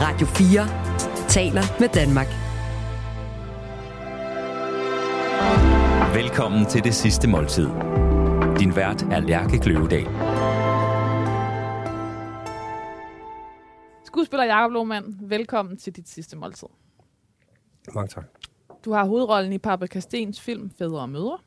Radio 0.00 0.26
4 0.26 1.28
taler 1.28 1.62
med 1.80 1.88
Danmark. 1.88 2.26
Velkommen 6.14 6.66
til 6.66 6.84
det 6.84 6.94
sidste 6.94 7.28
måltid. 7.28 7.66
Din 8.58 8.76
vært 8.76 9.02
er 9.02 9.20
Lærke 9.20 9.58
Kløvedal. 9.58 10.06
Skuespiller 14.04 14.44
Jakob 14.44 14.72
Lohmann, 14.72 15.18
velkommen 15.22 15.76
til 15.76 15.96
dit 15.96 16.08
sidste 16.08 16.36
måltid. 16.36 16.68
Mange 17.94 18.08
tak. 18.08 18.24
Du 18.84 18.92
har 18.92 19.04
hovedrollen 19.04 19.52
i 19.52 19.58
Paprika 19.58 20.00
Stens 20.00 20.40
film 20.40 20.70
Fædre 20.78 21.00
og 21.00 21.10
Mødre. 21.10 21.38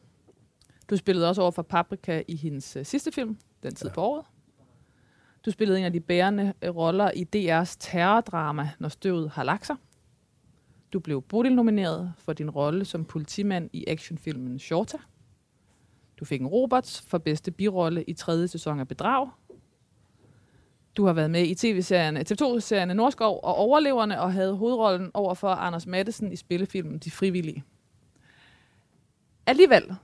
Du 0.89 0.97
spillede 0.97 1.29
også 1.29 1.41
over 1.41 1.52
for 1.52 1.61
Paprika 1.61 2.23
i 2.27 2.36
hendes 2.36 2.77
uh, 2.77 2.86
sidste 2.86 3.11
film, 3.11 3.38
Den 3.63 3.75
tid 3.75 3.88
ja. 3.88 3.93
på 3.93 4.02
året. 4.02 4.25
Du 5.45 5.51
spillede 5.51 5.79
en 5.79 5.85
af 5.85 5.93
de 5.93 5.99
bærende 5.99 6.53
øh, 6.61 6.75
roller 6.75 7.11
i 7.11 7.27
DR's 7.35 7.75
terrordrama, 7.79 8.70
Når 8.79 8.89
støvet 8.89 9.29
har 9.29 9.43
lagt 9.43 9.66
sig. 9.66 9.75
Du 10.93 10.99
blev 10.99 11.21
Bodil-nomineret 11.21 12.13
for 12.17 12.33
din 12.33 12.49
rolle 12.49 12.85
som 12.85 13.05
politimand 13.05 13.69
i 13.73 13.85
actionfilmen 13.88 14.59
Shorta. 14.59 14.97
Du 16.19 16.25
fik 16.25 16.41
en 16.41 16.47
Roberts 16.47 17.02
for 17.02 17.17
bedste 17.17 17.52
birolle 17.52 18.03
i 18.03 18.13
tredje 18.13 18.47
sæson 18.47 18.80
af 18.80 18.88
Bedrag. 18.88 19.30
Du 20.95 21.05
har 21.05 21.13
været 21.13 21.31
med 21.31 21.47
i 21.47 21.55
tv-serien, 21.55 22.17
TV2-serien 22.17 22.97
Norskov 22.97 23.39
og 23.44 23.55
Overleverne 23.55 24.21
og 24.21 24.33
havde 24.33 24.58
hovedrollen 24.58 25.11
over 25.13 25.33
for 25.33 25.47
Anders 25.47 25.88
Mattesen 25.88 26.31
i 26.31 26.35
spillefilmen 26.35 26.99
De 26.99 27.11
Frivillige. 27.11 27.63
Alligevel, 29.45 29.95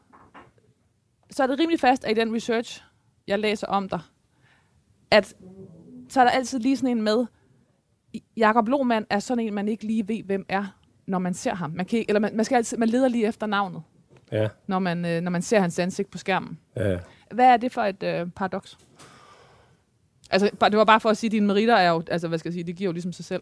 så 1.32 1.44
er 1.44 1.48
det 1.48 1.60
rimelig 1.60 1.80
fast, 1.80 2.06
at 2.06 2.18
i 2.18 2.20
den 2.20 2.36
research, 2.36 2.84
jeg 3.28 3.40
læser 3.40 3.68
om 3.68 3.90
dig, 3.90 4.00
at 5.12 5.34
så 6.10 6.20
er 6.20 6.24
der 6.24 6.32
altid 6.32 6.60
lige 6.60 6.78
sådan 6.78 6.98
en 6.98 7.04
med, 7.04 7.26
Jakob 8.38 8.68
Lohmann 8.68 9.06
er 9.10 9.20
sådan 9.20 9.44
en, 9.44 9.54
man 9.54 9.68
ikke 9.68 9.84
lige 9.86 10.08
ved, 10.08 10.24
hvem 10.24 10.46
er, 10.50 10.76
når 11.08 11.20
man 11.20 11.34
ser 11.34 11.54
ham. 11.54 11.72
Man, 11.72 11.86
kan, 11.86 12.06
eller 12.08 12.20
man, 12.20 12.36
man, 12.36 12.46
skal 12.46 12.56
altid, 12.56 12.78
man 12.78 12.90
leder 12.90 13.08
lige 13.08 13.28
efter 13.28 13.48
navnet, 13.48 13.82
Ja, 14.32 14.48
når 14.68 14.80
man, 14.80 15.06
øh, 15.06 15.22
når 15.22 15.32
man 15.32 15.42
ser 15.42 15.60
hans 15.60 15.80
ansigt 15.80 16.12
på 16.12 16.18
skærmen. 16.18 16.60
ja. 16.76 16.98
Hvad 17.32 17.46
er 17.46 17.58
det 17.58 17.72
for 17.72 17.82
et 17.82 18.04
øh, 18.04 18.28
paradoks? 18.36 18.78
Altså, 20.32 20.50
det 20.70 20.78
var 20.78 20.84
bare 20.86 21.00
for 21.00 21.10
at 21.10 21.18
sige, 21.18 21.28
at 21.28 21.32
dine 21.32 21.48
meritter 21.48 21.76
er 21.76 21.90
jo, 21.90 22.04
altså 22.12 22.28
hvad 22.28 22.40
skal 22.40 22.50
jeg 22.50 22.54
sige, 22.54 22.64
det 22.64 22.76
giver 22.76 22.88
jo 22.88 22.92
ligesom 22.92 23.12
sig 23.12 23.26
selv. 23.26 23.42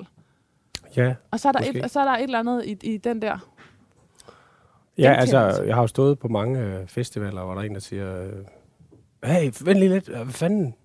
Ja, 0.97 1.15
Og 1.31 1.39
så 1.39 1.47
er 1.47 1.51
der, 1.51 1.59
Måske. 1.59 1.77
et, 1.77 1.83
og 1.83 1.89
så 1.89 1.99
er 1.99 2.03
der 2.05 2.11
et 2.11 2.23
eller 2.23 2.39
andet 2.39 2.65
i, 2.65 2.77
i 2.93 2.97
den 2.97 3.21
der. 3.21 3.37
ja 4.97 5.13
altså, 5.13 5.63
jeg 5.63 5.75
har 5.75 5.81
jo 5.81 5.87
stået 5.87 6.19
på 6.19 6.27
mange 6.27 6.59
øh, 6.59 6.87
festivaler, 6.87 7.43
hvor 7.43 7.53
der 7.53 7.61
er 7.61 7.65
en, 7.65 7.73
der 7.73 7.79
siger, 7.79 8.21
øh, 8.23 8.33
hey, 9.23 9.51
vent 9.61 9.79
lige 9.79 9.89
lidt, 9.89 10.07
hvad 10.07 10.25
fanden? 10.25 10.75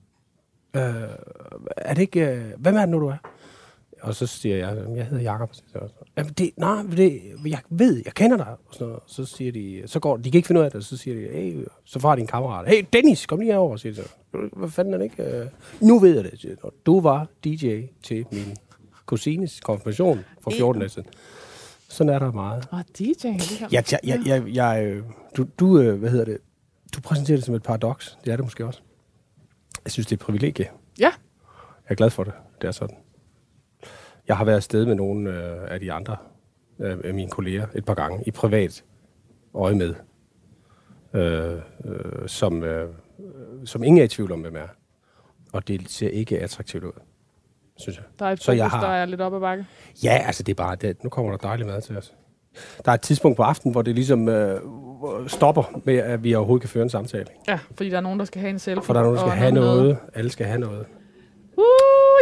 Øh, 0.74 0.82
er 1.76 1.94
det 1.94 2.02
ikke, 2.02 2.20
øh, 2.26 2.44
hvem 2.58 2.76
er 2.76 2.80
det 2.80 2.88
nu, 2.88 3.00
du 3.00 3.06
er? 3.06 3.16
Og 4.02 4.14
så 4.14 4.26
siger 4.26 4.56
jeg, 4.56 4.76
"Jamen, 4.76 4.96
jeg 4.96 5.06
hedder 5.06 5.22
jeg, 5.22 5.48
Jamen, 6.16 6.32
det, 6.32 6.50
nej, 6.56 6.82
det, 6.96 7.20
jeg 7.46 7.58
ved, 7.70 8.02
jeg 8.04 8.14
kender 8.14 8.36
dig. 8.36 8.46
Og 8.46 8.58
sådan 8.74 8.86
noget. 8.86 9.02
Så 9.06 9.24
siger 9.24 9.52
de, 9.52 9.82
så 9.86 10.00
går, 10.00 10.16
de 10.16 10.30
kan 10.30 10.38
ikke 10.38 10.46
finde 10.46 10.60
ud 10.60 10.64
af 10.64 10.70
det, 10.70 10.84
så 10.84 10.96
siger 10.96 11.16
de, 11.16 11.36
hey, 11.36 11.64
så 11.84 11.98
får 11.98 12.14
de 12.14 12.20
en 12.20 12.26
kammerat. 12.26 12.68
Hey, 12.68 12.84
Dennis, 12.92 13.26
kom 13.26 13.40
lige 13.40 13.52
herover, 13.52 13.76
siger 13.76 13.92
de 13.92 14.02
så. 14.02 14.08
Hvad 14.56 14.68
fanden 14.68 14.94
er 14.94 14.98
det 14.98 15.04
ikke? 15.04 15.22
Øh, 15.22 15.46
nu 15.80 15.98
ved 15.98 16.14
jeg 16.14 16.24
det, 16.24 16.40
siger 16.40 16.54
de. 16.54 16.60
Du 16.86 17.00
var 17.00 17.26
DJ 17.44 17.80
til 18.02 18.26
min 18.32 18.56
kusines 19.06 19.60
konfirmation 19.60 20.20
for 20.40 20.50
14 20.50 20.80
dage 20.80 20.88
siden. 20.88 21.08
Sådan 21.88 22.12
er 22.14 22.18
der 22.18 22.32
meget. 22.32 22.68
Åh, 22.72 22.80
DJ. 22.98 23.26
Ligesom. 23.26 23.68
Jeg, 23.72 23.84
jeg, 23.92 24.00
jeg, 24.04 24.20
jeg, 24.26 24.42
jeg, 24.54 25.00
du, 25.36 25.46
du, 25.58 25.78
øh, 25.80 25.98
hvad 25.98 26.10
hedder 26.10 26.24
det? 26.24 26.38
Du 26.96 27.00
præsenterer 27.00 27.36
det 27.36 27.44
som 27.46 27.54
et 27.54 27.62
paradoks. 27.62 28.18
Det 28.24 28.32
er 28.32 28.36
det 28.36 28.44
måske 28.44 28.66
også. 28.66 28.80
Jeg 29.84 29.92
synes, 29.92 30.06
det 30.06 30.12
er 30.12 30.16
et 30.16 30.20
privilegie. 30.20 30.68
Ja. 31.00 31.04
Jeg 31.04 31.12
er 31.88 31.94
glad 31.94 32.10
for 32.10 32.24
det. 32.24 32.32
Det 32.62 32.68
er 32.68 32.72
sådan. 32.72 32.96
Jeg 34.28 34.36
har 34.36 34.44
været 34.44 34.56
afsted 34.56 34.86
med 34.86 34.94
nogle 34.94 35.30
øh, 35.30 35.72
af 35.72 35.80
de 35.80 35.92
andre 35.92 36.16
øh, 36.78 36.98
af 37.04 37.14
mine 37.14 37.30
kolleger 37.30 37.66
et 37.74 37.84
par 37.84 37.94
gange 37.94 38.24
i 38.26 38.30
privat 38.30 38.84
øje 39.54 39.74
med, 39.74 39.94
øh, 41.14 41.54
øh, 41.84 42.28
som, 42.28 42.62
øh, 42.64 42.88
som 43.64 43.82
ingen 43.82 44.00
er 44.00 44.04
i 44.04 44.08
tvivl 44.08 44.32
om, 44.32 44.40
hvem 44.40 44.56
er. 44.56 44.66
Og 45.52 45.68
det 45.68 45.90
ser 45.90 46.08
ikke 46.08 46.38
attraktivt 46.40 46.84
ud, 46.84 46.92
synes 47.76 47.96
jeg. 47.96 48.04
Der 48.18 48.26
er 48.26 48.30
et 48.32 48.38
Så 48.40 48.44
fokus, 48.44 48.58
jeg 48.58 48.70
har- 48.70 48.80
der 48.80 48.88
er 48.92 49.04
lidt 49.06 49.20
op 49.20 49.34
ad 49.34 49.40
bakke. 49.40 49.66
Ja, 50.04 50.22
altså 50.26 50.42
det 50.42 50.52
er 50.52 50.56
bare, 50.56 50.76
det, 50.76 51.04
nu 51.04 51.10
kommer 51.10 51.30
der 51.30 51.38
dejlig 51.38 51.66
mad 51.66 51.82
til 51.82 51.96
os. 51.96 52.14
Der 52.84 52.90
er 52.90 52.94
et 52.94 53.00
tidspunkt 53.00 53.36
på 53.36 53.42
aftenen, 53.42 53.72
hvor 53.72 53.82
det 53.82 53.94
ligesom 53.94 54.28
øh, 54.28 54.60
stopper 55.26 55.62
med, 55.84 55.96
at 55.96 56.24
vi 56.24 56.34
overhovedet 56.34 56.60
kan 56.62 56.68
føre 56.70 56.82
en 56.82 56.90
samtale. 56.90 57.26
Ja, 57.48 57.58
fordi 57.74 57.90
der 57.90 57.96
er 57.96 58.00
nogen, 58.00 58.18
der 58.18 58.24
skal 58.24 58.40
have 58.40 58.50
en 58.50 58.58
selfie. 58.58 58.82
For 58.82 58.92
der 58.92 59.00
er 59.00 59.04
nogen, 59.04 59.16
der 59.16 59.22
skal 59.22 59.32
have 59.38 59.52
med. 59.52 59.60
noget. 59.60 59.96
Alle 60.14 60.30
skal 60.30 60.46
have 60.46 60.58
noget. 60.60 60.86
Uh, 61.56 61.64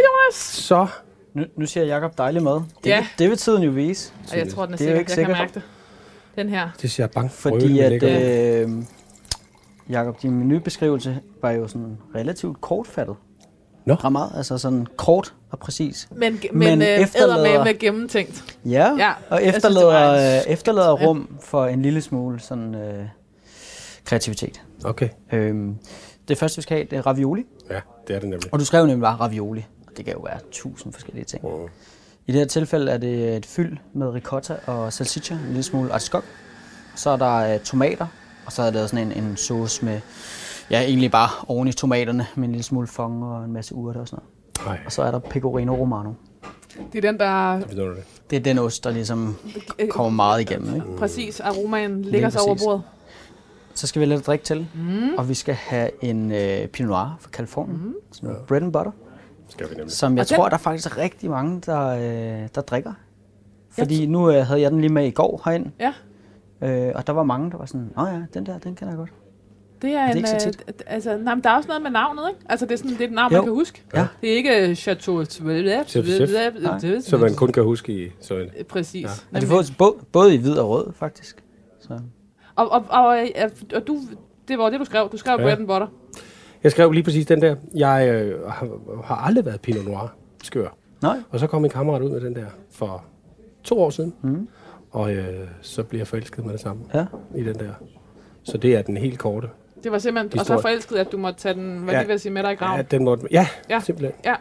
Jonas! 0.05 0.35
Så, 0.35 0.87
Nu, 1.33 1.43
nu 1.55 1.65
siger 1.65 1.85
Jakob 1.85 2.17
dejlig 2.17 2.43
mad. 2.43 2.53
Det, 2.83 2.89
Ja. 2.89 3.07
det 3.19 3.29
vil 3.29 3.37
tiden 3.37 3.63
jo 3.63 3.71
vise. 3.71 4.13
Og 4.31 4.37
jeg 4.37 4.49
tror, 4.49 4.65
den 4.65 4.73
er, 4.73 4.77
Det 4.77 4.83
er 4.87 4.87
sikker. 4.87 4.93
Jeg 4.93 4.99
ikke 4.99 5.07
kan 5.07 5.15
sikkert. 5.15 5.37
mærke 5.37 5.53
det. 5.53 5.61
Den 6.35 6.49
her. 6.49 6.69
det 6.81 6.91
siger 6.91 7.03
jeg 7.05 7.11
bange 7.11 7.29
for. 7.29 7.49
Fordi 7.49 7.79
at, 7.79 8.03
øh, 8.63 8.69
Jakob, 9.89 10.21
din 10.21 10.31
menubeskrivelse 10.39 11.19
var 11.41 11.51
jo 11.51 11.67
sådan 11.67 11.97
relativt 12.15 12.61
kortfattet. 12.61 13.15
Nå. 13.85 13.93
Ret 13.93 14.11
meget, 14.11 14.31
altså 14.35 14.57
sådan 14.57 14.87
kort 14.97 15.33
og 15.51 15.59
præcis. 15.59 16.07
Men, 16.11 16.19
men, 16.19 16.39
Men 16.53 16.81
øh, 16.81 16.87
efterlader- 16.87 17.03
efterlader... 17.03 17.63
med 17.63 17.79
gennemtænkt. 17.79 18.43
Ja, 18.65 18.95
Ja, 18.97 19.11
og 19.29 19.43
jeg 19.45 19.53
synes, 19.53 19.55
efterlader, 19.55 20.39
en- 20.41 20.53
efterlader 20.53 20.91
rum 20.93 21.37
for 21.41 21.65
en 21.65 21.81
lille 21.81 22.01
smule 22.01 22.39
sådan 22.39 22.75
øh, 22.75 23.05
kreativitet. 24.05 24.61
Okay. 24.83 25.09
Øhm, 25.33 25.75
det 26.27 26.37
første, 26.37 26.57
vi 26.57 26.61
skal 26.61 26.77
have, 26.77 26.87
det 26.91 26.97
er 26.97 27.07
ravioli. 27.07 27.45
Ja, 27.69 27.79
det 28.07 28.15
er 28.15 28.19
det 28.19 28.29
nemlig. 28.29 28.53
Og 28.53 28.59
du 28.59 28.65
skrev 28.65 28.85
nemlig 28.85 29.01
bare 29.01 29.15
ravioli. 29.15 29.65
Og 29.87 29.97
det 29.97 30.05
kan 30.05 30.13
jo 30.13 30.19
være 30.19 30.39
tusind 30.51 30.93
forskellige 30.93 31.25
ting. 31.25 31.43
Mm. 31.43 31.49
I 32.27 32.31
det 32.31 32.39
her 32.39 32.47
tilfælde 32.47 32.91
er 32.91 32.97
det 32.97 33.35
et 33.37 33.45
fyld 33.45 33.77
med 33.93 34.07
ricotta 34.09 34.55
og 34.65 34.93
salsiccia, 34.93 35.35
en 35.37 35.47
lille 35.47 35.63
smule 35.63 35.93
artiskok. 35.93 36.23
Så 36.95 37.09
er 37.09 37.17
der 37.17 37.53
øh, 37.53 37.59
tomater, 37.59 38.07
og 38.45 38.51
så 38.51 38.61
er 38.61 38.71
der 38.71 38.87
sådan 38.87 39.11
en, 39.11 39.23
en 39.23 39.37
sauce 39.37 39.85
med, 39.85 39.99
ja, 40.71 40.81
egentlig 40.81 41.11
bare 41.11 41.29
oven 41.47 41.67
i 41.67 41.71
tomaterne, 41.73 42.27
med 42.35 42.43
en 42.47 42.51
lille 42.51 42.63
smule 42.63 42.87
fong 42.87 43.23
og 43.23 43.45
en 43.45 43.53
masse 43.53 43.75
urter 43.75 43.99
og 44.01 44.07
sådan 44.07 44.19
noget. 44.23 44.38
Nej, 44.65 44.79
Og 44.85 44.91
så 44.91 45.01
er 45.03 45.11
der 45.11 45.19
pecorino 45.19 45.75
romano. 45.75 46.11
Det 46.93 47.05
er 47.05 47.11
den, 47.11 47.19
der 47.19 47.59
det? 48.29 48.35
Er 48.35 48.39
den 48.39 48.57
ost, 48.59 48.83
der 48.83 48.89
ligesom 48.91 49.35
øh, 49.79 49.87
kommer 49.89 50.09
meget 50.09 50.41
igennem. 50.41 50.75
Ikke? 50.75 50.87
præcis 50.97 51.39
aromaen 51.39 52.01
ligger 52.01 52.29
sig 52.29 52.41
over 52.41 52.55
bordet. 52.65 52.81
Så 53.73 53.87
skal 53.87 53.99
vi 53.99 54.03
have 54.05 54.09
lidt 54.09 54.19
at 54.19 54.27
drikke 54.27 54.45
til, 54.45 54.67
mm. 54.75 55.13
og 55.17 55.29
vi 55.29 55.33
skal 55.33 55.55
have 55.55 55.89
en 56.03 56.31
øh, 56.31 56.67
Pinot 56.67 56.89
Noir 56.89 57.17
fra 57.19 57.29
Kalifornien. 57.29 57.77
Mm. 57.85 57.93
Sådan 58.11 58.29
noget 58.29 58.45
bread 58.47 58.61
and 58.63 58.73
butter, 58.73 58.91
Skal 59.47 59.69
vi 59.69 59.75
nemlig. 59.75 59.91
som 59.91 60.15
jeg 60.17 60.21
Og 60.23 60.29
den- 60.29 60.35
tror, 60.35 60.49
der 60.49 60.53
er 60.55 60.59
faktisk 60.59 60.97
rigtig 60.97 61.29
mange, 61.29 61.61
der, 61.65 61.87
øh, 61.87 62.47
der 62.55 62.61
drikker. 62.61 62.93
Fordi 63.71 64.05
nu 64.05 64.31
øh, 64.31 64.45
havde 64.45 64.61
jeg 64.61 64.71
den 64.71 64.81
lige 64.81 64.93
med 64.93 65.05
i 65.05 65.11
går 65.11 65.41
herind, 65.45 65.65
Ja, 65.79 65.93
øh, 66.67 66.91
og 66.95 67.07
der 67.07 67.13
var 67.13 67.23
mange, 67.23 67.51
der 67.51 67.57
var 67.57 67.65
sådan, 67.65 67.91
åh 67.97 68.07
ja, 68.13 68.21
den 68.33 68.45
der, 68.45 68.57
den 68.57 68.75
kender 68.75 68.91
jeg 68.91 68.97
godt. 68.97 69.11
Det 69.81 69.91
er, 69.91 70.05
det 70.05 70.11
en, 70.11 70.17
ikke 70.17 70.29
så 70.29 70.35
øh, 70.35 70.41
tit? 70.41 70.63
altså, 70.87 71.17
nej, 71.17 71.35
men 71.35 71.43
der 71.43 71.49
er 71.49 71.55
også 71.55 71.67
noget 71.67 71.81
med 71.81 71.91
navnet, 71.91 72.23
ikke? 72.29 72.41
Altså, 72.49 72.65
det 72.65 72.71
er, 72.71 72.77
sådan, 72.77 72.91
det 72.91 73.01
er 73.01 73.05
et 73.07 73.11
navn, 73.13 73.31
Jo. 73.31 73.37
man 73.37 73.45
kan 73.45 73.53
huske. 73.53 73.83
Ja. 73.95 74.07
Det 74.21 74.31
er 74.31 74.35
ikke 74.35 74.75
Chateau... 74.75 75.25
Så 75.25 77.17
man 77.21 77.35
kun 77.35 77.51
kan 77.51 77.63
huske 77.63 78.05
i 78.05 78.11
sådan 78.21 78.43
en. 78.57 78.65
Præcis. 78.65 79.25
Og 79.33 79.41
det 79.41 79.49
fået 79.49 79.73
både, 79.77 79.93
både 80.11 80.33
i 80.35 80.37
hvid 80.37 80.57
og 80.57 80.69
rød, 80.69 80.93
faktisk. 80.93 81.43
Så. 81.79 81.99
Og, 82.55 82.71
og, 82.71 82.85
og, 82.89 83.19
øh, 83.21 83.49
og 83.75 83.87
du, 83.87 83.99
det 84.47 84.57
var 84.57 84.69
det, 84.69 84.79
du 84.79 84.85
skrev. 84.85 85.09
Du 85.11 85.17
skrev 85.17 85.35
Ja. 85.39 85.43
bread 85.43 85.57
and 85.57 85.67
butter. 85.67 85.87
Jeg 86.63 86.71
skrev 86.71 86.91
lige 86.91 87.03
præcis 87.03 87.25
den 87.25 87.41
der. 87.41 87.55
Jeg 87.75 88.09
øh, 88.09 88.47
har, 88.49 88.67
har 89.03 89.15
aldrig 89.15 89.45
været 89.45 89.61
Pinot 89.61 89.85
Noir 89.85 90.15
skør. 90.43 90.67
Nej, 91.01 91.17
Og 91.29 91.39
så 91.39 91.47
kom 91.47 91.61
min 91.61 91.71
kammerat 91.71 92.01
ud 92.01 92.09
med 92.09 92.21
den 92.21 92.35
der 92.35 92.45
for 92.71 93.03
to 93.63 93.81
år 93.81 93.89
siden. 93.89 94.13
Mm. 94.21 94.47
Og 94.91 95.13
øh, 95.13 95.47
så 95.61 95.83
blev 95.83 95.99
jeg 95.99 96.07
forelsket 96.07 96.45
med 96.45 96.53
det 96.53 96.61
samme 96.61 96.83
ja. 96.93 97.05
i 97.35 97.43
den 97.43 97.55
der. 97.55 97.73
Så 98.43 98.57
det 98.57 98.75
er 98.75 98.81
den 98.81 98.97
helt 98.97 99.19
korte. 99.19 99.49
Det 99.83 99.91
var 99.91 99.99
simpelthen... 99.99 100.39
Og 100.39 100.45
så 100.45 100.53
Historie. 100.53 100.61
forelsket, 100.61 100.95
at 100.95 101.11
du 101.11 101.17
måtte 101.17 101.39
tage 101.39 101.53
den, 101.53 101.77
hvad 101.77 101.93
Ja. 101.93 101.99
ja. 101.99 102.05
vil 102.05 102.13
jeg 102.13 102.19
sige, 102.21 102.31
med 102.31 102.43
dig 102.43 102.49
i 102.49 102.51
Ja, 102.51 102.65
graven. 102.65 102.85
den 102.91 103.03
måtte, 103.03 103.27
ja, 103.31 103.47
Ja. 103.69 103.75
ja, 103.75 103.79
simpelthen. 103.79 104.15
Ja, 104.25 104.35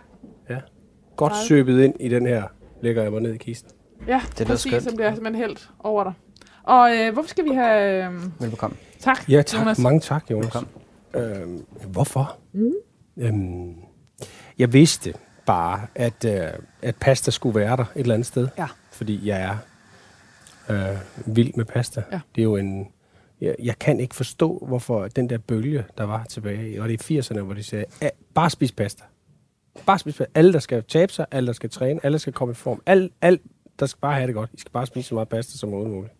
Ja. 0.50 0.59
Godt 1.16 1.33
Meget. 1.33 1.47
søbet 1.47 1.80
ind 1.84 1.95
i 2.01 2.09
den 2.09 2.27
her, 2.27 2.42
lægger 2.83 3.03
jeg 3.03 3.13
mig 3.13 3.21
ned 3.22 3.33
i 3.34 3.36
kisten. 3.36 3.71
ja, 4.07 4.21
lyder 4.39 4.45
præcis, 4.47 4.71
skønt. 4.72 4.83
som 4.84 4.95
bliver 4.97 5.15
simpelthen 5.15 5.45
helt 5.48 5.71
over 5.78 6.04
dig. 6.04 6.13
Og 6.63 6.97
øh, 6.97 7.13
hvorfor 7.13 7.28
skal 7.28 7.45
vi 7.45 7.51
have... 7.54 8.04
Øh, 8.07 8.41
Velbekomme. 8.41 8.77
tak, 9.01 9.28
Ja, 9.28 9.42
tak. 9.42 9.60
Jonas. 9.60 9.78
Mange 9.78 10.01
tak, 10.01 10.30
Jonas. 10.30 10.57
Øhm, 11.16 11.65
hvorfor? 11.92 12.36
Mm. 12.53 12.72
Øhm, 13.18 13.74
jeg 14.59 14.72
vidste 14.72 15.15
bare, 15.47 15.80
at, 15.95 16.24
øh, 16.24 16.47
at 16.83 16.97
pasta 17.01 17.30
skulle 17.30 17.60
være 17.60 17.77
der 17.77 17.83
et 17.83 17.89
eller 18.01 18.15
andet 18.15 18.27
sted. 18.27 18.48
Ja. 18.59 18.66
Fordi 18.92 19.28
jeg 19.28 19.41
er 19.41 19.57
øh, 20.92 21.36
vild 21.36 21.53
med 21.57 21.65
pasta. 21.65 22.03
Ja. 22.13 22.21
Det 22.34 22.41
er 22.41 22.45
jo 22.45 22.57
en... 22.57 22.89
Jeg, 23.41 23.55
jeg 23.63 23.79
kan 23.79 24.01
ikke 24.01 24.15
forstå, 24.15 24.65
hvorfor 24.69 25.09
den 25.09 25.31
der 25.31 25.39
bølge, 25.39 25.85
der 25.99 26.05
var 26.05 26.25
tilbage 26.25 26.71
i, 26.73 26.77
og 26.77 26.89
det 26.89 27.11
er 27.11 27.15
i 27.15 27.19
80'erne, 27.19 27.41
hvor 27.41 27.55
de 27.55 27.63
sagde, 27.63 27.85
"Ah, 28.03 28.09
bare 28.35 28.51
spis 28.51 28.73
pasta. 28.73 29.05
Bare 29.87 29.99
spis 29.99 30.15
pasta. 30.17 30.31
Alle, 30.35 30.53
der 30.53 30.59
skal 30.59 30.83
tabe 30.85 31.13
sig, 31.13 31.27
alle, 31.31 31.47
der 31.47 31.53
skal 31.53 31.71
træne, 31.71 32.01
alle, 32.03 32.13
der 32.13 32.19
skal 32.19 32.33
komme 32.33 32.53
i 32.53 32.55
form. 32.55 32.83
Alt, 32.87 33.13
alt 33.23 33.41
der 33.81 33.87
skal 33.87 34.01
bare 34.01 34.15
have 34.15 34.27
det 34.27 34.35
godt. 34.35 34.51
I 34.55 34.61
skal 34.61 34.73
bare 34.73 34.87
spise 34.87 35.09
så 35.09 35.15
meget 35.15 35.29
pasta 35.29 35.59
som 35.59 35.69
overhovedet 35.69 35.95
muligt. 35.97 36.13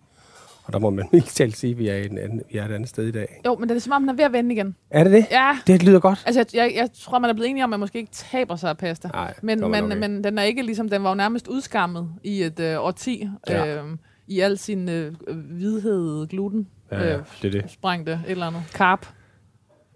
Og 0.65 0.73
der 0.73 0.79
må 0.79 0.91
man 0.91 1.09
mildt 1.12 1.26
talt 1.29 1.56
sige, 1.56 1.70
at 1.70 1.79
vi 1.79 1.88
er, 1.88 1.97
en 1.97 2.19
anden, 2.19 2.43
vi 2.53 2.59
er 2.59 2.65
et 2.65 2.73
andet 2.73 2.88
sted 2.88 3.06
i 3.06 3.11
dag. 3.11 3.41
Jo, 3.47 3.56
men 3.56 3.69
det 3.69 3.76
er 3.76 3.81
som 3.81 3.93
om, 3.93 4.03
den 4.03 4.09
er 4.09 4.15
ved 4.15 4.25
at 4.25 4.32
vende 4.32 4.55
igen. 4.55 4.76
Er 4.91 5.05
det 5.05 5.12
det? 5.12 5.26
Ja, 5.31 5.59
Det 5.67 5.82
lyder 5.82 6.00
godt. 6.00 6.23
altså 6.26 6.41
jeg, 6.41 6.47
jeg, 6.55 6.73
jeg 6.76 6.88
tror, 7.00 7.19
man 7.19 7.31
er 7.31 7.35
blevet 7.35 7.50
enige 7.50 7.65
om, 7.65 7.69
at 7.69 7.70
man 7.70 7.81
måske 7.81 7.99
ikke 7.99 8.11
taber 8.12 8.56
sig 8.56 8.70
af 8.70 8.79
pasta. 8.79 9.09
Nej, 9.09 9.35
Men, 9.43 9.61
man 9.61 9.85
ikke. 9.93 9.97
men 10.09 10.25
den 10.25 10.38
er 10.38 10.43
ikke 10.43 10.62
ligesom, 10.62 10.88
den 10.88 11.03
var 11.03 11.09
jo 11.09 11.15
nærmest 11.15 11.49
udskammet 11.49 12.09
i 12.25 12.43
et 12.43 12.61
øh, 12.61 12.81
årti. 12.85 13.29
Ja. 13.49 13.76
Øh, 13.82 13.85
I 14.26 14.41
al 14.41 14.59
sin 14.59 14.88
øh, 14.88 15.15
hvidhed, 15.35 16.26
gluten, 16.26 16.69
Ja, 16.90 17.00
ja, 17.08 17.17
øh, 17.17 17.23
det 17.43 17.56
er 17.56 17.61
det. 17.62 17.70
sprængte 17.70 18.12
et 18.12 18.31
eller 18.31 18.46
andet. 18.46 18.62
Carb. 18.73 19.06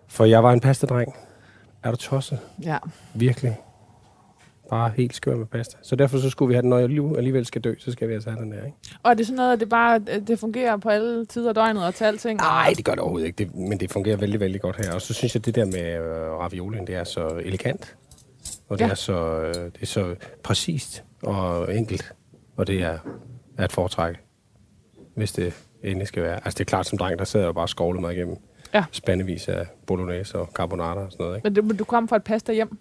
For 0.09 0.25
jeg 0.25 0.43
var 0.45 0.53
en 0.53 0.61
pastadreng. 0.61 1.15
Er 1.83 1.91
du 1.91 1.97
tosset? 1.97 2.39
Ja. 2.65 2.79
Virkelig. 3.15 3.59
Bare 4.71 4.93
helt 4.97 5.15
skør 5.15 5.37
med 5.37 5.47
pasta. 5.47 5.77
Så 5.83 5.97
derfor 5.97 6.19
så 6.19 6.31
skulle 6.31 6.49
vi 6.49 6.55
have 6.55 6.63
den, 6.63 6.71
når 6.71 6.79
jeg 6.79 6.85
alligevel- 7.19 7.45
skal 7.45 7.61
dø, 7.63 7.75
så 7.79 7.93
skal 7.93 8.09
vi 8.09 8.15
altså 8.15 8.31
have 8.31 8.43
den 8.43 8.53
der, 8.53 8.65
ikke? 8.65 8.77
Og 9.03 9.11
er 9.11 9.15
det 9.15 9.27
sådan 9.27 9.37
noget, 9.37 9.53
at 9.53 9.61
det 9.61 9.69
bare 9.69 9.99
det 9.99 10.39
fungerer 10.39 10.77
på 10.77 10.89
alle 10.89 11.27
tider 11.27 11.49
af 11.49 11.55
døgnet 11.55 11.85
og 11.87 11.95
til 11.95 12.05
alting? 12.05 12.39
Nej, 12.41 12.73
det 12.77 12.85
gør 12.85 12.93
det 12.93 13.01
overhovedet 13.01 13.27
ikke. 13.27 13.45
Det, 13.45 13.55
men 13.55 13.81
det 13.81 13.91
fungerer 13.93 14.17
vældig, 14.17 14.41
vældig 14.41 14.61
godt 14.61 14.77
her. 14.87 14.95
Og 14.95 15.03
så 15.03 15.15
synes 15.15 15.35
jeg, 15.35 15.45
det 15.45 15.55
der 15.55 15.65
med 15.65 15.93
øh, 15.95 16.33
raviolien, 16.33 16.87
det 16.87 16.95
er 16.95 17.05
så 17.05 17.29
elegant. 17.45 17.97
Og 18.69 18.79
det, 18.79 18.85
Ja. 18.85 18.91
er 18.91 18.95
så, 18.95 19.41
øh, 19.41 19.55
det 19.55 19.83
er 19.83 19.87
så 19.87 20.15
præcist 20.45 21.05
og 21.23 21.75
enkelt. 21.77 22.15
Og 22.57 22.67
det 22.67 22.83
er, 22.83 22.99
er 23.59 23.65
et 23.65 23.73
foretræk, 23.73 24.15
hvis 25.17 25.33
det 25.33 25.55
endelig 25.85 26.09
skal 26.09 26.23
være. 26.23 26.35
Altså 26.35 26.59
det 26.59 26.61
er 26.61 26.65
klart, 26.69 26.87
som 26.87 26.99
dreng, 26.99 27.19
der 27.19 27.25
sidder 27.25 27.45
jeg 27.47 27.49
jo 27.49 27.53
bare 27.53 27.65
og 27.65 27.69
skovlede 27.69 28.01
mig 28.01 28.15
igennem 28.15 28.37
Ja. 28.75 28.85
spandevis 28.93 29.49
af 29.49 29.67
bolognese 29.87 30.39
og 30.39 30.47
carbonara 30.55 31.05
og 31.05 31.13
sådan 31.13 31.25
noget. 31.25 31.37
Ikke? 31.37 31.47
Men 31.47 31.55
du, 31.55 31.63
men 31.63 31.77
du 31.77 31.85
kom 31.85 32.09
fra 32.09 32.17
et 32.17 32.25
pasta 32.25 32.53
hjem. 32.53 32.79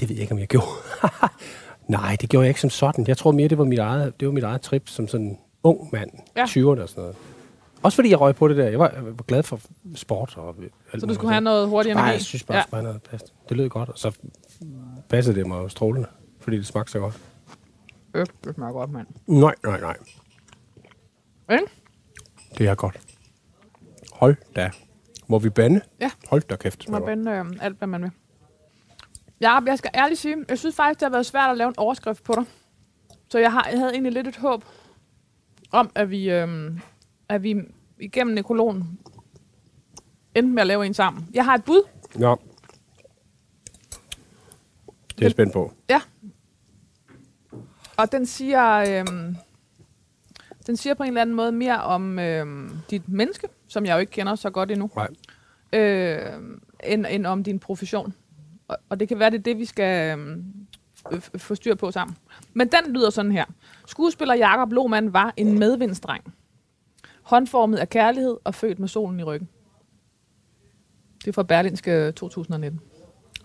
Det 0.00 0.08
ved 0.08 0.16
jeg 0.16 0.22
ikke, 0.22 0.32
om 0.32 0.38
jeg 0.38 0.46
gjorde. 0.48 0.66
Nej, 1.88 2.16
det 2.20 2.30
gjorde 2.30 2.44
jeg 2.44 2.48
ikke 2.50 2.60
som 2.60 2.70
sådan. 2.70 3.04
Jeg 3.08 3.16
tror 3.16 3.32
mere, 3.32 3.48
det 3.48 3.58
var 3.58 3.64
mit 3.64 3.78
eget, 3.78 4.20
det 4.20 4.28
var 4.28 4.34
mit 4.34 4.44
eget 4.44 4.60
trip 4.60 4.88
som 4.88 5.08
sådan 5.08 5.38
ung 5.62 5.88
mand. 5.92 6.10
Ja. 6.36 6.44
20'erne 6.44 6.82
og 6.82 6.88
sådan 6.88 7.00
noget. 7.02 7.16
Også 7.82 7.96
fordi 7.96 8.10
jeg 8.10 8.20
røg 8.20 8.34
på 8.36 8.48
det 8.48 8.56
der. 8.56 8.68
Jeg 8.68 8.78
var, 8.78 8.88
jeg 8.90 9.04
var 9.04 9.22
glad 9.22 9.42
for 9.42 9.60
sport. 9.94 10.36
Og 10.36 10.54
Så 10.98 11.06
du 11.06 11.14
skulle 11.14 11.30
have 11.32 11.40
noget 11.40 11.68
hurtig 11.68 11.90
energi? 11.90 12.04
Nej, 12.04 12.12
jeg 12.12 12.20
synes 12.20 12.42
bare, 12.44 12.64
ja. 12.72 12.82
noget 12.82 13.02
pasta. 13.02 13.28
Det 13.48 13.56
lød 13.56 13.68
godt, 13.68 13.88
og 13.88 13.98
så 13.98 14.16
passede 15.08 15.36
det 15.38 15.46
mig 15.46 15.70
strålende, 15.70 16.08
fordi 16.40 16.56
det 16.56 16.66
smagte 16.66 16.92
så 16.92 16.98
godt. 16.98 17.18
Øh, 18.14 18.26
det 18.44 18.54
smager 18.54 18.72
godt, 18.72 18.90
mand. 18.90 19.06
Nej, 19.26 19.54
nej, 19.64 19.80
nej. 19.80 19.96
Ikke? 21.52 21.64
Det 22.58 22.66
er 22.66 22.74
godt. 22.74 23.00
Hold 24.12 24.36
da. 24.56 24.70
Må 25.26 25.38
vi 25.38 25.50
bande? 25.50 25.80
Ja. 26.00 26.10
Hold 26.28 26.42
da 26.42 26.56
kæft. 26.56 26.88
må 26.88 26.98
bende 26.98 27.30
øh, 27.30 27.44
alt, 27.60 27.78
hvad 27.78 27.88
man 27.88 28.02
vil. 28.02 28.10
Ja, 29.40 29.58
jeg 29.66 29.78
skal 29.78 29.90
ærligt 29.94 30.20
sige, 30.20 30.36
jeg 30.48 30.58
synes 30.58 30.76
faktisk, 30.76 31.00
det 31.00 31.06
har 31.06 31.10
været 31.10 31.26
svært 31.26 31.50
at 31.50 31.56
lave 31.56 31.68
en 31.68 31.74
overskrift 31.78 32.24
på 32.24 32.34
dig. 32.34 32.44
Så 33.28 33.38
jeg, 33.38 33.52
har, 33.52 33.68
jeg 33.70 33.78
havde 33.78 33.92
egentlig 33.92 34.12
lidt 34.12 34.26
et 34.26 34.36
håb 34.36 34.64
om, 35.72 35.90
at 35.94 36.10
vi, 36.10 36.30
øh, 36.30 36.80
at 37.28 37.42
vi 37.42 37.56
igennem 38.00 38.34
nekrologen 38.34 38.98
endte 40.34 40.52
med 40.52 40.60
at 40.60 40.66
lave 40.66 40.86
en 40.86 40.94
sammen. 40.94 41.28
Jeg 41.34 41.44
har 41.44 41.54
et 41.54 41.64
bud. 41.64 41.88
Nå. 42.14 42.36
Det 45.08 45.18
er 45.18 45.24
jeg 45.24 45.30
spændt 45.30 45.52
på. 45.52 45.72
Ja. 45.90 46.00
Og 47.96 48.12
den 48.12 48.26
siger, 48.26 49.00
øhm, 49.00 49.36
den 50.66 50.76
siger 50.76 50.94
på 50.94 51.02
en 51.02 51.08
eller 51.08 51.20
anden 51.20 51.36
måde 51.36 51.52
mere 51.52 51.82
om 51.82 52.18
øhm, 52.18 52.70
dit 52.90 53.08
menneske, 53.08 53.48
som 53.68 53.84
jeg 53.86 53.94
jo 53.94 53.98
ikke 53.98 54.12
kender 54.12 54.34
så 54.34 54.50
godt 54.50 54.70
endnu, 54.70 54.90
Nej. 54.96 55.08
øh, 55.80 56.32
end, 56.84 57.06
end 57.10 57.26
om 57.26 57.44
din 57.44 57.58
profession. 57.58 58.14
Og, 58.68 58.76
og 58.88 59.00
det 59.00 59.08
kan 59.08 59.18
være, 59.18 59.30
det 59.30 59.38
er 59.38 59.42
det, 59.42 59.58
vi 59.58 59.64
skal 59.64 60.18
f- 61.12 61.38
få 61.38 61.54
styr 61.54 61.74
på 61.74 61.90
sammen. 61.90 62.16
Men 62.54 62.68
den 62.68 62.92
lyder 62.92 63.10
sådan 63.10 63.32
her. 63.32 63.44
Skuespiller 63.86 64.34
Jakob 64.34 64.72
Lohmann 64.72 65.12
var 65.12 65.34
en 65.36 65.58
medvindsdreng. 65.58 66.34
Håndformet 67.22 67.78
af 67.78 67.88
kærlighed 67.88 68.36
og 68.44 68.54
født 68.54 68.78
med 68.78 68.88
solen 68.88 69.20
i 69.20 69.22
ryggen. 69.22 69.48
Det 71.18 71.28
er 71.28 71.32
fra 71.32 71.42
Berlinske 71.42 72.12
2019. 72.12 72.80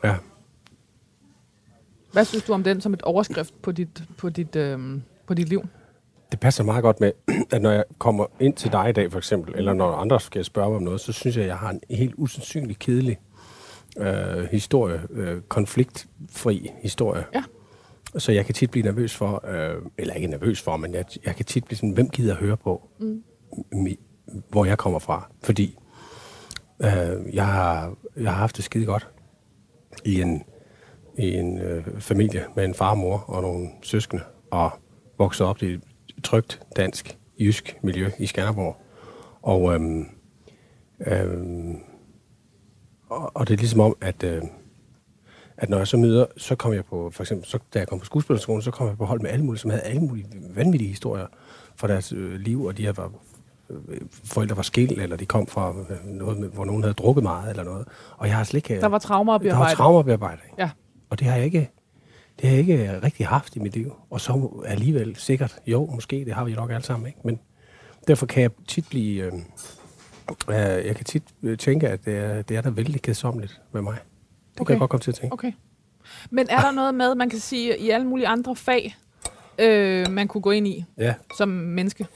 Ja. 0.04 0.16
Hvad 2.12 2.26
synes 2.26 2.44
du 2.44 2.54
om 2.54 2.64
den 2.64 2.82
som 2.82 2.94
et 2.94 3.02
overskrift 3.02 3.62
på 3.62 3.72
dit, 3.72 4.04
på 4.18 4.30
dit, 4.30 4.56
øhm, 4.56 5.02
på 5.28 5.34
dit 5.34 5.50
liv? 5.50 5.62
Det 6.32 6.40
passer 6.40 6.64
meget 6.64 6.84
godt 6.84 7.00
med, 7.00 7.12
at 7.54 7.62
når 7.62 7.72
jeg 7.72 7.84
kommer 7.98 8.26
ind 8.40 8.54
til 8.54 8.72
dig 8.72 8.90
i 8.90 8.92
dag, 8.92 9.12
for 9.12 9.18
eksempel, 9.18 9.56
eller 9.56 9.74
når 9.74 9.92
andre 9.92 10.20
skal 10.20 10.46
spørge 10.46 10.70
mig 10.70 10.78
om 10.78 10.84
noget, 10.84 11.02
så 11.02 11.14
synes 11.14 11.36
jeg, 11.36 11.44
at 11.44 11.50
jeg 11.50 11.58
har 11.58 11.70
en 11.70 11.82
helt 11.90 12.14
usandsynlig 12.18 12.80
kedelig 12.80 13.20
øh, 13.98 14.44
historie, 14.52 15.02
øh, 15.10 15.42
konfliktfri 15.42 16.72
historie. 16.82 17.24
Ja. 17.34 17.44
Så 18.18 18.32
jeg 18.32 18.46
kan 18.46 18.56
tit 18.56 18.72
blive 18.72 18.86
nervøs 18.86 19.16
for, 19.16 19.48
øh, 19.48 19.82
eller 19.98 20.14
ikke 20.14 20.28
nervøs 20.28 20.62
for, 20.62 20.78
men 20.78 20.94
jeg, 20.94 21.06
jeg 21.26 21.36
kan 21.36 21.46
tit 21.46 21.66
blive 21.66 21.78
sådan, 21.78 21.90
hvem 21.90 22.10
gider 22.10 22.34
at 22.34 22.40
høre 22.40 22.58
på, 22.58 22.90
mm. 23.00 23.24
mi, 23.72 24.00
hvor 24.50 24.66
jeg 24.66 24.78
kommer 24.78 25.00
fra. 25.00 25.30
Fordi 25.44 25.78
øh, 26.80 27.36
jeg, 27.36 27.48
har, 27.48 27.96
jeg 28.18 28.32
har 28.32 28.40
haft 28.40 28.58
det 28.58 28.66
skide 28.66 28.86
godt 28.86 29.08
i 30.06 30.22
en, 30.22 30.44
i 31.18 31.34
en 31.34 31.60
øh, 31.60 32.00
familie 32.00 32.46
med 32.56 32.66
en 32.66 32.74
far 32.74 32.92
og 32.92 32.98
mor 32.98 33.18
og 33.28 33.42
nogle 33.42 33.70
søskende, 33.84 34.24
og 34.52 34.72
vokset 35.18 35.48
op 35.48 35.64
i 35.64 35.74
et 35.74 35.82
trygt 36.24 36.62
dansk, 36.76 37.18
jysk 37.40 37.78
miljø 37.82 38.10
i 38.20 38.26
Skanderborg. 38.26 38.78
Og, 39.42 39.74
øhm, 39.74 40.06
øhm, 41.08 41.76
og, 43.10 43.32
og 43.36 43.48
det 43.48 43.54
er 43.54 43.58
ligesom 43.58 43.80
om, 43.80 43.98
at, 44.02 44.24
øh, 44.24 44.42
at 45.58 45.70
når 45.70 45.78
jeg 45.78 45.88
så 45.88 45.98
møder, 45.98 46.26
så 46.38 46.56
kom 46.56 46.74
jeg 46.74 46.86
på, 46.86 47.10
for 47.14 47.24
eksempel, 47.24 47.48
så, 47.48 47.60
da 47.74 47.80
jeg 47.80 47.88
kom 47.88 48.00
på 48.00 48.06
skuespillerskolen, 48.06 48.62
så 48.62 48.72
kom 48.72 48.88
jeg 48.88 48.98
på 48.98 49.06
hold 49.06 49.22
med 49.22 49.30
alle 49.30 49.46
mulige, 49.46 49.60
som 49.60 49.70
havde 49.70 49.84
alle 49.84 50.02
mulige 50.02 50.26
vanvittige 50.56 50.90
historier 50.90 51.28
fra 51.76 51.88
deres 51.88 52.12
øh, 52.12 52.34
liv, 52.34 52.66
og 52.66 52.78
de 52.78 52.84
her 52.84 52.92
var, 52.92 53.12
øh, 53.70 54.02
forældre 54.24 54.56
var 54.56 54.64
skilt, 54.64 55.02
eller 55.02 55.16
de 55.16 55.26
kom 55.26 55.48
fra 55.48 55.74
øh, 55.90 56.06
noget, 56.06 56.38
hvor 56.38 56.66
nogen 56.66 56.84
havde 56.84 56.94
drukket 56.94 57.24
meget, 57.24 57.50
eller 57.50 57.64
noget. 57.64 57.88
Og 58.18 58.28
jeg 58.28 58.38
har 58.38 58.44
slet 58.44 58.58
ikke... 58.58 58.82
Der 58.82 58.88
var 58.88 59.00
traumer 59.00 59.34
at 59.34 59.42
der 59.42 59.58
var 59.58 59.74
traumabearbejde. 59.74 60.42
Ja. 60.58 60.70
Og 61.10 61.20
det 61.20 61.28
har 61.28 61.36
jeg 61.36 61.46
ikke, 61.46 61.72
det 62.42 62.50
har 62.50 62.58
jeg 62.58 62.60
ikke 62.60 63.00
rigtig 63.04 63.28
haft 63.28 63.56
i 63.56 63.60
mit 63.60 63.74
liv. 63.74 63.94
Og 64.10 64.22
så 64.22 64.64
alligevel 64.66 65.16
sikkert, 65.16 65.60
jo, 65.68 65.86
måske, 65.86 66.26
det 66.26 66.34
har 66.34 66.46
vi 66.46 66.54
nok 66.54 66.72
alle 66.72 66.84
sammen, 66.84 67.08
ikke? 67.08 67.20
Men 67.24 67.40
derfor 68.08 68.26
kan 68.26 68.42
jeg 68.42 68.52
tit 68.68 68.90
blive, 68.90 69.24
øh, 69.24 69.34
øh, 70.50 70.86
jeg 70.86 70.96
kan 70.96 71.06
tit 71.06 71.24
øh, 71.44 71.58
tænke, 71.58 71.88
at 71.88 72.06
det 72.06 72.18
er, 72.18 72.42
det 72.42 72.58
er 72.58 72.62
da 72.62 72.70
vældig 72.70 73.02
kedsommeligt 73.02 73.62
med 73.72 73.82
mig. 73.82 73.98
Det 74.54 74.62
okay. 74.62 74.66
Kan 74.66 74.74
jeg 74.74 74.80
godt 74.80 74.90
komme 74.90 75.02
til 75.02 75.12
at 75.12 75.16
tænke. 75.16 75.34
Okay. 75.34 75.52
Men 76.30 76.48
er 76.50 76.62
der 76.62 76.72
noget 76.72 76.96
med, 76.96 77.16
man 77.16 77.30
kan 77.30 77.40
sige, 77.40 77.78
i 77.78 77.90
alle 77.90 78.08
mulige 78.08 78.28
andre 78.28 78.56
fag, 78.56 78.96
øh, 79.60 80.12
man 80.12 80.28
kunne 80.28 80.42
gå 80.42 80.52
ind 80.52 80.68
i 80.68 80.86
Ja, 80.98 81.14
som 81.38 81.50
menneske, 81.50 82.08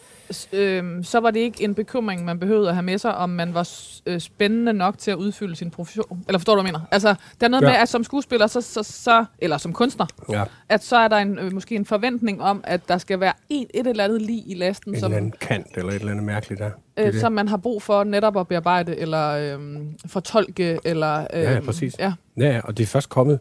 øh, 0.53 1.03
så 1.03 1.19
var 1.19 1.31
det 1.31 1.39
ikke 1.39 1.63
en 1.63 1.75
bekymring, 1.75 2.25
man 2.25 2.39
behøvede 2.39 2.69
at 2.69 2.75
have 2.75 2.83
med 2.83 2.97
sig, 2.97 3.15
om 3.15 3.29
man 3.29 3.53
var 3.53 3.69
øh, 4.05 4.19
spændende 4.19 4.73
nok 4.73 4.97
til 4.97 5.11
at 5.11 5.17
udfylde 5.17 5.55
sin 5.55 5.71
profession. 5.71 6.23
Eller 6.27 6.39
forstår 6.39 6.55
du, 6.55 6.61
hvad 6.61 6.69
jeg 6.71 6.73
mener? 6.73 6.85
Altså, 6.91 7.15
der 7.39 7.45
er 7.45 7.49
noget 7.49 7.61
Ja. 7.63 7.67
med, 7.67 7.75
at 7.75 7.89
som 7.89 8.03
skuespiller, 8.03 8.47
så, 8.47 8.61
så, 8.61 8.83
så, 8.83 9.25
eller 9.39 9.57
som 9.57 9.73
kunstner, 9.73 10.05
ja. 10.29 10.43
at 10.69 10.83
så 10.83 10.95
er 10.97 11.07
der 11.07 11.17
en, 11.17 11.39
øh, 11.39 11.53
måske 11.53 11.75
en 11.75 11.85
forventning 11.85 12.41
om, 12.41 12.61
at 12.63 12.81
der 12.87 12.97
skal 12.97 13.19
være 13.19 13.33
et, 13.49 13.67
et 13.73 13.87
eller 13.87 14.03
andet 14.03 14.21
lige 14.21 14.43
i 14.47 14.53
lasten, 14.53 14.93
En 14.93 14.99
som, 14.99 15.11
eller 15.11 15.17
anden 15.17 15.33
kant, 15.41 15.67
eller 15.77 15.89
et 15.91 15.95
eller 15.99 16.11
andet 16.11 16.25
mærkeligt 16.25 16.59
der. 16.59 16.69
Er 16.95 17.05
øh, 17.07 17.13
det. 17.13 17.21
som 17.21 17.31
man 17.31 17.47
har 17.47 17.57
brug 17.57 17.81
for 17.83 18.03
netop 18.03 18.37
at 18.37 18.47
bearbejde, 18.47 18.95
eller 18.97 19.29
øh, 19.57 19.79
fortolke, 20.05 20.79
eller... 20.85 21.19
Øh, 21.33 21.41
Ja, 21.43 21.51
ja, 21.53 21.59
præcis. 21.59 21.95
Ja, 21.99 22.13
Ja, 22.37 22.61
og 22.63 22.77
det 22.77 22.83
er 22.83 22.87
først 22.87 23.09
kommet, 23.09 23.39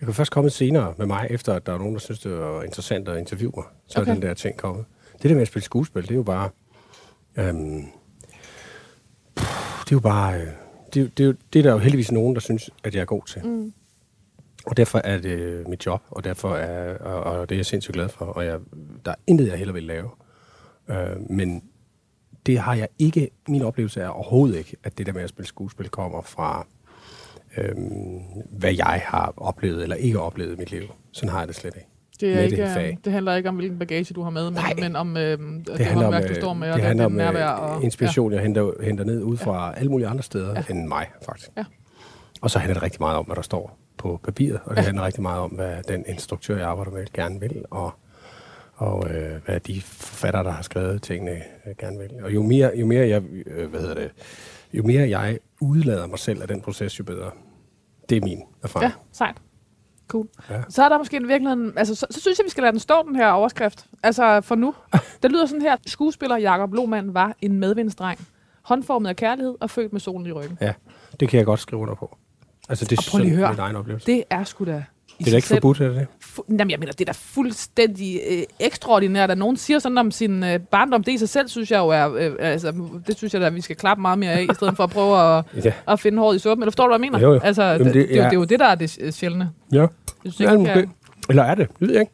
det 0.00 0.08
er 0.08 0.12
først 0.12 0.30
kommet 0.32 0.52
senere 0.52 0.94
med 0.98 1.06
mig, 1.06 1.26
efter 1.30 1.54
at 1.54 1.66
der 1.66 1.72
er 1.74 1.78
nogen, 1.78 1.92
der 1.94 2.00
synes, 2.00 2.20
det 2.20 2.32
var 2.38 2.62
interessant 2.62 3.08
at 3.08 3.18
interviewe 3.18 3.52
mig. 3.56 3.64
Så 3.88 4.00
Okay. 4.00 4.10
er 4.10 4.14
den 4.14 4.22
der 4.22 4.34
ting 4.34 4.56
kommet. 4.56 4.84
Det 5.22 5.28
der 5.28 5.34
med 5.34 5.42
at 5.42 5.48
spille 5.48 5.64
skuespil, 5.64 6.02
det 6.02 6.10
er 6.10 6.14
jo 6.14 6.22
bare... 6.22 6.50
Øhm, 7.36 7.84
det 9.84 9.92
er 9.92 9.96
jo 9.96 10.00
bare... 10.00 10.40
øh, 10.40 10.46
Det, 10.94 11.18
det, 11.18 11.36
det 11.52 11.58
er 11.58 11.62
der 11.62 11.72
jo 11.72 11.78
heldigvis 11.78 12.12
nogen, 12.12 12.34
der 12.34 12.40
synes, 12.40 12.70
at 12.84 12.94
jeg 12.94 13.00
er 13.00 13.04
god 13.04 13.22
til. 13.26 13.46
Mm. 13.46 13.72
Og 14.66 14.76
derfor 14.76 14.98
er 15.04 15.18
det 15.18 15.68
mit 15.68 15.86
job, 15.86 16.02
og 16.10 16.24
derfor 16.24 16.54
er, 16.56 16.98
og, 16.98 17.22
og 17.22 17.48
det 17.48 17.54
er 17.54 17.58
jeg 17.58 17.66
sindssygt 17.66 17.92
glad 17.94 18.08
for. 18.08 18.24
Og 18.24 18.44
jeg, 18.46 18.58
der 19.04 19.10
er 19.10 19.14
intet, 19.26 19.46
jeg 19.46 19.58
heller 19.58 19.72
vil 19.74 19.82
lave. 19.82 20.10
Øh, 20.88 21.30
men 21.30 21.62
det 22.46 22.58
har 22.58 22.74
jeg 22.74 22.88
ikke, 22.98 23.30
min 23.48 23.62
oplevelse 23.62 24.00
er 24.00 24.08
overhovedet 24.08 24.58
ikke, 24.58 24.76
at 24.84 24.98
det 24.98 25.06
der 25.06 25.12
med 25.12 25.22
at 25.22 25.28
spille 25.28 25.46
skuespil 25.48 25.88
kommer 25.88 26.22
fra, 26.22 26.66
øhm, 27.56 28.20
hvad 28.50 28.74
jeg 28.74 29.02
har 29.06 29.34
oplevet 29.36 29.82
eller 29.82 29.96
ikke 29.96 30.20
oplevet 30.20 30.54
i 30.54 30.56
mit 30.56 30.70
liv. 30.70 30.82
Sådan 31.12 31.28
har 31.28 31.38
jeg 31.38 31.48
det 31.48 31.56
slet 31.56 31.74
ikke. 31.76 31.88
Det, 32.20 32.32
er 32.38 32.40
ikke, 32.40 32.56
det 32.56 32.64
det, 32.66 32.74
fag. 32.74 32.98
det 33.04 33.12
handler 33.12 33.34
ikke 33.34 33.48
om, 33.48 33.54
hvilken 33.56 33.78
bagage 33.78 34.14
du 34.14 34.22
har 34.22 34.30
med, 34.30 34.44
men, 34.44 34.52
Nej. 34.52 34.74
men 34.80 34.96
om 34.96 35.16
øh, 35.16 35.22
det, 35.22 35.66
det 35.78 35.86
håndværk, 35.86 36.22
du 36.22 36.28
øh, 36.28 36.34
står 36.36 36.54
med, 36.54 36.66
det 36.66 36.74
og 36.74 36.78
det, 36.78 36.86
handler 36.86 37.08
det 37.08 37.16
nærvær. 37.16 37.54
øh, 37.54 37.76
Og, 37.76 37.84
inspiration, 37.84 38.32
jeg 38.32 38.40
henter, 38.42 38.72
henter 38.82 39.04
ned 39.04 39.22
ud 39.22 39.36
fra 39.36 39.74
alle 39.76 39.90
mulige 39.90 40.08
andre 40.08 40.22
steder 40.22 40.48
Ja. 40.54 40.64
ja. 40.68 40.74
end 40.74 40.86
mig, 40.88 41.06
faktisk. 41.24 41.50
Ja. 41.56 41.64
Og 42.40 42.50
så 42.50 42.58
handler 42.58 42.74
det 42.74 42.82
rigtig 42.82 43.00
meget 43.02 43.16
om, 43.16 43.24
hvad 43.24 43.36
der 43.36 43.42
står 43.42 43.78
på 43.98 44.20
papiret, 44.24 44.60
og 44.64 44.70
det 44.76 44.82
ja. 44.82 44.86
handler 44.86 45.04
rigtig 45.06 45.22
meget 45.22 45.40
om, 45.40 45.50
hvad 45.50 45.82
den 45.88 46.04
instruktør, 46.08 46.56
jeg 46.56 46.66
arbejder 46.66 46.92
med, 46.92 47.06
gerne 47.14 47.40
vil, 47.40 47.64
og, 47.70 47.92
og 48.74 49.10
øh, 49.10 49.30
hvad 49.44 49.60
de 49.60 49.80
forfattere, 49.80 50.44
der 50.44 50.50
har 50.50 50.62
skrevet 50.62 51.02
tingene, 51.02 51.30
øh, 51.30 51.74
gerne 51.78 51.98
vil. 51.98 52.10
Og 52.24 52.34
jo 52.34 52.42
mere, 52.42 52.70
jo 52.76 52.86
mere 52.86 53.08
jeg, 53.08 53.22
øh, 53.46 53.70
hvad 53.70 53.80
hedder 53.80 53.94
det, 53.94 54.10
jo 54.72 54.82
mere 54.82 55.08
jeg 55.08 55.38
udlader 55.60 56.06
mig 56.06 56.18
selv 56.18 56.42
af 56.42 56.48
den 56.48 56.60
proces, 56.60 56.98
jo 56.98 57.04
bedre. 57.04 57.30
Det 58.08 58.16
er 58.16 58.20
min 58.24 58.42
erfaring. 58.62 58.90
Ja, 58.90 58.96
sejt. 59.12 59.36
Cool. 60.10 60.26
Ja. 60.50 60.62
Så 60.68 60.84
er 60.84 60.88
der 60.88 60.98
måske 60.98 61.16
en 61.16 61.28
virkeligheden... 61.28 61.72
Altså, 61.76 61.94
så, 61.94 62.06
så 62.10 62.20
synes 62.20 62.38
jeg, 62.38 62.44
vi 62.44 62.50
skal 62.50 62.62
lade 62.62 62.72
den 62.72 62.80
stå, 62.80 62.94
den 63.06 63.16
her 63.16 63.30
overskrift. 63.30 63.86
Altså, 64.02 64.40
for 64.40 64.54
nu. 64.54 64.74
Det 65.22 65.30
lyder 65.32 65.46
sådan 65.46 65.62
her. 65.62 65.76
Skuespiller 65.86 66.36
Jakob 66.36 66.74
Lohmann 66.74 67.14
var 67.14 67.34
en 67.42 67.58
medvindsdreng. 67.58 68.20
Håndformet 68.62 69.08
af 69.08 69.16
kærlighed 69.16 69.54
og 69.60 69.70
født 69.70 69.92
med 69.92 70.00
solen 70.00 70.26
i 70.26 70.32
ryggen. 70.32 70.58
Ja, 70.60 70.72
det 71.20 71.28
kan 71.28 71.38
jeg 71.38 71.46
godt 71.46 71.60
skrive 71.60 71.82
under 71.82 71.94
på. 71.94 72.16
Altså, 72.68 72.84
det 72.84 72.98
er 72.98 73.02
Og 73.06 73.10
prøv 73.10 73.20
lige 73.20 73.34
høre. 73.36 73.50
min 73.50 73.58
egen 73.58 73.76
oplevelse. 73.76 74.06
Det 74.06 74.24
er 74.30 74.44
sgu 74.44 74.64
da... 74.64 74.84
i 75.20 75.22
Det 75.22 75.28
er 75.28 75.32
da 75.32 75.36
ikke 75.36 75.48
selv 75.48 75.56
forbudt, 75.56 75.80
er 75.80 75.88
det? 75.88 76.06
Fu- 76.24 76.44
Jamen, 76.48 76.70
jeg 76.70 76.78
mener, 76.78 76.92
det 76.92 77.00
er 77.00 77.12
da 77.12 77.16
fuldstændig 77.16 78.20
øh, 78.30 78.42
ekstraordinært, 78.60 79.30
at 79.30 79.38
nogen 79.38 79.56
siger 79.56 79.78
sådan 79.78 79.98
om 79.98 80.10
sin 80.10 80.44
øh, 80.44 80.60
barndom. 80.60 81.04
Det 81.04 81.12
i 81.12 81.18
sig 81.18 81.28
selv, 81.28 81.48
synes 81.48 81.70
jeg 81.70 81.78
jo 81.78 81.88
er... 81.88 82.14
Øh, 82.14 82.32
altså, 82.38 82.72
det 83.06 83.16
synes 83.16 83.32
jeg 83.34 83.40
da, 83.40 83.46
at 83.46 83.54
vi 83.54 83.60
skal 83.60 83.76
klappe 83.76 84.00
meget 84.00 84.18
mere 84.18 84.32
af, 84.32 84.42
i 84.50 84.54
stedet 84.54 84.76
for 84.76 84.84
at 84.84 84.90
prøve 84.90 85.38
at, 85.38 85.44
Ja. 85.64 85.72
at 85.88 86.00
finde 86.00 86.18
håret 86.18 86.36
i 86.36 86.38
suppen. 86.38 86.62
Eller 86.62 86.70
forstår 86.70 86.84
du, 86.84 86.88
hvad 86.88 87.06
jeg 87.06 87.12
mener? 87.12 87.18
Jo, 87.28 87.32
jo. 87.34 87.40
Altså, 87.40 87.62
Jamen, 87.62 87.86
det, 87.86 87.94
det- 87.94 88.02
det, 88.02 88.08
det, 88.08 88.14
er 88.14 88.16
jo- 88.16 88.22
ja. 88.22 88.28
det 88.28 88.34
er 88.36 88.38
jo 88.40 88.44
det, 88.44 88.60
der 88.60 88.66
er 88.66 88.74
det 88.74 88.98
øh, 89.00 89.12
sjældne. 89.12 89.50
Ja. 89.72 89.80
Jeg 89.80 89.88
synes 90.32 90.40
Ja, 90.40 90.50
ikke, 90.52 90.58
måske. 90.64 90.88
Eller 91.28 91.42
er 91.42 91.54
det? 91.54 91.68
Det 91.68 91.80
ved 91.88 91.92
jeg 91.92 92.00
ikke. 92.00 92.12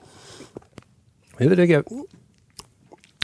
Jeg 1.40 1.50
ved 1.50 1.56
det 1.56 1.62
ikke. 1.62 1.74
Jeg, 1.74 1.82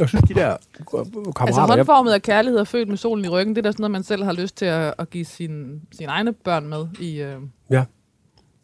jeg 0.01 0.09
synes, 0.09 0.25
de 0.29 0.35
der 0.35 0.57
kammerater... 0.87 1.41
Altså 1.47 1.61
jeg, 1.61 1.67
håndformet 1.69 2.13
af 2.13 2.23
kærlighed 2.23 2.59
og 2.61 2.69
født 2.69 2.89
med 2.89 2.97
solen 2.97 3.25
i 3.25 3.29
ryggen, 3.29 3.57
det 3.57 3.61
er 3.61 3.63
da 3.63 3.73
sådan 3.73 3.83
noget, 3.83 3.91
man 3.91 4.03
selv 4.03 4.25
har 4.25 4.33
lyst 4.33 4.57
til 4.57 4.65
at, 4.65 4.95
at 4.99 5.11
give 5.11 5.25
sine 5.25 5.81
sin 5.93 6.09
egne 6.09 6.33
børn 6.33 6.67
med 6.67 6.87
i... 7.01 7.21
Øh, 7.23 7.37
ja, 7.71 7.85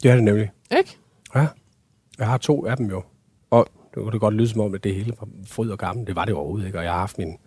det 0.03 0.11
er 0.11 0.15
det 0.15 0.25
nemlig. 0.25 0.51
ikke? 0.79 0.97
Ja. 1.35 1.47
Jeg 2.19 2.27
har 2.27 2.39
to 2.39 2.67
af 2.67 2.77
dem 2.77 2.87
jo. 2.87 3.03
Og 3.51 3.67
det 3.95 4.03
kunne 4.03 4.13
det 4.13 4.21
godt 4.21 4.35
lyde 4.35 4.49
som 4.49 4.61
om, 4.61 4.75
at 4.75 4.85
det 4.85 4.95
hele 4.95 5.15
var 5.21 5.29
fryd 5.47 5.71
og 5.71 5.79
gammel. 5.79 6.07
Det 6.07 6.17
var 6.17 6.25
det 6.25 6.35
overhovedet 6.35 6.67
ikke. 6.67 6.79
Og 6.79 6.85
jeg 6.85 6.93
har 6.93 6.99
haft 6.99 7.19
min... 7.19 7.39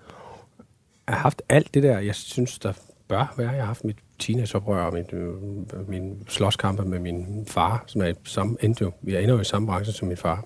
Jeg 1.07 1.15
har 1.15 1.21
haft 1.21 1.41
alt 1.49 1.73
det 1.73 1.83
der, 1.83 1.99
jeg 1.99 2.15
synes, 2.15 2.59
der 2.59 2.73
bør 3.07 3.33
være. 3.37 3.49
Jeg 3.49 3.59
har 3.59 3.65
haft 3.65 3.83
mit 3.83 3.97
teenageoprør 4.19 4.83
og 4.83 4.93
min, 4.93 5.05
øh, 5.13 5.89
min 5.89 6.23
slåskampe 6.27 6.85
med 6.85 6.99
min 6.99 7.45
far, 7.47 7.83
som 7.87 8.01
er 8.01 8.05
i 8.05 8.13
samme, 8.23 8.57
endte 8.61 8.83
jo, 8.83 8.91
vi 9.01 9.15
ender 9.15 9.35
jo 9.35 9.41
i 9.41 9.43
samme 9.43 9.67
branche 9.67 9.93
som 9.93 10.07
min 10.07 10.17
far. 10.17 10.45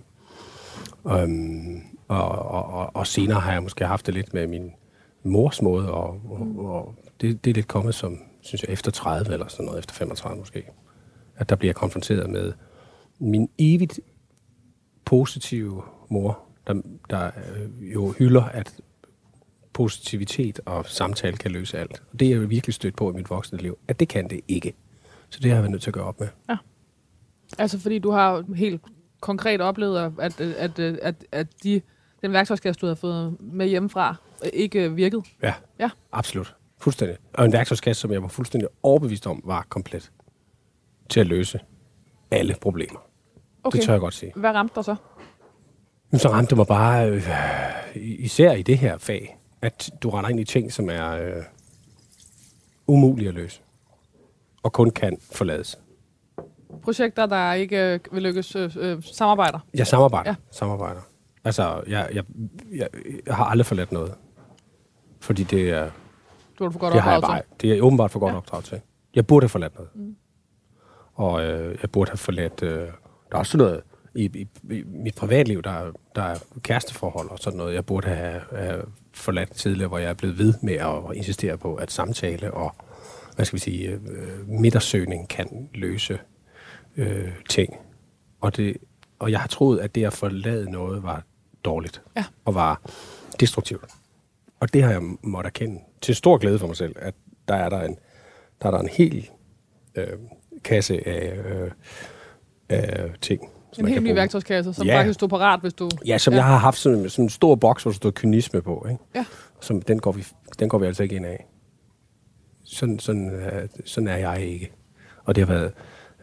Um, 1.03 1.83
og, 2.07 2.29
og, 2.29 2.65
og, 2.65 2.95
og, 2.95 3.07
senere 3.07 3.39
har 3.39 3.51
jeg 3.51 3.63
måske 3.63 3.85
haft 3.85 4.05
det 4.05 4.13
lidt 4.13 4.33
med 4.33 4.47
min 4.47 4.71
mors 5.23 5.61
måde, 5.61 5.91
og, 5.91 6.21
og, 6.29 6.65
og 6.65 6.95
det, 7.21 7.45
det 7.45 7.49
er 7.49 7.55
lidt 7.55 7.67
kommet 7.67 7.95
som, 7.95 8.19
synes 8.41 8.63
jeg, 8.63 8.69
efter 8.73 8.91
30 8.91 9.33
eller 9.33 9.47
sådan 9.47 9.65
noget, 9.65 9.79
efter 9.79 9.93
35 9.93 10.39
måske. 10.39 10.65
At 11.35 11.49
der 11.49 11.55
bliver 11.55 11.73
konfronteret 11.73 12.29
med 12.29 12.53
min 13.19 13.49
evigt 13.57 13.99
positive 15.05 15.83
mor, 16.09 16.39
der, 16.67 16.81
der 17.09 17.25
øh, 17.27 17.93
jo 17.93 18.11
hylder, 18.11 18.43
at 18.43 18.73
positivitet 19.73 20.59
og 20.65 20.85
samtale 20.85 21.37
kan 21.37 21.51
løse 21.51 21.77
alt. 21.79 22.03
Og 22.13 22.19
det 22.19 22.27
er 22.33 22.39
jeg 22.39 22.49
virkelig 22.49 22.73
stødt 22.73 22.95
på 22.95 23.11
i 23.11 23.13
mit 23.13 23.29
voksne 23.29 23.57
liv, 23.57 23.77
at 23.87 23.99
det 23.99 24.07
kan 24.07 24.29
det 24.29 24.41
ikke. 24.47 24.73
Så 25.29 25.39
det 25.39 25.45
har 25.51 25.55
jeg 25.55 25.63
været 25.63 25.71
nødt 25.71 25.81
til 25.81 25.89
at 25.89 25.93
gøre 25.93 26.05
op 26.05 26.19
med. 26.19 26.27
Altså, 27.57 27.79
fordi 27.79 27.99
du 27.99 28.11
har 28.11 28.53
helt 28.55 28.81
konkret 29.21 29.61
oplevet, 29.61 29.99
at, 29.99 30.11
at, 30.19 30.39
at, 30.39 30.79
at, 30.79 31.15
at 31.31 31.47
de, 31.63 31.81
den 32.21 32.31
værktøjskasse, 32.33 32.79
du 32.81 32.85
havde 32.85 32.95
fået 32.95 33.37
med 33.39 33.67
hjemmefra, 33.67 34.15
ikke 34.53 34.93
virkede. 34.93 35.23
Ja, 35.43 35.53
Ja. 35.79 35.89
absolut. 36.11 36.55
Fuldstændig. 36.77 37.17
Og 37.33 37.45
en 37.45 37.53
værktøjskasse, 37.53 38.01
som 38.01 38.11
jeg 38.11 38.21
var 38.21 38.27
fuldstændig 38.27 38.69
overbevist 38.83 39.27
om, 39.27 39.41
var 39.45 39.65
komplet 39.69 40.11
til 41.09 41.19
at 41.19 41.27
løse 41.27 41.59
alle 42.31 42.55
problemer. 42.61 42.99
Okay. 43.65 43.77
Det 43.77 43.85
tør 43.85 43.93
jeg 43.93 43.99
godt 43.99 44.13
sige. 44.13 44.31
Hvad 44.35 44.49
ramte 44.51 44.75
dig 44.75 44.85
så? 44.85 44.95
Så 46.13 46.29
ramte 46.29 46.49
det 46.49 46.57
mig 46.57 46.67
bare, 46.67 47.09
øh, 47.09 47.27
især 47.95 48.51
i 48.51 48.61
det 48.61 48.77
her 48.77 48.97
fag, 48.97 49.37
at 49.61 49.89
du 50.03 50.09
render 50.09 50.29
ind 50.29 50.39
i 50.39 50.43
ting, 50.43 50.73
som 50.73 50.89
er 50.89 51.11
øh, 51.11 51.43
umulige 52.87 53.27
at 53.27 53.33
løse. 53.33 53.61
Og 54.63 54.73
kun 54.73 54.89
kan 54.91 55.17
forlades. 55.31 55.79
Projekter, 56.83 57.25
der 57.25 57.53
ikke 57.53 57.93
øh, 57.93 57.99
vil 58.11 58.23
lykkes 58.23 58.55
øh, 58.55 58.71
øh, 58.79 59.03
samarbejder. 59.03 59.59
Jeg 59.73 59.87
samarbejder. 59.87 60.29
Ja. 60.29 60.35
Ja. 60.41 60.51
samarbejder. 60.57 61.01
Altså, 61.43 61.83
jeg, 61.87 62.09
jeg, 62.13 62.23
jeg, 62.75 62.87
jeg 63.25 63.35
har 63.35 63.45
aldrig 63.45 63.65
forladt 63.65 63.91
noget. 63.91 64.13
Fordi 65.21 65.43
det 65.43 65.69
er, 65.69 65.89
Du 66.59 66.63
har 66.63 66.71
for 66.71 66.79
godt 66.79 66.93
det 66.93 67.01
har 67.01 67.11
jeg 67.11 67.21
bare, 67.21 67.37
til. 67.59 67.69
det 67.69 67.77
er 67.77 67.81
åbenbart 67.81 68.11
for 68.11 68.19
godt 68.19 68.29
Ja. 68.29 68.33
ja. 68.33 68.37
opdraget 68.37 68.65
til. 68.65 68.81
Jeg 69.15 69.27
burde 69.27 69.43
have 69.43 69.49
forladt 69.49 69.75
noget. 69.75 69.89
Mm. 69.95 70.15
Og 71.13 71.43
øh, 71.45 71.77
jeg 71.81 71.91
burde 71.91 72.11
have 72.11 72.17
forladt... 72.17 72.63
Øh, 72.63 72.87
der 73.35 73.39
er 73.39 73.41
også 73.41 73.57
noget 73.57 73.81
i, 74.15 74.25
i, 74.25 74.47
i 74.75 74.83
mit 74.87 75.15
privatliv, 75.15 75.61
der, 75.61 75.71
er- 75.71 75.91
der 76.15 76.21
er 76.21 76.37
kæresteforhold 76.61 77.29
og 77.29 77.39
sådan 77.39 77.57
noget. 77.57 77.73
Jeg 77.73 77.85
burde 77.85 78.07
have, 78.07 78.41
have 78.51 78.81
forladt 79.13 79.51
tidligere, 79.51 79.87
hvor 79.87 79.97
jeg 79.97 80.09
er 80.09 80.13
blevet 80.13 80.37
ved 80.37 80.53
med 80.61 80.73
at 80.73 81.15
insistere 81.15 81.57
på, 81.57 81.75
at 81.75 81.91
samtale 81.91 82.53
og 82.53 82.75
hvad 83.35 83.45
skal 83.45 83.55
vi 83.57 83.61
sige, 83.61 83.89
øh, 83.89 84.49
midtersøgning 84.49 85.29
kan 85.29 85.69
løse 85.73 86.19
øh, 86.97 87.31
ting. 87.49 87.73
Og, 88.41 88.57
det, 88.57 88.77
og 89.19 89.31
jeg 89.31 89.39
har 89.39 89.47
troet, 89.47 89.79
at 89.79 89.95
det 89.95 90.05
at 90.05 90.13
forlade 90.13 90.71
noget 90.71 91.03
var 91.03 91.23
dårligt 91.65 92.01
Ja. 92.17 92.25
og 92.45 92.55
var 92.55 92.81
destruktivt. 93.39 93.85
Og 94.59 94.73
det 94.73 94.83
har 94.83 94.91
jeg 94.91 95.01
måttet 95.23 95.49
erkende 95.49 95.81
til 96.01 96.15
stor 96.15 96.37
glæde 96.37 96.59
for 96.59 96.67
mig 96.67 96.75
selv, 96.77 96.95
at 96.99 97.13
der 97.47 97.55
er 97.55 97.69
der 97.69 97.81
en, 97.81 97.97
der 98.61 98.67
er 98.67 98.71
der 98.71 98.79
en 98.79 98.89
hel 98.89 99.29
øh, 99.95 100.07
kasse 100.63 101.07
af, 101.07 101.37
øh, 101.37 101.71
af 102.69 103.09
ting. 103.21 103.41
En 103.79 103.87
helt 103.87 104.03
ny 104.03 104.13
værktøjskasse, 104.13 104.73
som 104.73 104.85
Ja. 104.87 104.97
faktisk 104.99 105.13
stod 105.13 105.29
parat, 105.29 105.61
hvis 105.61 105.73
du... 105.73 105.89
Ja, 106.07 106.17
som 106.17 106.33
ja. 106.33 106.37
jeg 106.37 106.45
har 106.45 106.57
haft 106.57 106.77
sådan, 106.77 107.09
sådan 107.09 107.25
en 107.25 107.29
stor 107.29 107.55
boks, 107.55 107.83
hvor 107.83 107.91
der 107.91 107.95
stod 107.95 108.11
kynisme 108.11 108.61
på. 108.61 108.85
Ikke? 108.89 109.03
Ja. 109.15 109.25
Som, 109.61 109.81
den, 109.81 109.99
går 109.99 110.11
vi, 110.11 110.25
den 110.59 110.69
går 110.69 110.77
vi 110.77 110.85
altså 110.85 111.03
ikke 111.03 111.15
ind 111.15 111.25
af. 111.25 111.47
Sådan, 112.63 112.99
sådan, 112.99 113.29
øh, 113.29 113.67
sådan 113.85 114.07
er 114.07 114.17
jeg 114.17 114.45
ikke. 114.45 114.71
Og 115.23 115.35
det 115.35 115.47
har 115.47 115.53
været 115.53 115.73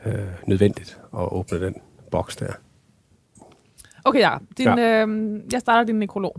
øh, 0.06 0.14
nødvendigt 0.46 1.00
at 1.14 1.32
åbne 1.32 1.60
den 1.60 1.74
boks 2.10 2.36
der. 2.36 2.52
Okay, 4.04 4.20
ja. 4.20 4.36
Din, 4.58 4.66
Ja. 4.66 4.74
ja. 4.76 5.06
Øh, 5.06 5.40
jeg 5.52 5.60
starter 5.60 5.84
din 5.84 5.98
nekrolog. 5.98 6.36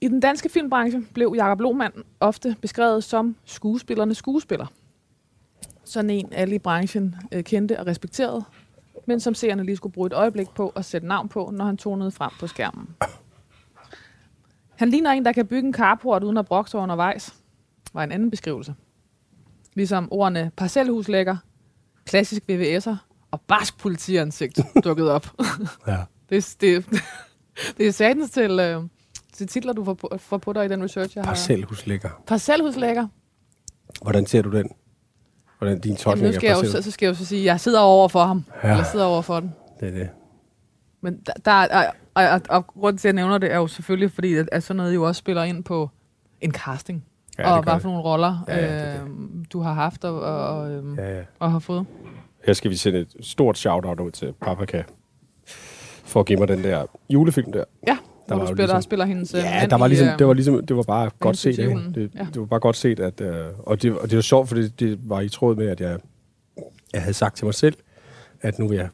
I 0.00 0.08
den 0.08 0.20
danske 0.20 0.48
filmbranche 0.48 1.02
blev 1.14 1.32
Jakob 1.36 1.60
Lohmann 1.60 1.92
ofte 2.20 2.56
beskrevet 2.62 3.04
som 3.04 3.36
skuespillernes 3.44 4.16
skuespiller. 4.18 4.66
Sådan 5.90 6.10
en 6.10 6.32
alle 6.32 6.54
i 6.54 6.58
branchen 6.58 7.14
øh, 7.32 7.44
kendte 7.44 7.80
og 7.80 7.86
respekterede, 7.86 8.44
men 9.06 9.20
som 9.20 9.34
seerne 9.34 9.64
lige 9.64 9.76
skulle 9.76 9.92
bruge 9.92 10.06
et 10.06 10.12
øjeblik 10.12 10.48
på 10.50 10.68
at 10.68 10.84
sætte 10.84 11.06
navn 11.06 11.28
på, 11.28 11.50
når 11.52 11.64
han 11.64 11.76
tonede 11.76 12.10
frem 12.10 12.30
på 12.40 12.46
skærmen. 12.46 12.88
Han 14.76 14.88
ligner 14.88 15.10
en, 15.10 15.24
der 15.24 15.32
kan 15.32 15.46
bygge 15.46 15.66
en 15.66 15.74
carport 15.74 16.24
uden 16.24 16.36
at 16.36 16.46
brokke 16.46 16.70
sig 16.70 16.80
undervejs, 16.80 17.34
var 17.92 18.04
en 18.04 18.12
anden 18.12 18.30
beskrivelse. 18.30 18.74
Ligesom 19.74 20.08
ordene 20.10 20.50
parcelhuslægger, 20.56 21.36
klassisk 22.04 22.42
VVS'er 22.50 22.96
og 23.30 23.40
barsk 23.40 23.78
politiansigt 23.78 24.60
dukket 24.84 25.10
op. 25.10 25.26
Ja. 25.86 25.96
Det, 26.30 26.56
det, 26.60 26.86
det 27.78 27.86
er 27.86 27.92
satans 27.92 28.30
til, 28.30 28.60
øh, 28.60 28.82
til 29.32 29.46
titler, 29.46 29.72
du 29.72 29.84
får 29.84 29.94
på, 29.94 30.16
får 30.18 30.38
på 30.38 30.52
dig 30.52 30.64
i 30.64 30.68
den 30.68 30.84
research, 30.84 31.16
jeg 31.16 31.24
har. 31.24 31.30
Parcelhuslægger. 31.30 32.10
Parcelhuslægger. 32.26 33.06
Hvordan 34.02 34.26
ser 34.26 34.42
du 34.42 34.50
den? 34.50 34.70
Hvordan 35.60 35.78
din 35.80 35.88
Jamen, 35.90 35.96
tolkning 35.96 36.26
nu 36.26 36.32
skal 36.32 36.46
jeg 36.46 36.56
af 36.56 36.62
jo, 36.62 36.70
så, 36.70 36.82
så 36.82 36.90
skal 36.90 37.06
jeg 37.06 37.10
jo 37.10 37.16
så 37.18 37.24
sige, 37.26 37.40
at 37.40 37.44
jeg 37.44 37.60
sidder 37.60 37.80
over 37.80 38.08
for 38.08 38.24
ham. 38.24 38.44
Ja. 38.64 38.68
Jeg 38.76 38.86
sidder 38.86 39.04
over 39.04 39.22
for 39.22 39.40
den. 39.40 39.54
Det 39.80 39.88
er 39.88 39.92
det. 39.92 40.08
Men 41.00 41.20
der, 41.26 41.32
der 41.44 41.50
er, 41.50 41.90
og, 42.14 42.24
og, 42.24 42.40
og 42.48 42.66
grunden 42.66 42.98
til, 42.98 43.08
at 43.08 43.14
jeg 43.14 43.22
nævner 43.22 43.38
det, 43.38 43.52
er 43.52 43.56
jo 43.56 43.66
selvfølgelig, 43.66 44.12
fordi 44.12 44.34
at, 44.34 44.48
at 44.52 44.62
sådan 44.62 44.76
noget 44.76 44.94
jo 44.94 45.02
også 45.02 45.18
spiller 45.18 45.42
ind 45.42 45.64
på 45.64 45.90
en 46.40 46.52
casting. 46.52 47.04
Ja, 47.38 47.50
og 47.52 47.56
det 47.56 47.64
hvad 47.64 47.74
det. 47.74 47.82
for 47.82 47.88
nogle 47.88 48.04
roller, 48.04 48.44
Ja, 48.48 48.56
ja, 48.56 48.62
det 48.62 48.96
er 48.96 49.02
øh, 49.04 49.10
du 49.52 49.60
har 49.60 49.72
haft 49.72 50.04
og, 50.04 50.20
og, 50.20 50.58
og, 50.58 50.70
øh, 50.70 50.98
Ja, 50.98 51.16
ja. 51.16 51.22
og 51.38 51.52
har 51.52 51.58
fået. 51.58 51.86
Her 52.46 52.52
skal 52.52 52.70
vi 52.70 52.76
sende 52.76 52.98
et 52.98 53.14
stort 53.20 53.58
shout-out 53.58 54.00
ud 54.00 54.10
til 54.10 54.32
Paprika 54.40 54.82
for 56.04 56.20
at 56.20 56.26
give 56.26 56.38
mig 56.38 56.48
den 56.48 56.64
der 56.64 56.86
julefilm 57.10 57.52
der. 57.52 57.64
Ja, 57.86 57.98
hvor 58.36 58.44
var 58.44 58.50
du 58.50 58.56
spiller, 58.56 58.66
ligesom- 58.66 58.82
spiller 58.82 59.04
hendes 59.04 59.34
øh, 59.34 59.40
Ja, 59.40 59.66
der 59.70 59.76
var 59.78 59.86
i, 59.86 59.88
ligesom, 59.88 60.08
øh, 60.08 60.18
det 60.18 60.26
var 60.26 60.32
ligesom, 60.34 60.66
det 60.66 60.76
var 60.76 60.82
bare 60.82 61.10
godt 61.18 61.36
set 61.38 61.58
af 61.58 61.68
hende. 61.68 61.94
Det, 62.00 62.10
Ja. 62.14 62.26
det 62.34 62.40
var 62.40 62.46
bare 62.46 62.60
godt 62.60 62.76
set, 62.76 63.00
at, 63.00 63.20
øh, 63.20 63.44
og, 63.58 63.82
det, 63.82 63.98
og 63.98 64.10
det 64.10 64.16
var 64.16 64.22
sjovt, 64.22 64.48
fordi 64.48 64.62
det, 64.62 64.78
det 64.80 64.98
var 65.04 65.20
i 65.20 65.28
tråd 65.28 65.56
med, 65.56 65.66
at 65.68 65.80
jeg, 65.80 65.98
jeg 66.92 67.00
havde 67.02 67.14
sagt 67.14 67.36
til 67.36 67.44
mig 67.44 67.54
selv, 67.54 67.74
at 68.40 68.58
nu 68.58 68.68
vil 68.68 68.76
jeg 68.76 68.88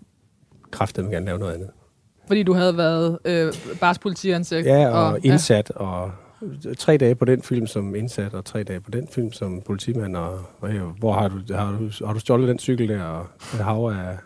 kraftedeme 0.71 1.12
gerne 1.12 1.26
lave 1.26 1.38
noget 1.38 1.55
andet. 1.55 1.69
Fordi 2.26 2.43
du 2.43 2.52
havde 2.52 2.76
været 2.76 3.19
øh, 3.25 3.52
bars 3.81 3.99
politiansigt. 3.99 4.66
Ja, 4.66 4.88
og, 4.88 5.12
og 5.12 5.19
indsat, 5.25 5.71
og 5.71 6.11
tre 6.78 6.97
dage 6.97 7.14
på 7.14 7.25
den 7.25 7.43
film 7.43 7.66
som 7.66 7.95
indsat, 7.95 8.35
og 8.35 8.45
tre 8.45 8.62
dage 8.62 8.81
på 8.81 8.90
den 8.90 9.09
film 9.12 9.33
som 9.33 9.62
politimand, 9.66 10.16
og, 10.16 10.38
og 10.61 10.73
ja, 10.75 10.78
hvor 10.81 11.12
har 11.12 11.28
du, 11.28 11.55
har, 11.55 11.78
du, 11.78 12.07
har 12.07 12.12
du 12.12 12.19
stjålet 12.19 12.49
den 12.49 12.59
cykel 12.59 12.88
der, 12.88 13.02
og 13.02 13.26
et 13.55 13.61
hav 13.64 13.76
af, 13.87 14.16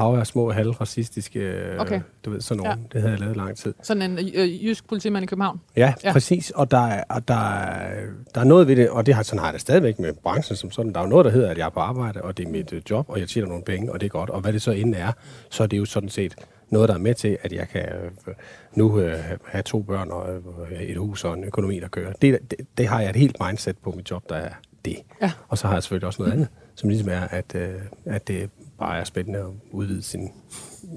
hav 0.00 0.14
af 0.18 0.26
små 0.26 0.52
halvracistiske, 0.52 1.38
øh, 1.40 1.80
Okay. 1.80 2.00
du 2.24 2.30
ved, 2.30 2.40
sådan 2.40 2.56
nogle. 2.56 2.70
Ja. 2.70 2.76
Det 2.92 3.00
havde 3.00 3.12
jeg 3.12 3.20
lavet 3.20 3.36
lang 3.36 3.56
tid. 3.56 3.74
Sådan 3.82 4.02
en 4.02 4.18
øh, 4.34 4.64
jysk 4.66 4.88
politimand 4.88 5.22
i 5.22 5.26
København. 5.26 5.60
Ja, 5.76 5.94
Ja. 6.04 6.12
præcis. 6.12 6.50
Og, 6.50 6.70
der 6.70 6.86
er, 6.86 7.04
og 7.08 7.28
der, 7.28 7.34
er, 7.54 8.06
der 8.34 8.40
er 8.40 8.44
noget 8.44 8.66
ved 8.68 8.76
det, 8.76 8.90
og 8.90 9.06
det 9.06 9.14
har, 9.14 9.22
sådan 9.22 9.38
har 9.38 9.46
jeg 9.46 9.52
det 9.52 9.60
stadigvæk 9.60 9.98
med 9.98 10.12
branchen 10.22 10.56
som 10.56 10.70
sådan. 10.70 10.92
Der 10.92 11.00
er 11.00 11.04
jo 11.04 11.08
noget, 11.10 11.24
der 11.24 11.30
hedder, 11.30 11.50
at 11.50 11.58
jeg 11.58 11.66
er 11.66 11.70
på 11.70 11.80
arbejde, 11.80 12.22
og 12.22 12.36
det 12.38 12.46
er 12.46 12.50
mit 12.50 12.72
øh, 12.72 12.82
job, 12.90 13.04
og 13.08 13.20
jeg 13.20 13.28
tjener 13.28 13.48
nogle 13.48 13.64
penge, 13.64 13.92
og 13.92 14.00
det 14.00 14.06
er 14.06 14.10
godt. 14.10 14.30
Og 14.30 14.40
hvad 14.40 14.52
det 14.52 14.62
så 14.62 14.70
end 14.70 14.94
er, 14.94 15.12
så 15.50 15.62
er 15.62 15.66
det 15.66 15.78
jo 15.78 15.84
sådan 15.84 16.08
set 16.08 16.34
noget, 16.70 16.88
der 16.88 16.94
er 16.94 16.98
med 16.98 17.14
til, 17.14 17.38
at 17.42 17.52
jeg 17.52 17.68
kan 17.68 17.80
øh, 18.28 18.34
nu 18.74 18.98
øh, 19.00 19.18
have 19.46 19.62
to 19.62 19.82
børn 19.82 20.10
og 20.10 20.26
øh, 20.72 20.80
et 20.82 20.96
hus 20.96 21.24
og 21.24 21.34
en 21.34 21.44
økonomi, 21.44 21.80
der 21.80 21.88
kører. 21.88 22.12
Det, 22.12 22.38
det, 22.50 22.58
det 22.78 22.86
har 22.88 23.00
jeg 23.00 23.10
et 23.10 23.16
helt 23.16 23.36
mindset 23.46 23.78
på 23.78 23.90
mit 23.96 24.10
job, 24.10 24.28
der 24.28 24.34
er 24.36 24.50
det. 24.84 24.96
Ja. 25.22 25.32
Og 25.48 25.58
så 25.58 25.66
har 25.66 25.74
jeg 25.74 25.82
selvfølgelig 25.82 26.06
også 26.06 26.22
noget 26.22 26.32
andet, 26.32 26.48
som 26.74 26.88
ligesom 26.88 27.08
er, 27.08 27.20
at, 27.20 27.54
øh, 27.54 27.68
at 28.04 28.28
det 28.28 28.50
bare 28.80 28.98
er 29.00 29.04
spændende 29.04 29.38
at 29.38 29.46
udvide 29.72 30.02
sin 30.02 30.28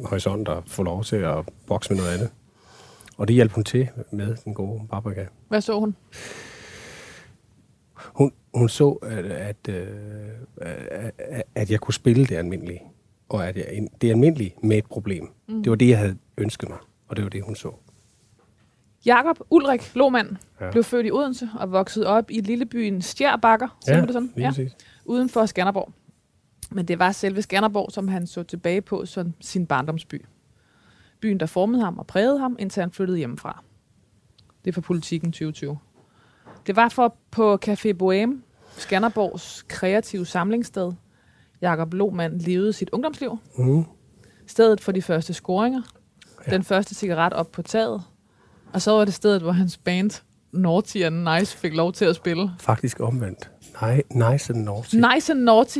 horisont 0.05 0.47
og 0.47 0.63
få 0.67 0.83
lov 0.83 1.03
til 1.03 1.15
at 1.15 1.49
bokse 1.67 1.93
med 1.93 2.01
noget 2.01 2.13
andet. 2.13 2.29
Og 3.17 3.27
det 3.27 3.33
hjalp 3.33 3.51
hun 3.51 3.63
til 3.63 3.89
med, 4.11 4.35
den 4.45 4.53
gode 4.53 4.81
paprika. 4.91 5.25
Hvad 5.47 5.61
så 5.61 5.79
hun? 5.79 5.95
Hun, 7.95 8.31
hun 8.53 8.69
så, 8.69 8.89
at, 8.91 9.25
at, 9.25 9.69
øh, 9.69 9.87
at, 10.61 11.43
at 11.55 11.71
jeg 11.71 11.79
kunne 11.79 11.93
spille 11.93 12.25
det 12.25 12.35
almindelige. 12.35 12.81
Og 13.29 13.47
at 13.47 13.57
jeg, 13.57 13.87
det 14.01 14.09
almindelige 14.09 14.55
med 14.63 14.77
et 14.77 14.85
problem. 14.85 15.29
Mm. 15.47 15.63
Det 15.63 15.69
var 15.69 15.75
det, 15.75 15.89
jeg 15.89 15.97
havde 15.97 16.17
ønsket 16.37 16.69
mig. 16.69 16.77
Og 17.07 17.15
det 17.15 17.23
var 17.23 17.29
det, 17.29 17.43
hun 17.43 17.55
så. 17.55 17.71
Jakob 19.05 19.37
Ulrik 19.49 19.95
Lohmann 19.95 20.37
Ja. 20.59 20.65
ja. 20.65 20.71
blev 20.71 20.83
født 20.83 21.05
i 21.05 21.11
Odense 21.11 21.49
og 21.59 21.71
voksede 21.71 22.07
op 22.07 22.31
i 22.31 22.41
lillebyen 22.41 23.01
Stjerbakker, 23.01 23.77
siger 23.85 23.95
man 23.97 24.05
det 24.07 24.13
sådan? 24.13 24.31
præcis. 24.45 24.71
uden 25.05 25.29
for 25.29 25.45
Skanderborg. 25.45 25.93
Men 26.73 26.85
det 26.85 26.99
var 26.99 27.11
selve 27.11 27.41
Skanderborg, 27.41 27.91
som 27.91 28.07
han 28.07 28.27
så 28.27 28.43
tilbage 28.43 28.81
på 28.81 29.05
som 29.05 29.33
sin 29.41 29.65
barndomsby. 29.65 30.25
Byen, 31.19 31.39
der 31.39 31.45
formede 31.45 31.83
ham 31.83 31.97
og 31.97 32.07
prægede 32.07 32.39
ham, 32.39 32.55
indtil 32.59 32.81
han 32.81 32.91
flyttede 32.91 33.17
hjemmefra. 33.17 33.63
Det 34.65 34.71
er 34.71 34.73
for 34.73 34.81
politikken 34.81 35.31
2020. 35.31 35.77
Det 36.67 36.75
var 36.75 36.89
for 36.89 37.15
på 37.31 37.59
Café 37.65 37.93
Bohème, 38.03 38.41
Skanderborgs 38.77 39.65
kreative 39.67 40.25
samlingssted. 40.25 40.91
Jakob 41.61 41.93
Lohmann 41.93 42.37
levede 42.37 42.73
sit 42.73 42.89
ungdomsliv. 42.89 43.37
Mm. 43.57 43.83
Stedet 44.47 44.81
for 44.81 44.91
de 44.91 45.01
første 45.01 45.33
scoringer. 45.33 45.81
Ja. 46.47 46.51
Den 46.51 46.63
første 46.63 46.95
cigaret 46.95 47.33
op 47.33 47.51
på 47.51 47.61
taget. 47.61 48.03
Og 48.73 48.81
så 48.81 48.91
var 48.91 49.05
det 49.05 49.13
stedet, 49.13 49.41
hvor 49.41 49.51
hans 49.51 49.77
band 49.77 50.23
Naughty 50.51 50.97
and 50.97 51.29
Nice 51.29 51.57
fik 51.57 51.73
lov 51.73 51.93
til 51.93 52.05
at 52.05 52.15
spille. 52.15 52.51
Faktisk 52.59 52.99
omvendt. 52.99 53.51
Nej, 53.81 54.01
nice 54.09 54.53
and 54.53 54.63
naughty. 54.63 54.95
Nice 54.95 55.31
and 55.31 55.39
Naughty. 55.39 55.79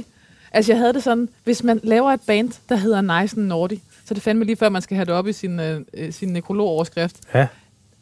Altså, 0.54 0.72
jeg 0.72 0.80
havde 0.80 0.94
det 0.94 1.04
sådan, 1.04 1.30
hvis 1.44 1.64
man 1.64 1.80
laver 1.84 2.12
et 2.12 2.22
band, 2.28 2.52
der 2.70 2.76
hedder 2.76 3.22
Nice 3.22 3.38
and 3.38 3.48
Naughty, 3.48 3.76
så 3.76 4.08
er 4.10 4.14
det 4.14 4.24
fandme 4.24 4.46
lige 4.46 4.56
før, 4.56 4.70
man 4.70 4.82
skal 4.82 4.96
have 4.96 5.06
det 5.06 5.14
op 5.14 5.28
i 5.28 5.34
sin, 5.34 5.60
øh, 5.60 5.82
øh, 5.94 6.14
sin 6.14 6.30
nekrologoverskrift. 6.30 7.16
Ja, 7.34 7.48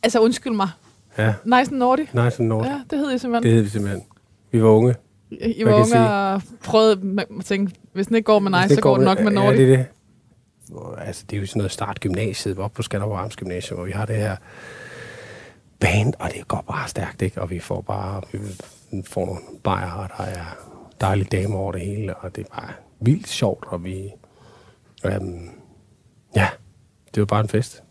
Altså, 0.03 0.19
undskyld 0.19 0.53
mig. 0.53 0.69
ja. 1.17 1.33
Nice 1.45 1.71
and 1.71 1.77
Naughty. 1.77 2.01
Nice 2.01 2.39
and 2.39 2.47
naughty. 2.47 2.69
Ja, 2.69 2.81
det 2.89 2.99
hed 2.99 3.09
jeg 3.09 3.19
simpelthen. 3.21 3.43
Det 3.43 3.53
hed 3.55 3.61
vi 3.63 3.69
simpelthen. 3.69 4.03
Vi 4.51 4.63
var 4.63 4.69
unge. 4.69 4.95
I, 5.31 5.35
I 5.51 5.65
var 5.65 5.73
unge 5.73 5.99
og 6.09 6.41
prøvede 6.63 7.01
at 7.39 7.45
tænke, 7.45 7.73
hvis 7.93 8.07
den 8.07 8.15
ikke 8.15 8.25
går 8.25 8.39
med 8.39 8.61
Nice, 8.61 8.75
så 8.75 8.81
går 8.81 8.95
den 8.95 9.05
nok 9.05 9.19
med 9.19 9.31
Naughty. 9.31 9.59
Ja, 9.59 9.65
det 9.65 9.73
er 9.73 9.77
det. 9.77 9.85
Altså, 10.97 11.23
det 11.29 11.35
er 11.37 11.41
jo 11.41 11.47
sådan 11.47 11.59
noget 11.59 11.71
start 11.71 11.99
gymnasiet, 11.99 12.59
oppe 12.59 12.75
på 12.75 12.81
Skanderborg 12.81 13.19
Arms 13.19 13.35
Gymnasium, 13.35 13.77
hvor 13.77 13.85
vi 13.85 13.91
har 13.91 14.05
det 14.05 14.15
her 14.15 14.35
band, 15.79 16.13
og 16.19 16.29
det 16.35 16.47
går 16.47 16.63
bare 16.67 16.87
stærkt, 16.87 17.21
ikke? 17.21 17.41
Og 17.41 17.49
vi 17.49 17.59
får 17.59 17.81
bare, 17.81 18.21
vi 18.91 19.01
får 19.05 19.25
nogle 19.25 19.41
bajer, 19.63 19.91
og 19.91 20.09
der 20.17 20.23
er 20.23 20.45
dejlige 21.01 21.27
damer 21.31 21.57
over 21.57 21.71
det 21.71 21.81
hele, 21.81 22.15
og 22.17 22.35
det 22.35 22.45
er 22.45 22.55
bare 22.61 22.73
vildt 22.99 23.27
sjovt, 23.27 23.65
og 23.67 23.83
vi, 23.83 24.11
øhm, 25.05 25.49
ja, 26.35 26.47
det 27.15 27.21
var 27.21 27.25
bare 27.25 27.41
en 27.41 27.49
fest. 27.49 27.83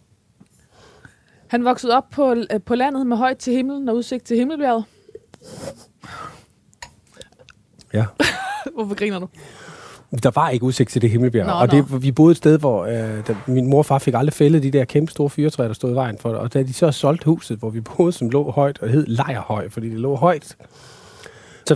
Han 1.47 1.65
voksede 1.65 1.97
op 1.97 2.11
på, 2.11 2.35
øh, 2.35 2.61
på 2.67 2.75
landet 2.75 3.07
med 3.07 3.17
højt 3.17 3.39
til 3.39 3.53
himlen 3.53 3.89
og 3.89 3.97
udsigt 3.97 4.25
til 4.25 4.37
himmelbjerget. 4.37 4.85
Ja. 7.93 8.07
Hvorfor 8.75 8.95
griner 8.95 9.19
du? 9.19 9.29
Der 10.23 10.31
var 10.35 10.49
ikke 10.49 10.65
udsigt 10.65 10.91
til 10.91 11.03
det 11.03 11.11
himmelbjerg, 11.11 11.47
Nå, 11.47 11.53
og 11.53 11.67
nå. 11.67 11.75
det, 11.77 12.03
vi 12.03 12.13
boede 12.13 12.31
et 12.31 12.37
sted, 12.37 12.59
hvor 12.59 12.85
øh, 12.85 13.27
der, 13.27 13.35
min 13.47 13.67
mor 13.67 13.79
og 13.79 13.87
far 13.87 13.99
fik 13.99 14.15
aldrig 14.15 14.33
fældet 14.35 14.63
de 14.63 14.71
der 14.71 14.85
kæmpe 14.85 15.13
store 15.13 15.31
fyretræer, 15.31 15.67
der 15.67 15.75
stod 15.75 15.91
i 15.91 15.95
vejen 15.95 16.19
for 16.19 16.29
det. 16.29 16.39
Og 16.39 16.55
da 16.55 16.63
de 16.63 16.73
så 16.73 16.93
solgte 16.93 17.25
huset, 17.25 17.59
hvor 17.59 17.71
vi 17.71 17.81
boede, 17.81 18.13
som 18.13 18.31
lå 18.31 18.51
højt, 18.51 18.79
og 18.79 18.89
hed 18.89 19.07
Lejerhøj, 19.07 19.69
fordi 19.69 19.91
det 19.91 19.99
lå 19.99 20.17
højt, 20.17 20.57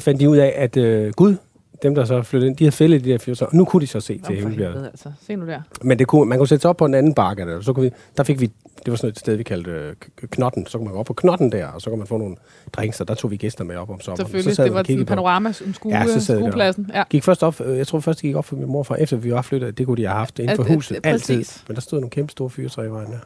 så 0.01 0.05
fandt 0.05 0.21
de 0.21 0.29
ud 0.29 0.37
af, 0.37 0.53
at 0.57 0.77
øh, 0.77 1.13
Gud, 1.17 1.37
dem 1.83 1.95
der 1.95 2.05
så 2.05 2.23
flyttede 2.23 2.49
ind, 2.51 2.57
de 2.57 2.65
havde 2.65 2.73
fældet 2.77 3.05
de 3.05 3.11
der 3.19 3.45
og 3.45 3.57
nu 3.57 3.65
kunne 3.65 3.81
de 3.81 3.87
så 3.87 4.01
se 4.01 4.17
Nå, 4.17 4.27
til 4.27 4.37
himmelbjerget. 4.37 4.87
altså. 4.87 5.13
Se 5.27 5.37
nu 5.37 5.47
der. 5.47 5.61
Men 5.83 5.99
det 5.99 6.07
kunne, 6.07 6.29
man 6.29 6.39
kunne 6.39 6.49
sætte 6.49 6.63
sig 6.63 6.69
op 6.69 6.77
på 6.77 6.85
en 6.85 6.95
anden 6.95 7.15
bakke, 7.15 7.43
der, 7.47 7.61
så 7.61 7.73
kunne 7.73 7.83
vi, 7.85 7.91
der 8.17 8.23
fik 8.23 8.41
vi, 8.41 8.47
det 8.85 8.91
var 8.91 8.97
sådan 8.97 9.11
et 9.11 9.19
sted, 9.19 9.37
vi 9.37 9.43
kaldte 9.43 9.71
øh, 9.71 9.95
Knotten, 10.31 10.67
så 10.67 10.79
kunne 10.79 10.85
man 10.85 10.93
gå 10.95 10.99
op 11.01 11.07
på 11.07 11.13
Knotten 11.15 11.53
der, 11.53 11.67
og 11.67 11.81
så 11.81 11.91
kunne 11.91 11.99
man 11.99 12.07
få 12.07 12.17
nogle 12.19 12.37
drinks, 12.73 13.01
og 13.01 13.09
der 13.09 13.15
tog 13.15 13.31
vi 13.31 13.37
gæster 13.37 13.65
med 13.65 13.77
op 13.77 13.91
om 13.91 14.01
sommeren. 14.01 14.27
Selvfølgelig, 14.27 14.57
så 14.57 14.65
det 14.65 14.75
var 14.75 14.83
sådan 14.83 14.99
på- 15.05 15.09
panorama, 15.09 15.49
en 15.67 15.75
skue, 15.75 15.93
Ja, 15.97 16.07
så 16.07 16.21
skuepladsen. 16.21 16.91
Ja. 16.95 17.03
gik 17.11 17.23
først 17.25 17.43
op, 17.43 17.61
øh, 17.65 17.79
jeg 17.79 17.87
tror 17.87 18.01
først 18.01 18.17
det 18.19 18.23
gik 18.29 18.37
op 18.37 18.45
for 18.45 18.57
min 18.57 18.67
mor, 18.69 18.83
for 18.83 18.95
efter 18.95 19.17
vi 19.17 19.33
var 19.33 19.43
flyttet, 19.43 19.79
det 19.79 19.87
kunne 19.87 19.97
de 19.97 20.07
have 20.07 20.19
haft 20.19 20.39
inden 20.39 20.57
for 20.57 20.63
huset, 20.75 20.99
altid. 21.05 21.45
Men 21.69 21.75
der 21.75 21.81
stod 21.81 21.99
nogle 22.01 22.11
kæmpe 22.11 22.31
store 22.31 22.51
fyretræer 22.51 22.87
i 22.89 22.91
vejen 22.91 23.11
der. 23.13 23.19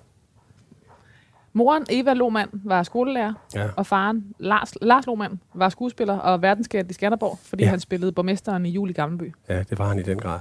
Moren, 1.58 1.86
Eva 1.90 2.12
Lohmann, 2.14 2.48
var 2.52 2.82
skolelærer, 2.82 3.32
Ja. 3.54 3.68
og 3.76 3.86
faren, 3.86 4.34
Lars, 4.38 4.72
Lars 4.82 5.06
Lohmann, 5.06 5.40
var 5.54 5.68
skuespiller 5.68 6.18
og 6.18 6.42
verdenskendt 6.42 6.90
i 6.90 6.94
Skanderborg, 6.94 7.38
fordi 7.42 7.62
Ja. 7.64 7.70
han 7.70 7.80
spillede 7.80 8.12
borgmesteren 8.12 8.66
i 8.66 8.70
Jul 8.70 8.90
i 8.90 8.92
Gammelby. 8.92 9.34
ja, 9.48 9.62
det 9.62 9.78
var 9.78 9.88
han 9.88 9.98
i 9.98 10.02
den 10.02 10.18
grad. 10.18 10.40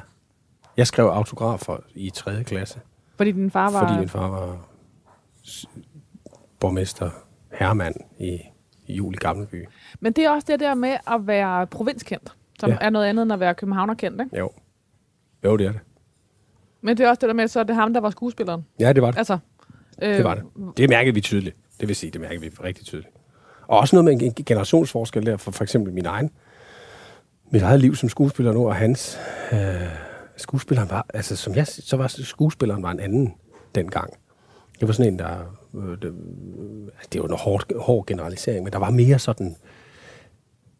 Jeg 0.77 0.87
skrev 0.87 1.05
autografer 1.05 1.77
i 1.95 2.09
3. 2.09 2.43
klasse, 2.43 2.79
Fordi 3.17 3.31
din 3.31 3.51
far 3.51 3.71
var... 3.71 3.87
fordi 3.87 3.99
min 3.99 4.09
far 4.09 4.29
var 4.29 4.57
borgmester 6.59 7.09
Hermand 7.51 7.95
i, 8.19 8.39
i 8.87 8.93
jul 8.93 9.13
i 9.13 9.17
Gammelby. 9.17 9.65
Men 9.99 10.13
det 10.13 10.25
er 10.25 10.29
også 10.29 10.45
det 10.51 10.59
der 10.59 10.73
med 10.75 10.97
at 11.07 11.27
være 11.27 11.67
provinskendt, 11.67 12.33
som 12.59 12.69
Ja. 12.69 12.77
er 12.81 12.89
noget 12.89 13.05
andet 13.05 13.23
end 13.23 13.33
at 13.33 13.39
være 13.39 13.53
københavnerkendt, 13.55 14.21
ikke? 14.21 14.37
Jo. 14.37 14.49
Jo, 15.43 15.57
det 15.57 15.65
er 15.67 15.71
det. 15.71 15.81
Men 16.81 16.97
det 16.97 17.05
er 17.05 17.09
også 17.09 17.19
det 17.21 17.27
der 17.27 17.33
med, 17.33 17.47
så 17.47 17.59
er 17.59 17.63
det 17.63 17.75
ham, 17.75 17.93
der 17.93 18.01
var 18.01 18.09
skuespilleren. 18.09 18.65
Ja, 18.79 18.93
det 18.93 19.01
var 19.01 19.11
det. 19.11 19.17
Altså, 19.17 19.37
Det 20.01 20.23
var 20.23 20.35
det. 20.35 20.43
Det 20.77 20.89
mærkede 20.89 21.13
vi 21.13 21.21
tydeligt. 21.21 21.55
Det 21.79 21.87
vil 21.87 21.95
sige, 21.95 22.11
det 22.11 22.21
mærkede 22.21 22.41
vi 22.41 22.49
rigtig 22.63 22.85
tydeligt. 22.85 23.13
Og 23.67 23.79
også 23.79 23.95
noget 23.95 24.19
med 24.19 24.27
en 24.27 24.33
generationsforskel 24.45 25.25
der, 25.25 25.37
for 25.37 25.51
for 25.51 25.63
eksempel 25.63 25.93
min 25.93 26.05
egen, 26.05 26.31
mit 27.51 27.61
eget 27.61 27.79
liv 27.79 27.95
som 27.95 28.09
skuespiller 28.09 28.53
nu, 28.53 28.67
og 28.67 28.75
hans 28.75 29.19
øh, 29.51 29.59
skuespilleren 30.37 30.89
var, 30.89 31.05
altså 31.13 31.35
som 31.35 31.55
jeg, 31.55 31.67
så 31.67 31.97
var 31.97 32.07
skuespilleren 32.07 32.83
var 32.83 32.91
en 32.91 32.99
anden 32.99 33.33
dengang. 33.75 34.13
Det 34.79 34.87
var 34.87 34.93
sådan 34.93 35.13
en, 35.13 35.19
der, 35.19 35.57
øh, 35.75 36.01
det, 36.01 36.05
øh, 36.05 36.13
det 37.13 37.21
var 37.21 37.27
en 37.27 37.37
hård, 37.37 37.79
hård 37.79 38.05
generalisering, 38.05 38.63
men 38.63 38.73
der 38.73 38.79
var 38.79 38.89
mere 38.89 39.19
sådan 39.19 39.55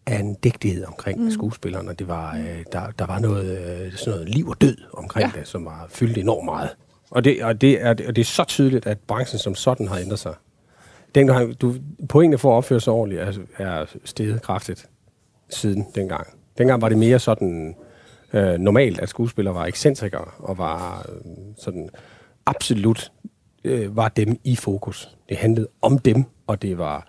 en 0.08 0.34
dægtighed 0.34 0.86
omkring 0.86 1.24
mm. 1.24 1.32
skuespilleren, 1.32 1.88
og 1.88 2.00
det 2.00 2.08
var, 2.08 2.36
øh, 2.36 2.64
der, 2.72 2.92
der 3.00 3.06
var 3.06 3.20
noget, 3.20 3.60
øh, 3.60 3.94
sådan 3.94 4.14
noget 4.14 4.30
liv 4.30 4.48
og 4.48 4.62
død 4.62 4.78
omkring. 4.94 5.32
Ja. 5.36 5.40
det, 5.40 5.48
som 5.48 5.66
var 5.66 5.86
fyldt 5.90 6.18
enormt 6.18 6.46
meget. 6.46 6.70
Og 7.10 7.24
det, 7.24 7.43
og, 7.43 7.62
det 7.62 7.82
er, 7.82 7.89
og 7.89 8.15
det 8.15 8.17
er 8.17 8.24
så 8.24 8.43
tydeligt, 8.43 8.88
at 8.88 9.00
branchen 9.00 9.39
som 9.39 9.56
sådan 9.56 9.88
har 9.88 9.98
ændret 9.98 10.20
sig. 10.20 10.34
Dengang, 11.15 11.62
du, 11.62 11.74
du, 11.74 11.80
pointene 12.10 12.38
for 12.38 12.52
at 12.52 12.58
opføre 12.58 12.80
sig 12.80 12.93
ordentligt 12.93 13.22
er, 13.22 13.34
er 13.58 13.86
steget 14.06 14.41
kraftigt 14.41 14.89
siden 15.50 15.86
dengang. 15.96 16.28
Dengang 16.58 16.82
var 16.82 16.89
det 16.89 16.98
mere 16.98 17.20
sådan 17.20 17.76
øh, 18.34 18.58
normalt, 18.60 19.00
at 19.00 19.10
skuespillere 19.10 19.56
var 19.56 19.65
ekscentrikere 19.65 20.26
og 20.39 20.58
var 20.58 21.10
øh, 21.10 21.32
sådan 21.58 21.89
absolut 22.46 23.12
øh, 23.63 23.96
var 23.96 24.10
dem 24.10 24.39
i 24.43 24.56
fokus. 24.56 25.17
Det 25.30 25.38
handlede 25.38 25.67
om 25.82 26.00
dem, 26.00 26.24
og 26.48 26.62
det 26.62 26.78
var, 26.78 27.08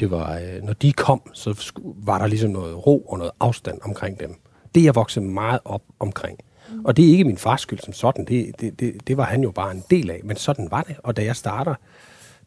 det 0.00 0.10
var 0.10 0.38
øh, 0.38 0.62
når 0.62 0.72
de 0.72 0.92
kom, 0.92 1.30
så 1.32 1.72
var 1.84 2.18
der 2.18 2.26
ligesom 2.26 2.50
noget 2.50 2.86
ro 2.86 3.00
og 3.00 3.18
noget 3.18 3.32
afstand 3.40 3.78
omkring 3.82 4.20
dem. 4.20 4.34
Det 4.74 4.80
er 4.80 4.84
jeg 4.84 4.94
vokset 4.94 5.22
meget 5.22 5.60
op 5.64 5.82
omkring. 5.98 6.38
Og 6.84 6.96
det 6.96 7.04
er 7.04 7.08
ikke 7.08 7.24
min 7.24 7.38
fars 7.38 7.60
skyld 7.60 7.78
som 7.78 7.92
sådan, 7.92 8.24
det, 8.24 8.60
det, 8.60 8.80
det, 8.80 9.08
det 9.08 9.16
var 9.16 9.24
han 9.24 9.42
jo 9.42 9.50
bare 9.50 9.70
en 9.70 9.84
del 9.90 10.10
af, 10.10 10.20
men 10.24 10.36
sådan 10.36 10.70
var 10.70 10.82
det. 10.82 10.96
Og 11.02 11.16
da 11.16 11.24
jeg 11.24 11.36
starter, 11.36 11.74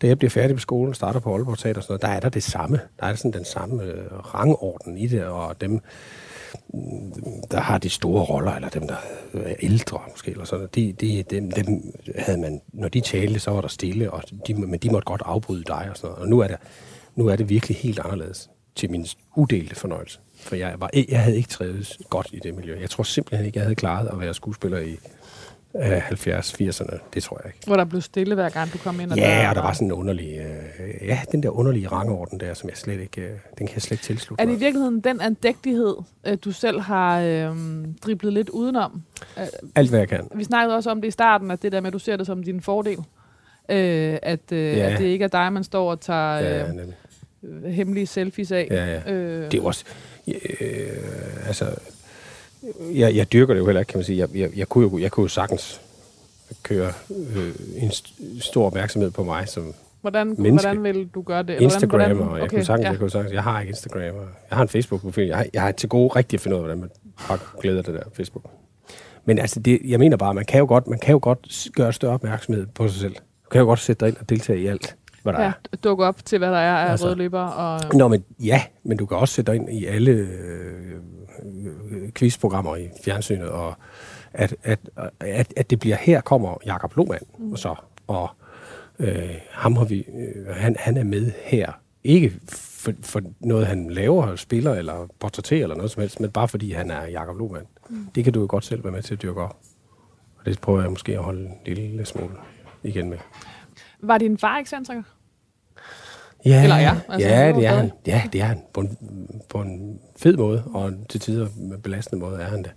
da 0.01 0.07
jeg 0.07 0.17
bliver 0.17 0.29
færdig 0.29 0.55
på 0.55 0.59
skolen, 0.59 0.93
starter 0.93 1.19
på 1.19 1.33
Aalborg 1.35 1.57
Teater 1.57 1.79
og 1.79 1.83
sådan 1.83 1.91
noget, 1.93 2.01
der 2.01 2.07
er 2.07 2.19
der 2.19 2.29
det 2.29 2.43
samme. 2.43 2.79
Der 2.99 3.05
er 3.05 3.15
sådan 3.15 3.33
den 3.33 3.45
samme 3.45 3.83
øh, 3.83 4.13
rangorden 4.13 4.97
i 4.97 5.07
det, 5.07 5.23
og 5.23 5.61
dem, 5.61 5.71
mm, 5.71 7.13
der 7.51 7.59
har 7.59 7.77
de 7.77 7.89
store 7.89 8.23
roller, 8.23 8.51
eller 8.51 8.69
dem, 8.69 8.87
der 8.87 8.95
er 9.33 9.55
ældre 9.59 10.01
måske, 10.11 10.31
eller 10.31 10.45
sådan, 10.45 10.67
de, 10.75 10.93
de, 10.93 11.23
dem, 11.29 11.51
dem 11.51 11.93
havde 12.15 12.39
man, 12.39 12.61
når 12.73 12.87
de 12.87 13.01
talte, 13.01 13.39
så 13.39 13.51
var 13.51 13.61
der 13.61 13.67
stille, 13.67 14.11
og 14.11 14.23
de, 14.47 14.53
men 14.53 14.79
de 14.79 14.89
måtte 14.89 15.05
godt 15.05 15.21
afbryde 15.25 15.63
dig 15.63 15.87
og 15.89 15.97
sådan 15.97 16.09
noget. 16.09 16.23
Og 16.23 16.29
nu 16.29 16.39
er, 16.39 16.47
det, 16.47 16.57
nu 17.15 17.27
er 17.27 17.35
det 17.35 17.49
virkelig 17.49 17.77
helt 17.77 17.99
anderledes 17.99 18.49
til 18.75 18.91
min 18.91 19.07
udelte 19.35 19.75
fornøjelse. 19.75 20.19
For 20.39 20.55
jeg, 20.55 20.73
var, 20.77 20.89
jeg 21.09 21.21
havde 21.23 21.37
ikke 21.37 21.49
trivet 21.49 21.97
godt 22.09 22.27
i 22.33 22.39
det 22.43 22.55
miljø. 22.55 22.77
Jeg 22.81 22.89
tror 22.89 23.03
simpelthen 23.03 23.45
ikke, 23.45 23.57
jeg 23.59 23.63
havde 23.65 23.75
klaret 23.75 24.07
at 24.11 24.19
være 24.19 24.33
skuespiller 24.33 24.79
i 24.79 24.99
øh, 25.75 26.09
70-80'erne. 26.09 26.97
Det 27.13 27.23
tror 27.23 27.39
jeg 27.43 27.53
ikke. 27.55 27.59
hvor 27.67 27.75
der 27.75 27.85
blev 27.85 28.01
stille, 28.01 28.35
hver 28.35 28.49
gang 28.49 28.73
du 28.73 28.77
kom 28.77 28.99
ind. 28.99 29.13
Ja, 29.13 29.49
og 29.49 29.55
der 29.55 29.61
var 29.61 29.73
sådan 29.73 29.87
en 29.87 29.91
underlig, 29.91 30.37
øh, 30.39 31.07
ja, 31.07 31.19
den 31.31 31.43
der 31.43 31.49
underlige 31.49 31.87
rangorden 31.87 32.39
der, 32.39 32.53
som 32.53 32.69
jeg 32.69 32.77
slet 32.77 32.99
ikke, 32.99 33.21
øh, 33.21 33.29
den 33.57 33.67
kan 33.67 33.75
jeg 33.75 33.81
slet 33.81 33.91
ikke 33.91 34.03
tilslutte 34.03 34.41
Er 34.41 34.45
det 34.45 34.53
i 34.55 34.59
virkeligheden 34.59 34.99
den 35.01 35.21
andægtighed, 35.21 35.95
øh, 36.27 36.37
du 36.45 36.51
selv 36.51 36.79
har 36.81 37.19
øh, 37.21 37.55
driblet 38.05 38.33
lidt 38.33 38.49
udenom? 38.49 39.01
Alt, 39.75 39.89
hvad 39.89 39.99
jeg 39.99 40.07
kan. 40.09 40.27
Vi 40.35 40.43
snakkede 40.43 40.75
også 40.75 40.89
om 40.91 41.01
det 41.01 41.07
i 41.07 41.11
starten, 41.11 41.51
at 41.51 41.61
det 41.61 41.71
der 41.71 41.81
med, 41.81 41.87
at 41.87 41.93
du 41.93 41.99
ser 41.99 42.17
det 42.17 42.25
som 42.25 42.43
din 42.43 42.61
fordel. 42.61 42.97
Øh, 43.69 44.17
at, 44.21 44.51
øh, 44.51 44.77
Ja. 44.77 44.91
at 44.93 44.99
det 44.99 45.05
ikke 45.05 45.23
er 45.23 45.29
dig, 45.29 45.53
man 45.53 45.63
står 45.63 45.91
og 45.91 46.01
tager 46.01 46.33
Ja, 46.39 46.67
øh, 46.67 46.73
nemlig. 46.73 46.95
hemmelige 47.73 48.07
selfies 48.07 48.51
af. 48.51 48.67
ja, 48.71 48.85
ja. 48.85 49.11
Øh, 49.13 49.51
Det 49.51 49.59
er 49.59 49.63
også, 49.63 49.85
øh, 50.61 51.47
altså, 51.47 51.65
jeg, 52.93 53.15
jeg 53.15 53.31
dyrker 53.33 53.53
det 53.53 53.59
jo 53.59 53.65
heller 53.65 53.79
ikke, 53.79 53.89
kan 53.89 53.97
man 53.97 54.05
sige. 54.05 54.17
Jeg, 54.17 54.29
jeg, 54.35 54.57
jeg, 54.57 54.69
kunne, 54.69 54.89
jo, 54.91 54.97
jeg 54.97 55.11
kunne 55.11 55.23
jo 55.23 55.27
sagtens 55.27 55.81
køre 56.63 56.93
øh, 57.35 57.51
en 57.75 57.89
st- 57.89 58.41
stor 58.41 58.65
opmærksomhed 58.65 59.11
på 59.11 59.23
mig 59.23 59.47
som 59.49 59.73
hvordan, 60.01 60.35
menneske. 60.37 60.67
hvordan 60.67 60.83
vil 60.83 61.07
du 61.15 61.21
gøre 61.21 61.43
det? 61.43 61.61
Instagram, 61.61 61.99
hvordan, 61.99 62.19
og 62.21 62.39
jeg, 62.39 62.49
kunne 62.49 62.65
sagtens, 62.65 62.85
ja. 62.85 62.91
jeg 62.91 62.99
kunne 62.99 63.09
sagtens, 63.09 63.33
jeg 63.33 63.43
har 63.43 63.59
ikke 63.59 63.69
Instagram, 63.69 64.01
og 64.01 64.27
jeg 64.49 64.57
har 64.57 64.61
en 64.61 64.67
Facebook-profil. 64.69 65.27
Jeg 65.27 65.37
har, 65.37 65.45
jeg 65.53 65.61
har 65.61 65.71
til 65.71 65.89
gode 65.89 66.07
rigtig 66.15 66.37
at 66.37 66.41
finde 66.41 66.57
ud 66.57 66.61
af, 66.61 66.65
hvordan 66.65 66.79
man 66.79 66.89
bare 67.27 67.39
glæder 67.61 67.81
det 67.81 67.93
der 67.93 68.03
Facebook. 68.13 68.45
Men 69.25 69.39
altså, 69.39 69.59
det, 69.59 69.79
jeg 69.85 69.99
mener 69.99 70.17
bare, 70.17 70.33
man 70.33 70.45
kan 70.45 70.59
jo 70.59 70.65
godt, 70.67 70.87
man 70.87 70.99
kan 70.99 71.11
jo 71.11 71.19
godt 71.21 71.67
gøre 71.75 71.93
større 71.93 72.13
opmærksomhed 72.13 72.65
på 72.75 72.87
sig 72.87 73.01
selv. 73.01 73.15
Du 73.15 73.49
kan 73.51 73.59
jo 73.59 73.65
godt 73.65 73.79
sætte 73.79 73.99
dig 74.05 74.09
ind 74.09 74.17
og 74.17 74.29
deltage 74.29 74.59
i 74.59 74.67
alt, 74.67 74.95
hvad 75.31 75.39
der 75.39 75.45
Ja, 75.45 75.53
er. 75.73 75.77
dukke 75.77 76.05
op 76.05 76.25
til, 76.25 76.37
hvad 76.37 76.51
der 76.51 76.57
er 76.57 76.75
af 76.85 76.91
Altså. 76.91 77.05
røde 77.05 77.15
løber. 77.15 77.41
Og, 77.41 77.81
Nå, 77.93 78.07
men 78.07 78.23
ja, 78.39 78.61
men 78.83 78.97
du 78.97 79.05
kan 79.05 79.17
også 79.17 79.33
sætte 79.33 79.51
dig 79.51 79.59
ind 79.59 79.69
i 79.69 79.85
alle 79.85 80.11
øh, 80.11 80.95
øh, 81.91 82.09
quizprogrammer 82.15 82.75
i 82.75 82.89
fjernsynet, 83.05 83.49
og 83.49 83.73
at, 84.33 84.55
at, 84.63 84.79
at, 85.19 85.53
at 85.57 85.69
det 85.69 85.79
bliver, 85.79 85.95
her 85.95 86.21
kommer 86.21 86.57
Jakob 86.65 86.95
Lohmann, 86.95 87.23
mm. 87.39 87.51
og 87.51 87.59
så, 87.59 87.75
og 88.07 88.29
øh, 88.99 89.29
ham 89.51 89.75
har 89.75 89.85
vi, 89.85 89.99
øh, 89.99 90.55
han, 90.55 90.75
han 90.79 90.97
er 90.97 91.03
med 91.03 91.31
her, 91.43 91.71
ikke 92.03 92.33
for, 92.49 92.91
for 93.03 93.21
noget, 93.39 93.67
han 93.67 93.89
laver, 93.89 94.23
eller 94.23 94.35
spiller, 94.35 94.73
eller 94.75 95.07
portrætterer, 95.19 95.63
eller 95.63 95.75
noget 95.75 95.91
som 95.91 96.01
helst, 96.01 96.19
men 96.19 96.29
bare 96.31 96.47
fordi 96.47 96.71
han 96.71 96.91
er 96.91 97.05
Jakob 97.07 97.37
Lohmann. 97.37 97.65
Mm. 97.89 98.07
Det 98.15 98.23
kan 98.23 98.33
du 98.33 98.39
jo 98.41 98.45
godt 98.49 98.65
selv 98.65 98.83
være 98.83 98.93
med 98.93 99.01
til 99.01 99.13
at 99.13 99.21
dyrke 99.21 99.41
op. 99.41 99.57
Og 100.39 100.45
det 100.45 100.61
prøver 100.61 100.81
jeg 100.81 100.89
måske 100.89 101.11
at 101.17 101.23
holde 101.23 101.41
en 101.65 101.73
lille 101.73 102.05
smule 102.05 102.29
igen 102.83 103.09
med. 103.09 103.17
var 104.01 104.17
din 104.17 104.37
far 104.37 104.57
ekscentriker? 104.57 105.03
Ja, 106.45 106.63
Eller 106.63 106.77
ja, 106.77 106.95
altså, 107.09 107.27
ja, 107.29 107.51
det 107.51 107.65
er 107.65 107.75
han. 107.75 107.91
Ja, 108.07 108.21
det 108.33 108.41
er 108.41 108.45
han. 108.45 108.61
På 108.73 108.81
en, 108.81 108.97
på 109.49 109.61
en 109.61 109.99
fed 110.17 110.37
måde, 110.37 110.63
og 110.73 110.93
til 111.09 111.19
tider 111.19 111.47
belastende 111.83 112.19
måde 112.25 112.41
er 112.41 112.47
han 112.47 112.63
det. 112.63 112.71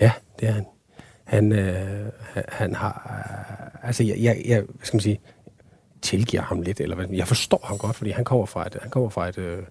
Ja, 0.00 0.12
det 0.40 0.48
er 0.48 0.52
han. 0.52 0.64
Han, 1.24 1.52
øh, 1.52 2.06
han- 2.20 2.44
han 2.48 2.74
har... 2.74 3.24
Øh, 3.80 3.86
altså, 3.88 4.04
jeg, 4.04 4.16
jeg, 4.22 4.42
jeg, 4.46 4.60
hvad 4.60 4.76
skal 4.86 4.96
man 4.96 5.00
sige, 5.00 5.20
tilgiver 6.02 6.42
ham 6.42 6.62
lidt, 6.62 6.80
eller 6.80 6.96
hvad, 6.96 7.06
jeg 7.12 7.28
forstår 7.28 7.60
ham 7.64 7.78
godt, 7.78 7.96
fordi 7.96 8.10
han 8.10 8.24
kommer 8.24 8.46
fra 8.46 8.66
et, 8.66 8.76
han 8.82 8.90
kommer 8.90 9.08
fra 9.08 9.28
et, 9.28 9.38
øh, 9.38 9.62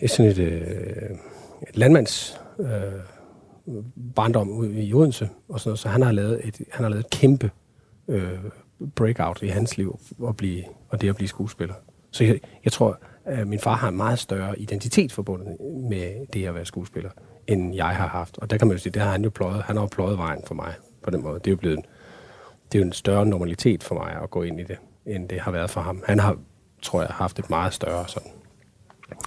et 0.00 0.10
sådan 0.10 0.30
et, 0.32 0.38
øh, 0.38 1.10
et 1.68 1.76
landmands 1.76 2.40
øh, 2.58 3.76
barndom 4.14 4.50
ude 4.50 4.82
i 4.84 4.94
Odense, 4.94 5.28
og 5.48 5.60
sådan 5.60 5.68
noget, 5.68 5.78
så 5.78 5.88
han 5.88 6.02
har 6.02 6.12
lavet 6.12 6.40
et, 6.44 6.56
han 6.72 6.82
har 6.84 6.88
lavet 6.90 7.04
et 7.04 7.10
kæmpe 7.10 7.50
øh, 8.08 8.38
breakout 8.94 9.42
i 9.42 9.46
hans 9.46 9.76
liv, 9.76 10.00
og, 10.18 10.36
blive, 10.36 10.64
og 10.88 11.00
det 11.00 11.08
at 11.08 11.16
blive 11.16 11.28
skuespiller. 11.28 11.74
Så 12.10 12.24
jeg, 12.24 12.40
jeg 12.64 12.72
tror, 12.72 12.98
at 13.24 13.48
min 13.48 13.58
far 13.58 13.74
har 13.74 13.88
en 13.88 13.96
meget 13.96 14.18
større 14.18 14.58
identitet 14.58 15.12
forbundet 15.12 15.56
med 15.90 16.26
det 16.32 16.46
at 16.46 16.54
være 16.54 16.64
skuespiller, 16.64 17.10
end 17.46 17.74
jeg 17.74 17.88
har 17.88 18.06
haft. 18.06 18.38
Og 18.38 18.50
der 18.50 18.58
kan 18.58 18.68
man 18.68 18.76
jo 18.76 18.82
sige, 18.82 18.92
det 18.92 19.02
har 19.02 19.10
han 19.10 19.24
jo 19.24 19.30
pløjet. 19.30 19.62
Han 19.62 19.76
har 19.76 19.82
jo 19.82 19.88
pløjet 19.88 20.18
vejen 20.18 20.42
for 20.46 20.54
mig 20.54 20.74
på 21.02 21.10
den 21.10 21.22
måde. 21.22 21.34
Det 21.34 21.46
er 21.46 21.50
jo 21.50 21.56
blevet 21.56 21.76
en, 21.76 21.84
det 22.72 22.78
er 22.78 22.82
jo 22.82 22.86
en 22.86 22.92
større 22.92 23.26
normalitet 23.26 23.82
for 23.82 23.94
mig 23.94 24.22
at 24.22 24.30
gå 24.30 24.42
ind 24.42 24.60
i 24.60 24.64
det, 24.64 24.76
end 25.06 25.28
det 25.28 25.40
har 25.40 25.50
været 25.50 25.70
for 25.70 25.80
ham. 25.80 26.02
Han 26.06 26.18
har, 26.18 26.38
tror 26.82 27.00
jeg, 27.00 27.10
haft 27.10 27.38
et 27.38 27.50
meget 27.50 27.74
større 27.74 28.08
sådan, 28.08 28.30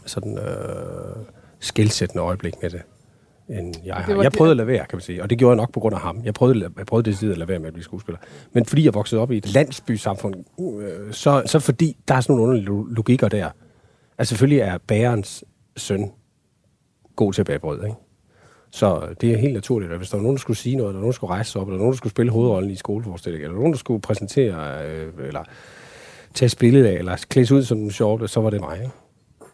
sådan 0.05 0.37
øh, 0.37 1.25
skældsættende 1.59 2.23
øjeblik 2.23 2.53
med 2.61 2.69
det, 2.69 2.81
end 3.49 3.75
jeg 3.85 3.95
har. 3.95 4.15
Jeg 4.15 4.31
det- 4.31 4.37
prøvede 4.37 4.51
at 4.51 4.57
lade 4.57 4.67
være, 4.67 4.77
kan 4.89 4.95
man 4.97 5.01
sige, 5.01 5.23
og 5.23 5.29
det 5.29 5.37
gjorde 5.37 5.51
jeg 5.51 5.57
nok 5.57 5.73
på 5.73 5.79
grund 5.79 5.95
af 5.95 6.01
ham. 6.01 6.21
Jeg 6.23 6.33
prøvede, 6.33 6.69
jeg 6.77 6.85
prøvede 6.85 7.11
det 7.11 7.31
at 7.31 7.37
lade 7.37 7.47
være 7.49 7.59
med 7.59 7.67
at 7.67 7.73
blive 7.73 7.83
skuespiller. 7.83 8.19
Men 8.53 8.65
fordi 8.65 8.85
jeg 8.85 8.93
voksede 8.93 9.21
op 9.21 9.31
i 9.31 9.37
et 9.37 9.53
landsbysamfund, 9.53 10.35
øh, 10.81 11.13
så, 11.13 11.43
så 11.45 11.59
fordi 11.59 11.97
der 12.07 12.13
er 12.15 12.21
sådan 12.21 12.33
nogle 12.35 12.43
underlige 12.43 12.65
lo- 12.65 12.83
logikker 12.83 13.27
der. 13.29 13.49
Altså 14.17 14.29
selvfølgelig 14.29 14.59
er 14.59 14.77
bærens 14.87 15.43
søn 15.77 16.11
god 17.15 17.33
til 17.33 17.41
at 17.41 17.45
bage 17.45 17.59
brød, 17.59 17.83
ikke? 17.83 17.95
Så 18.71 19.07
det 19.21 19.31
er 19.33 19.37
helt 19.37 19.53
naturligt, 19.53 19.91
at 19.91 19.97
hvis 19.97 20.09
der 20.09 20.17
var 20.17 20.21
nogen, 20.23 20.35
der 20.35 20.39
skulle 20.41 20.57
sige 20.57 20.75
noget, 20.75 20.89
eller 20.89 20.99
nogen, 20.99 21.11
der 21.11 21.15
skulle 21.15 21.33
rejse 21.33 21.51
sig 21.51 21.61
op, 21.61 21.67
eller 21.67 21.77
nogen, 21.77 21.91
der 21.91 21.97
skulle 21.97 22.11
spille 22.11 22.31
hovedrollen 22.31 22.71
i 22.71 22.75
skoleforestilling, 22.75 23.43
eller 23.43 23.55
nogen, 23.55 23.71
der 23.73 23.77
skulle 23.77 24.01
præsentere, 24.01 24.85
øh, 24.87 25.13
eller 25.27 25.43
tage 26.33 26.47
et 26.47 26.55
billede 26.59 26.89
af, 26.89 26.93
eller 26.93 27.25
klædes 27.29 27.51
ud 27.51 27.63
som 27.63 27.77
en 27.77 27.91
sjov, 27.91 28.27
så 28.27 28.41
var 28.41 28.49
det 28.49 28.59
mig. 28.61 28.77
Ikke? 28.77 28.91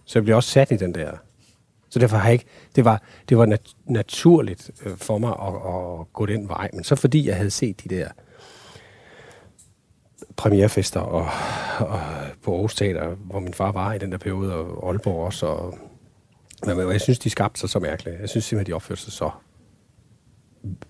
Så 0.06 0.20
jeg 0.20 0.24
blev 0.24 0.36
også 0.36 0.50
sat 0.50 0.72
i 0.72 0.76
den 0.76 0.96
der. 0.96 1.12
Så 1.90 2.00
derfor 2.00 2.18
har 2.18 2.26
jeg 2.26 2.34
ikke, 2.34 2.46
det 2.76 2.86
var, 2.86 3.02
det 3.30 3.38
var 3.38 3.46
nat- 3.46 3.76
naturligt 3.86 4.72
øh, 4.86 4.98
for 4.98 5.18
mig 5.18 5.30
at, 5.30 5.54
at, 6.00 6.14
gå 6.14 6.26
den 6.26 6.50
vej. 6.50 6.70
Men 6.74 6.84
så 6.84 6.96
fordi 6.96 7.28
jeg 7.28 7.36
havde 7.36 7.52
set 7.52 7.84
de 7.84 7.90
der 7.96 8.08
premierefester 10.36 11.00
og, 11.00 11.28
og 11.80 12.00
på 12.44 12.54
Aarhus 12.54 12.76
Teater, 12.76 13.16
hvor 13.16 13.40
min 13.40 13.54
far 13.54 13.72
var 13.72 13.94
i 13.94 13.98
den 13.98 14.12
der 14.12 14.18
periode, 14.18 14.54
og 14.54 14.90
Aalborg 14.90 15.26
også, 15.26 15.46
og 15.46 15.78
men 16.66 16.80
jeg 16.92 17.02
synes, 17.02 17.20
de 17.20 17.30
skabte 17.30 17.60
sig 17.60 17.70
så 17.70 17.80
mærkeligt. 17.80 18.20
Jeg 18.22 18.30
synes 18.30 18.46
simpelthen, 18.46 18.72
de 18.72 18.76
opførte 18.76 19.02
sig 19.02 19.14
så 19.14 19.30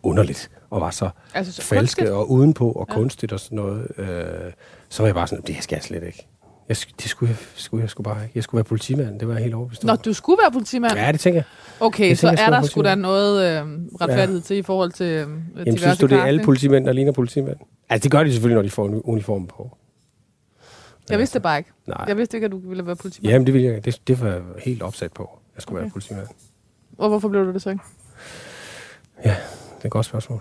underligt, 0.03 0.51
og 0.69 0.81
var 0.81 0.89
så 0.89 1.09
Altså, 1.33 1.53
så 1.53 1.61
falske 1.61 1.99
kunstigt? 1.99 2.09
og 2.09 2.31
udenpå 2.31 2.71
og 2.71 2.85
ja. 2.89 2.93
kunstigt 2.93 3.33
og 3.33 3.39
sådan 3.39 3.55
noget. 3.55 3.91
Øh, 3.97 4.51
så 4.89 5.03
var 5.03 5.07
jeg 5.07 5.15
bare 5.15 5.27
sådan, 5.27 5.43
det 5.47 5.63
skal 5.63 5.75
jeg 5.75 5.83
slet 5.83 6.03
ikke. 6.03 6.27
Jeg, 6.69 6.77
det 7.01 7.09
skulle 7.09 7.29
jeg, 7.29 7.37
skulle 7.55 7.81
jeg 7.81 7.89
sgu 7.89 8.03
bare 8.03 8.23
ikke. 8.23 8.31
Jeg 8.35 8.43
skulle 8.43 8.57
være 8.59 8.63
politimand, 8.63 9.19
det 9.19 9.27
var 9.27 9.33
jeg 9.33 9.43
helt 9.43 9.55
overbevist. 9.55 9.83
Når 9.83 9.95
du 9.95 10.13
skulle 10.13 10.37
være 10.43 10.51
politimand? 10.51 10.93
Ja, 10.93 11.11
det 11.11 11.19
tænker 11.19 11.37
jeg. 11.37 11.45
Okay, 11.79 12.07
Jeg 12.09 12.17
så 12.17 12.27
tænker, 12.27 12.43
er 12.43 12.49
der 12.49 12.61
sgu 12.61 12.81
da 12.81 12.95
noget 12.95 13.61
øh, 13.61 13.67
retfærdighed 14.01 14.41
til 14.41 14.57
i 14.57 14.61
forhold 14.61 14.91
til 14.91 15.05
øh, 15.05 15.29
Jamen, 15.65 15.77
synes 15.77 15.97
du, 15.97 16.05
det 16.05 16.17
er 16.17 16.23
alle 16.23 16.43
politimænd, 16.43 16.85
der 16.85 16.91
ligner 16.93 17.11
politimænd? 17.11 17.55
Altså, 17.89 18.03
det 18.03 18.11
gør 18.11 18.23
de 18.23 18.31
selvfølgelig, 18.31 18.55
når 18.55 18.61
de 18.61 18.69
får 18.69 18.85
en 18.87 19.01
uniform 19.03 19.47
på. 19.47 19.77
Jeg 21.09 21.19
vidste 21.19 21.33
det 21.33 21.43
bare 21.43 21.57
ikke. 21.57 21.69
Nej. 21.87 22.05
Jeg 22.07 22.17
vidste 22.17 22.37
ikke, 22.37 22.45
at 22.45 22.51
du 22.51 22.57
ville 22.69 22.85
være 22.85 22.95
politimand. 22.95 23.31
Jamen, 23.31 23.45
det, 23.45 23.53
ville 23.53 23.67
jeg, 23.67 23.85
det, 23.85 24.01
det 24.07 24.21
var 24.21 24.27
jeg 24.27 24.41
helt 24.57 24.81
opsat 24.81 25.13
på, 25.13 25.23
at 25.23 25.29
jeg 25.55 25.61
skulle 25.61 25.77
Okay. 25.77 25.83
være 25.83 25.91
politimand. 25.91 26.27
Og 26.97 27.09
hvorfor 27.09 27.29
blev 27.29 27.45
du 27.45 27.53
det 27.53 27.61
så 27.61 27.69
ikke? 27.69 27.83
Det 29.23 29.31
er 29.81 29.85
et 29.85 29.91
godt 29.91 30.05
spørgsmål. 30.05 30.39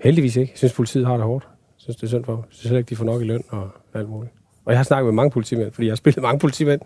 Heldigvis 0.00 0.36
ikke. 0.36 0.50
Jeg 0.52 0.58
synes, 0.58 0.72
politiet 0.72 1.06
har 1.06 1.16
det 1.16 1.22
hårdt. 1.24 1.44
Jeg 1.50 1.82
synes, 1.82 1.96
det 1.96 2.02
er 2.02 2.08
synd 2.08 2.24
for 2.24 2.32
dem. 2.32 2.40
Jeg 2.42 2.46
synes 2.50 2.76
ikke, 2.78 2.88
de 2.90 2.96
får 2.96 3.04
nok 3.04 3.22
i 3.22 3.24
løn 3.24 3.44
og 3.48 3.70
alt 3.94 4.08
muligt. 4.08 4.32
Og 4.64 4.72
jeg 4.72 4.78
har 4.78 4.84
snakket 4.84 5.06
med 5.06 5.12
mange 5.12 5.30
politimænd, 5.30 5.72
fordi 5.72 5.86
jeg 5.86 5.92
har 5.92 5.96
spillet 5.96 6.22
mange 6.22 6.38
politimænd. 6.38 6.80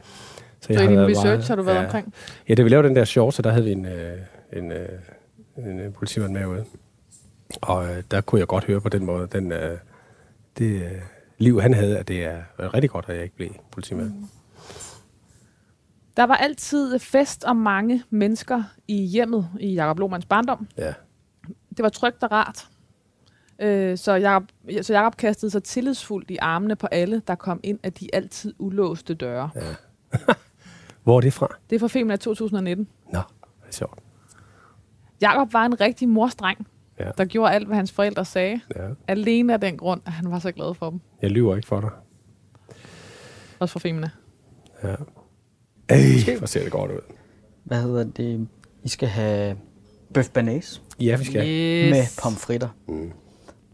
Så 0.60 0.72
i 0.72 0.76
din 0.76 1.06
research 1.06 1.48
har 1.48 1.56
du 1.56 1.62
været 1.62 1.76
ja, 1.76 1.84
omkring? 1.84 2.14
Ja, 2.48 2.54
da 2.54 2.62
vi 2.62 2.68
lavede 2.68 2.88
den 2.88 2.96
der 2.96 3.04
short, 3.04 3.34
så 3.34 3.42
der 3.42 3.50
havde 3.50 3.64
vi 3.64 3.72
en, 3.72 3.86
øh, 3.86 4.18
en, 4.52 4.72
øh, 4.72 4.88
en, 5.56 5.80
en 5.80 5.92
politimand 5.92 6.32
med 6.32 6.46
ude. 6.46 6.64
Og 7.62 7.84
øh, 7.84 8.02
der 8.10 8.20
kunne 8.20 8.38
jeg 8.38 8.46
godt 8.46 8.64
høre 8.64 8.80
på 8.80 8.88
den 8.88 9.04
måde, 9.04 9.28
den, 9.32 9.52
øh, 9.52 9.78
det 10.58 10.82
øh, 10.82 10.90
liv, 11.38 11.60
han 11.60 11.74
havde, 11.74 11.98
at 11.98 12.08
det 12.08 12.24
er 12.24 12.74
rigtig 12.74 12.90
godt, 12.90 13.04
at 13.08 13.14
jeg 13.14 13.22
ikke 13.22 13.36
blev 13.36 13.50
politimand. 13.70 14.08
Mm. 14.08 14.26
Der 16.16 16.24
var 16.24 16.36
altid 16.36 16.98
fest 16.98 17.44
og 17.44 17.56
mange 17.56 18.02
mennesker 18.10 18.62
i 18.88 19.04
hjemmet 19.04 19.48
i 19.60 19.74
Jakob 19.74 19.98
Lohmanns 19.98 20.26
barndom. 20.26 20.68
Ja. 20.76 20.92
Det 21.76 21.82
var 21.82 21.88
trygt 21.88 22.22
og 22.22 22.32
rart. 22.32 22.66
Øh, 23.58 23.98
så, 23.98 24.12
Jacob, 24.12 24.42
så 24.82 24.92
Jacob 24.94 25.16
kastede 25.16 25.50
sig 25.50 25.62
tillidsfuldt 25.62 26.30
i 26.30 26.36
armene 26.40 26.76
på 26.76 26.86
alle, 26.86 27.22
der 27.26 27.34
kom 27.34 27.60
ind 27.62 27.78
af 27.82 27.92
de 27.92 28.08
altid 28.12 28.54
ulåste 28.58 29.14
døre. 29.14 29.50
ja. 29.54 29.60
Hvor 31.04 31.16
er 31.16 31.20
det 31.20 31.32
fra? 31.32 31.48
Det 31.70 31.76
er 31.76 31.80
fra 31.80 31.88
filmen 31.88 32.10
af 32.10 32.18
2019. 32.18 32.88
Nå, 33.12 33.18
det 33.18 33.68
er 33.68 33.72
sjovt. 33.72 33.98
Jakob 35.20 35.52
var 35.52 35.64
en 35.66 35.80
rigtig 35.80 36.08
morstreng, 36.08 36.66
Ja. 37.00 37.10
der 37.18 37.24
gjorde 37.24 37.52
alt, 37.52 37.66
hvad 37.66 37.76
hans 37.76 37.92
forældre 37.92 38.24
sagde. 38.24 38.60
Ja. 38.76 38.88
Alene 39.08 39.52
af 39.52 39.60
den 39.60 39.76
grund, 39.76 40.00
at 40.06 40.12
han 40.12 40.30
var 40.30 40.38
så 40.38 40.52
glad 40.52 40.74
for 40.74 40.90
dem. 40.90 41.00
Jeg 41.22 41.30
lyver 41.30 41.56
ikke 41.56 41.68
for 41.68 41.80
dig. 41.80 41.90
Også 43.58 43.72
for 43.72 43.78
filmene. 43.78 44.10
Ja. 44.82 44.94
Ej, 45.88 46.36
hvor 46.38 46.46
ser 46.46 46.62
det 46.62 46.72
godt 46.72 46.90
ud. 46.90 47.00
Hvad 47.64 47.82
hedder 47.82 48.04
det? 48.04 48.48
I 48.84 48.88
skal 48.88 49.08
have 49.08 49.56
bøf 50.14 50.28
banæs 50.28 50.82
Ja, 51.00 51.16
vi 51.16 51.24
skal. 51.24 51.48
Yes. 51.48 51.90
med 51.90 52.22
pomfritter. 52.22 52.68
Mm. 52.88 53.12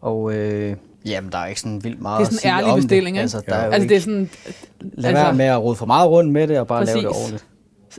Og 0.00 0.32
øh, 0.34 0.76
jamen, 1.06 1.32
der 1.32 1.38
er 1.38 1.46
ikke 1.46 1.60
sådan 1.60 1.84
vildt 1.84 2.00
meget 2.02 2.18
Det 2.18 2.24
er 2.26 2.26
sådan 2.26 2.36
at 2.36 2.40
sige 2.40 2.50
en 2.52 2.56
ærlig 2.58 2.72
om 2.72 2.78
bestilling, 2.78 3.16
ikke? 3.16 3.20
Altså, 3.22 3.42
der 3.46 3.56
Ja. 3.56 3.60
er 3.62 3.66
jo 3.66 3.72
Altså, 3.72 3.82
ikke, 3.82 3.88
det 3.94 3.96
er 3.96 4.00
sådan... 4.00 4.30
lad 4.80 5.10
altså- 5.10 5.22
være 5.24 5.34
med 5.34 5.44
at 5.44 5.62
rode 5.62 5.76
for 5.76 5.86
meget 5.86 6.10
rundt 6.10 6.32
med 6.32 6.48
det, 6.48 6.58
og 6.60 6.66
bare 6.66 6.84
lave 6.84 6.98
det 6.98 7.06
Præcis. 7.06 7.20
ordentligt. 7.22 7.46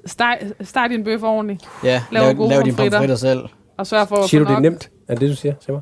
Steg, 0.05 0.51
steg 0.61 0.87
din 0.89 1.03
bøf 1.03 1.23
ordentligt, 1.23 1.69
Ja, 1.83 2.03
Lav 2.11 2.23
lav, 2.25 2.33
gode 2.35 2.49
lav 2.49 2.61
dine 2.63 2.75
pomfritter. 2.75 3.15
selv. 3.15 3.39
og 3.77 3.87
sørg 3.87 4.07
for 4.07 4.15
at 4.15 4.29
Siger 4.29 4.43
du, 4.43 4.49
det 4.49 4.55
er 4.55 4.59
nemt? 4.59 4.89
Er 5.07 5.13
det 5.13 5.21
det, 5.21 5.29
du 5.29 5.35
siger? 5.35 5.53
Sig 5.59 5.73
mig. 5.73 5.81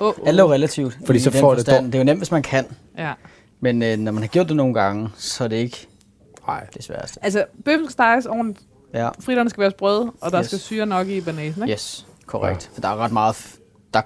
Åh, 0.00 0.06
åh. 0.06 0.14
Alt 0.26 0.40
er 0.40 0.44
jo 0.44 0.52
relativt. 0.52 0.98
Fordi 1.06 1.16
i 1.18 1.22
så 1.22 1.30
får 1.30 1.54
det 1.54 1.66
Det 1.66 1.94
er 1.94 1.98
jo 1.98 2.04
nemt, 2.04 2.18
hvis 2.20 2.30
man 2.30 2.42
kan. 2.42 2.66
Ja. 2.98 3.12
Men 3.60 3.82
øh, 3.82 3.98
når 3.98 4.12
man 4.12 4.22
har 4.22 4.28
gjort 4.28 4.48
det 4.48 4.56
nogle 4.56 4.74
gange, 4.74 5.08
så 5.16 5.44
er 5.44 5.48
det 5.48 5.56
ikke 5.56 5.86
Nej. 6.46 6.66
det 6.74 6.84
sværeste. 6.84 7.24
Altså, 7.24 7.44
bøffen 7.64 7.84
skal 7.86 7.92
steges 7.92 8.26
ordentligt. 8.26 8.60
Ja, 8.94 9.08
Fritterne 9.20 9.50
skal 9.50 9.60
være 9.60 9.70
sprøde, 9.70 10.12
og 10.20 10.32
der 10.32 10.38
Yes. 10.40 10.46
skal 10.46 10.58
syre 10.58 10.86
nok 10.86 11.08
i 11.08 11.20
banasen, 11.20 11.62
ikke? 11.62 11.72
yes, 11.72 12.06
korrekt. 12.26 12.70
For 12.74 12.80
der 12.80 12.88
er 12.88 12.96
ret 12.96 13.12
meget... 13.12 13.34
f- 13.34 13.58
Der, 13.94 14.00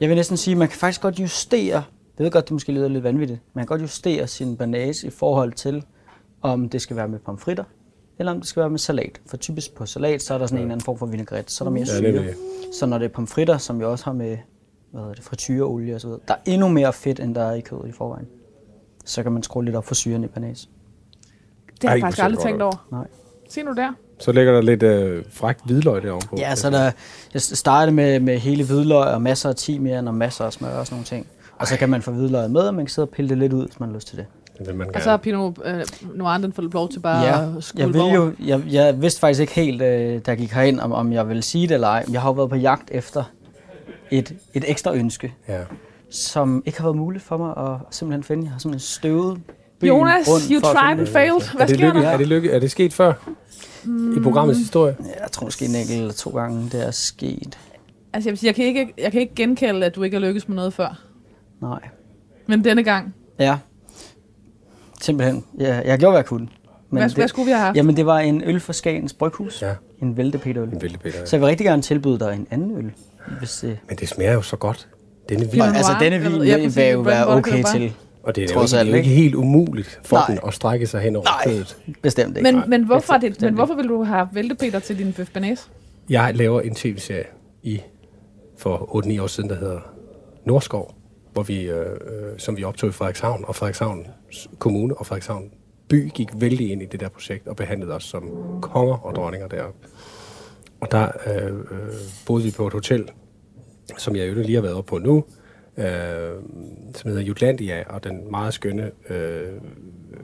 jeg 0.00 0.08
vil 0.08 0.16
næsten 0.16 0.36
sige, 0.36 0.52
at 0.52 0.58
man 0.58 0.68
kan 0.68 0.78
faktisk 0.78 1.00
godt 1.00 1.20
justere... 1.20 1.84
Jeg 2.18 2.24
ved 2.24 2.30
godt, 2.30 2.44
det 2.44 2.52
måske 2.52 2.72
lyder 2.72 2.88
lidt 2.88 3.04
vanvittigt. 3.04 3.40
Man 3.54 3.62
kan 3.62 3.66
godt 3.66 3.82
justere 3.82 4.26
sin 4.26 4.56
banase 4.56 5.06
i 5.06 5.10
forhold 5.10 5.52
til, 5.52 5.84
om 6.42 6.68
det 6.68 6.82
skal 6.82 6.96
være 6.96 7.08
med 7.08 7.18
pomfritter, 7.18 7.64
eller 8.18 8.32
om 8.32 8.38
det 8.40 8.48
skal 8.48 8.60
være 8.60 8.70
med 8.70 8.78
salat. 8.78 9.20
For 9.26 9.36
typisk 9.36 9.74
på 9.74 9.86
salat, 9.86 10.22
så 10.22 10.34
er 10.34 10.38
der 10.38 10.46
sådan 10.46 10.58
en 10.58 10.62
eller 10.62 10.72
anden 10.74 10.84
form 10.84 10.98
for 10.98 11.06
vinaigrette, 11.06 11.52
så 11.52 11.64
er 11.64 11.66
der 11.66 11.72
mere 11.72 11.86
Ja, 11.88 11.98
syre. 11.98 12.12
det 12.12 12.20
er 12.20 12.22
det. 12.22 12.34
Så 12.80 12.86
når 12.86 12.98
det 12.98 13.04
er 13.04 13.08
pomfritter, 13.08 13.58
som 13.58 13.78
vi 13.78 13.84
også 13.84 14.04
har 14.04 14.12
med 14.12 14.38
hvad 14.90 15.00
hedder 15.00 15.14
det, 15.14 15.24
frityreolie 15.24 15.94
og 15.94 16.00
så 16.00 16.06
videre, 16.06 16.20
der 16.28 16.34
er 16.34 16.38
endnu 16.46 16.68
mere 16.68 16.92
fedt, 16.92 17.20
end 17.20 17.34
der 17.34 17.42
er 17.42 17.54
i 17.54 17.60
kødet 17.60 17.88
i 17.88 17.92
forvejen. 17.92 18.26
Så 19.04 19.22
kan 19.22 19.32
man 19.32 19.42
skrue 19.42 19.64
lidt 19.64 19.76
op 19.76 19.84
for 19.84 19.94
syren 19.94 20.24
i 20.24 20.26
banase. 20.26 20.68
Det 21.80 21.88
har 21.88 21.90
jeg 21.90 21.96
Ej, 21.96 22.00
faktisk 22.00 22.22
aldrig 22.24 22.38
det 22.38 22.44
tænkt 22.46 22.62
over. 22.62 22.86
Nej. 22.92 23.06
Se 23.48 23.62
nu 23.62 23.72
der. 23.72 23.92
Så 24.18 24.32
ligger 24.32 24.52
der 24.52 24.60
lidt 24.62 24.82
øh, 24.82 25.24
frækt 25.30 25.60
hvidløg 25.64 26.02
derovre 26.02 26.26
på. 26.28 26.36
Ja, 26.38 26.54
så 26.54 26.70
der, 26.70 26.90
jeg 27.34 27.42
startede 27.42 27.94
med, 27.96 28.20
med 28.20 28.38
hele 28.38 28.64
hvidløg 28.64 29.06
og 29.06 29.22
masser 29.22 29.48
af 29.48 29.54
timian 29.56 30.08
og 30.08 30.14
masser 30.14 30.44
af 30.44 30.52
smør 30.52 30.68
og 30.68 30.86
sådan 30.86 30.94
nogle 30.94 31.04
ting. 31.04 31.26
Og 31.58 31.66
så 31.66 31.76
kan 31.76 31.88
man 31.88 32.02
få 32.02 32.10
hvidløget 32.10 32.50
med, 32.50 32.60
og 32.60 32.74
man 32.74 32.84
kan 32.84 32.90
sidde 32.90 33.06
og 33.06 33.10
pille 33.10 33.28
det 33.28 33.38
lidt 33.38 33.52
ud, 33.52 33.64
hvis 33.66 33.80
man 33.80 33.88
har 33.88 33.96
lyst 33.96 34.08
til 34.08 34.16
det. 34.16 34.26
Det 34.66 34.76
man 34.76 34.94
Og 34.94 35.02
så 35.02 35.10
har 35.10 35.16
Pinot 35.16 35.58
øh, 35.64 35.84
Noir 36.14 36.38
den 36.38 36.52
fået 36.52 36.72
lov 36.74 36.88
til 36.88 37.00
bare 37.00 37.22
ja, 37.24 37.42
at 37.56 37.72
jeg, 37.76 37.94
vil 37.94 38.00
jo, 38.14 38.32
jeg, 38.44 38.62
jeg 38.70 39.02
vidste 39.02 39.20
faktisk 39.20 39.40
ikke 39.40 39.52
helt, 39.54 39.82
øh, 39.82 40.20
da 40.26 40.30
jeg 40.30 40.38
gik 40.38 40.52
herind, 40.52 40.80
om, 40.80 40.92
om 40.92 41.12
jeg 41.12 41.28
ville 41.28 41.42
sige 41.42 41.68
det 41.68 41.74
eller 41.74 41.88
ej. 41.88 42.04
Jeg 42.12 42.20
har 42.20 42.28
jo 42.28 42.32
været 42.32 42.50
på 42.50 42.56
jagt 42.56 42.88
efter 42.90 43.24
et, 44.10 44.34
et 44.54 44.64
ekstra 44.70 44.94
ønske, 44.94 45.34
Ja. 45.48 45.60
som 46.10 46.62
ikke 46.66 46.78
har 46.78 46.86
været 46.88 46.96
muligt 46.96 47.24
for 47.24 47.36
mig 47.36 47.72
at 47.72 47.80
simpelthen 47.90 48.22
finde. 48.24 48.44
Jeg 48.44 48.52
har 48.52 48.58
simpelthen 48.58 48.86
støvet 48.86 49.38
byen 49.80 49.88
Jonas, 49.88 50.28
rundt 50.28 50.44
you 50.50 50.60
tried 50.60 50.90
and 50.90 50.98
det. 51.00 51.08
failed. 51.08 51.52
Hvad 51.56 51.60
er, 51.60 51.66
det 51.66 51.76
sker 51.76 51.86
lykke, 51.86 52.00
der? 52.00 52.08
er, 52.08 52.16
det 52.16 52.28
lykke, 52.28 52.50
er 52.50 52.58
det 52.58 52.70
sket 52.70 52.92
før 52.92 53.12
i 54.16 54.20
programmets 54.22 54.58
historie? 54.58 54.96
Jeg 55.20 55.32
tror 55.32 55.44
måske 55.44 55.64
en 55.64 55.74
enkelt 55.74 55.98
eller 56.00 56.12
to 56.12 56.30
gange, 56.30 56.68
det 56.72 56.86
er 56.86 56.90
sket. 56.90 57.58
Altså, 58.12 58.28
jeg, 58.28 58.32
vil 58.32 58.38
sige, 58.38 58.48
jeg, 58.48 58.54
kan 58.54 58.64
ikke, 58.64 58.94
jeg 58.98 59.12
kan 59.12 59.20
ikke 59.20 59.34
genkalde, 59.34 59.86
at 59.86 59.94
du 59.96 60.02
ikke 60.02 60.16
har 60.16 60.26
lykkes 60.26 60.48
med 60.48 60.56
noget 60.56 60.72
før. 60.72 61.00
Nej. 61.62 61.80
Men 62.46 62.64
denne 62.64 62.82
gang, 62.82 63.14
Ja. 63.38 63.58
Simpelthen. 65.00 65.44
Ja, 65.60 65.80
jeg 65.84 65.98
gjorde, 65.98 66.12
hvad 66.12 66.18
jeg 66.18 66.26
kunne. 66.26 66.48
hvad, 66.90 67.02
det, 67.02 67.14
hvad 67.14 67.28
skulle 67.28 67.46
vi 67.46 67.52
have 67.52 67.60
haft? 67.64 67.76
Jamen, 67.76 67.96
det 67.96 68.06
var 68.06 68.18
en 68.18 68.42
øl 68.44 68.60
fra 68.60 68.72
Skagens 68.72 69.12
Bryghus. 69.12 69.62
Ja. 69.62 69.74
En 70.02 70.16
væltepeterøl. 70.16 70.68
En 70.68 70.82
vældig 70.82 71.00
bedre. 71.00 71.26
Så 71.26 71.36
jeg 71.36 71.40
vil 71.40 71.46
rigtig 71.46 71.66
gerne 71.66 71.82
tilbyde 71.82 72.18
dig 72.18 72.34
en 72.34 72.46
anden 72.50 72.76
øl. 72.78 72.92
Hvis 73.38 73.50
det... 73.50 73.78
Men 73.88 73.96
det 73.98 74.08
smager 74.08 74.32
jo 74.32 74.42
så 74.42 74.56
godt. 74.56 74.88
Denne 75.28 75.50
vin. 75.50 75.60
Altså, 75.62 75.92
denne 76.00 76.16
Jeg 76.16 76.32
vin 76.32 76.42
ja, 76.42 76.56
vil 76.56 76.92
jo 76.92 77.00
være 77.00 77.26
okay 77.26 77.62
til. 77.72 77.94
Og 78.28 78.36
det 78.36 78.44
er 78.44 78.54
jo 78.54 78.58
Trods 78.60 78.72
er 78.72 78.78
jo 78.78 78.86
ikke 78.86 78.98
ikke? 78.98 79.08
helt 79.08 79.34
umuligt 79.34 80.00
for 80.04 80.16
Nej. 80.16 80.26
den 80.26 80.38
at 80.46 80.54
strække 80.54 80.86
sig 80.86 81.00
hen 81.00 81.16
over 81.16 81.24
Nej. 81.24 81.44
kødet. 81.44 81.76
Bestemt 82.02 82.36
ikke. 82.36 82.52
Men, 82.52 82.70
men, 82.70 82.84
hvorfor 82.84 83.14
det, 83.14 83.40
men 83.40 83.54
hvorfor 83.54 83.74
vil 83.74 83.88
du 83.88 84.02
have 84.02 84.28
væltepeter 84.32 84.78
til 84.78 84.98
din 84.98 85.12
bøf 85.12 85.30
banæs? 85.30 85.70
Jeg 86.10 86.34
laver 86.34 86.60
en 86.60 86.74
tv-serie 86.74 87.24
i 87.62 87.80
for 88.58 89.04
8-9 89.18 89.22
år 89.22 89.26
siden, 89.26 89.50
der 89.50 89.56
hedder 89.56 89.80
Nordskov, 90.44 90.94
hvor 91.32 91.42
vi, 91.42 91.62
øh, 91.62 91.80
øh, 91.80 92.38
som 92.38 92.56
vi 92.56 92.64
optog 92.64 92.88
i 92.88 92.92
Frederikshavn, 92.92 93.44
og 93.48 93.56
Frederikshavn 93.56 94.06
Kommune 94.58 94.94
og 94.94 95.06
Frederikshavn 95.06 95.50
by 95.88 96.10
gik 96.14 96.28
vældig 96.34 96.70
ind 96.70 96.82
i 96.82 96.86
det 96.86 97.00
der 97.00 97.08
projekt 97.08 97.48
og 97.48 97.56
behandlede 97.56 97.94
os 97.94 98.04
som 98.04 98.30
konger 98.60 98.96
og 99.06 99.14
dronninger 99.14 99.48
deroppe. 99.48 99.88
Og 100.80 100.90
der 100.90 101.08
øh, 101.26 101.54
øh, 101.54 101.94
boede 102.26 102.44
vi 102.44 102.50
på 102.50 102.66
et 102.66 102.72
hotel, 102.72 103.08
som 103.98 104.16
jeg 104.16 104.28
jo 104.28 104.34
lige 104.34 104.54
har 104.54 104.62
været 104.62 104.74
oppe 104.74 104.88
på 104.88 104.98
nu, 104.98 105.24
øh, 105.78 106.34
som 106.94 107.08
hedder 107.10 107.22
Jutlandia, 107.22 107.84
og 107.88 108.04
den 108.04 108.30
meget 108.30 108.54
skønne 108.54 108.90
øh, 109.08 109.52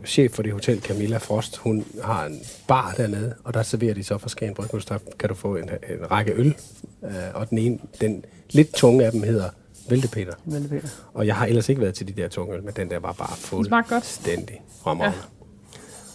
chef 0.07 0.33
for 0.33 0.43
det 0.43 0.53
hotel, 0.53 0.81
Camilla 0.81 1.17
Frost, 1.17 1.57
hun 1.57 1.85
har 2.05 2.27
en 2.27 2.41
bar 2.69 2.95
dernede, 2.97 3.35
og 3.45 3.55
der 3.55 3.63
serverer 3.63 3.95
de 3.95 4.05
så 4.05 4.19
fra 4.19 4.29
Skagen 4.29 4.55
Bryghus, 4.55 4.85
der 4.85 4.99
kan 5.19 5.29
du 5.29 5.35
få 5.35 5.57
en, 5.57 5.65
en 5.65 6.11
række 6.11 6.33
øl, 6.33 6.57
øh, 7.05 7.11
og 7.35 7.51
den 7.51 7.59
ene, 7.59 7.79
den 8.01 8.25
lidt 8.51 8.73
tunge 8.75 9.05
af 9.05 9.13
dem 9.13 9.23
hedder 9.23 9.49
Væltepeter. 9.89 10.33
Væltepeter. 10.45 10.89
Og 11.15 11.27
jeg 11.27 11.37
har 11.37 11.47
ellers 11.47 11.69
ikke 11.69 11.81
været 11.81 11.95
til 11.95 12.09
de 12.09 12.13
der 12.23 12.29
tunge 12.29 12.55
øl, 12.55 12.65
men 12.65 12.75
den 12.77 12.91
der 12.91 12.99
var 12.99 13.13
bare 13.13 13.37
fuldstændig 13.37 14.63
fremragende. 14.83 15.19
Ja. 15.19 15.35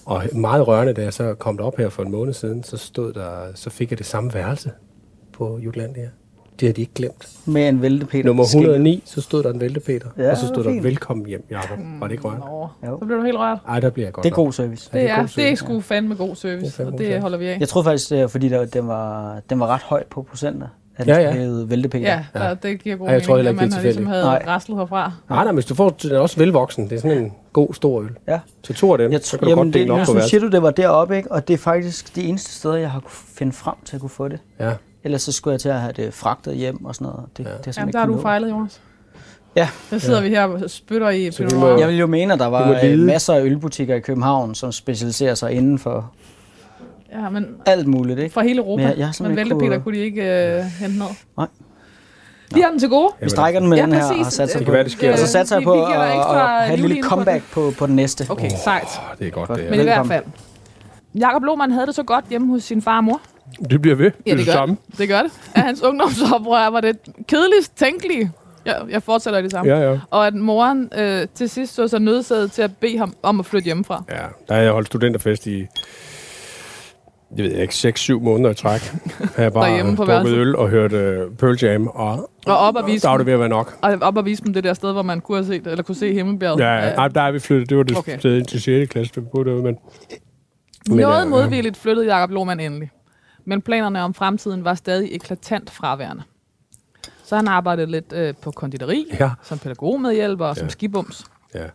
Og 0.05 0.23
meget 0.33 0.67
rørende, 0.67 0.93
da 0.93 1.01
jeg 1.01 1.13
så 1.13 1.33
kom 1.33 1.59
op 1.59 1.77
her 1.77 1.89
for 1.89 2.03
en 2.03 2.11
måned 2.11 2.33
siden, 2.33 2.63
så 2.63 2.77
stod 2.77 3.13
der, 3.13 3.51
så 3.55 3.69
fik 3.69 3.91
jeg 3.91 3.97
det 3.97 4.05
samme 4.05 4.33
værelse 4.33 4.71
på 5.33 5.59
Jutlandia. 5.59 6.09
Det 6.59 6.67
har 6.67 6.73
de 6.73 6.81
ikke 6.81 6.93
glemt. 6.95 7.27
Med 7.45 7.69
en 7.69 7.81
væltepeter. 7.81 8.25
Nummer 8.25 8.43
skilt. 8.43 8.61
109, 8.63 9.01
så 9.05 9.21
stod 9.21 9.43
der 9.43 9.53
en 9.53 9.59
væltepeter, 9.59 10.07
Ja, 10.17 10.31
og 10.31 10.37
så 10.37 10.41
det 10.45 10.53
stod 10.53 10.63
der 10.63 10.69
fint. 10.69 10.83
velkommen 10.83 11.25
hjem, 11.25 11.43
Jacob. 11.51 11.77
Var 11.99 12.07
det 12.07 12.11
ikke 12.11 12.23
rørende? 12.23 12.45
Nå, 12.45 12.67
så 12.99 13.05
bliver 13.05 13.17
du 13.19 13.25
helt 13.25 13.37
rørt. 13.37 13.57
Ej, 13.67 13.79
der 13.79 13.89
bliver 13.89 14.05
jeg 14.07 14.13
godt 14.13 14.23
Det 14.23 14.31
er 14.31 14.35
god 14.35 14.53
service. 14.53 14.85
Det 14.85 14.93
det 14.93 15.09
er 15.09 15.25
det 15.35 15.51
er 15.51 15.55
sgu 15.55 15.81
fandme 15.81 16.15
god 16.15 16.35
service, 16.35 16.77
Det 16.77 16.87
er 16.87 16.91
og 16.91 16.97
det 16.97 17.21
holder 17.21 17.37
vi 17.37 17.47
af. 17.47 17.57
Jeg 17.59 17.67
tror 17.69 17.83
faktisk, 17.83 18.09
det 18.09 18.31
fordi 18.31 18.49
der, 18.49 18.65
den, 18.65 18.87
var, 18.87 19.39
den 19.49 19.59
var 19.59 19.67
ret 19.67 19.81
høj 19.81 20.03
på 20.09 20.21
procenter. 20.21 20.67
At 20.97 21.07
Ja, 21.07 21.17
ja. 21.21 21.31
hed 21.31 21.63
væltepeter. 21.65 22.07
Ja, 22.07 22.25
der, 22.33 22.53
det 22.53 22.83
giver 22.83 22.95
god 22.95 23.07
Ja, 23.07 23.13
jeg 23.13 23.23
tror 23.23 23.35
heller 23.35 23.51
mening, 23.51 23.65
ikke, 23.65 23.77
at 23.77 23.83
det 23.83 23.97
er 23.97 24.01
man 24.01 24.07
har 24.13 24.21
ligesom 24.21 24.31
havde 24.37 24.45
Nej. 24.45 24.53
raslet 24.55 24.77
herfra. 24.77 25.11
Nej, 25.29 25.43
nej, 25.43 25.53
hvis 25.53 25.65
du 25.65 25.75
får 25.75 25.89
den 25.89 26.11
er 26.11 26.19
også 26.19 26.37
velvoksen. 26.37 26.89
Det 26.89 26.95
er 26.95 26.99
sådan 27.01 27.17
en 27.17 27.33
god, 27.53 27.73
stor 27.73 28.01
øl. 28.01 28.09
Ja. 28.27 28.39
Så 28.63 28.73
to 28.73 28.91
af 28.91 28.97
dem, 28.97 29.11
Jeg 29.11 29.19
så 29.23 29.37
kan 29.37 29.45
du 29.45 29.49
jamen, 29.49 29.65
godt 29.65 29.73
det, 29.73 29.81
dele 29.81 29.93
op 29.93 29.99
nu 29.99 30.05
på 30.05 30.11
nu 30.11 30.13
værelset. 30.13 30.29
siger 30.29 30.41
du, 30.41 30.47
det 30.47 30.61
var 30.61 30.71
deroppe, 30.71 31.17
ikke? 31.17 31.31
og 31.31 31.47
det 31.47 31.53
er 31.53 31.57
faktisk 31.57 32.15
de 32.15 32.23
eneste 32.23 32.51
steder, 32.51 32.75
jeg 32.75 32.91
har 32.91 32.99
kunne 32.99 33.11
finde 33.11 33.51
frem 33.53 33.75
til 33.85 33.95
at 33.95 33.99
kunne 34.01 34.09
få 34.09 34.27
det. 34.27 34.39
Ja. 34.59 34.71
Ellers 35.03 35.21
så 35.21 35.31
skulle 35.31 35.51
jeg 35.51 35.59
til 35.61 35.69
at 35.69 35.79
have 35.79 35.93
det 35.93 36.13
fragtet 36.13 36.55
hjem 36.55 36.85
og 36.85 36.95
sådan 36.95 37.05
noget. 37.05 37.23
Det, 37.37 37.45
Ja. 37.45 37.49
det 37.51 37.67
er 37.67 37.73
Jamen, 37.77 37.93
der 37.93 37.99
har 37.99 38.05
ikke 38.05 38.11
du 38.11 38.15
nå. 38.17 38.21
fejlet, 38.21 38.49
Jonas. 38.49 38.81
Ja. 39.55 39.69
Der 39.91 39.97
sidder 39.97 40.21
vi 40.21 40.29
her 40.29 40.43
og 40.43 40.69
spytter 40.69 41.09
i 41.09 41.31
Så 41.31 41.43
vi 41.43 41.47
Pinot 41.49 41.59
må- 41.61 41.67
Noir. 41.67 41.79
Jeg 41.79 41.87
vil 41.87 41.97
jo 41.97 42.07
mene, 42.07 42.33
at 42.33 42.39
der 42.39 42.45
var 42.47 42.79
øh, 42.83 42.99
masser 42.99 43.33
af 43.33 43.41
ølbutikker 43.41 43.95
i 43.95 43.99
København, 43.99 44.55
som 44.55 44.71
specialiserer 44.71 45.35
sig 45.35 45.51
inden 45.51 45.79
for 45.79 46.11
Ja, 47.11 47.29
men 47.29 47.45
alt 47.65 47.87
muligt. 47.87 48.19
Ikke? 48.19 48.33
fra 48.33 48.41
hele 48.43 48.59
Europa. 48.61 48.81
Men 48.83 48.89
Men, 48.89 48.99
jeg- 48.99 49.13
jeg 49.19 49.27
men 49.27 49.35
Væltepeter 49.35 49.67
kunne- 49.69 49.81
kunne 49.83 49.95
de 49.97 50.01
ikke 50.03 50.21
øh, 50.57 50.63
hente 50.63 50.97
ned. 50.97 51.07
Nej. 51.37 51.47
Vi 52.53 52.61
har 52.61 52.69
den 52.69 52.79
til 52.79 52.89
gode. 52.89 53.11
Vi 53.21 53.29
strækker 53.29 53.59
den 53.59 53.69
med 53.69 53.77
Ja, 53.77 53.83
den 53.85 53.93
her 53.93 54.07
præcis. 54.07 54.25
og 54.25 54.31
satser 54.31 54.57
Det 54.59 54.65
på, 54.65 54.71
kan 54.71 54.73
være, 54.73 54.83
det 54.83 54.91
sker. 54.91 55.11
og 55.11 55.17
så 55.19 55.27
satser 55.27 55.55
jeg 55.55 55.61
Vi- 55.61 55.65
på 55.65 55.85
at, 55.85 55.91
at 55.91 55.99
have 55.99 56.63
et 56.63 56.69
lille 56.69 56.81
juleline 56.81 57.03
på 57.03 57.09
comeback 57.09 57.43
på, 57.51 57.71
på 57.77 57.87
den 57.87 57.95
næste. 57.95 58.25
Okay, 58.29 58.49
sejt. 58.63 58.83
Åh, 58.83 59.19
det 59.19 59.27
er 59.27 59.31
godt, 59.31 59.49
det 59.49 59.57
Men 59.65 59.73
her. 59.73 59.81
i 59.81 59.83
hvert 59.83 60.07
fald. 60.07 60.23
Jakob 61.19 61.43
Lohmann 61.43 61.71
havde 61.71 61.87
det 61.87 61.95
så 61.95 62.03
godt 62.03 62.25
hjemme 62.29 62.47
hos 62.47 62.63
sin 62.63 62.81
far 62.81 62.97
og 62.97 63.03
mor. 63.03 63.21
Det 63.69 63.81
bliver 63.81 63.95
ved. 63.95 64.11
Ja, 64.27 64.35
det 64.35 64.45
gør 64.45 64.65
det. 64.65 64.77
Det 64.97 65.07
gør 65.09 65.21
det. 65.21 65.31
At 65.55 65.61
hans 65.61 65.81
ungdomsoprør 65.81 66.69
var 66.69 66.81
det 66.81 66.97
kedeligst 67.27 67.77
tænkelige. 67.77 68.31
Jeg, 68.65 68.75
jeg 68.89 69.03
fortsætter 69.03 69.41
det 69.41 69.51
samme. 69.51 69.71
Ja, 69.75 69.91
ja. 69.91 69.99
Og 70.11 70.27
at 70.27 70.33
moren 70.35 70.89
øh, 70.97 71.27
til 71.35 71.49
sidst 71.49 71.75
så 71.75 71.87
sig 71.87 71.99
nødsaget 72.01 72.51
til 72.51 72.61
at 72.61 72.71
bede 72.77 72.97
ham 72.97 73.13
om 73.23 73.39
at 73.39 73.45
flytte 73.45 73.65
hjemmefra. 73.65 74.03
Ja, 74.09 74.15
der 74.47 74.53
har 74.53 74.61
jeg 74.61 74.71
holdt 74.71 74.87
studenterfest 74.87 75.47
i, 75.47 75.65
det 77.37 77.43
ved 77.43 77.51
jeg 77.51 77.61
ikke, 77.61 77.73
6-7 77.73 78.13
måneder 78.13 78.49
i 78.49 78.53
træk. 78.53 78.81
Har 79.35 79.43
jeg 79.43 79.53
bare 79.53 79.95
drukket 79.95 80.33
øl 80.33 80.55
og 80.55 80.69
hørt 80.69 80.93
uh, 80.93 80.99
Pearl 81.37 81.57
Jam, 81.61 81.87
og 81.87 82.29
Og 82.45 82.57
op 82.57 82.75
og 82.75 82.87
vise 82.87 83.01
der 83.03 83.09
var 83.09 83.17
det 83.17 83.25
ved 83.25 83.33
at 83.33 83.39
være 83.39 83.49
nok. 83.49 83.77
og 83.81 83.97
op 84.01 84.17
og 84.17 84.25
vise 84.25 84.43
dem 84.43 84.53
det 84.53 84.63
der 84.63 84.73
sted, 84.73 84.91
hvor 84.93 85.01
man 85.01 85.21
kunne 85.21 85.37
have 85.37 85.45
set, 85.45 85.67
eller 85.67 85.83
kunne 85.83 85.95
se 85.95 86.13
himmelbjerget. 86.13 86.59
Ja, 86.59 86.73
ja. 86.73 86.89
Øh, 86.89 86.95
Nej, 86.95 87.07
der 87.07 87.21
er 87.21 87.31
vi 87.31 87.39
flyttet. 87.39 87.69
Det 87.69 87.77
var 87.77 87.83
det 87.83 87.97
Okay. 87.97 88.19
sted 88.19 88.43
til 88.45 88.61
6. 88.61 88.89
klasse, 88.91 89.15
vi 89.15 89.21
boede 89.33 89.49
derude, 89.49 89.63
men... 89.63 89.77
men, 90.89 90.97
Noget 90.97 91.23
øh, 91.23 91.29
modvilligt 91.29 91.77
flyttede 91.77 92.07
Jakob 92.07 92.31
Lohmann 92.31 92.59
endelig. 92.59 92.89
Men 93.49 93.61
planerne 93.61 94.01
om 94.01 94.13
fremtiden 94.13 94.63
var 94.63 94.73
stadig 94.73 95.15
eklatant 95.15 95.69
fraværende. 95.69 96.23
Så 97.23 97.35
han 97.35 97.47
arbejdede 97.47 97.91
lidt 97.91 98.13
øh, 98.13 98.33
på 98.41 98.51
konditori, 98.51 99.05
Ja, 99.19 99.31
som 99.43 99.59
pædagogmedhjælper 99.59 100.45
og 100.45 100.55
som 100.55 100.65
Ja. 100.65 100.69
skibums. 100.69 101.25
ja, 101.55 101.67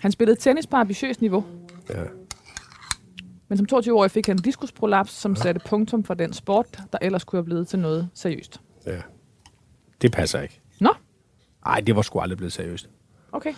Han 0.00 0.12
spillede 0.12 0.40
tennis 0.40 0.66
på 0.66 0.76
ambitiøst 0.76 1.20
niveau, 1.20 1.44
ja. 1.90 2.02
men 3.48 3.58
som 3.58 3.66
22-årig 3.72 4.10
fik 4.10 4.26
han 4.26 4.36
en 4.36 4.42
diskusprolaps, 4.42 5.12
som 5.12 5.36
satte 5.36 5.60
punktum 5.68 6.04
for 6.04 6.14
den 6.14 6.32
sport, 6.32 6.66
der 6.92 6.98
ellers 7.02 7.24
kunne 7.24 7.36
have 7.38 7.44
blevet 7.44 7.68
til 7.68 7.78
noget 7.78 8.08
seriøst. 8.14 8.60
ja. 8.86 9.00
Det 10.02 10.12
passer 10.12 10.40
ikke. 10.40 10.60
Nå, 10.80 10.90
Nej, 11.66 11.80
det 11.80 11.96
var 11.96 12.02
sgu 12.02 12.18
aldrig 12.20 12.36
blevet 12.36 12.52
seriøst. 12.52 12.88
okay. 13.32 13.54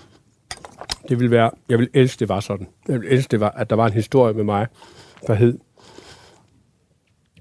Det 1.09 1.19
ville 1.21 1.31
være, 1.31 1.51
jeg 1.69 1.79
vil 1.79 1.89
elske, 1.95 2.21
det 2.21 2.29
var 2.29 2.41
sådan. 2.41 2.69
Jeg 2.89 3.01
vil 3.01 3.09
elske, 3.13 3.31
det 3.31 3.41
var, 3.41 3.51
at 3.51 3.71
der 3.71 3.77
var 3.77 3.87
en 3.87 3.93
historie 3.93 4.35
med 4.35 4.45
mig, 4.45 4.67
der 5.27 5.35
hed, 5.35 5.59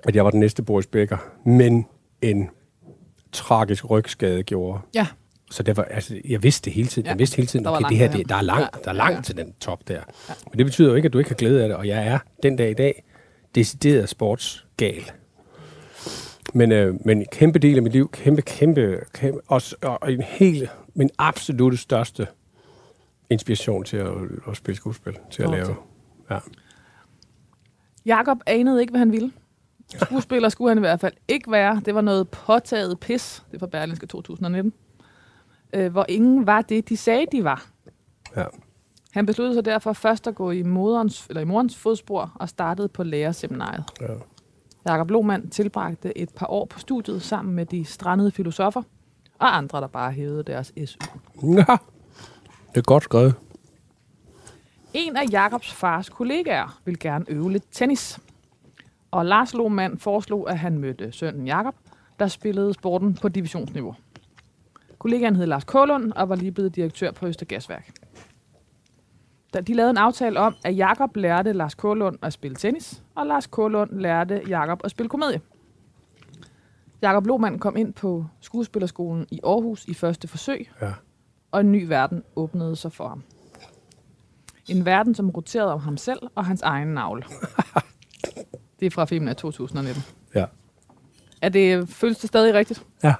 at 0.06 0.16
jeg 0.16 0.26
var 0.26 0.32
den 0.32 0.40
næste 0.40 0.64
Boris 0.64 0.88
Becker, 0.88 1.18
men 1.46 1.86
en 2.22 2.50
tragisk 3.32 3.90
rygskade 3.90 4.44
gjorde. 4.44 4.80
Ja, 4.96 5.08
Så 5.52 5.64
det 5.64 5.78
var, 5.78 5.84
altså, 5.84 6.22
jeg 6.30 6.44
vidste 6.44 6.66
det 6.66 6.74
hele 6.74 6.88
tiden. 6.88 7.06
Ja, 7.06 7.12
Jeg 7.12 7.20
vidste 7.20 7.36
hele 7.36 7.48
tiden, 7.48 7.68
okay, 7.68 7.90
det 7.90 7.98
her, 7.98 8.12
det, 8.12 8.30
der 8.30 8.36
er 8.36 8.42
langt, 8.42 8.70
Ja, 8.76 8.80
der 8.84 8.90
er 8.90 8.94
langt 8.94 9.18
ja. 9.18 9.22
til 9.22 9.38
den 9.38 9.54
top 9.60 9.88
der. 9.88 10.02
Men 10.52 10.58
det 10.58 10.66
betyder 10.66 10.90
jo 10.90 10.96
ikke, 10.96 11.06
at 11.06 11.14
du 11.14 11.18
ikke 11.18 11.30
har 11.30 11.36
glæde 11.36 11.62
af 11.64 11.68
det, 11.70 11.78
og 11.78 11.88
jeg 11.88 12.08
er 12.08 12.20
den 12.44 12.56
dag 12.56 12.72
i 12.72 12.74
dag 12.74 13.04
decideret 13.56 14.10
sportsgal. 14.10 15.12
Men, 16.54 16.72
øh, 16.72 16.96
men 17.06 17.18
en 17.18 17.26
kæmpe 17.32 17.60
del 17.60 17.78
af 17.78 17.84
mit 17.84 17.92
liv, 17.94 18.12
kæmpe, 18.12 18.42
kæmpe, 18.42 19.00
kæmpe 19.14 19.42
også, 19.48 19.76
og 19.82 20.14
en 20.14 20.22
helt, 20.22 20.70
min 20.94 21.10
absolut 21.18 21.80
største 21.80 22.28
inspiration 23.30 23.84
til 23.84 23.98
at, 23.98 24.08
at 24.50 24.58
spille 24.58 24.76
skuespil, 24.76 25.14
til 25.32 25.44
at 25.44 25.50
Nå, 25.50 25.56
lave. 25.56 25.76
Ja. 26.32 26.40
Jakob 28.06 28.38
anede 28.46 28.82
ikke, 28.82 28.92
hvad 28.92 29.00
han 29.00 29.12
ville. 29.12 29.32
Skuespiller 30.04 30.50
skulle 30.50 30.70
han 30.70 30.78
i 30.78 30.80
hvert 30.80 31.00
fald 31.00 31.14
ikke 31.28 31.52
være. 31.52 31.82
Det 31.86 31.96
var 31.96 32.02
noget 32.02 32.30
påtaget 32.30 33.00
pis. 33.00 33.44
Det 33.52 33.62
var 33.62 33.68
Berlinske 33.68 34.06
2019. 34.06 34.74
Øh, 35.74 35.92
hvor 35.92 36.06
ingen 36.10 36.48
var 36.48 36.62
det, 36.62 36.90
de 36.90 36.98
sagde, 36.98 37.26
de 37.32 37.44
var. 37.44 37.66
ja. 38.36 38.44
Han 39.12 39.26
besluttede 39.26 39.56
sig 39.56 39.66
derfor 39.66 39.94
først 39.94 40.28
at 40.28 40.36
gå 40.36 40.52
i, 40.52 40.64
moderens, 40.64 41.28
eller 41.30 41.42
i 41.42 41.46
morens 41.46 41.76
fodspor 41.78 42.32
og 42.36 42.50
startede 42.50 42.88
på 42.88 43.04
lærerseminariet. 43.04 43.84
ja. 44.02 44.08
Jakob 44.86 45.10
Lohmann 45.12 45.50
tilbragte 45.50 46.18
et 46.18 46.30
par 46.30 46.48
år 46.48 46.66
på 46.66 46.80
studiet 46.80 47.22
sammen 47.22 47.56
med 47.56 47.66
de 47.66 47.86
strandede 47.86 48.32
filosofer 48.32 48.82
og 49.40 49.58
andre, 49.58 49.82
der 49.82 49.88
bare 49.88 50.12
hævede 50.12 50.44
deres 50.44 50.74
SU. 50.86 51.00
ja. 51.54 51.66
Det 52.70 52.78
er 52.78 52.82
godt 52.82 53.04
skrevet. 53.04 53.36
En 54.94 55.18
af 55.18 55.24
Jakobs 55.32 55.74
fars 55.74 56.10
kollegaer 56.10 56.80
ville 56.86 56.98
gerne 57.00 57.26
øve 57.28 57.52
lidt 57.52 57.64
tennis. 57.72 58.20
Og 59.16 59.26
Lars 59.26 59.54
Lohmann 59.54 59.98
foreslog, 60.00 60.50
at 60.50 60.60
han 60.60 60.78
mødte 60.78 61.12
sønnen 61.12 61.48
Jakob, 61.48 61.76
der 62.20 62.28
spillede 62.28 62.74
sporten 62.74 63.14
på 63.22 63.30
divisionsniveau. 63.30 63.96
Kollegaen 65.00 65.36
hed 65.36 65.46
Lars 65.46 65.64
Kålund 65.64 66.12
og 66.12 66.30
var 66.30 66.36
lige 66.36 66.52
blevet 66.52 66.76
direktør 66.76 67.12
på 67.12 67.28
Østergasværk. 67.28 67.92
Da 69.54 69.62
de 69.62 69.74
lavede 69.74 69.90
en 69.90 69.98
aftale 69.98 70.40
om, 70.40 70.56
at 70.66 70.78
Jakob 70.78 71.16
lærte 71.16 71.54
Lars 71.54 71.76
Kålund 71.76 72.18
at 72.22 72.34
spille 72.34 72.56
tennis, 72.56 73.04
og 73.16 73.28
Lars 73.28 73.48
Kålund 73.48 73.92
lærte 74.00 74.42
Jakob 74.48 74.82
at 74.84 74.92
spille 74.92 75.10
komedie. 75.10 75.42
Jakob 77.02 77.26
Lohmann 77.28 77.60
kom 77.60 77.78
ind 77.78 77.94
på 77.94 78.26
skuespillerskolen 78.42 79.28
i 79.32 79.40
Aarhus 79.44 79.86
i 79.86 79.94
første 79.94 80.28
forsøg, 80.28 80.72
Ja. 80.82 80.94
og 81.52 81.62
en 81.62 81.72
ny 81.72 81.88
verden 81.88 82.24
åbnede 82.36 82.76
sig 82.76 82.92
for 82.92 83.08
ham. 83.08 83.24
En 84.70 84.86
verden, 84.86 85.16
som 85.16 85.30
roterede 85.30 85.74
om 85.74 85.80
ham 85.80 85.98
selv 85.98 86.20
og 86.36 86.46
hans 86.46 86.62
egen 86.62 86.88
navle. 86.88 87.24
Det 88.86 88.92
er 88.92 88.96
fra 88.96 89.06
filmen 89.06 89.30
af 89.30 89.36
2019. 89.36 90.04
Ja. 90.36 90.46
Er 91.42 91.50
det, 91.50 91.90
føles 91.90 92.18
det 92.18 92.28
stadig 92.28 92.54
rigtigt? 92.54 92.86
Ja. 93.04 93.14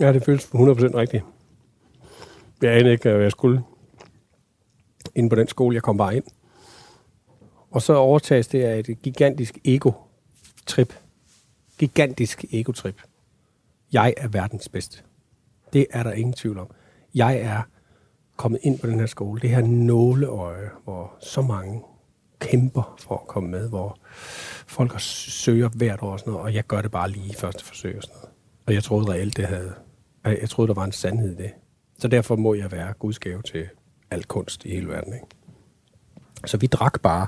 Ja, 0.00 0.12
det 0.12 0.24
føles 0.24 0.44
100% 0.44 0.50
rigtigt. 0.54 1.24
Jeg 2.62 2.72
anede 2.72 2.92
ikke, 2.92 3.10
hvad 3.10 3.22
jeg 3.22 3.30
skulle 3.30 3.62
ind 5.14 5.30
på 5.30 5.36
den 5.36 5.48
skole. 5.48 5.74
Jeg 5.74 5.82
kom 5.82 5.96
bare 5.96 6.16
ind. 6.16 6.24
Og 7.70 7.82
så 7.82 7.94
overtages 7.94 8.48
det 8.48 8.62
af 8.62 8.78
et 8.78 9.02
gigantisk 9.02 9.58
ego-trip. 9.64 10.94
Gigantisk 11.78 12.44
ego-trip. 12.52 13.02
Jeg 13.92 14.14
er 14.16 14.28
verdens 14.28 14.68
bedste. 14.68 14.98
Det 15.72 15.86
er 15.90 16.02
der 16.02 16.12
ingen 16.12 16.32
tvivl 16.32 16.58
om. 16.58 16.70
Jeg 17.14 17.36
er 17.40 17.62
kommet 18.36 18.60
ind 18.62 18.78
på 18.78 18.86
den 18.86 18.98
her 19.00 19.06
skole. 19.06 19.40
Det 19.40 19.50
her 19.50 19.62
nåleøje, 19.62 20.70
hvor 20.84 21.12
så 21.20 21.42
mange 21.42 21.82
kæmper 22.40 22.96
for 22.98 23.14
at 23.14 23.26
komme 23.26 23.48
med, 23.48 23.68
hvor 23.68 23.98
folk 24.66 25.00
søger 25.00 25.68
hvert 25.68 26.02
år 26.02 26.12
og 26.12 26.18
sådan 26.18 26.30
noget, 26.30 26.44
og 26.44 26.54
jeg 26.54 26.66
gør 26.66 26.82
det 26.82 26.90
bare 26.90 27.10
lige 27.10 27.30
i 27.30 27.34
første 27.34 27.64
forsøg 27.64 27.96
og 27.96 28.02
sådan 28.02 28.16
noget. 28.16 28.30
Og 28.66 28.74
jeg 28.74 28.82
troede 28.84 29.12
reelt, 29.12 29.36
det 29.36 29.46
havde... 29.46 29.72
Jeg 30.24 30.50
troede, 30.50 30.68
der 30.68 30.74
var 30.74 30.84
en 30.84 30.92
sandhed 30.92 31.32
i 31.32 31.42
det. 31.42 31.50
Så 31.98 32.08
derfor 32.08 32.36
må 32.36 32.54
jeg 32.54 32.72
være 32.72 32.92
gudsgave 32.92 33.42
til 33.42 33.68
al 34.10 34.24
kunst 34.24 34.64
i 34.64 34.70
hele 34.70 34.88
verden. 34.88 35.14
Ikke? 35.14 35.26
Så 36.46 36.56
vi 36.56 36.66
drak 36.66 37.00
bare. 37.00 37.26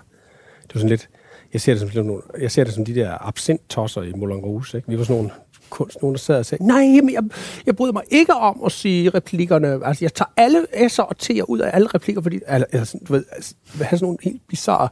Det 0.63 0.75
var 0.75 0.79
sådan 0.79 0.89
lidt... 0.89 1.09
Jeg 1.53 1.61
ser 1.61 1.73
det 1.73 1.81
som, 1.81 1.91
sådan 1.91 2.07
nogle, 2.07 2.23
jeg 2.41 2.51
ser 2.51 2.65
det 2.65 2.73
som 2.73 2.85
de 2.85 2.95
der 2.95 3.29
absint-tosser 3.29 4.03
i 4.03 4.13
Moulin 4.13 4.45
Rouge. 4.45 4.77
Ikke? 4.77 4.89
Vi 4.89 4.99
var 4.99 5.05
sådan 5.05 5.17
nogle 5.17 5.33
kunst, 5.73 6.03
nogen 6.03 6.15
der 6.15 6.19
sad 6.19 6.39
og 6.39 6.47
sagde, 6.47 6.67
nej, 6.67 6.85
men 6.85 7.13
jeg, 7.13 7.23
jeg 7.67 7.77
bryder 7.77 7.93
mig 7.93 8.03
ikke 8.11 8.35
om 8.35 8.63
at 8.65 8.73
sige 8.73 9.11
replikkerne. 9.11 9.87
Altså, 9.87 10.05
jeg 10.05 10.15
tager 10.15 10.33
alle 10.37 10.67
S'er 10.75 11.03
og 11.03 11.17
T'er 11.23 11.43
ud 11.43 11.59
af 11.59 11.71
alle 11.75 11.89
replikker, 11.89 12.23
fordi, 12.23 12.41
eller, 12.49 12.67
altså, 12.73 12.99
du 13.09 13.13
ved, 13.13 13.25
altså, 13.33 13.55
have 13.75 13.99
sådan 13.99 14.05
nogle 14.05 14.19
helt 14.23 14.43
bizarre 14.49 14.89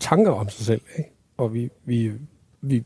tanker 0.00 0.30
om 0.32 0.48
sig 0.48 0.66
selv. 0.66 0.80
Ikke? 0.98 1.10
Og 1.36 1.54
vi, 1.54 1.70
vi, 1.84 2.12
vi 2.60 2.84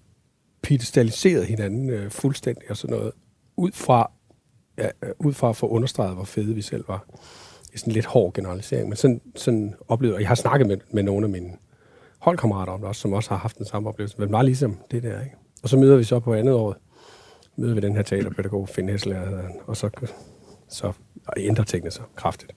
pedestaliserede 0.62 1.44
hinanden 1.44 1.90
øh, 1.90 2.10
fuldstændig 2.10 2.70
og 2.70 2.76
sådan 2.76 2.96
noget, 2.96 3.12
ud 3.56 3.72
fra, 3.72 4.10
ja, 4.78 4.88
øh, 5.02 5.10
ud 5.18 5.32
fra 5.32 5.48
at 5.48 5.56
få 5.56 5.68
understreget, 5.68 6.14
hvor 6.14 6.24
fede 6.24 6.54
vi 6.54 6.62
selv 6.62 6.84
var. 6.88 7.06
Det 7.62 7.74
er 7.74 7.78
sådan 7.78 7.90
en 7.90 7.94
lidt 7.94 8.06
hård 8.06 8.32
generalisering, 8.32 8.88
men 8.88 8.96
sådan, 8.96 9.20
sådan 9.36 9.74
oplevede 9.88 10.16
jeg. 10.16 10.20
Jeg 10.20 10.28
har 10.28 10.34
snakket 10.34 10.66
med, 10.68 10.76
med 10.90 11.02
nogle 11.02 11.26
af 11.26 11.30
mine 11.30 11.50
holdkammerater 12.18 12.72
om 12.72 12.80
det 12.80 12.88
også, 12.88 13.00
som 13.00 13.12
også 13.12 13.30
har 13.30 13.36
haft 13.36 13.58
den 13.58 13.66
samme 13.66 13.88
oplevelse, 13.88 14.16
men 14.18 14.30
bare 14.30 14.44
ligesom 14.44 14.78
det 14.90 15.02
der. 15.02 15.20
Ikke? 15.20 15.36
Og 15.62 15.68
så 15.68 15.76
møder 15.76 15.96
vi 15.96 16.04
så 16.04 16.20
på 16.20 16.34
andet 16.34 16.54
år, 16.54 16.76
møder 17.56 17.74
vi 17.74 17.80
den 17.80 17.96
her 17.96 18.02
teaterpædagog, 18.02 18.68
Finn 18.68 18.88
Hessler, 18.88 19.42
og 19.66 19.76
så, 19.76 19.90
så 20.68 20.92
ændrer 21.36 21.64
tingene 21.64 21.90
sig 21.90 22.04
kraftigt. 22.16 22.52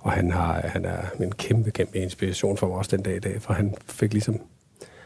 Og 0.00 0.12
han, 0.12 0.30
har, 0.30 0.60
han 0.60 0.84
er 0.84 1.02
en 1.20 1.32
kæmpe, 1.32 1.70
kæmpe 1.70 1.98
inspiration 1.98 2.56
for 2.56 2.68
mig 2.68 2.76
også 2.76 2.96
den 2.96 3.04
dag 3.04 3.16
i 3.16 3.20
dag, 3.20 3.42
for 3.42 3.52
han 3.52 3.74
fik 3.86 4.12
ligesom, 4.12 4.40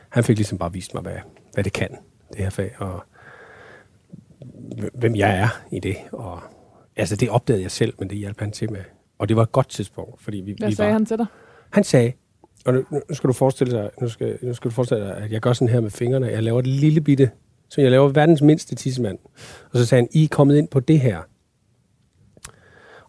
han 0.08 0.24
fik 0.24 0.36
ligesom 0.36 0.58
bare 0.58 0.72
vist 0.72 0.94
mig, 0.94 1.02
hvad, 1.02 1.16
hvad 1.54 1.64
det 1.64 1.72
kan, 1.72 1.88
det 2.32 2.38
her 2.38 2.50
fag, 2.50 2.74
og 2.78 3.04
hvem 4.94 5.16
jeg 5.16 5.38
er 5.38 5.48
i 5.72 5.80
det. 5.80 5.96
Og, 6.12 6.40
altså, 6.96 7.16
det 7.16 7.30
opdagede 7.30 7.62
jeg 7.62 7.70
selv, 7.70 7.94
men 7.98 8.10
det 8.10 8.18
hjalp 8.18 8.40
han 8.40 8.50
til 8.50 8.72
med. 8.72 8.80
Og 9.18 9.28
det 9.28 9.36
var 9.36 9.42
et 9.42 9.52
godt 9.52 9.68
tidspunkt, 9.68 10.22
fordi 10.22 10.36
vi, 10.36 10.54
Hvad 10.58 10.68
vi 10.68 10.74
sagde 10.74 10.88
var, 10.88 10.92
han 10.92 11.06
til 11.06 11.18
dig? 11.18 11.26
han 11.70 11.84
sagde, 11.84 12.12
og 12.64 12.74
nu, 12.74 12.84
nu 12.90 13.00
skal 13.14 13.28
du 13.28 13.32
forestille 13.32 13.78
dig, 13.78 13.90
nu 14.00 14.08
skal, 14.08 14.38
nu 14.42 14.54
skal 14.54 14.70
du 14.70 14.74
forestille 14.74 15.04
dig, 15.04 15.16
at 15.16 15.32
jeg 15.32 15.40
gør 15.40 15.52
sådan 15.52 15.68
her 15.68 15.80
med 15.80 15.90
fingrene. 15.90 16.26
Jeg 16.26 16.42
laver 16.42 16.58
et 16.58 16.66
lille 16.66 17.00
bitte, 17.00 17.30
så 17.72 17.80
jeg 17.80 17.90
laver 17.90 18.08
verdens 18.08 18.42
mindste 18.42 18.74
tissemand. 18.74 19.18
Og 19.70 19.78
så 19.78 19.87
sagde 19.87 20.02
han, 20.02 20.08
I 20.12 20.24
er 20.24 20.28
kommet 20.28 20.56
ind 20.56 20.68
på 20.68 20.80
det 20.80 21.00
her. 21.00 21.20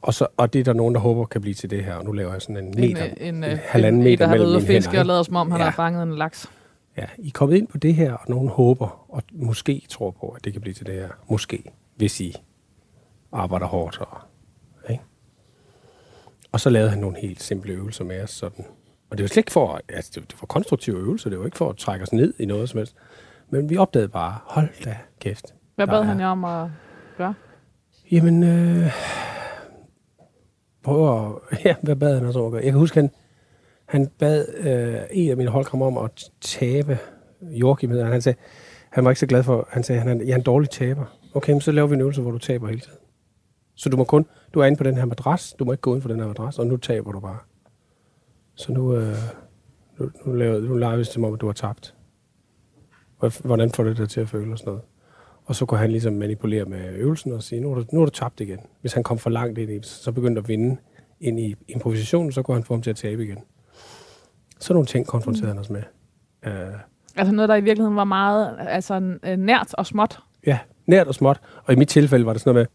Og, 0.02 0.14
så, 0.14 0.28
og 0.38 0.54
det 0.54 0.60
er 0.60 0.64
der 0.64 0.74
nogen, 0.74 0.96
der 0.96 1.02
håber 1.02 1.26
kan 1.26 1.42
blive 1.42 1.54
til 1.54 1.70
det 1.70 1.86
her. 1.86 1.94
Og 1.94 2.06
nu 2.06 2.12
laver 2.12 2.32
jeg 2.32 2.42
sådan 2.42 2.58
en 2.58 2.74
meter, 2.78 3.04
en, 3.04 3.18
en, 3.18 3.36
en, 3.36 3.44
øh, 3.44 3.52
en 3.52 3.58
halvanden 3.64 4.02
en, 4.02 4.04
meter 4.04 4.26
der 4.26 4.32
mellem 4.32 4.48
og 4.48 4.54
mine 4.54 4.68
fiske 4.68 4.74
hænder. 4.74 5.00
og 5.00 5.04
ikke? 5.04 5.08
lavet 5.08 5.26
som 5.26 5.36
om, 5.36 5.52
han 5.52 5.60
Ja. 5.60 5.64
har 5.66 5.72
fanget 5.72 6.04
en 6.04 6.16
laks. 6.16 6.48
Ja, 6.98 7.06
I 7.18 7.28
er 7.28 7.32
kommet 7.34 7.58
ind 7.58 7.68
på 7.68 7.78
det 7.78 7.96
her, 7.96 8.14
og 8.14 8.26
nogen 8.30 8.48
håber, 8.50 9.06
og 9.10 9.24
måske 9.32 9.86
tror 9.90 10.12
på, 10.12 10.28
at 10.28 10.46
det 10.46 10.54
kan 10.54 10.62
blive 10.62 10.74
til 10.74 10.86
det 10.86 10.94
her. 10.96 11.10
Måske, 11.30 11.64
hvis 11.96 12.22
I 12.22 12.36
arbejder 13.32 13.66
hårdt. 13.66 13.98
Og, 14.00 14.18
ikke? 14.90 15.04
og 16.52 16.60
så 16.60 16.70
lavede 16.70 16.90
han 16.90 17.00
nogle 17.00 17.18
helt 17.20 17.44
simple 17.44 17.74
øvelser 17.74 18.04
med 18.04 18.22
os. 18.24 18.32
Sådan. 18.32 18.66
Og 19.10 19.18
det 19.18 19.24
var 19.24 19.28
slet 19.28 19.38
ikke 19.38 19.52
for, 19.52 19.82
altså 19.90 20.12
det, 20.16 20.32
det 20.32 20.42
var 20.42 20.46
konstruktive 20.46 20.98
øvelser, 20.98 21.30
det 21.30 21.40
var 21.40 21.46
ikke 21.46 21.58
for 21.58 21.70
at 21.70 21.78
trække 21.78 22.04
os 22.04 22.14
ned 22.14 22.34
i 22.40 22.46
noget 22.46 22.70
som 22.70 22.78
helst. 22.78 22.96
Men 23.50 23.70
vi 23.70 23.78
opdagede 23.78 24.10
bare, 24.10 24.40
hold 24.46 24.84
da 24.86 24.98
kæft. 25.20 25.54
Hvad 25.76 25.88
bad 25.88 26.04
han 26.04 26.20
jer 26.20 26.28
om 26.28 26.46
at 26.46 26.70
gøre? 27.18 27.34
Jamen, 28.12 28.44
øh, 28.44 28.92
prøv 30.84 31.26
at, 31.26 31.32
ja, 31.66 31.76
hvad 31.82 31.96
bad 31.96 32.16
han 32.16 32.26
også 32.28 32.40
om 32.40 32.46
at 32.46 32.52
gøre? 32.52 32.64
Jeg 32.64 32.72
kan 32.72 32.80
huske, 32.80 32.96
han, 32.96 33.10
han 33.86 34.08
bad 34.20 34.46
øh, 34.58 35.02
en 35.12 35.32
af 35.32 35.38
mine 35.38 35.50
holdkammerater 35.50 35.98
om 35.98 36.06
at 36.06 36.24
tabe 36.42 36.98
Joachim, 37.42 37.92
han. 37.92 38.06
Han 38.06 38.22
sagde, 38.22 38.38
han 38.90 39.04
var 39.04 39.12
ikke 39.12 39.20
så 39.20 39.26
glad 39.26 39.44
for, 39.44 39.68
han 39.72 39.84
sagde, 39.84 40.02
han 40.02 40.22
er, 40.22 40.26
jeg 40.26 40.32
er 40.32 40.36
en 40.36 40.42
dårlig 40.42 40.70
taber. 40.70 41.06
Okay, 41.34 41.52
men 41.52 41.62
så 41.62 41.72
laver 41.72 41.88
vi 41.88 41.96
en 41.96 42.02
øvelse, 42.02 42.22
hvor 42.22 42.32
du 42.32 42.38
taber 42.38 42.68
hele 42.68 42.80
tiden. 42.80 42.98
Så 43.76 43.90
du 43.90 43.98
må 43.98 44.04
kun, 44.04 44.26
du 44.54 44.60
er 44.60 44.66
inde 44.66 44.78
på 44.78 44.84
den 44.84 44.98
her 44.98 45.06
madras, 45.06 45.54
du 45.60 45.66
må 45.66 45.72
ikke 45.72 45.82
gå 45.82 45.94
ind 45.94 46.02
på 46.02 46.08
den 46.08 46.20
her 46.20 46.28
madras, 46.28 46.60
og 46.60 46.68
nu 46.68 46.78
taber 46.78 47.12
du 47.12 47.20
bare. 47.20 47.38
Så 48.56 48.72
nu, 48.72 48.96
øh, 48.96 49.16
nu, 50.00 50.12
nu, 50.26 50.34
laver, 50.34 50.60
nu 50.60 50.76
leger 50.76 50.98
vi 50.98 51.04
som 51.04 51.24
om, 51.24 51.34
at 51.34 51.42
du 51.42 51.46
har 51.46 51.54
tabt. 51.54 51.96
Hvor- 53.30 53.42
Hvordan 53.48 53.70
får 53.72 53.84
det 53.84 54.10
til 54.10 54.22
at 54.22 54.30
føle 54.30 54.52
og 54.54 54.58
sådan 54.58 54.70
noget? 54.72 54.82
Og 55.46 55.56
så 55.56 55.66
kunne 55.66 55.80
han 55.80 55.92
ligesom 55.92 56.14
manipulere 56.14 56.66
med 56.66 56.94
øvelsen 56.96 57.32
og 57.32 57.44
sige, 57.44 57.62
nu 57.62 57.72
er 57.72 57.76
du, 57.76 57.86
nu 57.92 58.02
er 58.02 58.06
du 58.06 58.12
tabt 58.12 58.40
igen. 58.40 58.60
Hvis 58.82 58.94
han 58.94 59.04
kom 59.04 59.18
for 59.18 59.30
langt 59.30 59.58
ind 59.58 59.72
i, 59.72 59.80
så 59.82 60.12
begyndte 60.12 60.40
at 60.40 60.48
vinde 60.48 60.78
ind 61.22 61.40
i 61.40 61.56
improvisationen, 61.68 62.32
så 62.32 62.42
kunne 62.42 62.56
han 62.56 62.64
få 62.64 62.74
ham 62.74 62.82
til 62.82 62.90
at 62.90 62.96
tabe 62.96 63.24
igen. 63.24 63.38
Så 64.60 64.74
nogle 64.74 64.86
ting 64.86 65.08
konfronterede 65.08 65.48
han 65.48 65.58
os 65.60 65.70
med. 65.70 65.82
Uh, 66.48 66.52
Altså 67.16 67.34
noget, 67.34 67.50
der 67.50 67.56
i 67.56 67.62
virkeligheden 67.62 67.96
var 67.96 68.04
meget 68.04 68.56
altså, 68.60 69.18
øh, 69.24 69.38
nært 69.38 69.74
og 69.74 69.86
småt. 69.86 70.20
ja, 70.48 70.60
nært 70.88 71.08
og 71.08 71.16
småt. 71.16 71.40
Og 71.66 71.74
i 71.74 71.76
mit 71.78 71.88
tilfælde 71.88 72.26
var 72.26 72.34
det 72.34 72.42
sådan 72.42 72.54
noget 72.56 72.68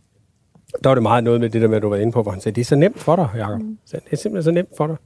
med, 0.74 0.80
der 0.84 0.90
var 0.90 0.94
det 0.94 1.02
meget 1.02 1.24
noget 1.24 1.40
med 1.40 1.50
det 1.50 1.62
der 1.62 1.68
med, 1.68 1.76
at 1.76 1.82
du 1.82 1.88
var 1.88 1.96
inde 1.96 2.12
på, 2.12 2.22
hvor 2.22 2.32
han 2.32 2.40
sagde, 2.40 2.54
det 2.56 2.60
er 2.60 2.64
så 2.64 2.76
nemt 2.76 2.98
for 2.98 3.16
dig, 3.16 3.28
Jacob. 3.36 3.60
Mm. 3.60 3.78
Det 3.92 4.02
er 4.10 4.16
simpelthen 4.16 4.42
så 4.42 4.50
nemt 4.50 4.68
for 4.76 4.86
dig. 4.86 4.96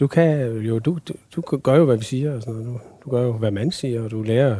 Du 0.00 0.06
kan 0.06 0.52
jo, 0.52 0.78
du, 0.78 0.98
du, 1.08 1.14
du 1.36 1.40
gør 1.40 1.74
jo, 1.74 1.84
hvad 1.84 1.96
vi 1.96 2.04
siger, 2.04 2.34
og 2.34 2.42
sådan 2.42 2.60
noget. 2.60 2.80
Du, 2.80 2.80
du 3.04 3.10
gør 3.10 3.22
jo, 3.22 3.32
hvad 3.32 3.50
man 3.50 3.70
siger, 3.70 4.04
og 4.04 4.10
du 4.10 4.22
lærer, 4.22 4.56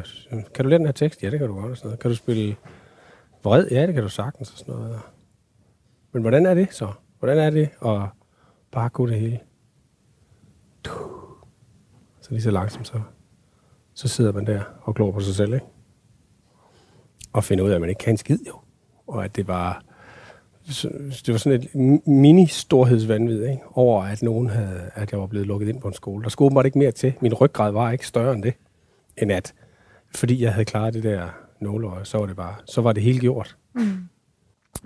kan 0.55 0.65
du 0.65 0.69
lære 0.69 0.79
den 0.79 0.87
her 0.87 0.93
tekst? 0.93 1.23
Ja, 1.23 1.31
det 1.31 1.39
kan 1.39 1.49
du 1.49 1.55
godt, 1.55 1.71
og 1.71 1.77
sådan 1.77 1.89
noget. 1.89 2.01
Kan 2.01 2.11
du 2.11 2.17
spille 2.17 2.57
vred? 3.45 3.69
Ja, 3.71 3.87
det 3.87 3.95
kan 3.95 4.03
du 4.03 4.09
sagtens, 4.09 4.53
og 4.53 4.59
sådan 4.59 4.75
noget. 4.75 5.01
Men 6.13 6.23
hvordan 6.23 6.47
er 6.47 6.55
det 6.55 6.69
så? 6.75 6.93
Hvordan 7.19 7.39
er 7.39 7.51
det 7.51 7.69
at 7.87 8.01
bare 8.71 8.91
kunne 8.91 9.13
det 9.13 9.21
hele? 9.21 9.41
Så 12.21 12.31
lige 12.31 12.43
så 12.43 12.51
langsomt, 12.51 12.87
så, 12.87 13.01
så 13.95 14.09
sidder 14.09 14.33
man 14.33 14.47
der 14.47 14.63
og 14.83 14.95
glor 14.95 15.13
på 15.13 15.21
sig 15.21 15.35
selv, 15.35 15.55
ikke? 15.55 15.67
Og 17.33 17.45
finder 17.45 17.65
ud 17.65 17.71
af, 17.71 17.75
at 17.75 17.81
man 17.81 17.91
ikke 17.91 17.99
kan 17.99 18.13
en 18.15 18.19
skid, 18.19 18.39
jo. 18.47 18.59
Og 19.07 19.25
at 19.25 19.37
det 19.37 19.49
var, 19.49 19.85
det 20.67 21.29
var 21.33 21.37
sådan 21.39 21.61
et 21.63 21.75
mini-storhedsvandvid, 22.07 23.43
ikke? 23.45 23.63
Over 23.75 24.03
at 24.03 24.23
nogen 24.23 24.49
havde, 24.51 24.91
at 24.95 25.13
jeg 25.13 25.21
var 25.21 25.27
blevet 25.27 25.47
lukket 25.47 25.69
ind 25.69 25.81
på 25.81 25.89
en 25.89 25.95
skole. 25.95 26.23
Der 26.25 26.29
skulle 26.31 26.47
åbenbart 26.47 26.67
ikke 26.67 26.79
mere 26.79 26.93
til. 26.93 27.13
Min 27.21 27.35
ryggrad 27.35 27.73
var 27.73 27.91
ikke 27.91 28.07
større 28.07 28.33
end 28.35 28.43
det. 28.43 28.55
End 29.17 29.33
at, 29.33 29.55
fordi 30.15 30.43
jeg 30.43 30.53
havde 30.53 30.65
klaret 30.65 30.95
det 30.95 31.03
der 31.03 31.29
nåleøje, 31.61 32.05
så 32.05 32.19
var 32.19 32.27
det 32.27 32.37
bare, 32.37 32.55
så 32.65 32.81
var 32.81 32.93
det 32.93 33.03
hele 33.03 33.19
gjort. 33.21 33.57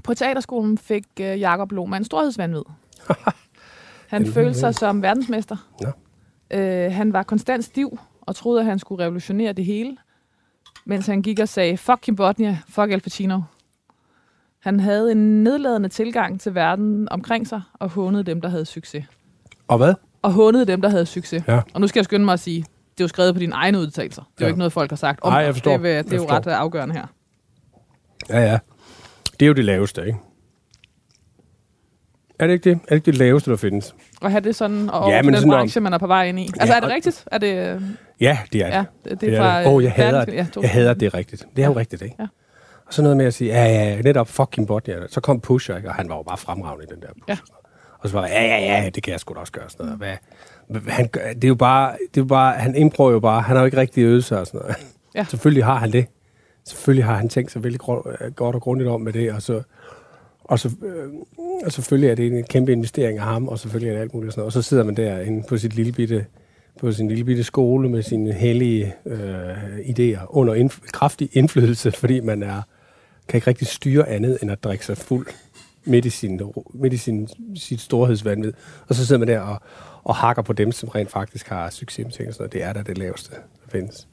På 0.05 0.15
teaterskolen 0.15 0.79
fik 0.79 1.05
øh, 1.21 1.41
Jakob 1.41 1.73
Lohmann 1.73 2.05
storhedsvandvid. 2.05 2.63
Han 4.09 4.25
Ja, 4.25 4.31
følte 4.31 4.49
ja. 4.51 4.53
sig 4.53 4.75
som 4.75 5.03
verdensmester. 5.03 5.57
Nå. 5.81 5.89
Øh, 6.59 6.93
han 6.93 7.13
var 7.13 7.23
konstant 7.23 7.65
stiv 7.65 7.99
og 8.21 8.37
troede, 8.37 8.61
at 8.61 8.67
han 8.67 8.79
skulle 8.79 9.05
revolutionere 9.05 9.53
det 9.53 9.65
hele, 9.65 9.97
mens 10.85 11.07
han 11.07 11.23
gik 11.23 11.41
og 11.41 11.49
sagde, 11.49 11.77
fuck 11.77 11.99
Kim 12.03 12.17
Bodnia, 12.17 12.59
fuck 12.69 12.91
Al 12.93 13.01
Pacino. 13.01 13.41
Han 14.69 14.81
havde 14.81 15.13
en 15.13 15.43
nedladende 15.45 15.89
tilgang 15.89 16.41
til 16.41 16.55
verden 16.55 17.09
omkring 17.11 17.47
sig 17.49 17.61
og 17.75 17.89
hånede 17.91 18.23
dem, 18.25 18.41
der 18.41 18.49
havde 18.49 18.65
succes. 18.65 19.05
Og 19.69 19.79
hvad? 19.79 19.95
Og 20.23 20.33
hånede 20.33 20.65
dem, 20.67 20.81
der 20.83 20.89
havde 20.89 21.07
succes. 21.07 21.43
Ja. 21.49 21.61
Og 21.75 21.81
nu 21.81 21.87
skal 21.87 22.01
jeg 22.01 22.05
skynde 22.05 22.25
mig 22.25 22.33
at 22.33 22.41
sige, 22.41 22.61
det 22.61 23.01
er 23.01 23.05
jo 23.05 23.09
skrevet 23.09 23.35
på 23.35 23.39
dine 23.41 23.55
egne 23.55 23.79
udtalelser. 23.79 24.23
Det 24.23 24.29
er 24.29 24.35
jo 24.41 24.45
Ja. 24.45 24.49
ikke 24.49 24.59
noget, 24.59 24.73
folk 24.73 24.91
har 24.91 24.97
sagt 24.97 25.21
om 25.23 25.33
Nej, 25.33 25.41
jeg 25.41 25.55
forstår. 25.55 25.73
Det, 25.73 25.81
det 25.83 25.91
er 25.91 25.95
Jeg 25.95 26.13
jo 26.13 26.19
forstår. 26.19 26.35
ret 26.37 26.47
øh, 26.47 26.61
afgørende 26.61 26.95
her. 26.95 27.07
Ja, 28.31 28.41
ja. 28.41 28.59
Det 29.41 29.43
er 29.43 29.49
jo 29.49 29.53
det 29.53 29.65
laveste, 29.65 30.07
ikke? 30.07 30.19
Er 32.39 32.47
det 32.47 32.55
ikke 32.55 32.71
det? 32.71 32.73
Er 32.73 32.79
det 32.89 32.95
ikke 32.97 33.07
det 33.07 33.15
laveste, 33.19 33.51
der 33.51 33.57
findes? 33.57 33.95
Og 34.21 34.31
have 34.31 34.41
det 34.41 34.57
sådan, 34.57 34.91
og 34.91 35.11
Ja, 35.11 35.23
men 35.23 35.35
den 35.35 35.41
sådan 35.41 35.53
om- 35.53 35.59
branche, 35.59 35.81
man 35.81 35.93
er 35.93 35.99
på 35.99 36.07
vej 36.07 36.25
ind 36.29 36.39
i. 36.41 36.43
Altså, 36.43 36.67
Ja, 36.67 36.77
er 36.77 36.81
det 36.81 36.89
rigtigt? 36.91 37.25
Er 37.33 37.39
det, 37.39 37.75
øh, 37.75 37.83
Ja, 38.21 38.39
det 38.53 38.61
er 38.61 38.67
det. 38.67 38.75
ja, 38.75 38.85
det, 39.05 39.11
det 39.11 39.21
Det 39.21 39.29
er 39.35 39.43
er 39.43 39.43
fra... 39.43 39.61
det. 39.71 39.77
Åh, 39.77 39.83
jeg 39.85 39.93
hader 39.93 40.25
det. 40.25 40.35
Ja, 40.35 40.47
Jeg 40.63 40.71
hader, 40.71 40.95
det 40.95 41.07
er 41.07 41.15
rigtigt. 41.15 41.47
Det 41.57 41.65
er 41.65 41.69
jo 41.69 41.77
rigtigt, 41.77 42.03
ikke? 42.03 42.15
Ja. 42.21 42.27
Og 42.89 42.95
så 42.95 43.03
noget 43.03 43.17
med 43.17 43.27
at 43.27 43.35
sige, 43.35 43.51
ja, 43.55 43.65
ja, 43.67 44.01
netop 44.03 44.29
fucking 44.29 44.67
bot, 44.67 44.89
ja. 44.89 44.95
Så 45.09 45.21
kom 45.21 45.41
Pusher, 45.41 45.77
ikke? 45.77 45.89
og 45.89 45.95
han 45.95 46.09
var 46.09 46.17
jo 46.17 46.23
bare 46.23 46.37
fremragende 46.39 46.85
i 46.91 46.95
den 46.95 47.03
der 47.03 47.09
Pusher. 47.09 47.45
Og 48.01 48.09
så 48.09 48.15
var 48.21 48.27
ja, 48.27 48.43
ja, 48.45 48.83
ja, 48.83 48.91
det 48.95 49.03
kan 49.03 49.13
jeg 49.13 49.21
sgu 49.21 49.35
da 49.35 49.39
også 49.41 49.53
gøre. 49.53 49.65
Sådan 49.71 49.87
noget. 49.87 49.99
Hvad, 49.99 50.81
hvad- 50.81 50.93
han, 50.93 51.09
gør- 51.09 51.33
det 51.35 51.45
er 51.45 51.49
jo 51.49 51.55
bare, 51.55 51.93
det 52.15 52.21
er 52.21 52.25
jo 52.25 52.25
bare, 52.25 52.55
han 52.55 52.77
improver 52.77 53.13
jo 53.13 53.21
bare, 53.21 53.41
han 53.43 53.57
har 53.57 53.63
jo 53.63 53.67
ikke 53.67 53.77
rigtig 53.77 54.03
øvet 54.03 54.25
sig 54.25 54.41
og 54.41 54.47
sådan 54.47 54.61
noget. 54.61 54.77
Ja. 55.15 55.25
Selvfølgelig 55.31 55.65
har 55.65 55.75
han 55.75 55.93
det. 55.93 56.07
Selvfølgelig 56.65 57.05
har 57.05 57.15
han 57.15 57.29
tænkt 57.29 57.53
sig 57.53 57.65
vældig 57.65 57.81
godt 58.37 58.55
og 58.57 58.63
grundigt 58.63 58.91
om 58.91 59.01
med 59.01 59.13
det, 59.13 59.33
og 59.33 59.43
så, 59.43 59.63
og, 60.45 60.59
så, 60.59 60.71
øh, 60.85 61.09
og 61.65 61.73
selvfølgelig 61.73 62.11
er 62.11 62.15
det 62.15 62.27
en 62.27 62.45
kæmpe 62.45 62.73
investering 62.73 63.19
af 63.19 63.25
ham, 63.25 63.49
og 63.49 63.59
selvfølgelig 63.59 63.89
er 63.91 63.95
det 63.95 64.01
alt 64.01 64.15
muligt 64.15 64.29
og 64.29 64.33
sådan 64.33 64.41
noget. 64.41 64.47
Og 64.47 64.53
så 64.53 64.63
sidder 64.63 64.85
man 64.85 64.95
der 64.97 65.21
inde 65.21 65.45
på 65.49 65.57
sit 65.57 65.75
lille 65.75 65.93
bitte, 65.93 66.27
på 66.81 66.93
sin 66.93 67.09
lille 67.09 67.25
bitte 67.25 67.45
skole 67.45 67.89
med 67.89 68.03
sine 68.03 68.33
hellige 68.33 68.95
øh, 69.07 69.79
idéer 69.79 70.27
under 70.29 70.55
indf- 70.55 70.91
kraftig 70.93 71.29
indflydelse, 71.33 71.93
fordi 71.93 72.21
man 72.21 72.43
er 72.43 72.63
kan 73.29 73.39
ikke 73.39 73.47
rigtig 73.47 73.67
styre 73.67 74.09
andet, 74.09 74.39
end 74.43 74.51
at 74.51 74.65
drikke 74.65 74.87
sig 74.87 74.97
fuld 74.97 75.27
midt 75.85 76.05
i, 76.05 76.11
sin, 76.11 76.41
midt 76.75 76.93
i 76.93 76.97
sin, 76.97 77.29
sit 77.57 77.81
storhedsvandvid. 77.81 78.53
Og 78.89 78.95
så 78.95 79.07
sidder 79.07 79.19
man 79.19 79.29
der 79.29 79.41
og, 79.41 79.61
og 80.05 80.15
hakker 80.15 80.43
på 80.43 80.53
dem, 80.53 80.73
som 80.73 80.89
rent 80.89 81.11
faktisk 81.11 81.49
har 81.49 81.71
succes 81.71 82.05
med 82.05 82.13
ting 82.13 82.29
og 82.29 82.35
sådan 82.35 82.43
noget. 82.43 82.53
Det 82.53 82.63
er 82.63 82.73
da 82.73 82.83
det 82.83 82.99
laveste, 82.99 83.31
der 83.35 83.71
findes. 83.71 84.09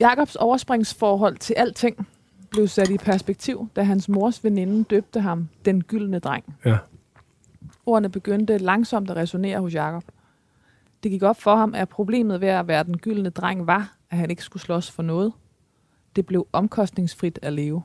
Jakobs 0.00 0.36
overspringsforhold 0.36 1.36
til 1.36 1.54
alting 1.54 2.08
blev 2.50 2.68
sat 2.68 2.90
i 2.90 2.98
perspektiv, 2.98 3.68
da 3.76 3.82
hans 3.82 4.08
mors 4.08 4.44
veninde 4.44 4.84
døbte 4.84 5.20
ham 5.20 5.48
den 5.64 5.82
gyldne 5.82 6.18
dreng. 6.18 6.54
Ja. 6.64 6.78
Ordene 7.86 8.08
begyndte 8.08 8.58
langsomt 8.58 9.10
at 9.10 9.16
resonere 9.16 9.60
hos 9.60 9.74
Jakob. 9.74 10.04
Det 11.02 11.10
gik 11.10 11.22
op 11.22 11.40
for 11.40 11.56
ham, 11.56 11.74
at 11.74 11.88
problemet 11.88 12.40
ved 12.40 12.48
at 12.48 12.68
være 12.68 12.84
den 12.84 12.98
gyldne 12.98 13.30
dreng 13.30 13.66
var, 13.66 13.96
at 14.10 14.18
han 14.18 14.30
ikke 14.30 14.42
skulle 14.42 14.62
slås 14.62 14.90
for 14.90 15.02
noget. 15.02 15.32
Det 16.16 16.26
blev 16.26 16.46
omkostningsfrit 16.52 17.38
at 17.42 17.52
leve. 17.52 17.82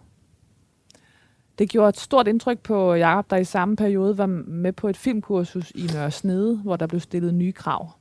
Det 1.60 1.70
gjorde 1.70 1.90
et 1.90 2.00
stort 2.00 2.28
indtryk 2.28 2.60
på 2.60 2.94
Jakob, 2.94 3.30
der 3.30 3.38
i 3.38 3.44
samme 3.44 3.76
periode 3.76 4.18
var 4.18 4.26
med 4.26 4.74
på 4.74 4.88
et 4.88 4.98
filmkursus 4.98 5.72
i 5.72 5.88
Nørre 5.94 6.12
Snede, 6.12 6.58
hvor 6.58 6.76
der 6.76 6.88
blev 6.88 7.00
stillet 7.00 7.34
nye 7.34 7.52
krav. 7.52 7.92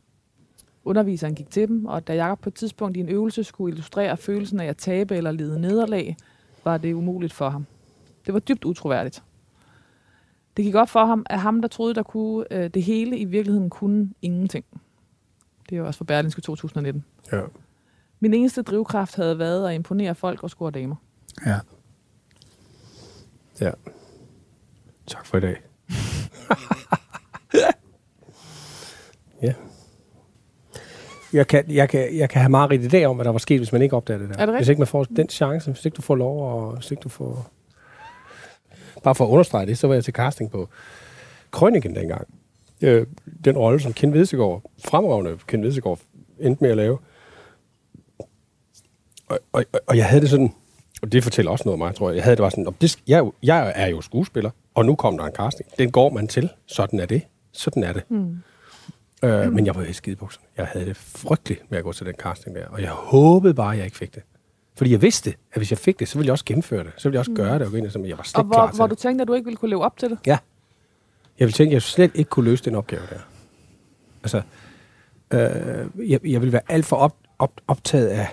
Underviseren 0.84 1.34
gik 1.34 1.50
til 1.50 1.68
dem, 1.68 1.86
og 1.86 2.06
da 2.06 2.14
Jakob 2.14 2.40
på 2.40 2.48
et 2.48 2.54
tidspunkt 2.54 2.96
i 2.96 3.00
en 3.00 3.08
øvelse 3.08 3.44
skulle 3.44 3.72
illustrere 3.72 4.16
følelsen 4.16 4.60
af 4.60 4.66
at 4.66 4.76
tabe 4.76 5.16
eller 5.16 5.32
lide 5.32 5.60
nederlag, 5.60 6.16
var 6.64 6.78
det 6.78 6.92
umuligt 6.92 7.32
for 7.32 7.48
ham. 7.48 7.66
Det 8.26 8.34
var 8.34 8.40
dybt 8.40 8.64
utroværdigt. 8.64 9.22
Det 10.56 10.64
gik 10.64 10.74
op 10.74 10.88
for 10.88 11.04
ham, 11.04 11.26
at 11.30 11.40
ham, 11.40 11.60
der 11.60 11.68
troede, 11.68 11.94
der 11.94 12.02
kunne 12.02 12.44
øh, 12.50 12.70
det 12.74 12.82
hele, 12.82 13.18
i 13.18 13.24
virkeligheden 13.24 13.70
kunne 13.70 14.10
ingenting. 14.22 14.64
Det 15.70 15.76
er 15.76 15.80
jo 15.80 15.86
også 15.86 15.98
for 15.98 16.04
Berlinske 16.04 16.40
2019. 16.40 17.04
Ja. 17.32 17.40
Min 18.20 18.34
eneste 18.34 18.62
drivkraft 18.62 19.16
havde 19.16 19.38
været 19.38 19.68
at 19.68 19.74
imponere 19.74 20.14
folk 20.14 20.42
og 20.42 20.50
score 20.50 20.70
damer. 20.70 20.96
Ja. 21.46 21.58
ja. 23.60 23.70
Tak 25.06 25.26
for 25.26 25.36
i 25.36 25.40
dag. 25.40 25.56
ja. 29.42 29.54
Jeg 31.32 31.46
kan, 31.46 31.64
jeg, 31.68 31.88
kan, 31.88 32.16
jeg 32.16 32.30
kan 32.30 32.40
have 32.40 32.50
meget 32.50 32.70
rigtigt 32.70 32.94
idé 32.94 33.04
om, 33.04 33.16
hvad 33.16 33.24
der 33.24 33.30
var 33.30 33.38
sket, 33.38 33.58
hvis 33.58 33.72
man 33.72 33.82
ikke 33.82 33.96
opdager 33.96 34.18
det 34.18 34.28
der. 34.28 34.34
Er 34.34 34.38
det 34.38 34.48
rigtigt? 34.48 34.58
hvis 34.58 34.68
ikke 34.68 34.80
man 34.80 34.86
får 34.86 35.04
den 35.04 35.28
chance, 35.28 35.70
hvis 35.70 35.84
ikke 35.84 35.96
du 35.96 36.02
får 36.02 36.14
lov, 36.14 36.52
og 36.52 36.74
hvis 36.74 36.90
ikke 36.90 37.00
du 37.00 37.08
får... 37.08 37.50
Bare 39.02 39.14
for 39.14 39.24
at 39.24 39.28
understrege 39.28 39.66
det, 39.66 39.78
så 39.78 39.86
var 39.86 39.94
jeg 39.94 40.04
til 40.04 40.14
casting 40.14 40.50
på 40.50 40.68
Krøniken 41.50 41.94
dengang. 41.94 42.28
Øh, 42.82 43.06
den 43.44 43.56
rolle, 43.58 43.80
som 43.80 43.92
Ken 43.92 44.12
Vedsegaard, 44.12 44.62
fremragende 44.84 45.38
Ken 45.46 45.62
Vedsegaard, 45.62 45.98
endte 46.38 46.64
med 46.64 46.70
at 46.70 46.76
lave. 46.76 46.98
Og, 49.30 49.38
og, 49.52 49.64
og 49.86 49.96
jeg 49.96 50.06
havde 50.06 50.20
det 50.22 50.30
sådan, 50.30 50.52
og 51.02 51.12
det 51.12 51.22
fortæller 51.22 51.50
også 51.50 51.62
noget 51.66 51.72
om 51.74 51.78
mig, 51.78 51.94
tror 51.94 52.08
jeg. 52.10 52.16
Jeg 52.16 52.24
havde 52.24 52.36
det 52.36 52.42
bare 52.42 52.50
sådan, 52.50 52.64
"Nå, 52.64 52.74
det, 52.80 52.96
jeg, 53.06 53.14
er 53.14 53.18
jo- 53.18 53.32
jeg 53.42 53.72
er 53.76 53.86
jo 53.86 54.00
skuespiller, 54.00 54.50
og 54.74 54.86
nu 54.86 54.94
kom 54.94 55.18
der 55.18 55.24
en 55.24 55.32
casting. 55.32 55.68
Den 55.78 55.90
går 55.90 56.10
man 56.10 56.28
til. 56.28 56.48
Sådan 56.66 57.00
er 57.00 57.06
det. 57.06 57.22
Sådan 57.52 57.84
er 57.84 57.92
det. 57.92 58.10
Mm. 58.10 58.38
Øh, 59.24 59.52
men 59.52 59.66
jeg 59.66 59.74
var 59.74 59.82
i 59.82 59.92
skidebukserne. 59.92 60.46
Jeg 60.56 60.66
havde 60.66 60.86
det 60.86 60.96
frygteligt 60.96 61.70
med 61.70 61.78
at 61.78 61.84
gå 61.84 61.92
til 61.92 62.06
den 62.06 62.14
casting 62.14 62.56
der. 62.56 62.66
Og 62.66 62.82
jeg 62.82 62.90
håbede 62.90 63.54
bare, 63.54 63.72
at 63.72 63.76
jeg 63.78 63.84
ikke 63.84 63.96
fik 63.96 64.14
det. 64.14 64.22
Fordi 64.76 64.92
jeg 64.92 65.02
vidste, 65.02 65.30
at 65.52 65.56
hvis 65.56 65.70
jeg 65.70 65.78
fik 65.78 65.98
det, 66.00 66.08
så 66.08 66.18
ville 66.18 66.26
jeg 66.26 66.32
også 66.32 66.44
gennemføre 66.44 66.84
det. 66.84 66.92
Så 66.96 67.08
ville 67.08 67.14
jeg 67.14 67.20
også 67.20 67.32
gøre 67.32 67.54
det 67.58 67.62
og 67.62 67.70
gå 67.70 67.76
ind 67.76 67.90
men 67.98 68.06
jeg 68.08 68.16
var 68.18 68.24
slet 68.24 68.36
Og 68.36 68.44
ikke 68.44 68.52
klar 68.52 68.62
hvor, 68.66 68.70
til 68.70 68.76
hvor 68.76 68.86
det. 68.86 68.98
du 68.98 69.02
tænkte, 69.02 69.22
at 69.22 69.28
du 69.28 69.34
ikke 69.34 69.44
ville 69.44 69.56
kunne 69.56 69.68
leve 69.70 69.84
op 69.84 69.96
til 69.98 70.10
det. 70.10 70.18
Ja. 70.26 70.38
Jeg 71.38 71.46
ville 71.46 71.52
tænke, 71.52 71.70
at 71.70 71.74
jeg 71.74 71.82
slet 71.82 72.10
ikke 72.14 72.28
kunne 72.28 72.44
løse 72.44 72.64
den 72.64 72.74
opgave 72.74 73.02
der. 73.10 73.18
Altså, 74.22 74.42
øh, 75.30 76.10
jeg, 76.10 76.20
jeg 76.26 76.40
ville 76.40 76.52
være 76.52 76.62
alt 76.68 76.86
for 76.86 76.96
op, 76.96 77.16
op, 77.38 77.52
optaget 77.68 78.06
af... 78.08 78.28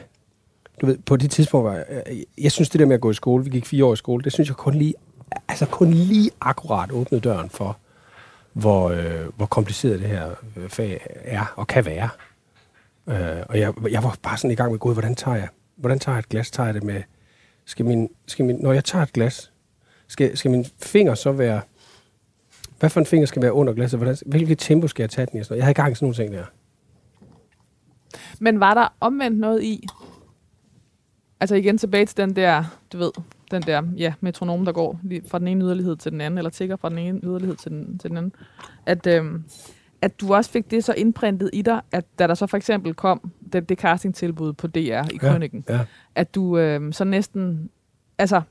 Du 0.81 0.85
ved, 0.85 0.97
på 0.97 1.17
det 1.17 1.31
tidspunkt 1.31 1.65
var 1.65 1.73
jeg, 1.73 2.25
jeg, 2.37 2.51
synes, 2.51 2.69
det 2.69 2.79
der 2.79 2.85
med 2.85 2.95
at 2.95 3.01
gå 3.01 3.11
i 3.11 3.13
skole, 3.13 3.43
vi 3.43 3.49
gik 3.49 3.65
fire 3.65 3.85
år 3.85 3.93
i 3.93 3.95
skole, 3.95 4.23
det 4.23 4.33
synes 4.33 4.49
jeg 4.49 4.55
kun 4.55 4.73
lige, 4.73 4.93
altså 5.47 5.65
kun 5.65 5.91
lige 5.91 6.31
akkurat 6.41 6.91
åbnede 6.91 7.21
døren 7.21 7.49
for, 7.49 7.77
hvor, 8.53 8.89
øh, 8.89 9.27
hvor 9.35 9.45
kompliceret 9.45 9.99
det 9.99 10.09
her 10.09 10.29
øh, 10.55 10.69
fag 10.69 11.07
er 11.07 11.53
og 11.55 11.67
kan 11.67 11.85
være. 11.85 12.09
Øh, 13.07 13.43
og 13.49 13.59
jeg, 13.59 13.73
jeg 13.91 14.03
var 14.03 14.17
bare 14.21 14.37
sådan 14.37 14.51
i 14.51 14.55
gang 14.55 14.71
med, 14.71 14.79
gud, 14.79 14.93
hvordan 14.93 15.15
tager 15.15 15.37
jeg, 15.37 15.47
hvordan 15.75 15.99
tager 15.99 16.15
jeg 16.15 16.19
et 16.19 16.29
glas? 16.29 16.51
Tager 16.51 16.67
jeg 16.67 16.73
det 16.73 16.83
med, 16.83 17.01
skal 17.65 17.85
min, 17.85 18.09
skal 18.27 18.45
min, 18.45 18.55
når 18.55 18.73
jeg 18.73 18.83
tager 18.83 19.03
et 19.03 19.13
glas, 19.13 19.51
skal, 20.07 20.37
skal 20.37 20.51
min 20.51 20.65
finger 20.81 21.15
så 21.15 21.31
være, 21.31 21.61
hvad 22.79 22.89
for 22.89 22.99
en 22.99 23.05
finger 23.05 23.25
skal 23.25 23.41
være 23.41 23.53
under 23.53 23.73
glasset? 23.73 23.99
Hvordan, 23.99 24.17
hvilket 24.25 24.59
tempo 24.59 24.87
skal 24.87 25.03
jeg 25.03 25.09
tage 25.09 25.27
den 25.31 25.41
i? 25.41 25.43
Jeg 25.49 25.63
havde 25.63 25.71
i 25.71 25.73
gang 25.73 25.91
i 25.91 25.95
sådan 25.95 26.05
nogle 26.05 26.15
ting 26.15 26.33
der. 26.33 26.45
Men 28.39 28.59
var 28.59 28.73
der 28.73 28.87
omvendt 28.99 29.39
noget 29.39 29.63
i? 29.63 29.87
Altså 31.39 31.55
igen 31.55 31.77
tilbage 31.77 32.05
til 32.05 32.17
den 32.17 32.35
der, 32.35 32.63
du 32.93 32.97
ved, 32.97 33.11
den 33.51 33.61
der 33.61 33.81
ja, 33.97 34.13
metronom, 34.21 34.65
der 34.65 34.71
går 34.71 34.99
lige 35.03 35.21
fra 35.29 35.39
den 35.39 35.47
ene 35.47 35.63
yderlighed 35.65 35.95
til 35.95 36.11
den 36.11 36.21
anden, 36.21 36.37
eller 36.37 36.49
tigger 36.49 36.75
fra 36.75 36.89
den 36.89 36.97
ene 36.97 37.19
yderlighed 37.23 37.55
til 37.55 37.71
den, 37.71 37.97
til 37.97 38.09
den 38.09 38.17
anden. 38.17 38.33
At, 38.85 39.07
øhm, 39.07 39.43
at 40.01 40.21
du 40.21 40.33
også 40.33 40.51
fik 40.51 40.71
det 40.71 40.83
så 40.83 40.93
indprintet 40.93 41.49
i 41.53 41.61
dig, 41.61 41.81
at 41.91 42.05
da 42.19 42.27
der 42.27 42.33
så 42.33 42.47
for 42.47 42.57
eksempel 42.57 42.93
kom 42.93 43.31
det, 43.53 43.69
det 43.69 43.79
castingtilbud 43.79 44.53
på 44.53 44.67
DR 44.67 45.03
i 45.13 45.17
Krøniken, 45.17 45.65
Ja. 45.69 45.79
at 46.15 46.35
du 46.35 46.57
øhm, 46.57 46.91
så 46.91 47.03
næsten, 47.03 47.69
altså, 48.17 48.41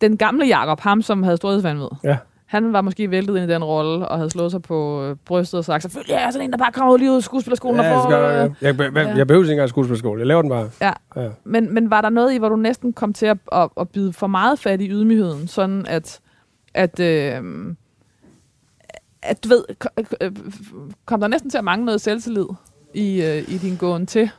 den 0.00 0.16
gamle 0.16 0.46
Jakob, 0.46 0.80
ham 0.80 1.02
som 1.02 1.22
havde 1.22 1.36
storhedsvandvid, 1.36 1.88
Ja. 2.04 2.18
Han 2.54 2.72
var 2.72 2.80
måske 2.80 3.10
væltet 3.10 3.36
ind 3.36 3.50
i 3.50 3.54
den 3.54 3.64
rolle, 3.64 4.08
og 4.08 4.16
havde 4.16 4.30
slået 4.30 4.50
sig 4.50 4.62
på 4.62 5.04
øh, 5.04 5.16
brystet 5.24 5.58
og 5.58 5.64
sagt, 5.64 5.82
selvfølgelig 5.82 6.14
er 6.14 6.20
jeg 6.20 6.32
sådan 6.32 6.46
en, 6.48 6.52
der 6.52 6.58
bare 6.58 6.72
kommer 6.72 6.96
lige 6.96 7.10
ud 7.10 7.16
af 7.16 7.22
skuespillerskolen 7.22 7.80
Ja, 7.80 7.98
og 7.98 8.10
jeg, 8.12 8.20
får... 8.20 8.28
øh, 8.28 8.34
jeg, 8.34 8.78
jeg, 8.78 8.94
jeg, 8.94 9.06
ja. 9.06 9.16
jeg 9.16 9.26
behøver 9.26 9.44
ikke 9.44 9.52
engang 9.52 9.68
skuespilskole. 9.68 10.18
Jeg 10.18 10.26
laver 10.26 10.42
den 10.42 10.50
bare. 10.50 10.70
Ja. 10.80 10.92
Ja. 11.16 11.28
Men, 11.44 11.74
men 11.74 11.90
var 11.90 12.00
der 12.00 12.10
noget 12.10 12.34
i, 12.34 12.38
hvor 12.38 12.48
du 12.48 12.56
næsten 12.56 12.92
kom 12.92 13.12
til 13.12 13.26
at, 13.26 13.38
at, 13.52 13.68
at 13.80 13.88
bide 13.88 14.12
for 14.12 14.26
meget 14.26 14.58
fat 14.58 14.80
i 14.80 14.88
ydmygheden, 14.90 15.48
sådan 15.48 15.86
at, 15.86 16.20
at, 16.74 17.00
øh, 17.00 17.42
at 19.22 19.44
du 19.44 19.48
ved, 19.48 19.64
øh, 20.20 20.32
kom 21.06 21.20
der 21.20 21.28
næsten 21.28 21.50
til 21.50 21.58
at 21.58 21.64
mangle 21.64 21.84
noget 21.84 22.00
selvtillid 22.00 22.46
i, 22.94 23.22
øh, 23.22 23.38
i 23.48 23.58
din 23.58 23.76
gåen 23.76 24.06
til? 24.06 24.30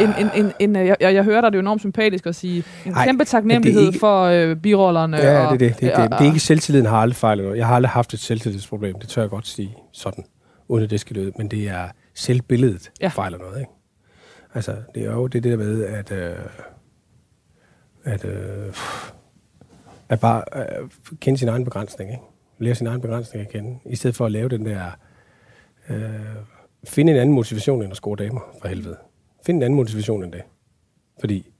En, 0.00 0.08
en, 0.18 0.30
en, 0.44 0.52
en, 0.60 0.76
øh, 0.76 0.86
jeg, 0.86 0.96
jeg 1.00 1.14
jeg 1.14 1.24
hører 1.24 1.40
dig, 1.40 1.52
det 1.52 1.58
er 1.58 1.62
enormt 1.62 1.80
sympatisk 1.80 2.26
at 2.26 2.34
sige, 2.34 2.64
en 2.86 2.92
Ej, 2.92 3.04
kæmpe 3.06 3.24
taknemmelighed 3.24 3.80
det 3.80 3.86
ikke- 3.86 3.98
for 3.98 4.22
øh, 4.24 4.56
birollerne. 4.56 5.16
Ja, 5.16 5.46
og, 5.46 5.58
det 5.60 5.66
er 5.66 5.68
det. 5.70 5.80
Det, 5.80 5.80
det, 5.80 5.92
og- 5.92 6.02
det, 6.02 6.10
det 6.12 6.20
er 6.20 6.24
ikke 6.28 6.40
selvtilliden 6.40 6.86
har 6.86 6.96
aldrig 6.98 7.16
fejlet 7.16 7.44
noget. 7.44 7.58
Jeg 7.58 7.66
har 7.66 7.74
aldrig 7.74 7.90
haft 7.90 8.14
et 8.14 8.20
selvtillidsproblem. 8.20 8.98
Det 9.00 9.08
tør 9.08 9.22
jeg 9.22 9.30
godt 9.30 9.46
sige 9.46 9.76
sådan, 9.92 10.24
uden 10.68 10.84
at 10.84 10.90
det 10.90 11.00
skal 11.00 11.16
lyde. 11.16 11.32
Men 11.38 11.48
det 11.48 11.68
er 11.68 11.88
selvbilledet, 12.14 12.90
Ja. 13.00 13.08
fejler 13.08 13.38
noget. 13.38 13.58
Ikke? 13.60 13.70
Altså, 14.54 14.74
det 14.94 15.02
er 15.06 15.12
jo 15.12 15.26
det 15.26 15.44
der 15.44 15.56
med, 15.56 15.84
at, 15.84 16.12
øh, 16.12 16.34
at, 18.04 18.24
øh, 18.24 18.72
at 20.08 20.20
bare 20.20 20.42
øh, 20.56 20.88
kende 21.20 21.38
sin 21.38 21.48
egen 21.48 21.64
begrænsning. 21.64 22.10
Ikke? 22.10 22.22
Lære 22.58 22.74
sin 22.74 22.86
egen 22.86 23.00
begrænsning 23.00 23.46
at 23.46 23.52
kende. 23.52 23.78
I 23.86 23.96
stedet 23.96 24.16
for 24.16 24.26
at 24.26 24.32
lave 24.32 24.48
den 24.48 24.66
der... 24.66 24.80
Øh, 25.90 25.96
Find 26.86 27.10
en 27.10 27.16
anden 27.16 27.34
motivation 27.34 27.82
end 27.82 27.90
at 27.90 27.96
score 27.96 28.16
damer, 28.16 28.40
for 28.60 28.68
helvede. 28.68 28.96
Find 29.46 29.56
en 29.56 29.62
anden 29.62 29.76
motivation 29.76 30.24
end 30.24 30.32
det. 30.32 30.42
Fordi, 31.20 31.50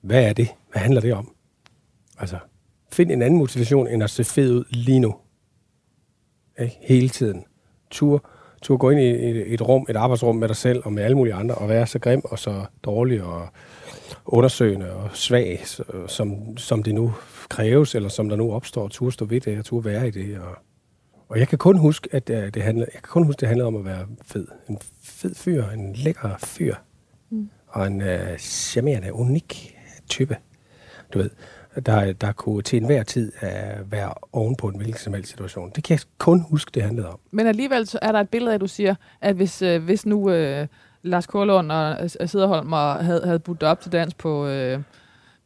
hvad 0.00 0.24
er 0.24 0.32
det? 0.32 0.48
Hvad 0.72 0.82
handler 0.82 1.00
det 1.00 1.14
om? 1.14 1.34
Altså, 2.18 2.38
find 2.92 3.10
en 3.10 3.22
anden 3.22 3.38
motivation, 3.38 3.88
end 3.88 4.02
at 4.02 4.10
se 4.10 4.24
fed 4.24 4.54
ud 4.54 4.64
lige 4.70 5.00
nu. 5.00 5.14
Ikke? 6.60 6.78
Hele 6.80 7.08
tiden. 7.08 7.44
Tur, 7.90 8.30
tur 8.62 8.76
gå 8.76 8.90
ind 8.90 9.00
i 9.00 9.04
et, 9.04 9.52
et 9.52 9.68
rum, 9.68 9.86
et 9.88 9.96
arbejdsrum 9.96 10.36
med 10.36 10.48
dig 10.48 10.56
selv 10.56 10.82
og 10.84 10.92
med 10.92 11.02
alle 11.02 11.16
mulige 11.16 11.34
andre, 11.34 11.54
og 11.54 11.68
være 11.68 11.86
så 11.86 11.98
grim 11.98 12.22
og 12.24 12.38
så 12.38 12.64
dårlig 12.84 13.22
og 13.22 13.48
undersøgende 14.26 14.92
og 14.92 15.10
svag, 15.12 15.60
øh, 15.94 16.08
som, 16.08 16.56
som 16.56 16.82
det 16.82 16.94
nu 16.94 17.14
kræves, 17.48 17.94
eller 17.94 18.08
som 18.08 18.28
der 18.28 18.36
nu 18.36 18.52
opstår. 18.52 18.88
Tur 18.88 19.10
stå 19.10 19.24
ved 19.24 19.40
det, 19.40 19.58
og 19.58 19.64
tur 19.64 19.80
være 19.80 20.08
i 20.08 20.10
det. 20.10 20.38
Og, 20.38 20.56
og 21.28 21.38
jeg 21.38 21.48
kan 21.48 21.58
kun 21.58 21.78
huske, 21.78 22.08
at 22.12 22.28
det, 22.28 22.54
det 22.54 22.62
handlede, 22.62 22.90
jeg 22.94 23.02
kan 23.02 23.08
kun 23.10 23.24
huske, 23.24 23.40
det 23.40 23.48
handlede 23.48 23.66
om 23.66 23.76
at 23.76 23.84
være 23.84 24.06
fed. 24.22 24.46
En 24.68 24.78
fed 25.02 25.34
fyr, 25.34 25.64
en 25.64 25.92
lækker 25.92 26.36
fyr. 26.38 26.74
Mm. 27.30 27.50
Og 27.68 27.86
en 27.86 28.00
øh, 28.00 28.38
charmerende, 28.38 29.12
unik 29.12 29.76
type. 30.08 30.36
Du 31.14 31.18
ved, 31.18 31.30
der, 31.86 32.12
der 32.12 32.32
kunne 32.32 32.62
til 32.62 32.76
enhver 32.76 33.02
tid 33.02 33.32
uh, 33.42 33.92
være 33.92 34.14
oven 34.32 34.56
på 34.56 34.68
en 34.68 34.76
hvilken 34.76 34.98
som 34.98 35.14
helst 35.14 35.30
situation. 35.30 35.72
Det 35.76 35.84
kan 35.84 35.94
jeg 35.94 36.00
kun 36.18 36.40
huske, 36.40 36.70
det 36.74 36.82
handlede 36.82 37.08
om. 37.08 37.18
Men 37.30 37.46
alligevel 37.46 37.86
så 37.86 37.98
er 38.02 38.12
der 38.12 38.20
et 38.20 38.28
billede 38.28 38.52
af, 38.52 38.60
du 38.60 38.66
siger, 38.66 38.94
at 39.20 39.36
hvis, 39.36 39.62
øh, 39.62 39.84
hvis 39.84 40.06
nu 40.06 40.30
øh, 40.30 40.66
Lars 41.02 41.26
Korlund 41.26 41.72
og 41.72 41.96
øh, 42.20 42.28
Sederholm 42.28 42.72
og 42.72 43.04
havde, 43.04 43.22
havde 43.24 43.38
budt 43.38 43.62
op 43.62 43.80
til 43.80 43.92
dans 43.92 44.14
på, 44.14 44.46
øh, 44.46 44.80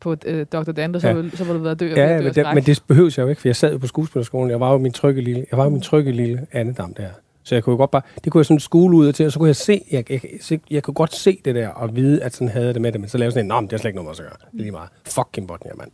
på 0.00 0.16
øh, 0.26 0.46
Dr. 0.52 0.72
Dante, 0.72 1.00
så, 1.00 1.08
Ja. 1.08 1.12
ville, 1.14 1.36
så 1.36 1.44
ville 1.44 1.58
du 1.58 1.64
være 1.64 1.74
dø, 1.74 1.86
Ja, 1.96 2.22
men, 2.22 2.34
det, 2.34 2.46
men 2.54 2.64
det 2.64 2.82
behøves 2.88 3.18
jeg 3.18 3.24
jo 3.24 3.28
ikke, 3.28 3.40
for 3.40 3.48
jeg 3.48 3.56
sad 3.56 3.72
jo 3.72 3.78
på 3.78 3.86
skuespillerskolen. 3.86 4.50
Jeg 4.50 4.60
var 4.60 4.72
jo 4.72 4.78
min 4.78 4.92
trygge 4.92 5.22
lille, 5.22 5.46
jeg 5.50 5.58
var 5.58 5.64
jo 5.64 5.70
min 5.70 5.80
trygge 5.80 6.12
lille 6.12 6.46
andedam 6.52 6.94
der. 6.94 7.08
Så 7.42 7.54
jeg 7.54 7.64
kunne 7.64 7.72
jo 7.72 7.76
godt 7.76 7.90
bare, 7.90 8.02
det 8.24 8.32
kunne 8.32 8.38
jeg 8.40 8.46
sådan 8.46 8.60
skole 8.60 8.96
ud 8.96 9.12
til, 9.12 9.26
og 9.26 9.32
så 9.32 9.38
kunne 9.38 9.46
jeg 9.46 9.56
se, 9.56 9.82
jeg, 9.90 10.10
jeg, 10.10 10.20
jeg, 10.50 10.60
jeg 10.70 10.82
kunne 10.82 10.94
godt 10.94 11.14
se 11.14 11.40
det 11.44 11.54
der, 11.54 11.68
og 11.68 11.96
vide, 11.96 12.22
at 12.22 12.34
sådan 12.34 12.48
havde 12.48 12.66
jeg 12.66 12.74
det 12.74 12.82
med 12.82 12.92
det, 12.92 13.00
men 13.00 13.08
så 13.08 13.18
lavede 13.18 13.26
jeg 13.26 13.32
sådan 13.32 13.44
en, 13.44 13.62
men 13.62 13.64
det 13.64 13.72
har 13.72 13.78
slet 13.78 13.88
ikke 13.88 14.02
noget 14.02 14.20
at 14.20 14.24
gøre. 14.26 14.36
Det 14.52 14.58
er 14.58 14.62
lige 14.62 14.70
meget. 14.70 14.88
Fuck 15.06 15.28
Kim 15.32 15.46
Botnia, 15.46 15.72
mand. 15.74 15.90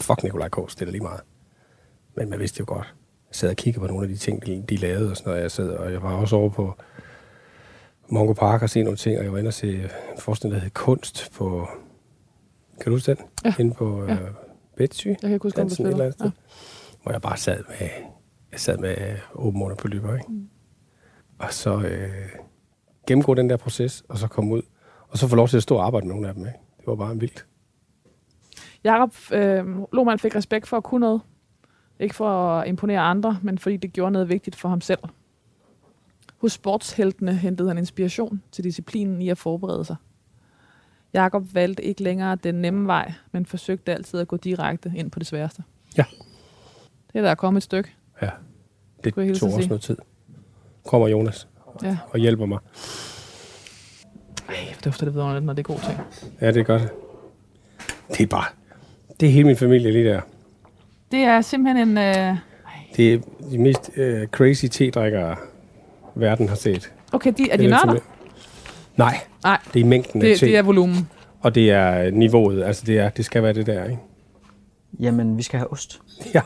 Fuck 0.00 0.22
Nikolaj 0.22 0.48
Kors, 0.48 0.74
det 0.74 0.88
er 0.88 0.92
lige 0.92 1.02
meget. 1.02 1.20
Men 2.16 2.30
man 2.30 2.38
vidste 2.40 2.60
jo 2.60 2.64
godt. 2.68 2.86
Jeg 3.30 3.34
sad 3.36 3.50
og 3.50 3.56
kiggede 3.56 3.80
på 3.80 3.86
nogle 3.86 4.02
af 4.02 4.08
de 4.08 4.16
ting, 4.16 4.46
de, 4.46 4.64
de 4.68 4.76
lavede 4.76 5.10
og 5.10 5.16
sådan 5.16 5.30
noget. 5.30 5.42
Jeg 5.42 5.50
sad, 5.50 5.68
og 5.70 5.92
jeg 5.92 6.02
var 6.02 6.12
også 6.12 6.36
over 6.36 6.48
på 6.50 6.74
Mongo 8.08 8.32
Park 8.32 8.62
og 8.62 8.70
se 8.70 8.82
nogle 8.82 8.96
ting, 8.96 9.18
og 9.18 9.24
jeg 9.24 9.32
var 9.32 9.38
inde 9.38 9.48
og 9.48 9.54
se 9.54 9.74
en 9.74 9.88
forskning, 10.18 10.54
der 10.54 10.60
hed 10.60 10.70
Kunst 10.70 11.32
på 11.36 11.68
Kan 12.80 12.84
du 12.84 12.90
huske 12.96 13.14
den? 13.14 13.24
Ja. 13.44 13.54
Inde 13.58 13.74
på 13.74 14.02
øh, 14.02 14.08
Ja. 14.08 14.16
Betsy. 14.76 15.06
Jeg 15.06 15.16
kan 15.20 15.32
ikke 15.32 15.42
huske, 15.42 15.60
om 15.60 15.66
du 15.66 15.68
Dansen 15.68 15.86
et 15.86 15.90
eller 15.92 16.10
spiller. 16.10 16.30
sted. 16.30 16.98
Hvor 17.02 17.12
jeg 17.12 17.22
bare 17.22 17.36
sad 17.36 17.64
med, 17.68 17.88
jeg 18.52 18.60
sad 18.60 18.78
med 18.78 18.90
øh, 18.98 19.18
åben 19.34 19.62
under 19.62 19.76
på 19.76 19.88
lyber, 19.88 20.14
ikke? 20.14 20.32
Mm. 20.32 20.48
Og 21.38 21.52
så 21.52 21.78
øh, 21.80 22.10
gennemgå 23.06 23.34
den 23.34 23.50
der 23.50 23.56
proces, 23.56 24.04
og 24.08 24.18
så 24.18 24.28
komme 24.28 24.54
ud. 24.54 24.62
Og 25.08 25.18
så 25.18 25.28
få 25.28 25.36
lov 25.36 25.48
til 25.48 25.56
at 25.56 25.62
stå 25.62 25.76
og 25.76 25.86
arbejde 25.86 26.06
med 26.06 26.14
nogle 26.14 26.28
af 26.28 26.34
dem, 26.34 26.46
ikke? 26.46 26.58
Det 26.78 26.86
var 26.86 26.94
bare 26.94 27.18
vildt. 27.18 27.46
Jakob 28.84 29.14
øh, 29.32 29.66
Lohmann 29.92 30.18
fik 30.18 30.36
respekt 30.36 30.68
for 30.68 30.76
at 30.76 30.84
kunne 30.84 31.00
noget. 31.00 31.20
Ikke 32.00 32.14
for 32.14 32.28
at 32.30 32.68
imponere 32.68 33.00
andre, 33.00 33.38
men 33.42 33.58
fordi 33.58 33.76
det 33.76 33.92
gjorde 33.92 34.10
noget 34.12 34.28
vigtigt 34.28 34.56
for 34.56 34.68
ham 34.68 34.80
selv. 34.80 34.98
Hos 36.38 36.52
sportsheltene 36.52 37.34
hentede 37.34 37.68
han 37.68 37.78
inspiration 37.78 38.42
til 38.52 38.64
disciplinen 38.64 39.22
i 39.22 39.28
at 39.28 39.38
forberede 39.38 39.84
sig. 39.84 39.96
Jakob 41.12 41.54
valgte 41.54 41.82
ikke 41.82 42.02
længere 42.02 42.36
den 42.36 42.54
nemme 42.54 42.86
vej, 42.86 43.12
men 43.32 43.46
forsøgte 43.46 43.92
altid 43.94 44.20
at 44.20 44.28
gå 44.28 44.36
direkte 44.36 44.92
ind 44.96 45.10
på 45.10 45.18
det 45.18 45.26
sværeste. 45.26 45.62
Ja. 45.98 46.04
Det 47.12 47.18
er 47.18 47.22
der 47.22 47.30
er 47.30 47.34
kommet 47.34 47.58
et 47.60 47.64
stykke. 47.64 47.90
Ja. 48.22 48.30
Det 49.04 49.14
tog 49.14 49.24
også 49.24 49.56
sige. 49.56 49.68
noget 49.68 49.82
tid. 49.82 49.96
Kommer 50.86 51.08
Jonas 51.08 51.48
Ja. 51.82 51.96
og 52.10 52.18
hjælper 52.18 52.46
mig. 52.46 52.58
Ej, 54.48 54.54
det 54.76 54.84
dufter 54.84 55.04
det 55.04 55.14
vidunderligt, 55.14 55.44
når 55.44 55.52
det 55.52 55.62
er 55.62 55.74
gode 55.74 55.80
ting. 55.86 55.98
Ja, 56.40 56.46
det 56.46 56.56
er 56.56 56.64
godt. 56.64 56.82
Det 58.08 58.20
er 58.20 58.26
bare... 58.26 58.44
Det 59.20 59.28
er 59.28 59.32
hele 59.32 59.46
min 59.46 59.56
familie 59.56 59.90
lige 59.92 60.04
der. 60.04 60.20
Det 61.10 61.20
er 61.20 61.40
simpelthen 61.40 61.88
en... 61.88 61.98
Øh... 61.98 62.36
Det 62.96 63.14
er 63.14 63.18
de 63.50 63.58
mest 63.58 63.90
øh, 63.96 64.26
crazy 64.28 64.66
te-drikkere, 64.70 65.36
verden 66.14 66.48
har 66.48 66.56
set. 66.56 66.92
Okay, 67.12 67.32
de, 67.38 67.50
er 67.50 67.56
de 67.56 67.66
nørder? 67.66 67.98
Nej, 68.96 69.20
Nej, 69.42 69.60
det 69.74 69.80
er 69.80 69.84
mængden 69.84 70.22
af 70.22 70.28
det, 70.28 70.38
te, 70.38 70.46
det 70.46 70.56
er 70.56 70.62
volumen. 70.62 71.08
og 71.40 71.54
det 71.54 71.70
er 71.70 72.10
niveauet. 72.10 72.62
Altså, 72.62 72.82
det, 72.86 72.98
er, 72.98 73.08
det 73.08 73.24
skal 73.24 73.42
være 73.42 73.52
det 73.52 73.66
der, 73.66 73.84
ikke? 73.84 74.02
Jamen, 75.00 75.36
vi 75.36 75.42
skal 75.42 75.58
have 75.58 75.72
ost. 75.72 76.00
Ja. 76.34 76.40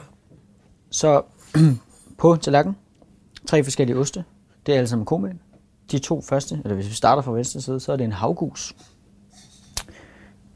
Så 0.90 1.22
på 2.18 2.36
tallerkenen, 2.36 2.76
tre 3.47 3.64
forskellige 3.64 3.97
oste. 3.99 4.24
Det 4.66 4.72
er 4.72 4.76
alle 4.78 4.88
sammen 4.88 5.07
komæl. 5.07 5.34
De 5.90 5.99
to 5.99 6.20
første, 6.20 6.61
eller 6.64 6.74
hvis 6.74 6.88
vi 6.88 6.95
starter 6.95 7.22
fra 7.22 7.32
venstre 7.32 7.61
side, 7.61 7.80
så 7.80 7.93
er 7.93 7.97
det 7.97 8.05
en 8.05 8.12
havgus, 8.12 8.74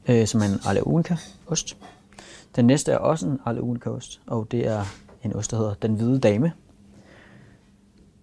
øh, 0.09 0.27
som 0.27 0.41
er 0.41 0.71
en 0.71 0.83
Unica 0.83 1.17
ost. 1.47 1.77
Den 2.57 2.65
næste 2.65 2.93
er 2.93 2.97
også 2.97 3.27
en 3.27 3.59
Unica 3.59 3.91
ost, 3.91 4.21
og 4.27 4.49
det 4.51 4.67
er 4.67 4.85
en 5.23 5.37
ost, 5.37 5.51
der 5.51 5.57
hedder 5.57 5.75
Den 5.75 5.95
Hvide 5.95 6.19
Dame. 6.19 6.53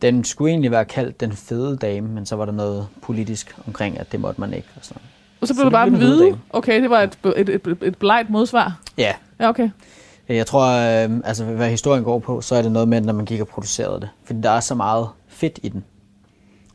Den 0.04 0.24
skulle 0.24 0.52
egentlig 0.52 0.72
være 0.72 0.86
kaldt 0.86 1.20
Den 1.20 1.32
Fede 1.32 1.78
Dame, 1.78 2.08
men 2.08 2.26
så 2.26 2.36
var 2.36 2.46
der 2.46 2.52
noget 2.52 2.88
politisk 3.02 3.56
omkring, 3.68 4.00
at 4.00 4.12
det 4.12 4.20
måtte 4.20 4.42
man 4.42 4.54
ikke. 4.54 4.68
Og 4.76 4.86
sådan. 4.86 5.02
Og 5.42 5.48
så 5.48 5.54
Så 5.54 5.58
blev 5.58 5.66
det 5.66 5.72
det 5.72 5.78
bare 5.78 5.90
den 5.90 5.96
hvide. 5.96 6.40
Okay, 6.50 6.82
det 6.82 6.90
var 6.90 7.02
et, 7.02 7.18
et, 7.38 7.50
et, 7.50 7.78
et, 7.82 7.98
blegt 7.98 8.30
modsvar. 8.30 8.82
Ja, 8.98 9.14
Ja, 9.40 9.50
okay. 9.50 9.70
Jeg 10.28 10.48
tror, 10.48 10.68
øh, 10.68 11.22
altså 11.24 11.46
hvad 11.46 11.70
historien 11.70 12.04
går 12.04 12.20
på, 12.20 12.42
så 12.42 12.56
er 12.56 12.62
det 12.62 12.72
noget 12.72 12.88
med, 12.88 13.02
når 13.02 13.14
man 13.14 13.26
gik 13.26 13.42
og 13.42 13.48
producerede 13.48 14.02
det. 14.02 14.10
Fordi 14.24 14.42
der 14.42 14.50
er 14.50 14.60
så 14.60 14.76
meget 14.76 15.08
fedt 15.28 15.60
i 15.64 15.70
den. 15.70 15.84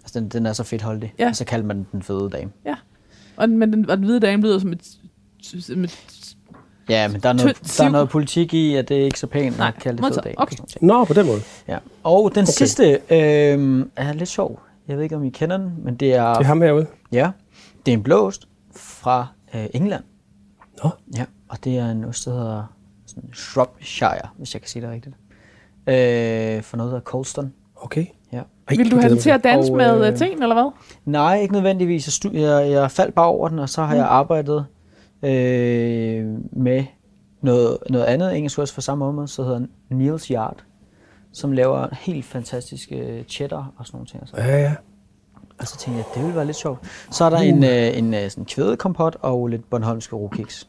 Altså 0.03 0.21
den, 0.21 0.29
den 0.29 0.47
er 0.47 0.53
så 0.53 0.65
fedtholdig. 0.65 1.15
Ja. 1.19 1.29
Og 1.29 1.37
så 1.37 1.45
kalder 1.45 1.67
man 1.67 1.77
den 1.77 1.87
den 1.93 2.03
fede 2.03 2.31
dame. 2.31 2.51
Og, 3.37 3.49
men 3.49 3.73
den, 3.73 3.91
og 3.91 3.97
den 3.97 4.05
hvide 4.05 4.21
dame 4.21 4.43
lyder 4.43 4.59
som 4.59 4.73
et... 4.73 4.85
Som 5.43 5.85
et 5.85 5.91
Ja, 6.89 7.09
men 7.09 7.21
der 7.21 7.29
er, 7.29 7.33
noget, 7.33 7.59
der 7.79 7.85
er 7.85 7.89
noget 7.89 8.09
politik 8.09 8.55
i, 8.55 8.75
at 8.75 8.89
det 8.89 8.95
ikke 8.95 9.15
er 9.15 9.19
så 9.19 9.27
pænt 9.27 9.59
Nej, 9.59 9.69
at 9.77 9.83
kalde 9.83 10.03
det 10.03 10.07
fede 10.15 10.21
dame. 10.25 10.35
Okay. 10.39 10.57
Nå, 10.81 11.05
på 11.05 11.15
den 11.15 11.27
måde. 11.27 11.41
Ja. 11.69 11.79
Og 12.05 12.35
den 12.35 12.43
Okay. 12.43 12.53
sidste 12.53 12.91
øh, 13.11 13.87
er 13.97 14.13
lidt 14.13 14.29
sjov. 14.29 14.61
Jeg 14.89 14.97
ved 14.97 15.03
ikke, 15.05 15.17
om 15.17 15.25
I 15.25 15.31
kender 15.31 15.57
den, 15.57 15.73
men 15.85 15.95
det 15.97 16.15
er, 16.15 16.29
Det 16.35 16.41
er 16.41 16.45
ham 16.47 16.63
herude. 16.63 16.87
ja, 17.13 17.31
det 17.87 17.93
er 17.93 17.97
en 17.97 18.03
blå 18.03 18.27
ost 18.27 18.49
fra 18.77 19.27
øh, 19.55 19.67
England. 19.75 20.05
Nå. 20.85 20.91
Ja, 21.17 21.25
og 21.49 21.65
det 21.65 21.79
er 21.79 21.91
en 21.91 22.05
ost, 22.05 22.25
der 22.25 22.31
hedder 22.31 22.63
sådan 23.07 23.31
Shropshire, 23.35 24.29
hvis 24.39 24.55
jeg 24.55 24.63
kan 24.63 24.69
sige 24.69 24.83
det 24.83 24.91
rigtigt. 24.91 25.15
Øh, 25.87 26.63
for 26.63 26.77
noget, 26.77 26.91
der 26.91 26.97
hedder 26.97 27.11
Colston. 27.11 27.53
Okay. 27.77 28.07
Ja. 28.33 28.41
Ej, 28.69 28.77
vil 28.77 28.91
du 28.91 28.97
have 28.97 29.11
den 29.11 29.19
til 29.19 29.31
at 29.31 29.45
danse 29.45 29.73
Og, 29.73 29.77
med 29.77 30.13
øh, 30.13 30.17
teen, 30.19 30.43
eller 30.43 30.55
hvad? 30.55 30.71
Nej, 31.05 31.41
ikke 31.41 31.53
nødvendigvis. 31.55 32.25
Jeg, 32.25 32.35
jeg, 32.35 32.71
jeg 32.71 32.91
faldt 32.91 33.15
bare 33.15 33.27
over 33.27 33.49
den, 33.49 33.59
og 33.59 33.69
så 33.69 33.83
har 33.83 33.95
Mm. 33.95 33.99
jeg 34.01 34.07
arbejdet 34.07 34.67
øh, 35.23 36.27
med 36.53 36.85
noget, 37.43 37.79
noget 37.91 38.05
andet 38.05 38.37
engelsk 38.37 38.59
også 38.59 38.75
for 38.75 38.81
samme 38.81 39.05
område, 39.05 39.29
så 39.29 39.43
hedder 39.43 39.67
Niels 39.91 40.27
Yard, 40.27 40.57
som 41.33 41.53
laver 41.53 41.89
helt 41.93 42.25
fantastiske 42.25 43.25
cheddar 43.29 43.73
og 43.79 43.87
sådan 43.87 43.97
nogle 43.97 44.07
ting. 44.07 44.23
Så, 44.29 44.35
Ja, 44.37 44.61
ja. 44.63 44.75
og 45.59 45.67
så 45.67 45.79
tænkte 45.79 45.99
jeg, 45.99 46.05
det 46.15 46.23
ville 46.23 46.37
være 46.37 46.45
lidt 46.47 46.57
sjovt. 46.57 46.79
Så 47.11 47.25
er 47.25 47.31
der 47.31 47.39
en, 47.39 47.65
øh, 47.65 47.99
en 47.99 48.15
øh, 48.15 48.31
sådan 48.31 48.45
kvædekompot 48.45 49.17
og 49.23 49.49
lidt 49.49 49.71
Bornholmske 49.71 50.17
rokiks. 50.17 50.69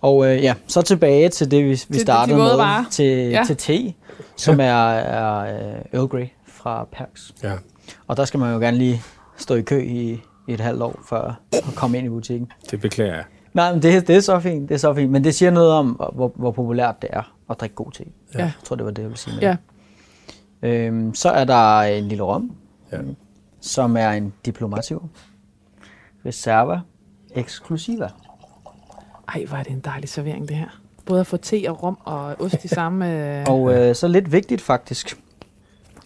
Og 0.00 0.26
øh, 0.34 0.42
ja, 0.42 0.54
så 0.66 0.82
tilbage 0.82 1.28
til 1.28 1.50
det, 1.50 1.64
vi, 1.64 1.68
vi 1.68 1.74
de 1.98 2.00
startede 2.00 2.36
våde 2.36 2.48
med, 2.48 2.56
varer. 2.56 2.84
til, 2.90 3.04
Ja. 3.06 3.30
ja. 3.30 3.44
til 3.46 3.56
te, 3.56 3.94
som 4.36 4.60
er, 4.60 4.64
er 4.90 5.38
øh, 5.38 5.82
Earl 5.92 6.06
Grey 6.08 6.26
fra 6.46 6.88
Perks. 6.92 7.34
ja. 7.42 7.52
Og 8.06 8.16
der 8.16 8.24
skal 8.24 8.40
man 8.40 8.52
jo 8.52 8.58
gerne 8.60 8.76
lige 8.78 9.02
stå 9.36 9.54
i 9.54 9.62
kø 9.62 9.82
i, 9.82 10.20
i 10.48 10.52
et 10.52 10.60
halvt 10.60 10.82
år, 10.82 11.00
før 11.08 11.40
at 11.52 11.62
komme 11.76 11.98
ind 11.98 12.06
i 12.06 12.10
butikken. 12.10 12.52
Det 12.70 12.80
beklager 12.80 13.14
jeg. 13.14 13.24
Nej, 13.56 13.72
men 13.72 13.82
det, 13.82 14.08
det 14.08 14.16
er 14.16 14.20
så 14.20 14.40
fint, 14.40 14.68
det 14.68 14.74
er 14.74 14.78
så 14.78 14.94
fint. 14.94 15.10
Men 15.10 15.24
det 15.24 15.34
siger 15.34 15.50
noget 15.50 15.72
om, 15.72 15.88
hvor, 16.14 16.32
hvor 16.34 16.50
populært 16.50 17.02
det 17.02 17.10
er 17.12 17.34
at 17.50 17.60
drikke 17.60 17.74
god 17.74 17.92
te. 17.92 18.04
Ja. 18.34 18.38
Jeg 18.38 18.52
tror, 18.64 18.76
det 18.76 18.84
var 18.84 18.90
det, 18.90 19.02
jeg 19.02 19.08
ville 19.08 19.18
sige 19.18 19.34
med 19.34 19.42
Ja. 19.42 19.56
Øhm, 20.62 21.14
så 21.14 21.28
er 21.30 21.44
der 21.44 21.80
en 21.80 22.04
lille 22.08 22.24
rom, 22.24 22.52
Ja. 22.92 22.98
som 23.60 23.96
er 23.96 24.10
en 24.10 24.32
Diplomatio 24.46 25.02
Reserva 26.26 26.80
Exclusiva. 27.34 28.08
Ej, 29.34 29.44
hvor 29.48 29.56
er 29.56 29.62
det 29.62 29.72
en 29.72 29.80
dejlig 29.80 30.08
servering, 30.08 30.48
det 30.48 30.56
her. 30.56 30.80
Både 31.06 31.20
at 31.20 31.26
få 31.26 31.36
te 31.36 31.64
og 31.68 31.82
rom 31.82 31.98
og 32.04 32.34
ost 32.40 32.64
i 32.64 32.68
samme... 32.68 33.06
Øh, 33.40 33.44
Og 33.48 33.74
øh, 33.74 33.94
så 33.94 34.08
lidt 34.08 34.32
vigtigt 34.32 34.60
faktisk. 34.60 35.20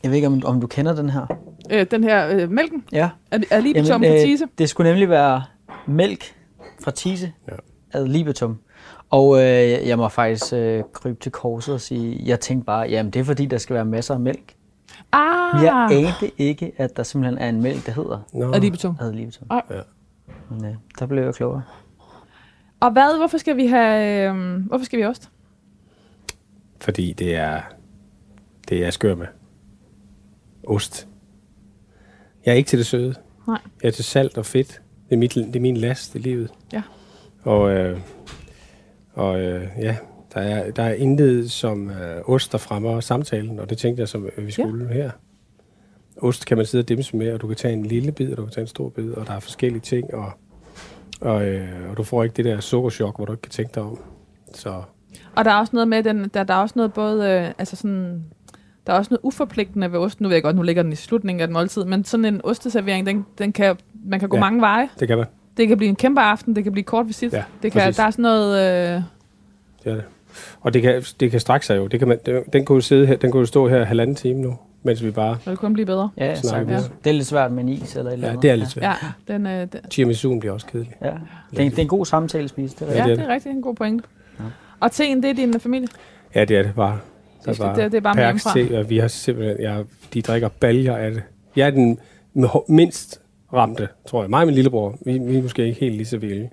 Jeg 0.03 0.11
ved 0.11 0.17
ikke, 0.17 0.27
om, 0.27 0.43
om 0.45 0.61
du 0.61 0.67
kender 0.67 0.95
den 0.95 1.11
her. 1.11 1.27
øh, 1.71 1.87
den 1.91 2.05
her 2.05 2.29
øh, 2.29 2.51
mælken 2.51 2.85
Ja. 2.93 3.11
er, 3.31 3.39
er 3.51 3.61
lige 3.61 3.85
tom 3.85 4.03
for 4.05 4.11
tise. 4.25 4.45
det 4.59 4.69
skulle 4.69 4.91
nemlig 4.91 5.09
være 5.09 5.43
mælk 5.87 6.35
fra 6.83 6.91
Tise 6.91 7.33
Ja. 7.49 7.57
ad 7.93 8.07
libitum. 8.07 8.59
Og 9.11 9.37
øh, 9.39 9.43
jeg 9.89 9.99
må 9.99 10.09
faktisk 10.09 10.53
øh, 10.53 10.83
krybe 10.93 11.19
til 11.21 11.33
korset 11.33 11.75
og 11.75 11.81
sige, 11.81 12.23
jeg 12.27 12.41
tænkte 12.41 12.67
bare, 12.67 12.89
jamen 12.89 13.13
det 13.13 13.21
er 13.21 13.25
fordi, 13.25 13.47
der 13.47 13.59
skal 13.59 13.75
være 13.75 13.85
masser 13.85 14.15
af 14.15 14.21
mælk. 14.21 14.55
Ah, 15.13 15.65
Jeg 15.65 15.89
anede 15.91 16.31
ikke, 16.39 16.73
at 16.77 16.97
der 16.97 17.03
simpelthen 17.03 17.39
er 17.39 17.49
en 17.49 17.63
mælk, 17.63 17.87
der 17.87 17.93
hedder 17.93 18.19
ad 18.55 18.61
libitum. 18.61 18.97
ad 19.01 19.13
libitum. 19.13 19.47
Ej. 19.51 19.63
Ja. 19.71 19.81
Men 20.51 20.65
øh, 20.65 20.75
der 20.99 21.07
blev 21.07 21.25
jeg 21.25 21.35
klogere. 21.35 21.63
Og 22.81 22.93
hvad, 22.93 23.19
hvorfor 23.19 23.39
skal 23.39 23.57
vi 23.57 23.67
have... 23.67 24.31
Øh, 24.31 24.61
hvorfor 24.67 24.85
skal 24.85 24.97
vi 24.97 25.03
have 25.03 25.11
ost? 25.11 25.31
Fordi 26.81 27.13
det 27.13 27.37
er, 27.37 27.61
det 28.69 28.87
er 28.87 28.91
skør 28.91 29.15
med. 29.15 29.27
Ost. 30.67 31.09
Jeg 32.47 32.53
er 32.53 32.57
ikke 32.57 32.69
til 32.69 32.79
det 32.79 32.87
søde. 32.87 33.15
Nej. 33.47 33.59
Jeg 33.83 33.89
er 33.89 33.93
til 33.93 34.05
salt 34.05 34.39
og 34.39 34.47
fedt. 34.47 34.83
Det 35.11 35.17
er, 35.17 35.19
mit, 35.19 35.35
det 35.35 35.57
er 35.57 35.61
min 35.61 35.77
last 35.77 36.15
i 36.15 36.19
livet. 36.19 36.51
Ja. 36.73 36.83
Og, 37.43 37.71
øh, 37.71 37.99
og 39.13 39.41
øh, 39.41 39.69
ja, 39.79 39.97
der 40.35 40.41
er, 40.41 40.71
der 40.71 40.83
er 40.83 40.93
intet 40.93 41.51
som 41.51 41.91
øh, 41.91 42.23
ost, 42.27 42.53
der 42.53 42.59
fremmer 42.59 43.01
samtalen, 43.01 43.59
og 43.59 43.71
det 43.71 43.79
tænkte 43.79 44.01
jeg, 44.01 44.09
som 44.09 44.29
øh, 44.37 44.47
vi 44.47 44.51
skulle 44.51 44.87
ja. 44.89 44.95
her. 44.95 45.11
Ost 46.17 46.47
kan 46.47 46.57
man 46.57 46.67
sidde 46.67 46.83
og 46.83 46.89
dimse 46.89 47.17
med, 47.17 47.33
og 47.33 47.41
du 47.41 47.47
kan 47.47 47.57
tage 47.57 47.75
en 47.75 47.87
lille 47.87 48.13
bid, 48.13 48.31
og 48.31 48.37
du 48.37 48.43
kan 48.43 48.53
tage 48.53 48.63
en 48.63 48.69
stor 48.69 48.89
bid, 48.89 49.11
og 49.13 49.27
der 49.27 49.33
er 49.33 49.41
forskellige 49.41 49.81
ting, 49.81 50.15
og, 50.15 50.33
og, 51.21 51.47
øh, 51.49 51.91
og 51.91 51.97
du 51.97 52.03
får 52.03 52.23
ikke 52.23 52.37
det 52.37 52.45
der 52.45 52.61
sukkerchok, 52.61 53.17
hvor 53.17 53.25
du 53.25 53.33
ikke 53.33 53.43
kan 53.43 53.51
tænke 53.51 53.75
dig 53.75 53.83
om. 53.83 53.99
Så 54.55 54.83
Og 55.37 55.45
der 55.45 55.51
er 55.51 55.59
også 55.59 55.71
noget 55.73 55.89
med 55.89 56.03
den, 56.03 56.29
der, 56.35 56.45
der 56.45 56.55
er 56.55 56.59
også 56.59 56.73
noget 56.77 56.93
både, 56.93 57.31
øh, 57.31 57.53
altså 57.59 57.77
sådan, 57.77 58.25
der 58.87 58.93
er 58.93 58.99
også 58.99 59.09
noget 59.11 59.21
uforpligtende 59.23 59.93
ved 59.93 59.99
osten. 59.99 60.23
Nu 60.23 60.29
ved 60.29 60.37
jeg 60.37 60.43
godt, 60.43 60.57
nu 60.57 60.63
ligger 60.63 60.83
den 60.83 60.93
i 60.93 60.97
slutningen 60.97 61.41
af 61.41 61.45
et 61.45 61.51
måltid, 61.51 61.85
men 61.85 62.05
sådan 62.05 62.25
en 62.25 62.41
osteservering, 62.45 63.07
den, 63.07 63.27
den 63.39 63.53
kan, 63.53 63.77
man 64.05 64.21
kan 64.21 64.29
gå 64.29 64.37
Ja. 64.37 64.41
mange 64.41 64.61
veje. 64.61 64.89
det 65.01 65.09
kan 65.09 65.19
man. 65.19 65.27
Det 65.57 65.69
kan 65.69 65.77
blive 65.77 65.89
en 65.89 65.97
kæmpe 65.97 66.21
aften, 66.21 66.57
det 66.57 66.65
kan 66.65 66.73
blive 66.73 66.85
kort 66.85 67.07
visit. 67.09 67.33
Ja, 67.33 67.43
det 67.63 67.73
kan, 67.73 67.81
præcis. 67.81 67.97
der 67.97 68.03
er 68.03 68.11
sådan 68.11 68.23
noget, 68.23 68.59
øh, 68.97 69.03
Det 69.85 69.91
er 69.91 69.95
det. 69.95 70.05
Og 70.61 70.75
det 70.75 70.83
kan, 70.83 71.03
det 71.21 71.31
kan 71.31 71.41
strække 71.41 71.67
sig 71.67 71.77
jo. 71.77 71.87
Det 71.87 71.99
kan 71.99 72.09
man, 72.09 72.19
den 72.53 72.65
kunne 72.65 72.77
jo 72.77 72.81
sidde 72.81 73.07
her, 73.07 73.17
den 73.17 73.31
kunne 73.31 73.41
jo 73.41 73.47
stå 73.47 73.69
her 73.69 73.85
halvanden 73.85 74.17
time 74.17 74.41
nu, 74.43 74.59
mens 74.83 75.05
vi 75.05 75.11
bare... 75.11 75.39
det 75.45 75.59
kun 75.59 75.73
blive 75.73 75.87
bedre. 75.87 76.11
Ja, 76.17 76.27
ja. 76.27 76.33
Det 77.05 77.11
er 77.11 77.13
lidt 77.13 77.27
svært 77.27 77.53
med 77.53 77.63
en 77.63 77.69
is 77.69 77.97
eller 77.97 78.11
et 78.11 78.15
eller 78.15 78.29
Ja, 78.31 78.37
det 78.43 78.51
er 78.51 78.55
lidt 78.57 78.71
svært. 78.71 78.83
Ja, 79.29 79.33
den, 79.35 79.47
øh, 79.47 79.67
den, 79.73 79.81
Tiramisu'en 79.95 80.39
bliver 80.41 80.53
også 80.53 80.67
kedelig. 80.67 80.95
Ja. 81.03 81.07
Det, 81.07 81.15
er, 81.67 81.71
det 81.71 81.79
er 81.79 81.83
en 81.83 81.89
god 81.89 82.07
samtale 82.07 82.49
spise. 82.49 82.77
Det 82.81 82.89
er 82.89 82.93
ja, 82.97 82.99
rigtigt. 82.99 83.19
det 83.19 83.27
er 83.31 83.35
rigtig 83.35 83.51
en 83.51 83.63
god 83.63 83.75
pointe. 83.75 84.05
Ja. 84.39 84.45
Og 84.81 84.93
teen, 84.93 85.23
det 85.23 85.31
er 85.31 85.35
din 85.35 85.61
familie? 85.61 85.89
Ja, 86.35 86.45
det 86.45 86.57
er 86.59 86.63
det 86.63 86.75
bare. 86.75 86.99
Det 87.47 87.57
skal- 87.57 87.69
det- 87.77 87.93
det 87.93 87.95
er 87.95 88.01
bare 88.01 88.15
med 88.15 88.25
hjemmefra. 88.25 88.53
te, 88.55 88.79
og 88.79 88.91
vi 88.91 88.99
har 88.99 89.09
simpelthen, 89.09 89.57
ja, 89.61 89.83
de 90.15 90.23
drikker 90.23 90.49
baljer 90.49 90.97
af 90.97 91.11
det. 91.11 91.23
Jeg 91.57 91.67
er 91.67 91.71
den 91.71 91.99
mindst 92.69 93.21
ramte, 93.55 93.89
tror 94.07 94.23
jeg. 94.23 94.31
Mig 94.31 94.41
og 94.41 94.47
min 94.47 94.55
lillebror, 94.55 94.99
vi, 95.05 95.19
vi 95.19 95.37
er 95.39 95.43
måske 95.43 95.67
ikke 95.67 95.81
helt 95.81 95.95
lige 95.95 96.07
så 96.07 96.19
vilde. 96.19 96.49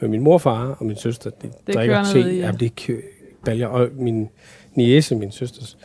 Men 0.00 0.10
min 0.10 0.20
morfar 0.22 0.76
og 0.78 0.86
min 0.86 0.96
søster, 0.96 1.30
de 1.30 1.50
Det 1.66 1.74
drikker 1.74 2.04
te. 2.04 2.18
ned 2.18 2.30
ja. 2.30 2.46
Ja, 2.46 2.52
det 2.52 2.76
kører 2.76 3.00
baljer. 3.44 3.66
Og 3.66 3.88
min 3.98 4.28
niece, 4.74 5.16
min 5.16 5.30
søsters 5.32 5.76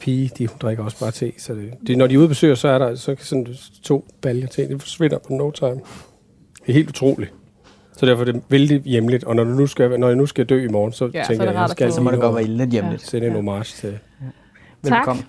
pige, 0.00 0.30
de 0.38 0.46
hun 0.46 0.56
drikker 0.60 0.84
også 0.84 0.98
bare 1.00 1.10
te. 1.10 1.32
Så 1.38 1.54
det, 1.54 1.70
det, 1.86 1.98
når 1.98 2.06
de 2.06 2.14
er 2.14 2.18
ude 2.18 2.28
besøger, 2.28 2.54
så 2.54 2.68
er 2.68 2.78
der 2.78 2.94
så 2.94 3.14
kan 3.14 3.24
sådan 3.24 3.46
to 3.82 4.04
baljer 4.22 4.46
te. 4.46 4.68
Det 4.68 4.82
forsvinder 4.82 5.18
på 5.18 5.32
no 5.34 5.50
time. 5.50 5.70
Det 5.70 6.68
er 6.68 6.72
helt 6.72 6.88
utroligt. 6.88 7.32
Så 7.96 8.06
derfor 8.06 8.20
er 8.26 8.32
det 8.32 8.42
vældig 8.48 8.80
hjemligt, 8.82 9.24
og 9.24 9.36
når, 9.36 9.44
du 9.44 9.50
nu 9.50 9.66
skal, 9.66 10.00
når 10.00 10.06
jeg 10.08 10.16
nu 10.16 10.26
skal 10.26 10.44
dø 10.46 10.64
i 10.64 10.68
morgen, 10.68 10.92
så 10.92 11.04
Ja, 11.14 11.18
ja, 11.18 11.24
så 11.24 11.28
tænker 11.28 11.42
er 11.44 11.48
det 11.48 11.52
jeg, 11.54 11.60
rart 11.60 11.68
jeg 11.68 11.86
at 11.86 11.92
skal 11.92 11.92
Så 11.92 12.00
må 12.00 12.10
det 12.10 12.20
godt 12.20 12.34
være 12.34 12.44
lidt 12.44 12.70
hjemligt. 12.70 13.02
sende 13.02 13.26
en 13.26 13.32
homage 13.32 13.64
til. 13.64 13.98
Velkommen. 14.82 15.24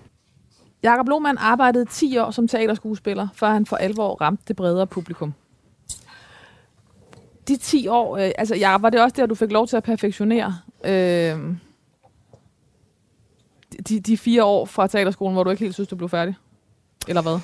Jakob 0.84 1.08
Lohmann 1.08 1.38
arbejdede 1.38 1.86
10 1.86 2.18
år 2.18 2.32
som 2.32 2.48
teaterskuespiller, 2.48 3.28
før 3.34 3.50
han 3.50 3.66
for 3.66 3.76
alvor 3.76 4.22
ramte 4.22 4.44
det 4.48 4.56
bredere 4.56 4.88
publikum. 4.88 5.34
De 7.48 7.58
10 7.58 7.88
år, 7.88 8.18
øh, 8.18 8.32
altså 8.38 8.56
Jacob, 8.56 8.82
var 8.82 8.90
det 8.90 9.02
også 9.02 9.16
der, 9.18 9.26
du 9.26 9.36
fik 9.36 9.52
lov 9.52 9.68
til 9.68 9.78
at 9.78 9.84
perfektionere 9.84 10.56
øh, 10.86 11.40
de, 13.90 14.00
de 14.00 14.18
fire 14.18 14.44
år 14.44 14.66
fra 14.66 14.88
teaterskolen, 14.88 15.34
hvor 15.34 15.44
du 15.44 15.50
ikke 15.50 15.64
helt 15.64 15.74
synes, 15.74 15.90
du 15.90 15.96
blev 15.96 16.10
færdig? 16.10 16.36
Eller 17.08 17.22
hvad? 17.22 17.40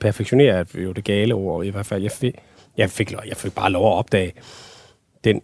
Perfektionere 0.00 0.54
er 0.54 0.64
jo 0.74 0.92
det 0.92 1.04
gale 1.04 1.34
ord, 1.34 1.64
i 1.64 1.68
hvert 1.68 1.86
fald. 1.86 2.02
Jeg 2.02 2.10
fik, 2.10 2.34
jeg 2.76 2.90
fik, 2.90 3.12
jeg 3.12 3.36
fik 3.36 3.54
bare 3.54 3.70
lov 3.70 3.92
at 3.92 3.98
opdage 3.98 4.32
den 5.24 5.42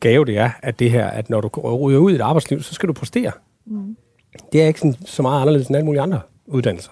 gave, 0.00 0.24
det 0.24 0.38
er, 0.38 0.50
at 0.62 0.78
det 0.78 0.90
her, 0.90 1.06
at 1.06 1.30
når 1.30 1.40
du 1.40 1.48
ryger 1.48 1.98
ud 1.98 2.12
i 2.12 2.14
et 2.14 2.20
arbejdsliv, 2.20 2.62
så 2.62 2.74
skal 2.74 2.88
du 2.88 2.92
præstere. 2.92 3.32
Mm. 3.66 3.96
Det 4.52 4.62
er 4.62 4.66
ikke 4.66 4.80
sådan, 4.80 4.94
så 5.06 5.22
meget 5.22 5.40
anderledes 5.40 5.66
end 5.68 5.76
alle 5.76 5.86
mulige 5.86 6.02
andre 6.02 6.20
uddannelser, 6.46 6.90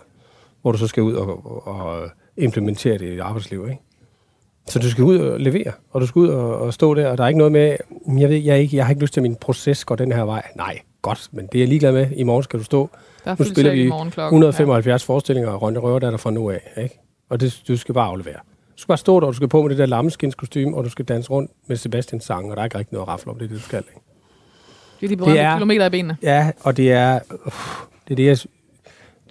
hvor 0.62 0.72
du 0.72 0.78
så 0.78 0.86
skal 0.86 1.02
ud 1.02 1.12
og, 1.14 1.66
og, 1.66 2.08
implementere 2.36 2.98
det 2.98 3.06
i 3.06 3.14
et 3.14 3.20
arbejdsliv, 3.20 3.64
ikke? 3.70 3.82
Så 4.68 4.78
du 4.78 4.90
skal 4.90 5.04
ud 5.04 5.18
og 5.18 5.40
levere, 5.40 5.72
og 5.90 6.00
du 6.00 6.06
skal 6.06 6.18
ud 6.20 6.28
og, 6.28 6.58
og 6.58 6.74
stå 6.74 6.94
der, 6.94 7.08
og 7.08 7.18
der 7.18 7.24
er 7.24 7.28
ikke 7.28 7.38
noget 7.38 7.52
med, 7.52 7.76
"Mm, 8.06 8.18
jeg 8.18 8.28
ved, 8.28 8.36
jeg, 8.36 8.58
ikke, 8.60 8.76
jeg 8.76 8.84
har 8.86 8.90
ikke 8.90 9.02
lyst 9.02 9.12
til, 9.12 9.20
at 9.20 9.22
min 9.22 9.36
proces 9.36 9.84
går 9.84 9.96
den 9.96 10.12
her 10.12 10.22
vej. 10.22 10.42
Nej, 10.56 10.78
godt, 11.02 11.28
men 11.32 11.46
det 11.46 11.54
er 11.54 11.58
jeg 11.62 11.68
ligeglad 11.68 11.92
med. 11.92 12.10
I 12.16 12.22
morgen 12.22 12.42
skal 12.42 12.58
du 12.58 12.64
stå 12.64 12.90
Der 13.24 13.30
er 13.30 13.36
nu 13.38 13.44
spiller 13.44 13.72
vi 13.72 13.88
morgen 13.88 14.10
klokken. 14.10 14.36
175 14.36 15.02
ja. 15.02 15.12
forestillinger 15.12 15.50
og 15.50 15.62
Rønne 15.62 15.78
Røver, 15.78 15.98
der 15.98 16.06
er 16.06 16.10
der 16.10 16.18
fra 16.18 16.30
nu 16.30 16.50
af. 16.50 16.72
Ikke? 16.82 17.00
Og 17.30 17.40
det, 17.40 17.62
du 17.68 17.76
skal 17.76 17.94
bare 17.94 18.08
aflevere. 18.08 18.34
Du 18.76 18.76
skal 18.82 18.88
bare 18.88 18.98
stå 18.98 19.20
der, 19.20 19.26
og 19.26 19.32
du 19.32 19.36
skal 19.36 19.48
på 19.48 19.62
med 19.62 19.70
det 19.70 19.78
der 19.78 19.86
lammeskinnskostyme, 19.86 20.76
og 20.76 20.84
du 20.84 20.90
skal 20.90 21.04
danse 21.04 21.30
rundt 21.30 21.50
med 21.66 21.76
Sebastians 21.76 22.24
sang, 22.24 22.50
og 22.50 22.56
der 22.56 22.62
er 22.62 22.64
ikke 22.64 22.78
rigtig 22.78 22.92
noget 22.94 23.06
at 23.06 23.08
rafle 23.08 23.30
om, 23.30 23.38
det 23.38 23.50
det, 23.50 23.58
du 23.58 23.62
skal. 23.62 23.78
Ikke? 23.78 24.00
Det 25.02 25.06
er 25.06 25.08
de 25.08 25.16
berømte 25.16 25.38
er- 25.40 25.54
kilometer 25.56 25.86
i 25.86 25.90
benene. 25.90 26.16
Ja, 26.22 26.50
og 26.60 26.76
det 26.76 26.92
er... 26.92 27.20
Uh, 27.30 27.52
det 28.08 28.10
er 28.10 28.16
det, 28.16 28.26
jeg... 28.26 28.38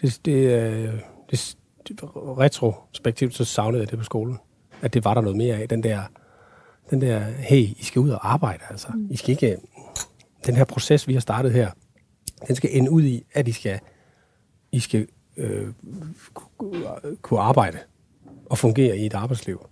Det, 0.01 0.19
det, 0.26 0.32
øh, 0.32 0.93
det, 1.32 1.55
det, 1.88 1.99
retrospektivt, 2.15 3.36
så 3.36 3.45
savnede 3.45 3.82
jeg 3.84 3.91
det 3.91 3.99
på 3.99 4.05
skolen. 4.05 4.38
At 4.82 4.93
det 4.93 5.05
var 5.05 5.13
der 5.13 5.22
noget 5.22 5.38
mere 5.38 5.55
af. 5.55 5.69
Den 5.69 5.84
der, 5.84 6.01
den 6.89 7.01
der 7.01 7.19
hey, 7.19 7.57
I 7.61 7.80
skal 7.84 7.99
ud 7.99 8.09
og 8.09 8.34
arbejde, 8.34 8.63
altså. 8.69 8.88
I 9.09 9.17
skal 9.17 9.30
ikke... 9.32 9.57
Den 10.45 10.55
her 10.55 10.63
proces, 10.63 11.07
vi 11.07 11.13
har 11.13 11.19
startet 11.19 11.51
her, 11.51 11.72
den 12.47 12.55
skal 12.55 12.69
ende 12.74 12.91
ud 12.91 13.03
i, 13.03 13.24
at 13.34 13.47
I 13.47 13.51
skal, 13.51 13.80
I 14.72 14.80
skal 14.80 15.07
øh, 15.38 15.67
ku- 16.34 16.76
kunne 17.22 17.39
arbejde 17.39 17.78
og 18.45 18.57
fungere 18.57 18.97
i 18.97 19.05
et 19.05 19.13
arbejdsliv. 19.13 19.65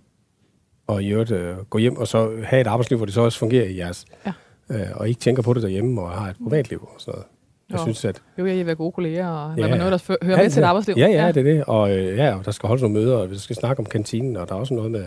Og 0.86 1.02
i 1.02 1.08
øvrigt 1.08 1.30
øh, 1.30 1.56
gå 1.58 1.78
hjem 1.78 1.96
og 1.96 2.08
så 2.08 2.40
have 2.44 2.60
et 2.60 2.66
arbejdsliv, 2.66 2.96
hvor 2.96 3.06
det 3.06 3.14
så 3.14 3.20
også 3.20 3.38
fungerer 3.38 3.64
i 3.64 3.78
jeres. 3.78 4.04
Ja. 4.26 4.32
Øh, 4.70 4.86
og 4.94 5.08
ikke 5.08 5.20
tænker 5.20 5.42
på 5.42 5.54
det 5.54 5.62
derhjemme 5.62 6.00
og 6.02 6.10
har 6.10 6.30
et 6.30 6.36
privatliv 6.44 6.82
og 6.82 6.94
sådan 6.98 7.12
noget. 7.12 7.26
Jeg 7.70 7.78
Jo. 7.78 7.82
synes, 7.82 8.04
at 8.04 8.22
Jo, 8.38 8.46
jeg 8.46 8.56
vil 8.56 8.66
være 8.66 8.74
gode 8.74 8.92
kolleger, 8.92 9.28
og 9.28 9.56
Ja, 9.56 9.62
man 9.62 9.70
ja. 9.70 9.76
noget, 9.78 9.92
der 10.08 10.16
hører 10.22 10.36
med 10.36 10.50
til 10.50 10.60
et 10.60 10.66
arbejdsliv. 10.66 10.94
Ja, 10.98 11.06
ja, 11.06 11.28
det 11.28 11.36
er 11.36 11.42
det. 11.54 11.64
Og 11.64 11.90
øh, 11.98 12.16
ja, 12.16 12.34
og 12.38 12.44
der 12.44 12.50
skal 12.50 12.66
holdes 12.66 12.82
nogle 12.82 12.98
møder, 12.98 13.16
og 13.16 13.30
vi 13.30 13.38
skal 13.38 13.56
snakke 13.56 13.80
om 13.80 13.86
kantinen, 13.86 14.36
og 14.36 14.48
der 14.48 14.54
er 14.54 14.58
også 14.58 14.74
noget 14.74 14.90
med 14.90 15.04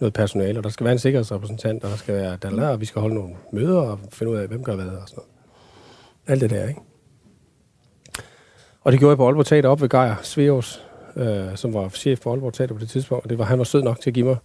noget 0.00 0.12
personale, 0.14 0.58
og 0.58 0.64
der 0.64 0.70
skal 0.70 0.84
være 0.84 0.92
en 0.92 0.98
sikkerhedsrepræsentant, 0.98 1.84
og 1.84 1.90
der 1.90 1.96
skal 1.96 2.14
være 2.14 2.36
der 2.42 2.68
og 2.68 2.80
vi 2.80 2.84
skal 2.84 3.00
holde 3.00 3.14
nogle 3.14 3.30
møder 3.52 3.80
og 3.80 3.98
finde 4.12 4.32
ud 4.32 4.36
af, 4.36 4.48
hvem 4.48 4.64
gør 4.64 4.74
hvad 4.74 4.84
og 4.86 5.08
sådan 5.08 5.16
noget. 5.16 5.30
Alt 6.26 6.40
det 6.40 6.50
der, 6.50 6.68
ikke? 6.68 6.80
Og 8.80 8.92
det 8.92 9.00
gjorde 9.00 9.10
jeg 9.10 9.16
på 9.16 9.26
Aalborg 9.26 9.46
Teater 9.46 9.68
op 9.68 9.80
ved 9.80 9.88
Geir 9.88 10.14
Sveos, 10.22 10.86
øh, 11.16 11.56
som 11.56 11.74
var 11.74 11.88
chef 11.88 12.20
på 12.20 12.30
Aalborg 12.30 12.52
Teater 12.52 12.74
på 12.74 12.80
det 12.80 12.88
tidspunkt. 12.88 13.24
Og 13.24 13.30
det 13.30 13.38
var, 13.38 13.44
han 13.44 13.58
var 13.58 13.64
sød 13.64 13.82
nok 13.82 14.00
til 14.00 14.10
at 14.10 14.14
give 14.14 14.26
mig 14.26 14.36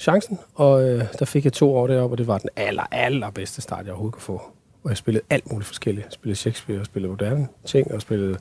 chancen, 0.00 0.38
og 0.54 0.88
øh, 0.88 1.04
der 1.18 1.24
fik 1.24 1.44
jeg 1.44 1.52
to 1.52 1.74
år 1.76 1.86
deroppe, 1.86 2.14
og 2.14 2.18
det 2.18 2.26
var 2.26 2.38
den 2.38 2.48
aller, 2.56 2.82
aller 2.90 3.30
bedste 3.30 3.62
start, 3.62 3.84
jeg 3.84 3.92
overhovedet 3.92 4.14
kunne 4.14 4.22
få. 4.22 4.42
Og 4.82 4.90
jeg 4.90 4.96
spillede 4.96 5.24
alt 5.30 5.52
muligt 5.52 5.66
forskelligt. 5.66 6.04
Jeg 6.04 6.12
spillede 6.12 6.36
Shakespeare, 6.36 6.78
jeg 6.78 6.86
spillede 6.86 7.10
moderne 7.10 7.48
ting, 7.64 7.94
og 7.94 8.00
spillede 8.00 8.38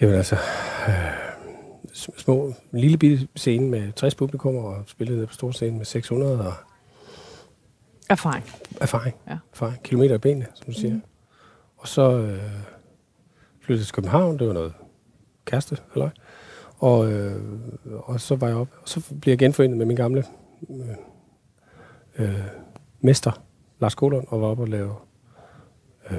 Jamen 0.00 0.14
altså, 0.14 0.36
øh, 0.88 0.94
små, 1.94 2.54
lille 2.72 2.98
bitte 2.98 3.28
scene 3.36 3.68
med 3.68 3.92
60 3.92 4.14
publikum, 4.14 4.56
og 4.56 4.76
spillede 4.86 5.26
på 5.26 5.32
stor 5.34 5.50
scene 5.50 5.76
med 5.76 5.84
600, 5.84 6.46
og 6.46 6.54
Erfaring. 8.10 8.44
erfaring. 8.80 9.16
Ja. 9.28 9.36
erfaring. 9.52 9.82
Kilometer 9.82 10.14
i 10.14 10.18
benene, 10.18 10.46
som 10.54 10.66
du 10.66 10.72
siger. 10.72 11.00
Og 11.76 11.88
så 11.88 12.10
øh, 12.12 12.38
flyttede 13.60 13.80
jeg 13.80 13.86
til 13.86 13.94
København, 13.94 14.38
det 14.38 14.46
var 14.46 14.52
noget 14.52 14.72
kæreste, 15.44 15.76
eller 15.94 16.10
og, 16.82 17.12
øh, 17.12 17.42
og 18.04 18.20
så 18.20 18.36
var 18.36 18.46
jeg 18.48 18.56
op, 18.56 18.68
og 18.82 18.88
så 18.88 19.02
blev 19.20 19.32
jeg 19.32 19.38
genforenet 19.38 19.76
med 19.78 19.86
min 19.86 19.96
gamle 19.96 20.24
øh, 20.70 20.86
øh, 22.18 22.40
mester, 23.00 23.42
Lars 23.80 23.94
Golund, 23.94 24.24
og 24.28 24.40
var 24.40 24.46
oppe 24.46 24.62
og 24.62 24.68
lave 24.68 24.94
øh, 26.10 26.18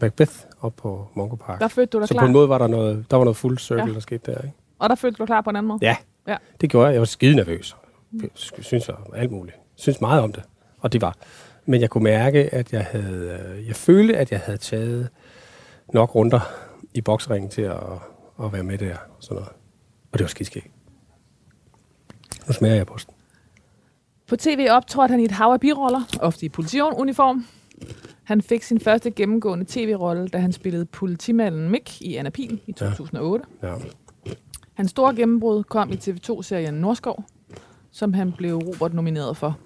Macbeth 0.00 0.32
op 0.60 0.76
på 0.76 1.06
Mongo 1.14 1.36
Park. 1.36 1.60
Der 1.60 1.68
følte 1.68 1.90
du 1.90 1.98
dig 2.00 2.08
Så 2.08 2.14
klar. 2.14 2.22
på 2.22 2.26
en 2.26 2.32
måde 2.32 2.48
var 2.48 2.58
der 2.58 2.66
noget, 2.66 3.06
der 3.10 3.16
var 3.16 3.24
noget 3.24 3.36
full 3.36 3.58
circle, 3.58 3.84
Ja. 3.86 3.92
der 3.92 4.00
skete 4.00 4.32
der, 4.32 4.38
ikke? 4.38 4.54
Og 4.78 4.88
der 4.88 4.94
følte 4.94 5.16
du 5.18 5.22
dig 5.22 5.26
klar 5.26 5.40
på 5.40 5.50
en 5.50 5.56
anden 5.56 5.68
måde. 5.68 5.78
Ja, 5.82 5.96
Ja. 6.28 6.36
det 6.60 6.70
gjorde 6.70 6.86
jeg. 6.86 6.92
Jeg 6.92 7.00
var 7.00 7.04
skide 7.06 7.36
nervøs. 7.36 7.76
Jeg 8.22 8.28
synes 8.60 8.88
jeg 8.88 8.96
alt 9.14 9.30
muligt. 9.30 9.56
Jeg 9.56 9.62
synes 9.76 10.00
meget 10.00 10.22
om 10.22 10.32
det. 10.32 10.42
Og 10.80 10.92
det 10.92 11.00
var. 11.02 11.16
Men 11.66 11.80
jeg 11.80 11.90
kunne 11.90 12.04
mærke, 12.04 12.54
at 12.54 12.72
jeg 12.72 12.84
havde... 12.84 13.40
øh, 13.58 13.66
Jeg 13.68 13.76
følte, 13.76 14.16
at 14.16 14.32
jeg 14.32 14.40
havde 14.40 14.58
taget 14.58 15.08
nok 15.92 16.14
runder 16.14 16.40
i 16.94 17.00
boksringen 17.00 17.50
til 17.50 17.62
at, 17.62 17.76
at 18.46 18.52
være 18.52 18.62
med 18.62 18.78
der. 18.78 18.96
Sådan 19.20 19.34
noget. 19.34 19.48
Og 20.12 20.18
det 20.18 20.20
var 20.20 20.28
skide 20.28 20.46
skægt. 20.46 20.70
Nu 22.46 22.52
smager 22.52 22.74
jeg 22.74 22.86
på 22.86 22.96
den. 23.06 23.14
På 24.26 24.36
tv 24.36 24.66
optrådte 24.70 25.12
han 25.12 25.20
i 25.20 25.24
et 25.24 25.30
hav 25.30 25.52
af 25.52 25.60
biroller, 25.60 26.02
ofte 26.20 26.46
i 26.46 26.48
politiuniform. 26.48 27.46
Han 28.24 28.42
fik 28.42 28.62
sin 28.62 28.80
første 28.80 29.10
gennemgående 29.10 29.64
tv-rolle, 29.68 30.28
da 30.28 30.38
han 30.38 30.52
spillede 30.52 30.84
politimanden 30.84 31.70
Mick 31.70 32.00
i 32.00 32.16
Anna 32.16 32.30
Pil 32.30 32.60
i 32.66 32.72
2008. 32.72 33.44
Ja. 33.62 33.74
Hans 34.74 34.90
store 34.90 35.16
gennembrud 35.16 35.64
kom 35.64 35.90
i 35.90 35.94
TV2-serien 35.94 36.74
Norskov, 36.74 37.24
som 37.90 38.14
han 38.14 38.32
blev 38.32 38.56
Robert 38.56 38.94
nomineret 38.94 39.36
for. 39.36 39.58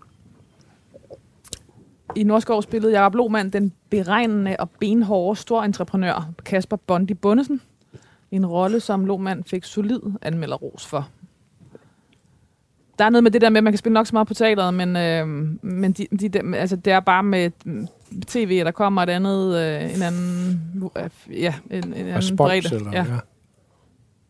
I 2.17 2.23
Norskov 2.23 2.63
spillede 2.63 3.01
Jacob 3.01 3.15
Lohmann 3.15 3.51
den 3.51 3.73
beregnende 3.91 4.57
og 4.59 4.71
benhårde 4.71 5.41
storentreprenør 5.41 6.33
Kasper 6.45 6.77
Bondi 6.77 7.15
Bundesen. 7.15 7.61
En 8.37 8.47
rolle, 8.47 8.81
som 8.81 9.05
Lohmann 9.05 9.45
fik 9.45 9.65
solid 9.65 10.01
anmelderros 10.23 10.87
for. 10.87 11.09
Der 12.99 13.05
er 13.05 13.11
noget 13.11 13.23
med 13.23 13.31
det 13.31 13.41
der 13.41 13.51
med, 13.51 13.57
at 13.59 13.65
man 13.65 13.73
kan 13.73 13.79
spille 13.79 13.95
nok 13.95 14.07
så 14.07 14.13
meget 14.15 14.29
på 14.29 14.35
teateret, 14.35 14.75
men, 14.75 14.97
øh, 14.97 15.29
men 15.63 15.93
de, 15.93 16.07
de, 16.29 16.57
altså, 16.57 16.77
det 16.77 16.93
er 16.93 17.01
bare 17.01 17.23
med 17.23 17.51
mm, 17.65 17.89
tv, 18.27 18.59
der 18.65 18.71
kommer 18.71 19.03
et 19.03 19.09
andet, 19.11 19.57
øh, 19.59 19.95
en 19.97 20.03
anden, 20.03 20.91
øh, 20.97 21.41
ja, 21.43 21.55
en, 21.71 21.85
en 21.85 21.95
anden 21.95 22.17
Respons, 22.17 22.37
bredde. 22.39 22.77
eller? 22.77 22.91
Ja. 22.93 23.05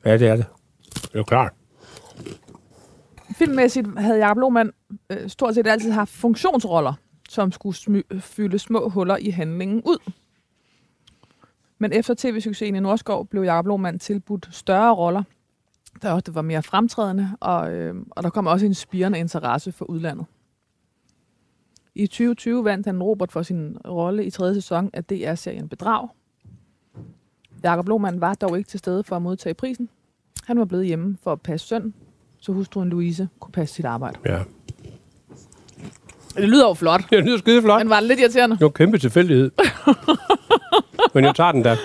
Ja. 0.05 0.11
ja, 0.11 0.19
det 0.19 0.29
er 0.29 0.37
det. 0.37 0.47
Det 0.95 1.05
er 1.15 1.19
jo 1.19 1.25
klart. 1.25 1.53
Filmmæssigt 3.37 3.89
havde 3.99 4.19
Jacob 4.27 4.37
Lohmann 4.37 4.71
øh, 5.11 5.29
stort 5.29 5.55
set 5.55 5.67
altid 5.67 5.91
haft 5.91 6.11
funktionsroller, 6.11 6.93
som 7.29 7.53
skulle 7.53 7.77
smy- 7.77 8.19
fylde 8.21 8.59
små 8.59 8.89
huller 8.89 9.17
i 9.17 9.31
handlingen 9.31 9.83
ud. 9.85 10.13
Men 11.79 11.93
efter 11.93 12.15
tv-succesen 12.15 12.75
i 12.77 12.81
Norskov 12.81 13.27
blev 13.27 13.43
Jacob 13.43 13.67
Lohmann 13.67 13.99
tilbudt 13.99 14.49
større 14.51 14.95
roller, 14.95 15.23
der 16.03 16.13
også 16.13 16.33
var 16.33 16.43
mere 16.43 16.63
fremtrædende, 16.63 17.31
og, 17.41 17.73
øh, 17.73 17.95
og 18.11 18.23
der 18.23 18.31
kom 18.31 18.47
også 18.47 18.67
en 18.67 18.75
spirende 18.75 19.19
interesse 19.19 19.73
for 19.73 19.85
udlandet. 19.85 20.27
I 21.95 22.07
2020 22.07 22.65
vandt 22.65 22.87
han 22.87 23.03
Robert 23.03 23.33
for 23.33 23.43
sin 23.43 23.77
rolle 23.89 24.25
i 24.25 24.31
tredje 24.31 24.55
sæson 24.55 24.91
af 24.93 25.05
DR-serien 25.05 25.69
Bedrag. 25.69 26.09
Jakob 27.63 27.89
Lohmann 27.89 28.21
var 28.21 28.35
dog 28.35 28.59
ikke 28.59 28.69
til 28.71 28.79
stede 28.79 29.05
for 29.05 29.17
at 29.17 29.23
modtage 29.23 29.55
prisen. 29.55 29.89
Han 30.47 30.59
var 30.59 30.65
blevet 30.65 30.87
hjemme 30.87 31.17
for 31.23 31.33
at 31.33 31.41
passe 31.41 31.67
søn, 31.67 31.95
så 32.39 32.53
hustruen 32.53 32.89
Louise 32.91 33.29
kunne 33.41 33.53
passe 33.53 33.75
sit 33.75 33.85
arbejde. 33.85 34.19
Ja. 34.27 34.43
Det 36.37 36.49
lyder 36.49 36.69
jo 36.69 36.75
flot, 36.75 37.01
Det 37.11 37.25
lyder 37.25 37.39
skide 37.39 37.63
flot. 37.63 37.81
men 37.81 37.91
var 37.91 38.01
det 38.01 38.09
lidt 38.09 38.21
irriterende? 38.21 38.57
Det 38.57 38.63
var 38.65 38.69
kæmpe 38.71 38.99
tilfældighed. 38.99 39.51
Men 41.15 41.25
jeg 41.25 41.35
tager 41.35 41.53
den 41.53 41.63
da. 41.63 41.77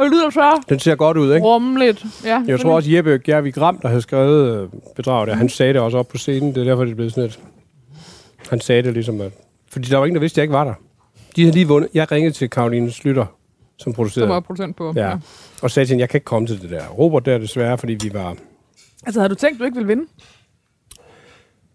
Det 0.00 0.10
lyder 0.10 0.30
så 0.30 0.62
Den 0.68 0.78
ser 0.78 0.94
godt 0.94 1.16
ud, 1.16 1.34
ikke? 1.34 1.46
rummeligt. 1.46 2.04
Ja, 2.24 2.42
Jeg 2.46 2.60
tror 2.60 2.74
også, 2.76 2.90
Jeppe 2.90 3.18
Gervig 3.24 3.54
Gram, 3.54 3.78
der 3.78 3.88
havde 3.88 4.02
skrevet 4.02 4.62
øh, 4.62 4.68
bedrag 4.96 5.26
der, 5.26 5.34
han 5.34 5.48
sagde 5.48 5.72
det 5.72 5.80
også 5.82 5.98
op 5.98 6.08
på 6.08 6.18
scenen. 6.18 6.54
Det 6.54 6.60
er 6.60 6.64
derfor, 6.64 6.84
det 6.84 6.90
er 6.90 6.94
blevet 6.94 7.12
sådan 7.12 7.24
et... 7.30 7.38
Han 8.50 8.60
sagde 8.60 8.82
det 8.82 8.92
ligesom, 8.92 9.20
at... 9.20 9.32
Fordi 9.72 9.88
der 9.88 9.96
var 9.98 10.04
ingen, 10.06 10.14
der 10.14 10.20
vidste, 10.20 10.34
at 10.34 10.36
jeg 10.36 10.44
ikke 10.44 10.52
var 10.52 10.64
der. 10.64 10.74
De 11.36 11.42
havde 11.42 11.54
lige 11.54 11.68
vundet. 11.68 11.90
Jeg 11.94 12.12
ringede 12.12 12.34
til 12.34 12.50
Karoline 12.50 12.90
Slytter, 12.92 13.24
som 13.24 13.32
som 13.78 13.92
producerede. 13.92 14.28
var 14.30 14.40
producent 14.40 14.76
på. 14.76 14.92
Ja. 14.96 15.16
Og 15.62 15.70
sagde 15.70 15.86
til 15.86 15.92
hende, 15.94 16.00
jeg 16.02 16.08
kan 16.08 16.16
ikke 16.18 16.24
komme 16.24 16.48
til 16.48 16.62
det 16.62 16.70
der. 16.70 16.86
Robert 16.88 17.26
der 17.26 17.38
desværre, 17.38 17.78
fordi 17.78 17.92
vi 18.02 18.10
var... 18.14 18.36
Altså, 19.06 19.20
havde 19.20 19.28
du 19.30 19.34
tænkt, 19.34 19.58
du 19.60 19.64
ikke 19.64 19.74
ville 19.74 19.88
vinde? 19.88 20.04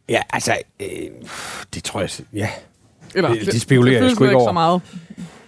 Ja, 0.10 0.22
altså... 0.30 0.54
Øh, 0.80 0.88
det 1.74 1.84
tror 1.84 2.00
jeg... 2.02 2.10
Ja. 2.34 2.50
Eller, 3.16 3.34
Det- 3.34 3.46
det 3.46 3.62
spekulerer 3.62 3.94
jeg 3.96 4.02
føles 4.02 4.14
sgu 4.14 4.24
nu 4.24 4.30
ikke 4.30 4.40
så 4.40 4.44
over. 4.44 4.52
meget. 4.52 4.82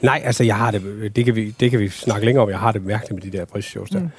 Nej, 0.04 0.22
altså 0.26 0.44
jeg 0.44 0.56
har 0.56 0.72
det, 0.72 1.16
det 1.16 1.26
kan, 1.26 1.36
vi, 1.36 1.56
det 1.60 1.72
kan 1.72 1.80
vi 1.80 1.90
snakke 1.90 2.26
længere 2.26 2.44
om. 2.44 2.50
Jeg 2.50 2.60
har 2.60 2.72
det 2.72 2.86
mærkeligt 2.86 3.24
med 3.24 3.32
de 3.32 3.38
der 3.38 3.46
prisshows 3.46 3.90
der. 3.90 4.00
Mm. 4.00 4.10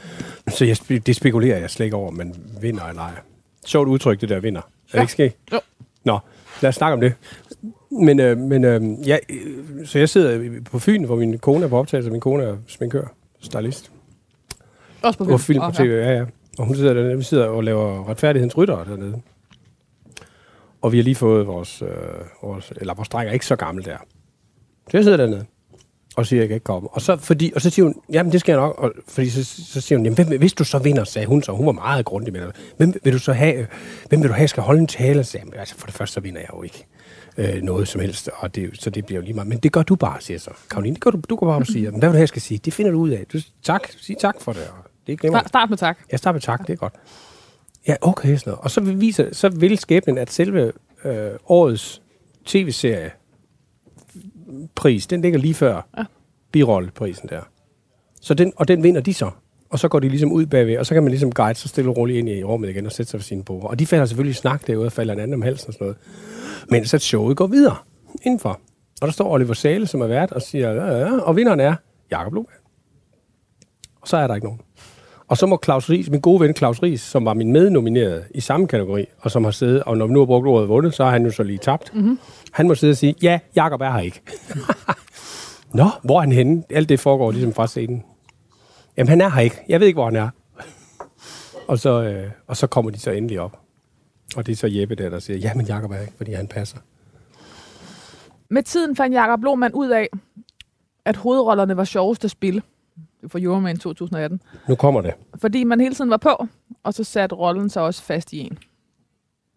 Så 0.48 0.64
jeg, 0.64 1.06
det 1.06 1.16
spekulerer 1.16 1.58
jeg 1.58 1.70
slet 1.70 1.84
ikke 1.86 1.96
over, 1.96 2.08
om 2.08 2.14
man 2.14 2.34
vinder 2.60 2.84
eller 2.84 3.02
ej. 3.02 3.10
Sjovt 3.66 3.88
udtryk, 3.88 4.20
det 4.20 4.28
der 4.28 4.40
vinder. 4.40 4.60
Er 4.60 4.64
det 4.86 4.94
Ja. 4.94 5.00
ikke 5.00 5.12
sket? 5.12 5.32
Jo. 5.52 5.60
Nå, 6.04 6.18
lad 6.62 6.68
os 6.68 6.74
snakke 6.74 6.94
om 6.94 7.00
det. 7.00 7.12
Men, 7.90 8.20
øh, 8.20 8.38
men 8.38 8.64
øh, 8.64 9.08
ja, 9.08 9.18
øh, 9.28 9.86
så 9.86 9.98
jeg 9.98 10.08
sidder 10.08 10.60
på 10.70 10.78
Fyn, 10.78 11.04
hvor 11.04 11.16
min 11.16 11.38
kone 11.38 11.64
er 11.64 11.68
på 11.68 11.78
optagelse. 11.78 12.10
Min 12.10 12.20
kone 12.20 12.42
er 12.44 12.56
sminkør, 12.66 13.06
stylist. 13.40 13.90
Også 15.02 15.18
på 15.18 15.24
På 15.24 15.38
film 15.38 15.60
på 15.60 15.66
Åh, 15.66 15.72
tv, 15.72 15.82
ja, 15.90 16.12
ja. 16.12 16.24
Og 16.58 16.66
hun 16.66 16.76
sidder 16.76 16.94
dernede, 16.94 17.16
vi 17.16 17.22
sidder 17.22 17.46
og 17.46 17.64
laver 17.64 18.08
retfærdighedens 18.08 18.56
rytter 18.56 18.84
dernede. 18.84 19.20
Og 20.82 20.92
vi 20.92 20.96
har 20.98 21.04
lige 21.04 21.14
fået 21.14 21.46
vores, 21.46 21.82
øh, 21.82 21.88
vores 22.42 22.72
eller 22.76 22.94
vores 22.94 23.08
dreng 23.08 23.28
er 23.28 23.32
ikke 23.32 23.46
så 23.46 23.56
gammel 23.56 23.84
der. 23.84 23.96
Så 24.90 24.96
jeg 24.96 25.04
sidder 25.04 25.16
dernede 25.16 25.44
og 26.16 26.26
siger, 26.26 26.40
at 26.40 26.42
jeg 26.42 26.48
kan 26.48 26.54
ikke 26.54 26.64
komme. 26.64 26.88
Og 26.92 27.02
så, 27.02 27.16
fordi, 27.16 27.52
og 27.54 27.60
så 27.60 27.70
siger 27.70 27.84
hun, 27.86 27.94
jamen 28.12 28.32
det 28.32 28.40
skal 28.40 28.52
jeg 28.52 28.60
nok. 28.60 28.74
Og, 28.78 28.92
fordi 29.08 29.30
så, 29.30 29.44
så 29.44 29.80
siger 29.80 29.98
hun, 29.98 30.06
jamen 30.06 30.24
hvem, 30.24 30.38
hvis 30.38 30.52
du 30.52 30.64
så 30.64 30.78
vinder, 30.78 31.04
sagde 31.04 31.26
hun 31.26 31.42
så. 31.42 31.52
Hun 31.52 31.66
var 31.66 31.72
meget 31.72 32.04
grundig 32.04 32.32
med 32.32 32.40
det. 32.40 32.56
Hvem 32.76 32.94
vil 33.04 33.12
du 33.12 33.18
så 33.18 33.32
have, 33.32 33.66
hvem 34.08 34.22
vil 34.22 34.28
du 34.28 34.34
have, 34.34 34.48
skal 34.48 34.62
holde 34.62 34.80
en 34.80 34.86
tale? 34.86 35.24
Så 35.24 35.30
sagde 35.30 35.46
jeg, 35.52 35.60
altså 35.60 35.74
for 35.76 35.86
det 35.86 35.94
første, 35.94 36.14
så 36.14 36.20
vinder 36.20 36.40
jeg 36.40 36.50
jo 36.54 36.62
ikke 36.62 36.86
øh, 37.36 37.62
noget 37.62 37.88
som 37.88 38.00
helst. 38.00 38.30
Og 38.36 38.54
det, 38.54 38.70
så 38.74 38.90
det 38.90 39.06
bliver 39.06 39.20
jo 39.20 39.24
lige 39.24 39.34
meget. 39.34 39.48
Men 39.48 39.58
det 39.58 39.72
gør 39.72 39.82
du 39.82 39.94
bare, 39.96 40.20
siger 40.20 40.38
så. 40.38 40.50
Karoline, 40.70 40.94
det 40.94 41.02
gør 41.02 41.10
du, 41.10 41.20
du 41.30 41.36
går 41.36 41.46
bare 41.46 41.56
og 41.56 41.66
siger, 41.66 41.90
men 41.90 42.00
hvad 42.00 42.08
vil 42.08 42.12
du 42.12 42.16
have, 42.16 42.20
jeg 42.20 42.28
skal 42.28 42.42
sige? 42.42 42.58
Det 42.58 42.72
finder 42.72 42.92
du 42.92 42.98
ud 42.98 43.10
af. 43.10 43.24
Du, 43.32 43.38
tak, 43.62 43.88
sig 44.00 44.16
tak 44.18 44.40
for 44.40 44.52
det. 44.52 44.62
Og 44.62 44.90
det 45.06 45.20
glemmer 45.20 45.38
Start, 45.38 45.48
start 45.48 45.70
med 45.70 45.78
tak. 45.78 45.98
jeg 46.10 46.18
starter 46.18 46.34
med 46.34 46.40
tak, 46.40 46.66
det 46.66 46.72
er 46.72 46.76
godt. 46.76 46.94
Ja, 47.88 47.96
okay, 48.00 48.36
sådan 48.36 48.50
noget. 48.50 48.60
Og 48.60 48.70
så 48.70 48.80
vil, 48.80 49.00
viser, 49.00 49.28
så 49.32 49.48
vil 49.48 49.78
skæbnen, 49.78 50.18
at 50.18 50.32
selve 50.32 50.72
øh, 51.04 51.30
årets 51.46 52.02
tv-serie 52.44 53.10
pris, 54.74 55.06
den 55.06 55.20
ligger 55.22 55.38
lige 55.38 55.54
før 55.54 55.88
Ja. 55.98 56.04
birolleprisen 56.52 57.28
der. 57.28 57.40
Så 58.20 58.34
den, 58.34 58.52
og 58.56 58.68
den 58.68 58.82
vinder 58.82 59.00
de 59.00 59.14
så. 59.14 59.30
Og 59.70 59.78
så 59.78 59.88
går 59.88 59.98
de 60.00 60.08
ligesom 60.08 60.32
ud 60.32 60.46
bagved, 60.46 60.78
og 60.78 60.86
så 60.86 60.94
kan 60.94 61.02
man 61.02 61.10
ligesom 61.10 61.32
guide 61.32 61.58
sig 61.58 61.70
stille 61.70 61.90
og 61.90 61.96
roligt 61.96 62.18
ind 62.18 62.28
i 62.28 62.44
rummet 62.44 62.68
igen 62.70 62.86
og 62.86 62.92
sætte 62.92 63.10
sig 63.10 63.18
ved 63.18 63.22
sine 63.24 63.44
bord. 63.44 63.64
Og 63.70 63.78
de 63.78 63.86
falder 63.86 64.06
selvfølgelig 64.06 64.30
i 64.30 64.34
snak 64.34 64.66
derude 64.66 64.86
og 64.86 64.92
falder 64.92 65.14
en 65.14 65.20
anden 65.20 65.34
om 65.34 65.42
halsen 65.42 65.68
og 65.68 65.74
sådan 65.74 65.84
noget. 65.84 65.96
Men 66.70 66.84
så 66.84 66.98
showet 66.98 67.36
går 67.36 67.46
videre 67.46 67.76
indenfor. 68.22 68.60
Og 69.00 69.06
der 69.06 69.12
står 69.12 69.32
Oliver 69.32 69.54
Sale, 69.54 69.86
som 69.86 70.00
er 70.00 70.06
vært, 70.06 70.32
og 70.32 70.42
siger, 70.42 70.70
ja, 70.70 70.98
ja, 70.98 71.18
og 71.20 71.36
vinderen 71.36 71.60
er 71.60 71.74
Jakob 72.10 72.32
Lohmann. 72.32 72.58
Og 74.00 74.08
så 74.08 74.16
er 74.16 74.26
der 74.26 74.34
ikke 74.34 74.46
nogen. 74.46 74.60
Og 75.28 75.36
så 75.36 75.46
må 75.46 75.60
Claus 75.64 75.90
Ries, 75.90 76.10
min 76.10 76.20
gode 76.20 76.40
ven 76.40 76.56
Claus 76.56 76.82
Ries, 76.82 77.00
som 77.00 77.24
var 77.24 77.34
min 77.34 77.52
mednomineret 77.52 78.24
i 78.34 78.40
samme 78.40 78.66
kategori, 78.66 79.06
og 79.20 79.30
som 79.30 79.44
har 79.44 79.50
siddet, 79.50 79.82
og 79.82 79.96
når 79.98 80.06
vi 80.06 80.12
nu 80.12 80.18
har 80.18 80.26
brugt 80.26 80.46
ordet 80.46 80.68
vundet, 80.68 80.94
så 80.94 81.04
har 81.04 81.10
han 81.10 81.24
jo 81.24 81.30
så 81.30 81.42
lige 81.42 81.58
tabt. 81.58 81.94
Mm-hmm. 81.94 82.18
Han 82.54 82.68
må 82.68 82.74
sidde 82.74 82.90
og 82.90 82.96
sige, 82.96 83.14
ja, 83.22 83.38
Jakob 83.56 83.80
er 83.80 83.90
her 83.90 84.00
ikke. 84.00 84.20
Nå, 85.78 85.90
hvor 86.02 86.16
er 86.16 86.20
han 86.20 86.32
henne? 86.32 86.62
Alt 86.70 86.88
det 86.88 87.00
foregår 87.00 87.30
ligesom 87.30 87.52
fra 87.52 87.66
scenen. 87.66 88.02
Jamen, 88.96 89.08
han 89.08 89.20
er 89.20 89.28
her 89.28 89.40
ikke. 89.40 89.64
Jeg 89.68 89.80
ved 89.80 89.86
ikke, 89.86 89.96
hvor 89.96 90.04
han 90.04 90.16
er. 90.16 90.28
og, 91.68 91.78
så, 91.78 92.02
øh, 92.02 92.30
og 92.46 92.56
så 92.56 92.66
kommer 92.66 92.90
de 92.90 92.98
så 92.98 93.10
endelig 93.10 93.40
op. 93.40 93.60
Og 94.36 94.46
det 94.46 94.52
er 94.52 94.56
så 94.56 94.66
Jeppe 94.66 94.94
der, 94.94 95.08
der 95.10 95.18
siger, 95.18 95.36
ja, 95.36 95.54
men 95.54 95.66
Jakob 95.66 95.90
er 95.90 95.94
her 95.94 96.02
ikke, 96.02 96.14
fordi 96.16 96.32
han 96.32 96.46
passer. 96.46 96.78
Med 98.48 98.62
tiden 98.62 98.96
fandt 98.96 99.14
Jakob 99.14 99.42
Lohmann 99.44 99.74
ud 99.74 99.88
af, 99.88 100.08
at 101.04 101.16
hovedrollerne 101.16 101.76
var 101.76 101.84
sjovest 101.84 102.24
at 102.24 102.30
spille 102.30 102.62
for 103.28 103.38
Euroman 103.42 103.78
2018. 103.78 104.42
Nu 104.68 104.74
kommer 104.74 105.00
det. 105.00 105.14
Fordi 105.40 105.64
man 105.64 105.80
hele 105.80 105.94
tiden 105.94 106.10
var 106.10 106.16
på, 106.16 106.46
og 106.82 106.94
så 106.94 107.04
satte 107.04 107.36
rollen 107.36 107.70
sig 107.70 107.82
også 107.82 108.02
fast 108.02 108.32
i 108.32 108.38
en. 108.38 108.58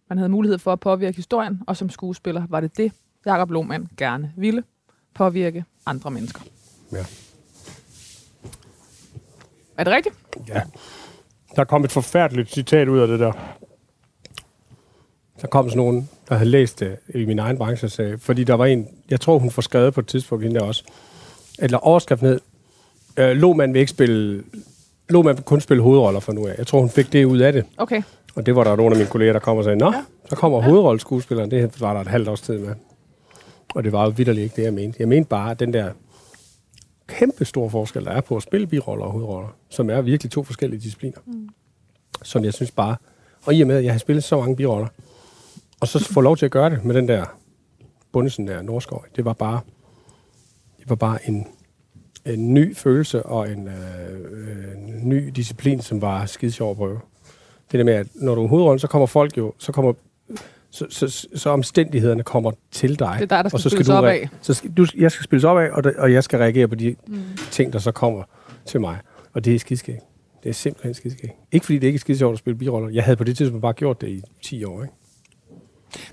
Man 0.10 0.18
havde 0.18 0.30
mulighed 0.30 0.60
for 0.60 0.74
at 0.74 0.80
påvirke 0.80 1.16
historien, 1.16 1.62
og 1.68 1.78
som 1.78 1.90
skuespiller 1.90 2.44
var 2.50 2.60
det 2.60 2.78
det, 2.78 2.92
Jakob 3.26 3.52
Lohmann 3.52 3.88
gerne 3.98 4.34
ville. 4.38 4.64
Påvirke 5.14 5.66
andre 5.86 6.12
mennesker. 6.12 6.42
Ja. 6.92 7.06
Er 9.78 9.84
det 9.84 9.94
rigtigt? 9.94 10.16
Ja. 10.48 10.62
Der 11.56 11.64
kom 11.64 11.84
et 11.84 11.92
forfærdeligt 11.92 12.54
citat 12.54 12.88
ud 12.88 13.00
af 13.00 13.08
det 13.08 13.20
der. 13.20 13.32
Der 15.42 15.48
kom 15.48 15.70
sådan 15.70 15.78
nogen, 15.78 16.10
der 16.30 16.36
havde 16.36 16.50
læst 16.50 16.80
det 16.80 16.98
i 17.16 17.26
min 17.26 17.40
egen 17.40 17.58
branche, 17.58 17.90
sagde, 17.90 18.18
fordi 18.18 18.44
der 18.44 18.54
var 18.54 18.66
en, 18.66 18.88
jeg 19.10 19.22
tror 19.22 19.40
hun 19.40 19.52
får 19.52 19.62
skrevet 19.62 19.94
på 19.94 20.00
et 20.00 20.08
tidspunkt 20.08 20.44
hende 20.44 20.60
der 20.60 20.66
også, 20.66 20.84
eller 21.60 21.78
overskriften 21.78 22.28
hed, 22.28 22.40
øh, 23.18 23.38
Lohmann 23.38 23.74
vil 23.74 23.80
ikke 23.80 23.90
spille, 23.90 24.44
Lohmann 25.10 25.38
vil 25.38 25.44
kun 25.44 25.62
spille 25.62 25.84
hovedroller 25.84 26.20
fra 26.20 26.34
nu 26.34 26.48
af. 26.48 26.56
Jeg 26.58 26.68
tror, 26.68 26.80
hun 26.80 26.90
fik 26.90 27.14
det 27.14 27.26
ud 27.26 27.40
af 27.40 27.54
det. 27.54 27.66
Okay. 27.78 28.02
Og 28.38 28.46
det 28.46 28.56
var 28.56 28.64
der 28.64 28.76
nogle 28.76 28.96
af 28.96 28.98
mine 28.98 29.10
kolleger, 29.10 29.34
der 29.34 29.40
kom 29.40 29.58
og 29.58 29.64
sagde, 29.64 29.78
Nå, 29.78 29.92
ja. 29.92 30.04
så 30.30 30.36
kommer 30.36 30.62
hovedrolleskuespilleren. 30.62 31.52
Det 31.52 31.82
var 31.82 31.94
der 31.94 32.02
et 32.02 32.08
halvt 32.08 32.30
års 32.30 32.42
tid 32.42 32.58
med. 32.58 32.76
Og 33.76 33.84
det 33.84 33.92
var 33.92 34.04
jo 34.04 34.10
vidderligt 34.10 34.44
ikke 34.44 34.56
det, 34.56 34.64
jeg 34.64 34.74
mente. 34.74 34.96
Jeg 35.00 35.08
mente 35.08 35.30
bare, 35.30 35.52
at 35.52 35.60
den 35.60 35.74
der 35.74 35.92
kæmpe 37.08 37.46
store 37.46 37.70
forskel, 37.70 38.06
der 38.06 38.12
er 38.12 38.22
på 38.22 38.36
at 38.36 38.44
spille 38.44 38.68
biroller 38.68 39.06
og 39.06 39.12
hovedroller, 39.12 39.50
som 39.70 39.90
er 39.90 40.02
virkelig 40.02 40.32
to 40.32 40.44
forskellige 40.44 40.80
discipliner. 40.80 41.18
Mm. 41.26 41.50
Som 42.24 42.44
jeg 42.44 42.54
synes 42.54 42.72
bare, 42.72 42.96
og 43.46 43.54
i 43.54 43.62
og 43.62 43.68
med, 43.68 43.78
at 43.78 43.84
jeg 43.84 43.94
har 43.94 44.00
spillet 44.00 44.24
så 44.24 44.40
mange 44.40 44.56
biroller, 44.56 44.88
og 45.80 45.88
så 45.88 46.04
få 46.04 46.22
lov 46.22 46.38
til 46.38 46.46
at 46.46 46.52
gøre 46.52 46.70
det 46.70 46.86
med 46.86 46.96
den 46.96 47.08
der 47.08 47.26
bundesen 48.12 48.48
der 48.48 48.62
Norskov, 48.62 49.06
det 49.16 49.26
var 49.26 49.34
bare, 49.34 49.60
det 50.80 50.90
var 50.90 50.96
bare 50.96 51.28
en, 51.28 51.48
en 52.26 52.54
ny 52.54 52.76
følelse 52.76 53.24
og 53.24 53.52
en, 53.52 53.68
øh, 53.68 54.78
en 54.78 55.10
ny 55.10 55.32
disciplin, 55.36 55.82
som 55.82 56.02
var 56.02 56.26
skide 56.26 56.52
sjov 56.52 56.72
at 56.72 56.78
prøve. 56.78 57.00
Det 57.72 57.78
der 57.78 57.84
med, 57.84 57.94
at 57.94 58.08
når 58.16 58.36
du 58.36 58.44
er 58.44 58.48
hovedrollen, 58.48 58.80
så 58.80 58.88
kommer 58.88 59.06
folk 59.06 59.38
jo, 59.38 59.54
så 59.58 59.72
kommer 59.72 59.94
så, 60.70 60.86
så, 60.90 61.28
så 61.36 61.50
omstændighederne 61.50 62.24
kommer 62.24 62.52
til 62.72 63.00
dig. 63.00 63.16
Det 63.20 63.32
er 63.32 63.36
dig, 63.36 63.44
der 63.44 63.50
skal 63.50 63.56
og 63.56 63.60
så 63.60 63.70
spilles 63.70 63.88
du 63.88 63.94
op 63.94 64.06
af. 64.06 64.30
Så 64.42 64.54
skal, 64.54 64.72
du, 64.72 64.86
jeg 64.98 65.12
skal 65.12 65.24
spilles 65.24 65.44
op 65.44 65.58
af, 65.58 65.70
og, 65.72 65.84
der, 65.84 65.92
og 65.98 66.14
jeg 66.14 66.24
skal 66.24 66.40
reagere 66.40 66.68
på 66.68 66.76
de 66.76 66.96
mm. 67.08 67.22
ting, 67.52 67.74
der 67.74 67.80
så 67.80 67.92
kommer 67.92 68.24
til 68.66 68.82
mig. 68.82 68.98
Og 69.34 69.46
det 69.46 69.56
er 69.56 69.60
skidskægt. 69.60 70.00
Det 70.44 70.50
er 70.50 70.54
simpelthen 70.54 70.94
skidskægt. 70.94 71.34
Ikke 71.52 71.66
fordi 71.66 71.80
det 71.80 71.88
ikke 71.88 71.98
er 71.98 72.00
skide 72.00 72.18
sjovt 72.18 72.34
at 72.34 72.40
spille 72.40 72.58
biroller. 72.58 72.90
Jeg 72.90 73.04
havde 73.04 73.18
på 73.18 73.24
det 73.24 73.38
tidspunkt 73.38 73.62
bare 73.62 73.74
gjort 73.74 74.02
det 74.02 74.08
i 74.08 74.22
10 74.44 74.64
år, 74.64 74.82
ikke? 74.82 74.94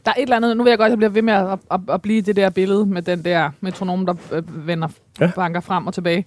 Der 0.05 0.11
er 0.11 0.15
et 0.15 0.23
eller 0.23 0.37
andet, 0.37 0.57
nu 0.57 0.63
vil 0.63 0.71
jeg 0.71 0.79
godt, 0.79 0.87
at 0.87 0.91
jeg 0.91 0.99
bliver 0.99 1.11
ved 1.11 1.23
med 1.23 1.33
at, 1.35 1.59
at, 1.71 1.81
at 1.89 2.03
blive 2.03 2.21
det 2.23 2.37
der 2.37 2.51
billede 2.51 2.87
med 2.87 3.03
den 3.03 3.25
der 3.25 3.51
metronom, 3.61 4.07
der 4.07 4.15
øh, 4.33 4.67
vender. 4.67 4.89
Ja. 5.21 5.31
banker 5.37 5.61
frem 5.61 5.87
og 5.87 5.95
tilbage. 5.95 6.25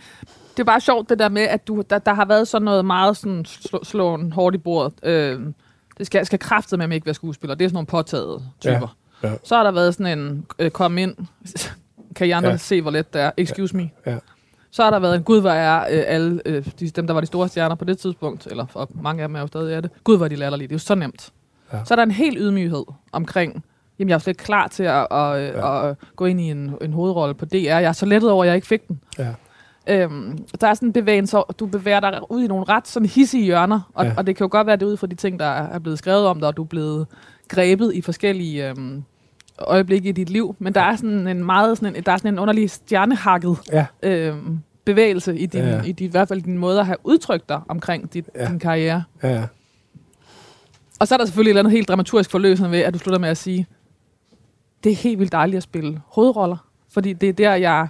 Det 0.58 0.64
er 0.64 0.66
bare 0.66 0.82
sjovt 0.82 1.10
det 1.10 1.20
der 1.20 1.30
med, 1.30 1.42
at 1.42 1.68
du, 1.68 1.84
der, 1.90 2.00
der 2.00 2.14
har 2.14 2.26
været 2.26 2.48
sådan 2.48 2.66
noget 2.66 2.86
meget 2.86 3.18
sådan 3.18 3.46
slå, 3.46 3.84
slåen 3.84 4.32
hårdt 4.32 4.56
i 4.56 4.58
bordet. 4.58 4.94
Øh, 5.04 5.40
det 5.98 6.06
skal, 6.06 6.26
skal 6.26 6.40
kraftet 6.40 6.80
med 6.80 6.92
ikke 6.92 7.06
være 7.06 7.14
skuespiller. 7.14 7.56
Det 7.56 7.66
er 7.66 7.70
sådan 7.70 7.76
nogle 7.76 7.88
påtagede 7.88 8.44
typer. 8.60 8.98
Ja, 9.24 9.30
ja. 9.30 9.36
Så 9.44 9.56
har 9.56 9.64
der 9.64 9.72
været 9.72 9.96
sådan 9.96 10.20
en, 10.20 10.46
øh, 10.60 10.72
kom 10.72 10.98
ind, 10.98 11.16
kan 12.16 12.28
I 12.28 12.32
andre 12.32 12.50
ja. 12.50 12.54
Ja. 12.54 12.58
se, 12.58 12.82
hvor 12.82 12.92
let 12.92 13.14
det 13.14 13.22
er? 13.22 13.32
Excuse 13.38 13.78
me. 13.78 13.90
Ja. 14.06 14.18
Så 14.72 14.84
har 14.84 14.90
der 14.90 15.00
været 15.00 15.16
en, 15.16 15.24
gud, 15.24 15.42
hvor 15.42 15.50
er 15.50 15.80
øh, 15.80 16.04
alle 16.08 16.42
øh, 16.46 16.66
de, 16.80 16.90
dem, 16.90 17.08
der 17.08 17.14
var 17.14 17.22
de 17.22 17.28
store 17.28 17.48
stjerner 17.48 17.76
på 17.76 17.86
det 17.86 17.98
tidspunkt, 17.98 18.48
eller 18.48 18.66
og 18.74 18.90
mange 19.02 19.24
af 19.24 19.30
dem 19.30 19.36
er 19.36 19.40
jo 19.40 19.48
stadig 19.48 19.74
er 19.74 19.82
det, 19.82 19.92
gud, 20.04 20.18
hvor 20.18 20.26
er 20.26 20.30
de 20.30 20.36
latterlige. 20.36 20.68
Det 20.68 20.74
er 20.74 20.76
jo 20.76 20.80
så 20.80 20.96
nemt. 20.96 21.32
Ja. 21.74 21.78
Ja. 21.78 21.84
Så 21.86 21.94
er 21.94 21.96
der 21.96 22.04
en 22.04 22.12
helt 22.12 22.38
ydmyghed 22.40 22.84
omkring, 23.12 23.64
jamen 24.00 24.10
jeg 24.10 24.16
er 24.16 24.20
slet 24.20 24.32
ikke 24.32 24.44
klar 24.44 24.68
til 24.68 24.84
at, 24.84 25.08
at, 25.12 25.12
ja. 25.12 25.46
Ja. 25.46 25.90
at 25.90 25.96
gå 26.16 26.26
ind 26.26 26.42
i 26.42 26.52
en, 26.52 26.74
en 26.82 26.94
hovedrolle 26.94 27.36
på 27.36 27.46
DR. 27.46 27.56
Jeg 27.56 27.84
er 27.84 27.92
så 27.92 28.06
lettet 28.06 28.32
over, 28.32 28.44
at 28.44 28.48
jeg 28.48 28.56
ikke 28.56 28.68
fik 28.68 28.88
den. 28.88 29.02
Ja. 29.18 29.34
Øhm, 29.90 30.38
der 30.62 30.68
er 30.68 30.74
sådan 30.74 30.90
en 30.90 30.94
bevægelse, 30.94 31.38
du 31.60 31.66
bevæger 31.66 32.00
dig 32.00 32.20
ud 32.32 32.44
i 32.44 32.48
nogle 32.48 32.64
ret 32.64 32.88
sådan 32.88 33.10
hissige 33.10 33.44
hjørner, 33.44 33.92
og, 33.94 34.06
ja. 34.06 34.14
Og 34.18 34.28
det 34.28 34.36
kan 34.36 34.44
jo 34.46 34.50
godt 34.52 34.68
være, 34.68 34.76
det 34.76 34.82
er 34.84 34.90
ud 34.90 34.98
fra 34.98 35.08
de 35.08 35.16
ting, 35.16 35.40
der 35.40 35.46
er 35.46 35.80
blevet 35.80 36.00
skrevet 36.00 36.26
om 36.26 36.40
dig, 36.40 36.48
og 36.48 36.58
du 36.58 36.64
er 36.64 36.68
blevet 36.68 37.08
grebet 37.48 37.94
i 37.96 38.02
forskellige 38.02 38.70
øhm, 38.70 39.04
øjeblikke 39.60 40.10
i 40.10 40.12
dit 40.12 40.30
liv, 40.30 40.56
men 40.60 40.74
der 40.76 40.82
er 40.82 40.96
sådan 40.96 41.28
en 41.28 41.46
meget 41.46 41.78
sådan 41.78 41.96
en, 41.96 42.04
der 42.04 42.12
er 42.12 42.18
sådan 42.18 42.34
en 42.34 42.40
underlig 42.40 42.70
stjernehakket 42.70 43.58
Ja. 43.72 43.86
øhm, 44.04 44.60
bevægelse 44.86 45.38
i, 45.38 45.46
din, 45.46 45.62
ja. 45.62 45.76
Ja. 45.76 45.82
i, 45.82 45.92
din, 45.92 46.08
i 46.08 46.12
hvert 46.12 46.28
fald 46.28 46.42
din 46.42 46.58
måde 46.58 46.80
at 46.80 46.86
have 46.86 46.98
udtrykt 47.04 47.50
dig 47.50 47.62
omkring 47.70 48.14
dit. 48.14 48.30
Ja. 48.36 48.48
din 48.48 48.60
karriere. 48.60 49.04
Ja, 49.24 49.30
ja. 49.34 49.44
Og 51.00 51.08
så 51.08 51.16
er 51.16 51.18
der 51.18 51.26
selvfølgelig 51.26 51.50
et 51.50 51.52
eller 51.52 51.62
andet 51.62 51.72
helt 51.72 51.88
dramaturgisk 51.88 52.32
forløsende 52.32 52.72
ved, 52.72 52.80
at 52.80 52.94
du 52.94 53.00
slutter 53.00 53.20
med 53.20 53.30
at 53.30 53.38
sige, 53.38 53.68
det 54.84 54.92
er 54.92 54.96
helt 54.96 55.20
vildt 55.20 55.32
dejligt 55.32 55.58
at 55.58 55.64
spille 55.64 56.02
hovedroller, 56.08 56.58
fordi 56.94 57.14
det 57.14 57.30
er 57.30 57.34
der, 57.34 57.56
jeg 57.56 57.88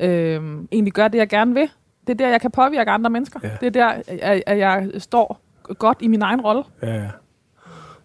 øh, 0.00 0.42
egentlig 0.72 0.92
gør 0.92 1.08
det, 1.08 1.18
jeg 1.18 1.28
gerne 1.28 1.54
vil. 1.54 1.68
Det 2.06 2.12
er 2.12 2.14
der, 2.14 2.28
jeg 2.28 2.40
kan 2.40 2.50
påvirke 2.50 2.90
andre 2.90 3.10
mennesker. 3.10 3.40
Ja. 3.42 3.50
Det 3.60 3.66
er 3.66 3.70
der, 3.70 4.02
at, 4.08 4.42
at 4.46 4.58
jeg 4.58 4.90
står 4.98 5.40
godt 5.78 5.98
i 6.00 6.06
min 6.06 6.22
egen 6.22 6.40
rolle. 6.40 6.62
Ja, 6.82 6.94
ja. 6.94 7.08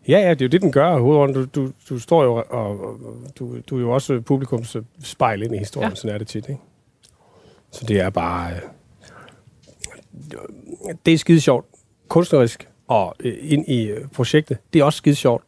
Ja, 0.07 0.19
ja, 0.19 0.29
det 0.29 0.41
er 0.41 0.45
jo 0.45 0.49
det, 0.49 0.61
den 0.61 0.71
gør, 0.71 0.97
hovedrollen. 0.97 1.35
Du, 1.35 1.45
du, 1.45 1.71
du 1.89 1.99
står 1.99 2.23
jo, 2.23 2.43
og, 2.49 2.99
du, 3.39 3.57
du 3.69 3.77
er 3.77 3.81
jo 3.81 3.91
også 3.91 4.21
publikums 4.21 4.77
spejl 5.03 5.41
ind 5.43 5.55
i 5.55 5.57
historien, 5.57 5.85
Ja. 5.85 5.89
ja. 5.89 5.95
sådan 5.95 6.13
er 6.13 6.17
det 6.17 6.27
tit, 6.27 6.49
ikke? 6.49 6.61
Så 7.71 7.85
det 7.85 7.99
er 7.99 8.09
bare... 8.09 8.51
Øh, 8.53 8.61
det 11.05 11.13
er 11.13 11.17
skide 11.17 11.41
sjovt. 11.41 11.65
Kunstnerisk 12.07 12.69
og 12.87 13.15
øh, 13.19 13.33
ind 13.41 13.67
i 13.67 13.87
øh, 13.87 14.07
projektet. 14.07 14.57
Det 14.73 14.79
er 14.79 14.83
også 14.83 14.97
skide 14.97 15.15
sjovt. 15.15 15.43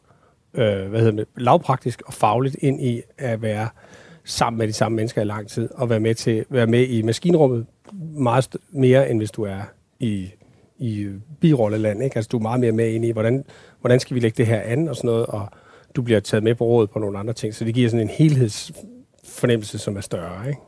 Øh, 0.54 0.88
hvad 0.88 1.00
hedder 1.00 1.16
det? 1.16 1.26
Lavpraktisk 1.36 2.02
og 2.06 2.12
fagligt 2.12 2.56
ind 2.60 2.80
i 2.80 3.02
at 3.18 3.42
være 3.42 3.68
sammen 4.28 4.58
med 4.58 4.68
de 4.68 4.72
samme 4.72 4.96
mennesker 4.96 5.22
i 5.22 5.24
lang 5.24 5.48
tid, 5.48 5.68
og 5.74 5.90
være 5.90 6.00
med 6.00 6.14
til 6.14 6.44
være 6.50 6.66
med 6.66 6.86
i 6.88 7.02
maskinrummet 7.02 7.66
meget 8.18 8.56
mere, 8.70 9.10
end 9.10 9.18
hvis 9.18 9.30
du 9.30 9.42
er 9.42 9.60
i, 10.00 10.28
i 10.78 10.98
øh, 11.00 11.14
birolleland. 11.40 12.02
Ikke? 12.04 12.16
Altså, 12.16 12.28
du 12.32 12.36
er 12.38 12.42
meget 12.42 12.60
mere 12.60 12.72
med 12.72 12.88
ind 12.92 13.04
i, 13.04 13.10
hvordan, 13.10 13.44
hvordan 13.80 14.00
skal 14.00 14.14
vi 14.14 14.20
lægge 14.20 14.36
det 14.36 14.46
her 14.46 14.60
an 14.60 14.88
og 14.88 14.96
sådan 14.96 15.08
noget, 15.08 15.26
og 15.26 15.48
du 15.96 16.02
bliver 16.02 16.20
taget 16.20 16.44
med 16.44 16.54
på 16.54 16.64
rådet 16.64 16.90
på 16.90 16.98
nogle 16.98 17.18
andre 17.18 17.32
ting, 17.32 17.54
så 17.54 17.64
det 17.64 17.74
giver 17.74 17.88
sådan 17.90 18.00
en 18.08 18.08
helhedsfornemmelse, 18.08 19.78
som 19.78 19.96
er 19.96 20.00
større. 20.00 20.48
Ikke? 20.48 20.60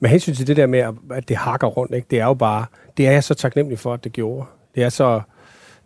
Med 0.00 0.10
hensyn 0.10 0.34
til 0.34 0.46
det 0.46 0.56
der 0.56 0.66
med, 0.66 0.78
at- 0.78 0.94
at 1.10 1.28
det 1.28 1.36
hakker 1.36 1.66
rundt, 1.66 1.94
ikke? 1.94 2.06
det 2.10 2.20
er 2.20 2.24
jo 2.24 2.34
bare, 2.34 2.66
det 2.96 3.06
er 3.06 3.12
jeg 3.12 3.24
så 3.24 3.34
taknemmelig 3.34 3.78
for, 3.78 3.94
at 3.94 4.04
det 4.04 4.12
gjorde. 4.12 4.46
Det 4.74 4.82
er 4.82 4.88
så, 4.88 5.20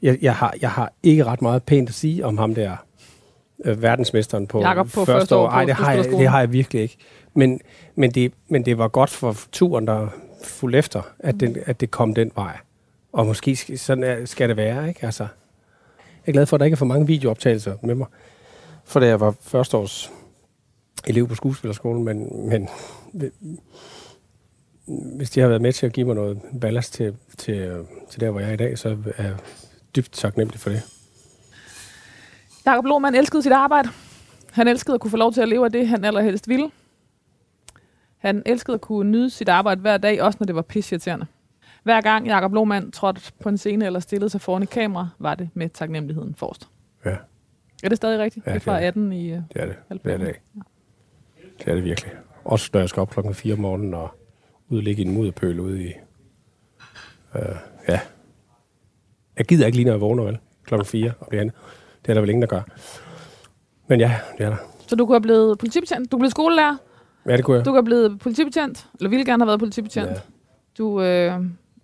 jeg, 0.02 0.18
jeg, 0.22 0.34
har, 0.34 0.54
jeg 0.60 0.70
har 0.70 0.92
ikke 1.02 1.24
ret 1.24 1.42
meget 1.42 1.62
pænt 1.62 1.88
at 1.88 1.94
sige 1.94 2.24
om 2.26 2.38
ham 2.38 2.54
der, 2.54 2.76
øh, 3.64 3.82
verdensmesteren 3.82 4.46
på, 4.46 4.60
Jakob 4.60 4.86
på 4.90 5.04
første 5.04 5.36
år 5.36 5.48
på 5.48 5.52
Ej, 5.54 5.64
det 5.64 5.74
har, 5.74 5.92
jeg, 5.92 6.04
det 6.04 6.28
har 6.28 6.40
jeg 6.40 6.52
virkelig 6.52 6.82
ikke. 6.82 6.96
Men, 7.34 7.60
men, 7.94 8.10
det, 8.10 8.32
men 8.48 8.64
det 8.64 8.78
var 8.78 8.88
godt 8.88 9.10
for 9.10 9.36
turen, 9.52 9.86
der 9.86 10.08
fulgte 10.44 10.78
efter, 10.78 11.02
at, 11.18 11.40
den, 11.40 11.56
at 11.66 11.80
det 11.80 11.90
kom 11.90 12.14
den 12.14 12.32
vej. 12.34 12.56
Og 13.12 13.26
måske 13.26 13.52
sk- 13.52 13.76
sådan 13.76 14.04
er, 14.04 14.24
skal 14.26 14.48
det 14.48 14.56
være, 14.56 14.88
ikke? 14.88 15.04
Altså, 15.06 15.22
jeg 16.26 16.30
er 16.30 16.32
glad 16.32 16.46
for, 16.46 16.56
at 16.56 16.60
der 16.60 16.64
ikke 16.64 16.74
er 16.74 16.76
for 16.76 16.86
mange 16.86 17.06
videooptagelser 17.06 17.76
med 17.82 17.94
mig. 17.94 18.06
For 18.84 19.00
da 19.00 19.06
jeg 19.06 19.20
var 19.20 19.34
førsteårs 19.40 20.12
elev 21.06 21.28
på 21.28 21.34
skuespillerskolen, 21.34 22.04
men, 22.04 22.48
men 22.48 22.68
hvis 25.16 25.30
de 25.30 25.40
har 25.40 25.48
været 25.48 25.62
med 25.62 25.72
til 25.72 25.86
at 25.86 25.92
give 25.92 26.06
mig 26.06 26.14
noget 26.14 26.40
ballast 26.60 26.92
til, 26.94 27.14
til, 27.38 27.84
til 28.10 28.20
der, 28.20 28.30
hvor 28.30 28.40
jeg 28.40 28.48
er 28.48 28.52
i 28.52 28.56
dag, 28.56 28.78
så 28.78 28.96
er 29.16 29.22
jeg 29.24 29.34
dybt 29.96 30.12
taknemmelig 30.12 30.60
for 30.60 30.70
det. 30.70 30.82
Jakob 32.66 32.84
Lohmann 32.84 33.14
elskede 33.16 33.42
sit 33.42 33.52
arbejde. 33.52 33.88
Han 34.52 34.68
elskede 34.68 34.94
at 34.94 35.00
kunne 35.00 35.10
få 35.10 35.16
lov 35.16 35.32
til 35.32 35.40
at 35.40 35.48
leve 35.48 35.64
af 35.64 35.72
det, 35.72 35.88
han 35.88 36.04
allerhelst 36.04 36.48
ville. 36.48 36.70
Han 38.18 38.42
elskede 38.46 38.74
at 38.74 38.80
kunne 38.80 39.10
nyde 39.10 39.30
sit 39.30 39.48
arbejde 39.48 39.80
hver 39.80 39.96
dag, 39.96 40.22
også 40.22 40.36
når 40.40 40.46
det 40.46 40.54
var 40.54 40.62
pisseirriterende. 40.62 41.26
Hver 41.82 42.00
gang 42.00 42.26
Jakob 42.26 42.52
Lohmann 42.52 42.90
trådte 42.92 43.20
på 43.40 43.48
en 43.48 43.58
scene 43.58 43.86
eller 43.86 44.00
stillede 44.00 44.30
sig 44.30 44.40
foran 44.40 44.62
et 44.62 44.70
kamera, 44.70 45.08
var 45.18 45.34
det 45.34 45.48
med 45.54 45.68
taknemmeligheden 45.68 46.34
forrest. 46.34 46.68
Ja, 47.04 47.16
Er 47.82 47.88
det 47.88 47.96
stadig 47.96 48.18
rigtigt? 48.18 48.46
Ja, 48.46 48.50
det 48.50 48.56
er 48.56 48.60
fra 48.60 48.76
er 48.76 48.80
det. 48.80 48.86
18 48.86 49.12
i... 49.12 49.32
Uh, 49.32 49.38
det 49.38 49.44
er 49.54 49.66
det. 49.66 49.68
Det 49.68 49.68
er 49.68 49.84
Halvfemserne. 49.88 50.24
det. 50.24 50.36
Det 51.58 51.68
er 51.68 51.74
det 51.74 51.84
virkelig. 51.84 52.12
Også 52.44 52.70
når 52.72 52.80
jeg 52.80 52.88
skal 52.88 53.00
op 53.00 53.10
klokken 53.10 53.34
4 53.34 53.52
om 53.52 53.58
morgenen 53.60 53.94
og 53.94 54.08
udlægge 54.68 55.02
en 55.02 55.14
mudderpøl 55.14 55.60
ude 55.60 55.84
i... 55.84 55.92
Øh, 57.36 57.42
ja. 57.88 58.00
Jeg 59.36 59.46
gider 59.46 59.66
ikke 59.66 59.76
lige, 59.76 59.84
når 59.86 59.92
jeg 59.92 60.00
vågner, 60.00 60.24
vel? 60.24 60.38
Klokken 60.64 60.86
4 60.86 61.12
og 61.20 61.28
det 61.32 61.38
andet. 61.38 61.54
Det 62.02 62.08
er 62.10 62.14
der 62.14 62.20
vel 62.20 62.30
ingen, 62.30 62.42
der 62.42 62.48
gør. 62.48 62.60
Men 63.86 64.00
ja, 64.00 64.14
det 64.38 64.44
er 64.46 64.50
der. 64.50 64.56
så 64.86 64.96
du 64.96 65.06
kunne 65.06 65.14
have 65.14 65.20
blevet 65.22 65.58
politibetjent, 65.58 66.12
du 66.12 66.18
blive 66.18 66.30
skolelærer, 66.30 66.76
Ja, 67.26 67.36
det 67.36 67.44
kunne 67.44 67.56
jeg. 67.56 67.64
du 67.64 67.70
kunne 67.70 67.76
have 67.78 67.84
blevet 67.84 68.18
politibetjent, 68.18 68.86
eller 68.98 69.10
ville 69.10 69.24
gerne 69.24 69.42
have 69.42 69.46
været 69.46 69.58
politibetjent. 69.58 70.10
Ja. 70.10 70.14
Du 70.78 71.02
øh, 71.02 71.32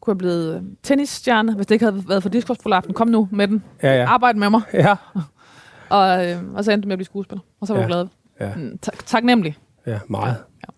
kunne 0.01 0.13
have 0.15 0.19
blevet 0.19 0.77
tennisstjerne, 0.83 1.55
hvis 1.55 1.67
det 1.67 1.75
ikke 1.75 1.85
havde 1.85 2.09
været 2.09 2.23
for 2.23 2.31
diskusprolapsen. 2.31 2.95
Kom 2.95 3.09
nu 3.09 3.29
med 3.33 3.49
den. 3.49 3.65
Ja, 3.83 3.95
ja. 3.97 4.05
Arbejd 4.07 4.35
med 4.35 4.51
mig. 4.51 4.61
Ja, 4.73 4.95
Og, 5.91 6.27
øh, 6.27 6.37
og 6.55 6.65
så 6.65 6.73
endte 6.73 6.83
du 6.85 6.89
med 6.89 6.93
at 6.93 6.99
blive 6.99 7.05
skuespiller. 7.05 7.43
Og 7.61 7.67
så 7.67 7.73
var 7.75 7.81
Ja. 7.81 7.87
du 7.87 7.93
glad. 7.93 8.07
ja, 8.41 8.55
Mm, 8.57 8.79
tak- 8.83 9.07
taknemmelig. 9.07 9.57
ja, 9.87 9.99
meget. 10.09 10.37
Ja. 10.63 10.73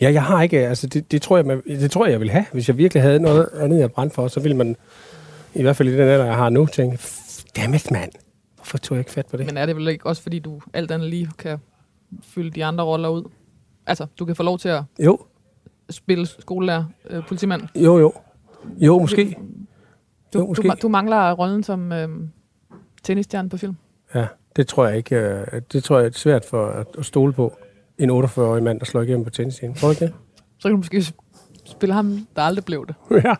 Ja, 0.00 0.12
jeg 0.12 0.22
har 0.24 0.42
ikke, 0.42 0.58
altså 0.68 0.86
det, 0.86 1.12
det, 1.12 1.22
tror 1.22 1.36
jeg, 1.36 1.46
man- 1.46 1.62
det 1.66 1.90
tror 1.90 2.04
jeg, 2.04 2.12
jeg 2.12 2.20
ville 2.20 2.32
have. 2.32 2.44
Hvis 2.52 2.68
jeg 2.68 2.78
virkelig 2.78 3.02
havde 3.02 3.20
noget 3.20 3.48
andet, 3.60 3.78
jeg 3.80 3.92
brændte 3.92 4.14
for, 4.14 4.28
så 4.28 4.40
ville 4.40 4.56
man, 4.56 4.76
i 5.54 5.62
hvert 5.62 5.76
fald 5.76 5.88
i 5.88 5.92
den 5.92 6.00
alder, 6.00 6.24
jeg 6.24 6.34
har 6.36 6.48
nu, 6.48 6.66
tænke, 6.66 6.98
dammit 7.56 7.90
mand, 7.90 8.12
hvorfor 8.56 8.78
tog 8.78 8.96
jeg 8.96 9.00
ikke 9.00 9.10
fat 9.10 9.26
på 9.26 9.36
det? 9.36 9.46
Men 9.46 9.56
er 9.56 9.66
det 9.66 9.76
vel 9.76 9.88
ikke 9.88 10.06
også, 10.06 10.22
fordi 10.22 10.38
du 10.38 10.60
alt 10.72 10.90
andet 10.90 11.10
lige 11.10 11.30
kan 11.38 11.58
fylde 12.22 12.50
de 12.50 12.64
andre 12.64 12.84
roller 12.84 13.08
ud? 13.08 13.24
Altså, 13.86 14.06
du 14.18 14.24
kan 14.24 14.36
få 14.36 14.42
lov 14.42 14.58
til 14.58 14.68
at 14.68 14.82
Jo, 14.98 15.18
spille 15.90 16.26
skolelærer, 16.26 16.84
øh, 17.10 17.26
politimand. 17.26 17.62
jo, 17.76 17.98
jo. 17.98 18.12
Jo, 18.78 18.98
måske. 18.98 19.36
Du, 20.32 20.38
Jo, 20.38 20.40
du, 20.42 20.46
måske. 20.48 20.68
ma- 20.68 20.74
du 20.82 20.88
mangler 20.88 21.32
rollen 21.32 21.62
som 21.62 21.92
øh, 21.92 22.08
tennisstjerne 23.02 23.48
på 23.48 23.56
film. 23.56 23.76
Ja, 24.14 24.26
det 24.56 24.66
tror 24.68 24.86
jeg 24.86 24.96
ikke, 24.96 25.16
øh, 25.16 25.62
det 25.72 25.84
tror 25.84 25.98
jeg 25.98 26.06
er 26.06 26.10
svært 26.12 26.44
for 26.44 26.66
at, 26.66 26.86
at 26.98 27.04
stole 27.06 27.32
på. 27.32 27.56
En 27.98 28.10
48-årig 28.10 28.62
mand, 28.62 28.78
der 28.80 28.86
slår 28.86 29.02
igennem 29.02 29.24
på 29.24 29.30
tennisscenen. 29.30 29.74
Tror 29.74 29.88
du 29.88 29.90
ikke 29.92 30.04
det? 30.04 30.14
Så 30.58 30.62
kan 30.62 30.70
du 30.70 30.76
måske 30.76 31.04
spille 31.64 31.94
ham, 31.94 32.26
der 32.36 32.42
aldrig 32.42 32.64
blev 32.64 32.86
det. 32.86 32.94
ja. 33.24 33.34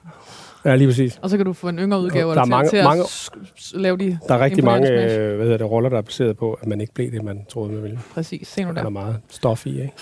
Ja, 0.64 0.76
lige 0.76 0.88
præcis. 0.88 1.18
Og 1.22 1.30
så 1.30 1.36
kan 1.36 1.46
du 1.46 1.52
få 1.52 1.68
en 1.68 1.78
yngre 1.78 2.00
udgave 2.00 2.30
Der 2.34 2.40
er 2.40 2.44
til, 2.44 2.50
mange- 2.50 2.70
til 2.70 2.76
at 2.76 2.84
mange- 2.84 3.04
s- 3.04 3.30
lave 3.74 3.96
de 3.98 4.18
Der 4.28 4.34
er 4.34 4.40
rigtig 4.40 4.64
mange 4.64 4.88
øh, 4.90 5.36
hvad 5.36 5.44
hedder 5.46 5.56
det, 5.58 5.70
roller, 5.70 5.88
der 5.88 5.98
er 5.98 6.02
baseret 6.02 6.36
på, 6.36 6.52
at 6.52 6.66
man 6.66 6.80
ikke 6.80 6.94
blev 6.94 7.12
det, 7.12 7.22
man 7.24 7.44
troede, 7.48 7.72
man 7.72 7.82
ville. 7.82 7.98
Præcis, 8.14 8.48
se 8.48 8.64
nu 8.64 8.70
Der 8.72 8.78
er 8.78 8.82
der. 8.82 8.90
meget 8.90 9.20
stof 9.28 9.66
i, 9.66 9.70
ikke? 9.80 9.92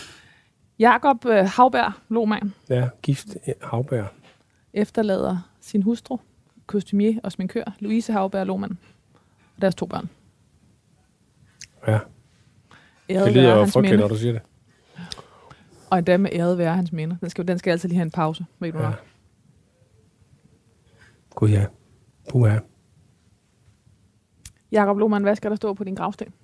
Jakob 0.78 1.26
øh, 1.26 1.44
Havberg, 1.56 1.92
Lohmann, 2.08 2.54
Ja, 2.68 2.88
gift 3.02 3.26
ja, 3.46 3.52
havbær. 3.62 4.04
efterlader 4.74 5.50
sin 5.60 5.82
hustru, 5.82 6.18
kostumier 6.66 7.20
og 7.22 7.32
sminkør, 7.32 7.74
Louise 7.80 8.12
Havberg 8.12 8.46
Lohmann, 8.46 8.78
og 9.56 9.62
deres 9.62 9.74
to 9.74 9.86
børn. 9.86 10.08
Ja, 11.88 11.98
Æret 13.10 13.26
det 13.26 13.34
lyder 13.34 13.52
jo 13.52 13.58
hans 13.60 13.72
frygteligt, 13.72 14.00
når 14.00 14.08
du 14.08 14.16
siger 14.16 14.32
det. 14.32 14.42
Og 15.90 15.98
endda 15.98 16.16
med 16.16 16.30
æret 16.32 16.58
være 16.58 16.74
hans 16.74 16.92
minde. 16.92 17.16
Den 17.20 17.30
skal, 17.30 17.48
den 17.48 17.58
skal 17.58 17.70
altid 17.70 17.88
lige 17.88 17.96
have 17.96 18.04
en 18.04 18.10
pause, 18.10 18.44
ved 18.58 18.72
du 18.72 18.78
Ja. 18.78 18.84
ja. 18.86 18.92
Gud 21.38 21.48
ja. 21.48 21.66
Puha. 22.30 22.58
Jakob 24.72 24.98
Lohmann, 24.98 25.24
hvad 25.24 25.36
skal 25.36 25.50
der 25.50 25.56
stå 25.56 25.74
på 25.74 25.84
din 25.84 25.94
gravsten? 25.94 26.34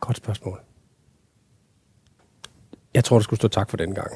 Godt 0.00 0.16
spørgsmål. 0.16 0.60
Jeg 2.94 3.04
tror, 3.04 3.16
der 3.16 3.22
skulle 3.22 3.38
stå 3.38 3.48
tak 3.48 3.70
for 3.70 3.76
den 3.76 3.94
gang. 3.94 4.10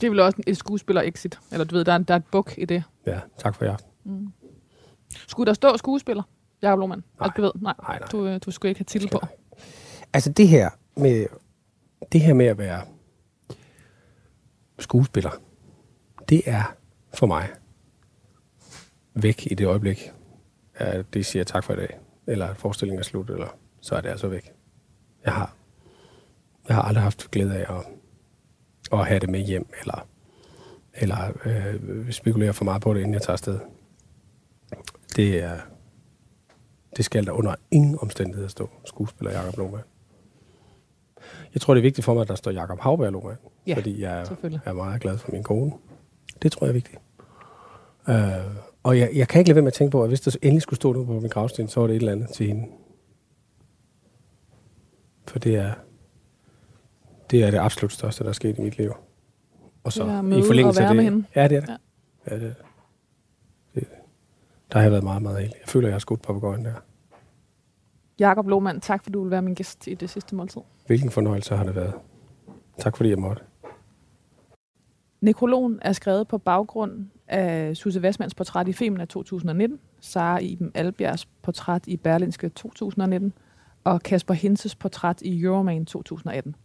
Det 0.00 0.06
er 0.06 0.10
vel 0.10 0.20
også 0.20 0.42
et 0.46 0.56
skuespiller-exit. 0.56 1.40
Eller 1.52 1.64
du 1.64 1.74
ved, 1.74 1.84
der 1.84 1.92
er, 1.92 1.98
der 1.98 2.14
er 2.14 2.18
et 2.18 2.26
book 2.32 2.54
i 2.58 2.64
det. 2.64 2.84
Ja, 3.06 3.20
tak 3.38 3.54
for 3.54 3.64
i 3.64 3.68
aften. 3.68 4.34
Skulle 5.26 5.46
der 5.46 5.52
stå 5.52 5.76
skuespiller? 5.76 6.22
Jakob 6.62 6.78
Lohmann? 6.78 7.04
Nej. 7.20 7.26
Altså, 7.26 7.36
du 7.36 7.42
ved, 7.42 7.52
nej, 7.62 7.74
Nej, 7.88 7.98
nej. 7.98 8.08
Du, 8.08 8.26
øh, 8.26 8.40
du 8.44 8.50
skulle 8.50 8.70
ikke 8.70 8.78
have 8.78 8.84
titel 8.84 9.08
på. 9.08 9.20
Altså 10.12 10.32
det 10.32 10.48
her 10.48 10.70
med, 10.96 11.26
det 12.12 12.20
her 12.20 12.34
med 12.34 12.46
at 12.46 12.58
være 12.58 12.82
skuespiller, 14.78 15.30
det 16.28 16.42
er 16.46 16.76
for 17.14 17.26
mig 17.26 17.48
væk 19.14 19.46
i 19.50 19.54
det 19.54 19.66
øjeblik, 19.66 20.12
at 20.74 21.14
det 21.14 21.26
siger 21.26 21.44
tak 21.44 21.64
for 21.64 21.72
i 21.72 21.76
dag, 21.76 21.98
eller 22.26 22.46
at 22.46 22.56
forestillingen 22.56 22.98
er 22.98 23.04
slut, 23.04 23.30
eller 23.30 23.56
så 23.80 23.94
er 23.94 24.00
det 24.00 24.08
altså 24.08 24.28
væk. 24.28 24.52
Jeg 25.24 25.32
har, 25.32 25.54
jeg 26.68 26.76
har 26.76 26.82
aldrig 26.82 27.02
haft 27.02 27.30
glæde 27.30 27.56
af 27.56 27.76
at, 27.78 27.86
at 28.92 29.06
have 29.06 29.20
det 29.20 29.28
med 29.28 29.40
hjem, 29.40 29.68
eller, 29.80 30.06
eller 30.94 31.32
øh, 31.44 32.12
spekulere 32.12 32.52
for 32.52 32.64
meget 32.64 32.82
på 32.82 32.94
det, 32.94 33.00
inden 33.00 33.14
jeg 33.14 33.22
tager 33.22 33.32
afsted. 33.32 33.60
Det 35.16 35.42
er, 35.42 35.60
det 36.96 37.04
skal 37.04 37.26
der 37.26 37.32
under 37.32 37.54
ingen 37.70 37.98
omstændigheder 38.02 38.48
stå 38.48 38.70
skuespiller 38.84 39.32
Jakob 39.32 39.56
Lohmann. 39.56 39.84
Jeg 41.54 41.62
tror, 41.62 41.74
det 41.74 41.80
er 41.80 41.82
vigtigt 41.82 42.04
for 42.04 42.14
mig, 42.14 42.20
at 42.22 42.28
der 42.28 42.34
står 42.34 42.50
Jakob 42.50 42.80
Havberg 42.80 43.12
Lohmann, 43.12 43.38
Ja, 43.66 43.74
fordi 43.74 44.02
jeg 44.02 44.26
er, 44.64 44.72
meget 44.72 45.00
glad 45.00 45.18
for 45.18 45.32
min 45.32 45.42
kone. 45.42 45.72
Det 46.42 46.52
tror 46.52 46.66
jeg 46.66 46.68
er 46.68 46.72
vigtigt. 46.72 46.98
Uh, 48.08 48.14
og 48.82 48.98
jeg, 48.98 49.10
jeg 49.14 49.28
kan 49.28 49.38
ikke 49.38 49.48
lade 49.48 49.54
være 49.54 49.62
med 49.62 49.72
at 49.72 49.74
tænke 49.74 49.90
på, 49.90 50.02
at 50.02 50.08
hvis 50.08 50.20
der 50.20 50.36
endelig 50.42 50.62
skulle 50.62 50.76
stå 50.76 50.92
noget 50.92 51.06
på 51.06 51.12
min 51.12 51.30
gravsten, 51.30 51.68
så 51.68 51.80
var 51.80 51.86
det 51.86 51.96
et 51.96 52.00
eller 52.00 52.12
andet 52.12 52.28
til 52.28 52.46
hende. 52.46 52.66
For 55.28 55.38
det 55.38 55.56
er 55.56 55.72
det, 57.30 57.44
er 57.44 57.50
det 57.50 57.58
absolut 57.58 57.92
største, 57.92 58.24
der 58.24 58.30
er 58.30 58.34
sket 58.34 58.58
i 58.58 58.62
mit 58.62 58.78
liv. 58.78 58.92
Og 59.84 59.92
så 59.92 60.02
at 60.02 60.38
i 60.38 60.42
forlængelse 60.46 60.82
af 60.82 60.88
det, 60.88 60.96
med 60.96 61.04
hende. 61.04 61.26
Ja, 61.34 61.48
det 61.48 61.56
er 61.56 61.60
det. 61.60 61.68
Ja. 61.68 61.76
Ja. 62.30 62.34
Ja, 62.34 62.46
det, 62.46 62.54
det, 63.74 63.88
der 64.72 64.78
har 64.78 64.82
jeg 64.82 64.90
været 64.90 65.04
meget, 65.04 65.22
meget 65.22 65.38
heldig. 65.38 65.56
Jeg 65.60 65.68
føler, 65.68 65.88
jeg 65.88 65.94
har 65.94 65.98
skudt 65.98 66.22
på 66.22 66.56
der. 66.64 66.72
Jakob 68.18 68.48
Lohmann, 68.48 68.80
tak 68.80 69.02
fordi 69.02 69.12
du 69.12 69.22
vil 69.22 69.30
være 69.30 69.42
min 69.42 69.54
gæst 69.54 69.86
i 69.86 69.94
det 69.94 70.10
sidste 70.10 70.34
måltid. 70.34 70.62
Hvilken 70.86 71.10
fornøjelse 71.10 71.56
har 71.56 71.64
det 71.64 71.74
været. 71.74 71.94
Tak 72.78 72.96
fordi 72.96 73.10
jeg 73.10 73.18
måtte. 73.18 73.42
Nekrologen 75.24 75.78
er 75.82 75.92
skrevet 75.92 76.28
på 76.28 76.38
baggrund 76.38 77.06
af 77.28 77.76
Susse 77.76 78.02
Vassmanns 78.02 78.34
portræt 78.34 78.68
i 78.68 78.72
Femen 78.72 79.00
af 79.00 79.08
2019, 79.08 79.78
Sara 80.00 80.38
Iben 80.38 80.70
Albjergs 80.74 81.26
portræt 81.42 81.86
i 81.86 81.96
Berlinske 81.96 82.48
2019 82.48 83.32
og 83.84 84.02
Kasper 84.02 84.34
Hinses 84.34 84.74
portræt 84.74 85.22
i 85.22 85.40
Euroman 85.40 85.86
2018. 85.86 86.56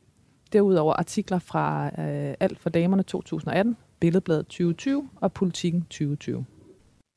Derudover 0.53 0.93
artikler 0.93 1.39
fra 1.39 1.86
øh, 1.86 2.36
Alt 2.39 2.60
for 2.60 2.70
damerne 2.70 3.03
2018, 3.03 3.78
Billedbladet 3.99 4.45
2020 4.45 5.10
og 5.16 5.34
Politikken 5.34 5.82
2020. 5.82 6.45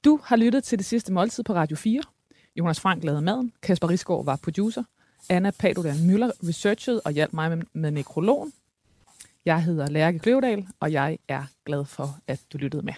Du 0.04 0.20
har 0.24 0.36
lyttet 0.36 0.64
til 0.64 0.78
det 0.78 0.86
sidste 0.86 1.12
måltid 1.12 1.44
på 1.44 1.54
Radio 1.54 1.76
4. 1.76 2.02
Jonas 2.56 2.80
Frank 2.80 3.04
lavede 3.04 3.22
maden, 3.22 3.52
Kasper 3.62 3.90
Risgaard 3.90 4.24
var 4.24 4.38
producer, 4.42 4.82
Anna 5.30 5.50
Padudan 5.50 6.06
Møller 6.06 6.30
researchede 6.48 7.00
og 7.04 7.12
hjalp 7.12 7.32
mig 7.32 7.56
med, 7.58 7.64
med 7.72 7.90
nekrologen. 7.90 8.52
Jeg 9.44 9.64
hedder 9.64 9.90
Lærke 9.90 10.18
Kløvedal, 10.18 10.66
og 10.80 10.92
jeg 10.92 11.18
er 11.28 11.44
glad 11.66 11.84
for, 11.84 12.08
at 12.26 12.40
du 12.52 12.58
lyttede 12.58 12.82
med. 12.82 12.94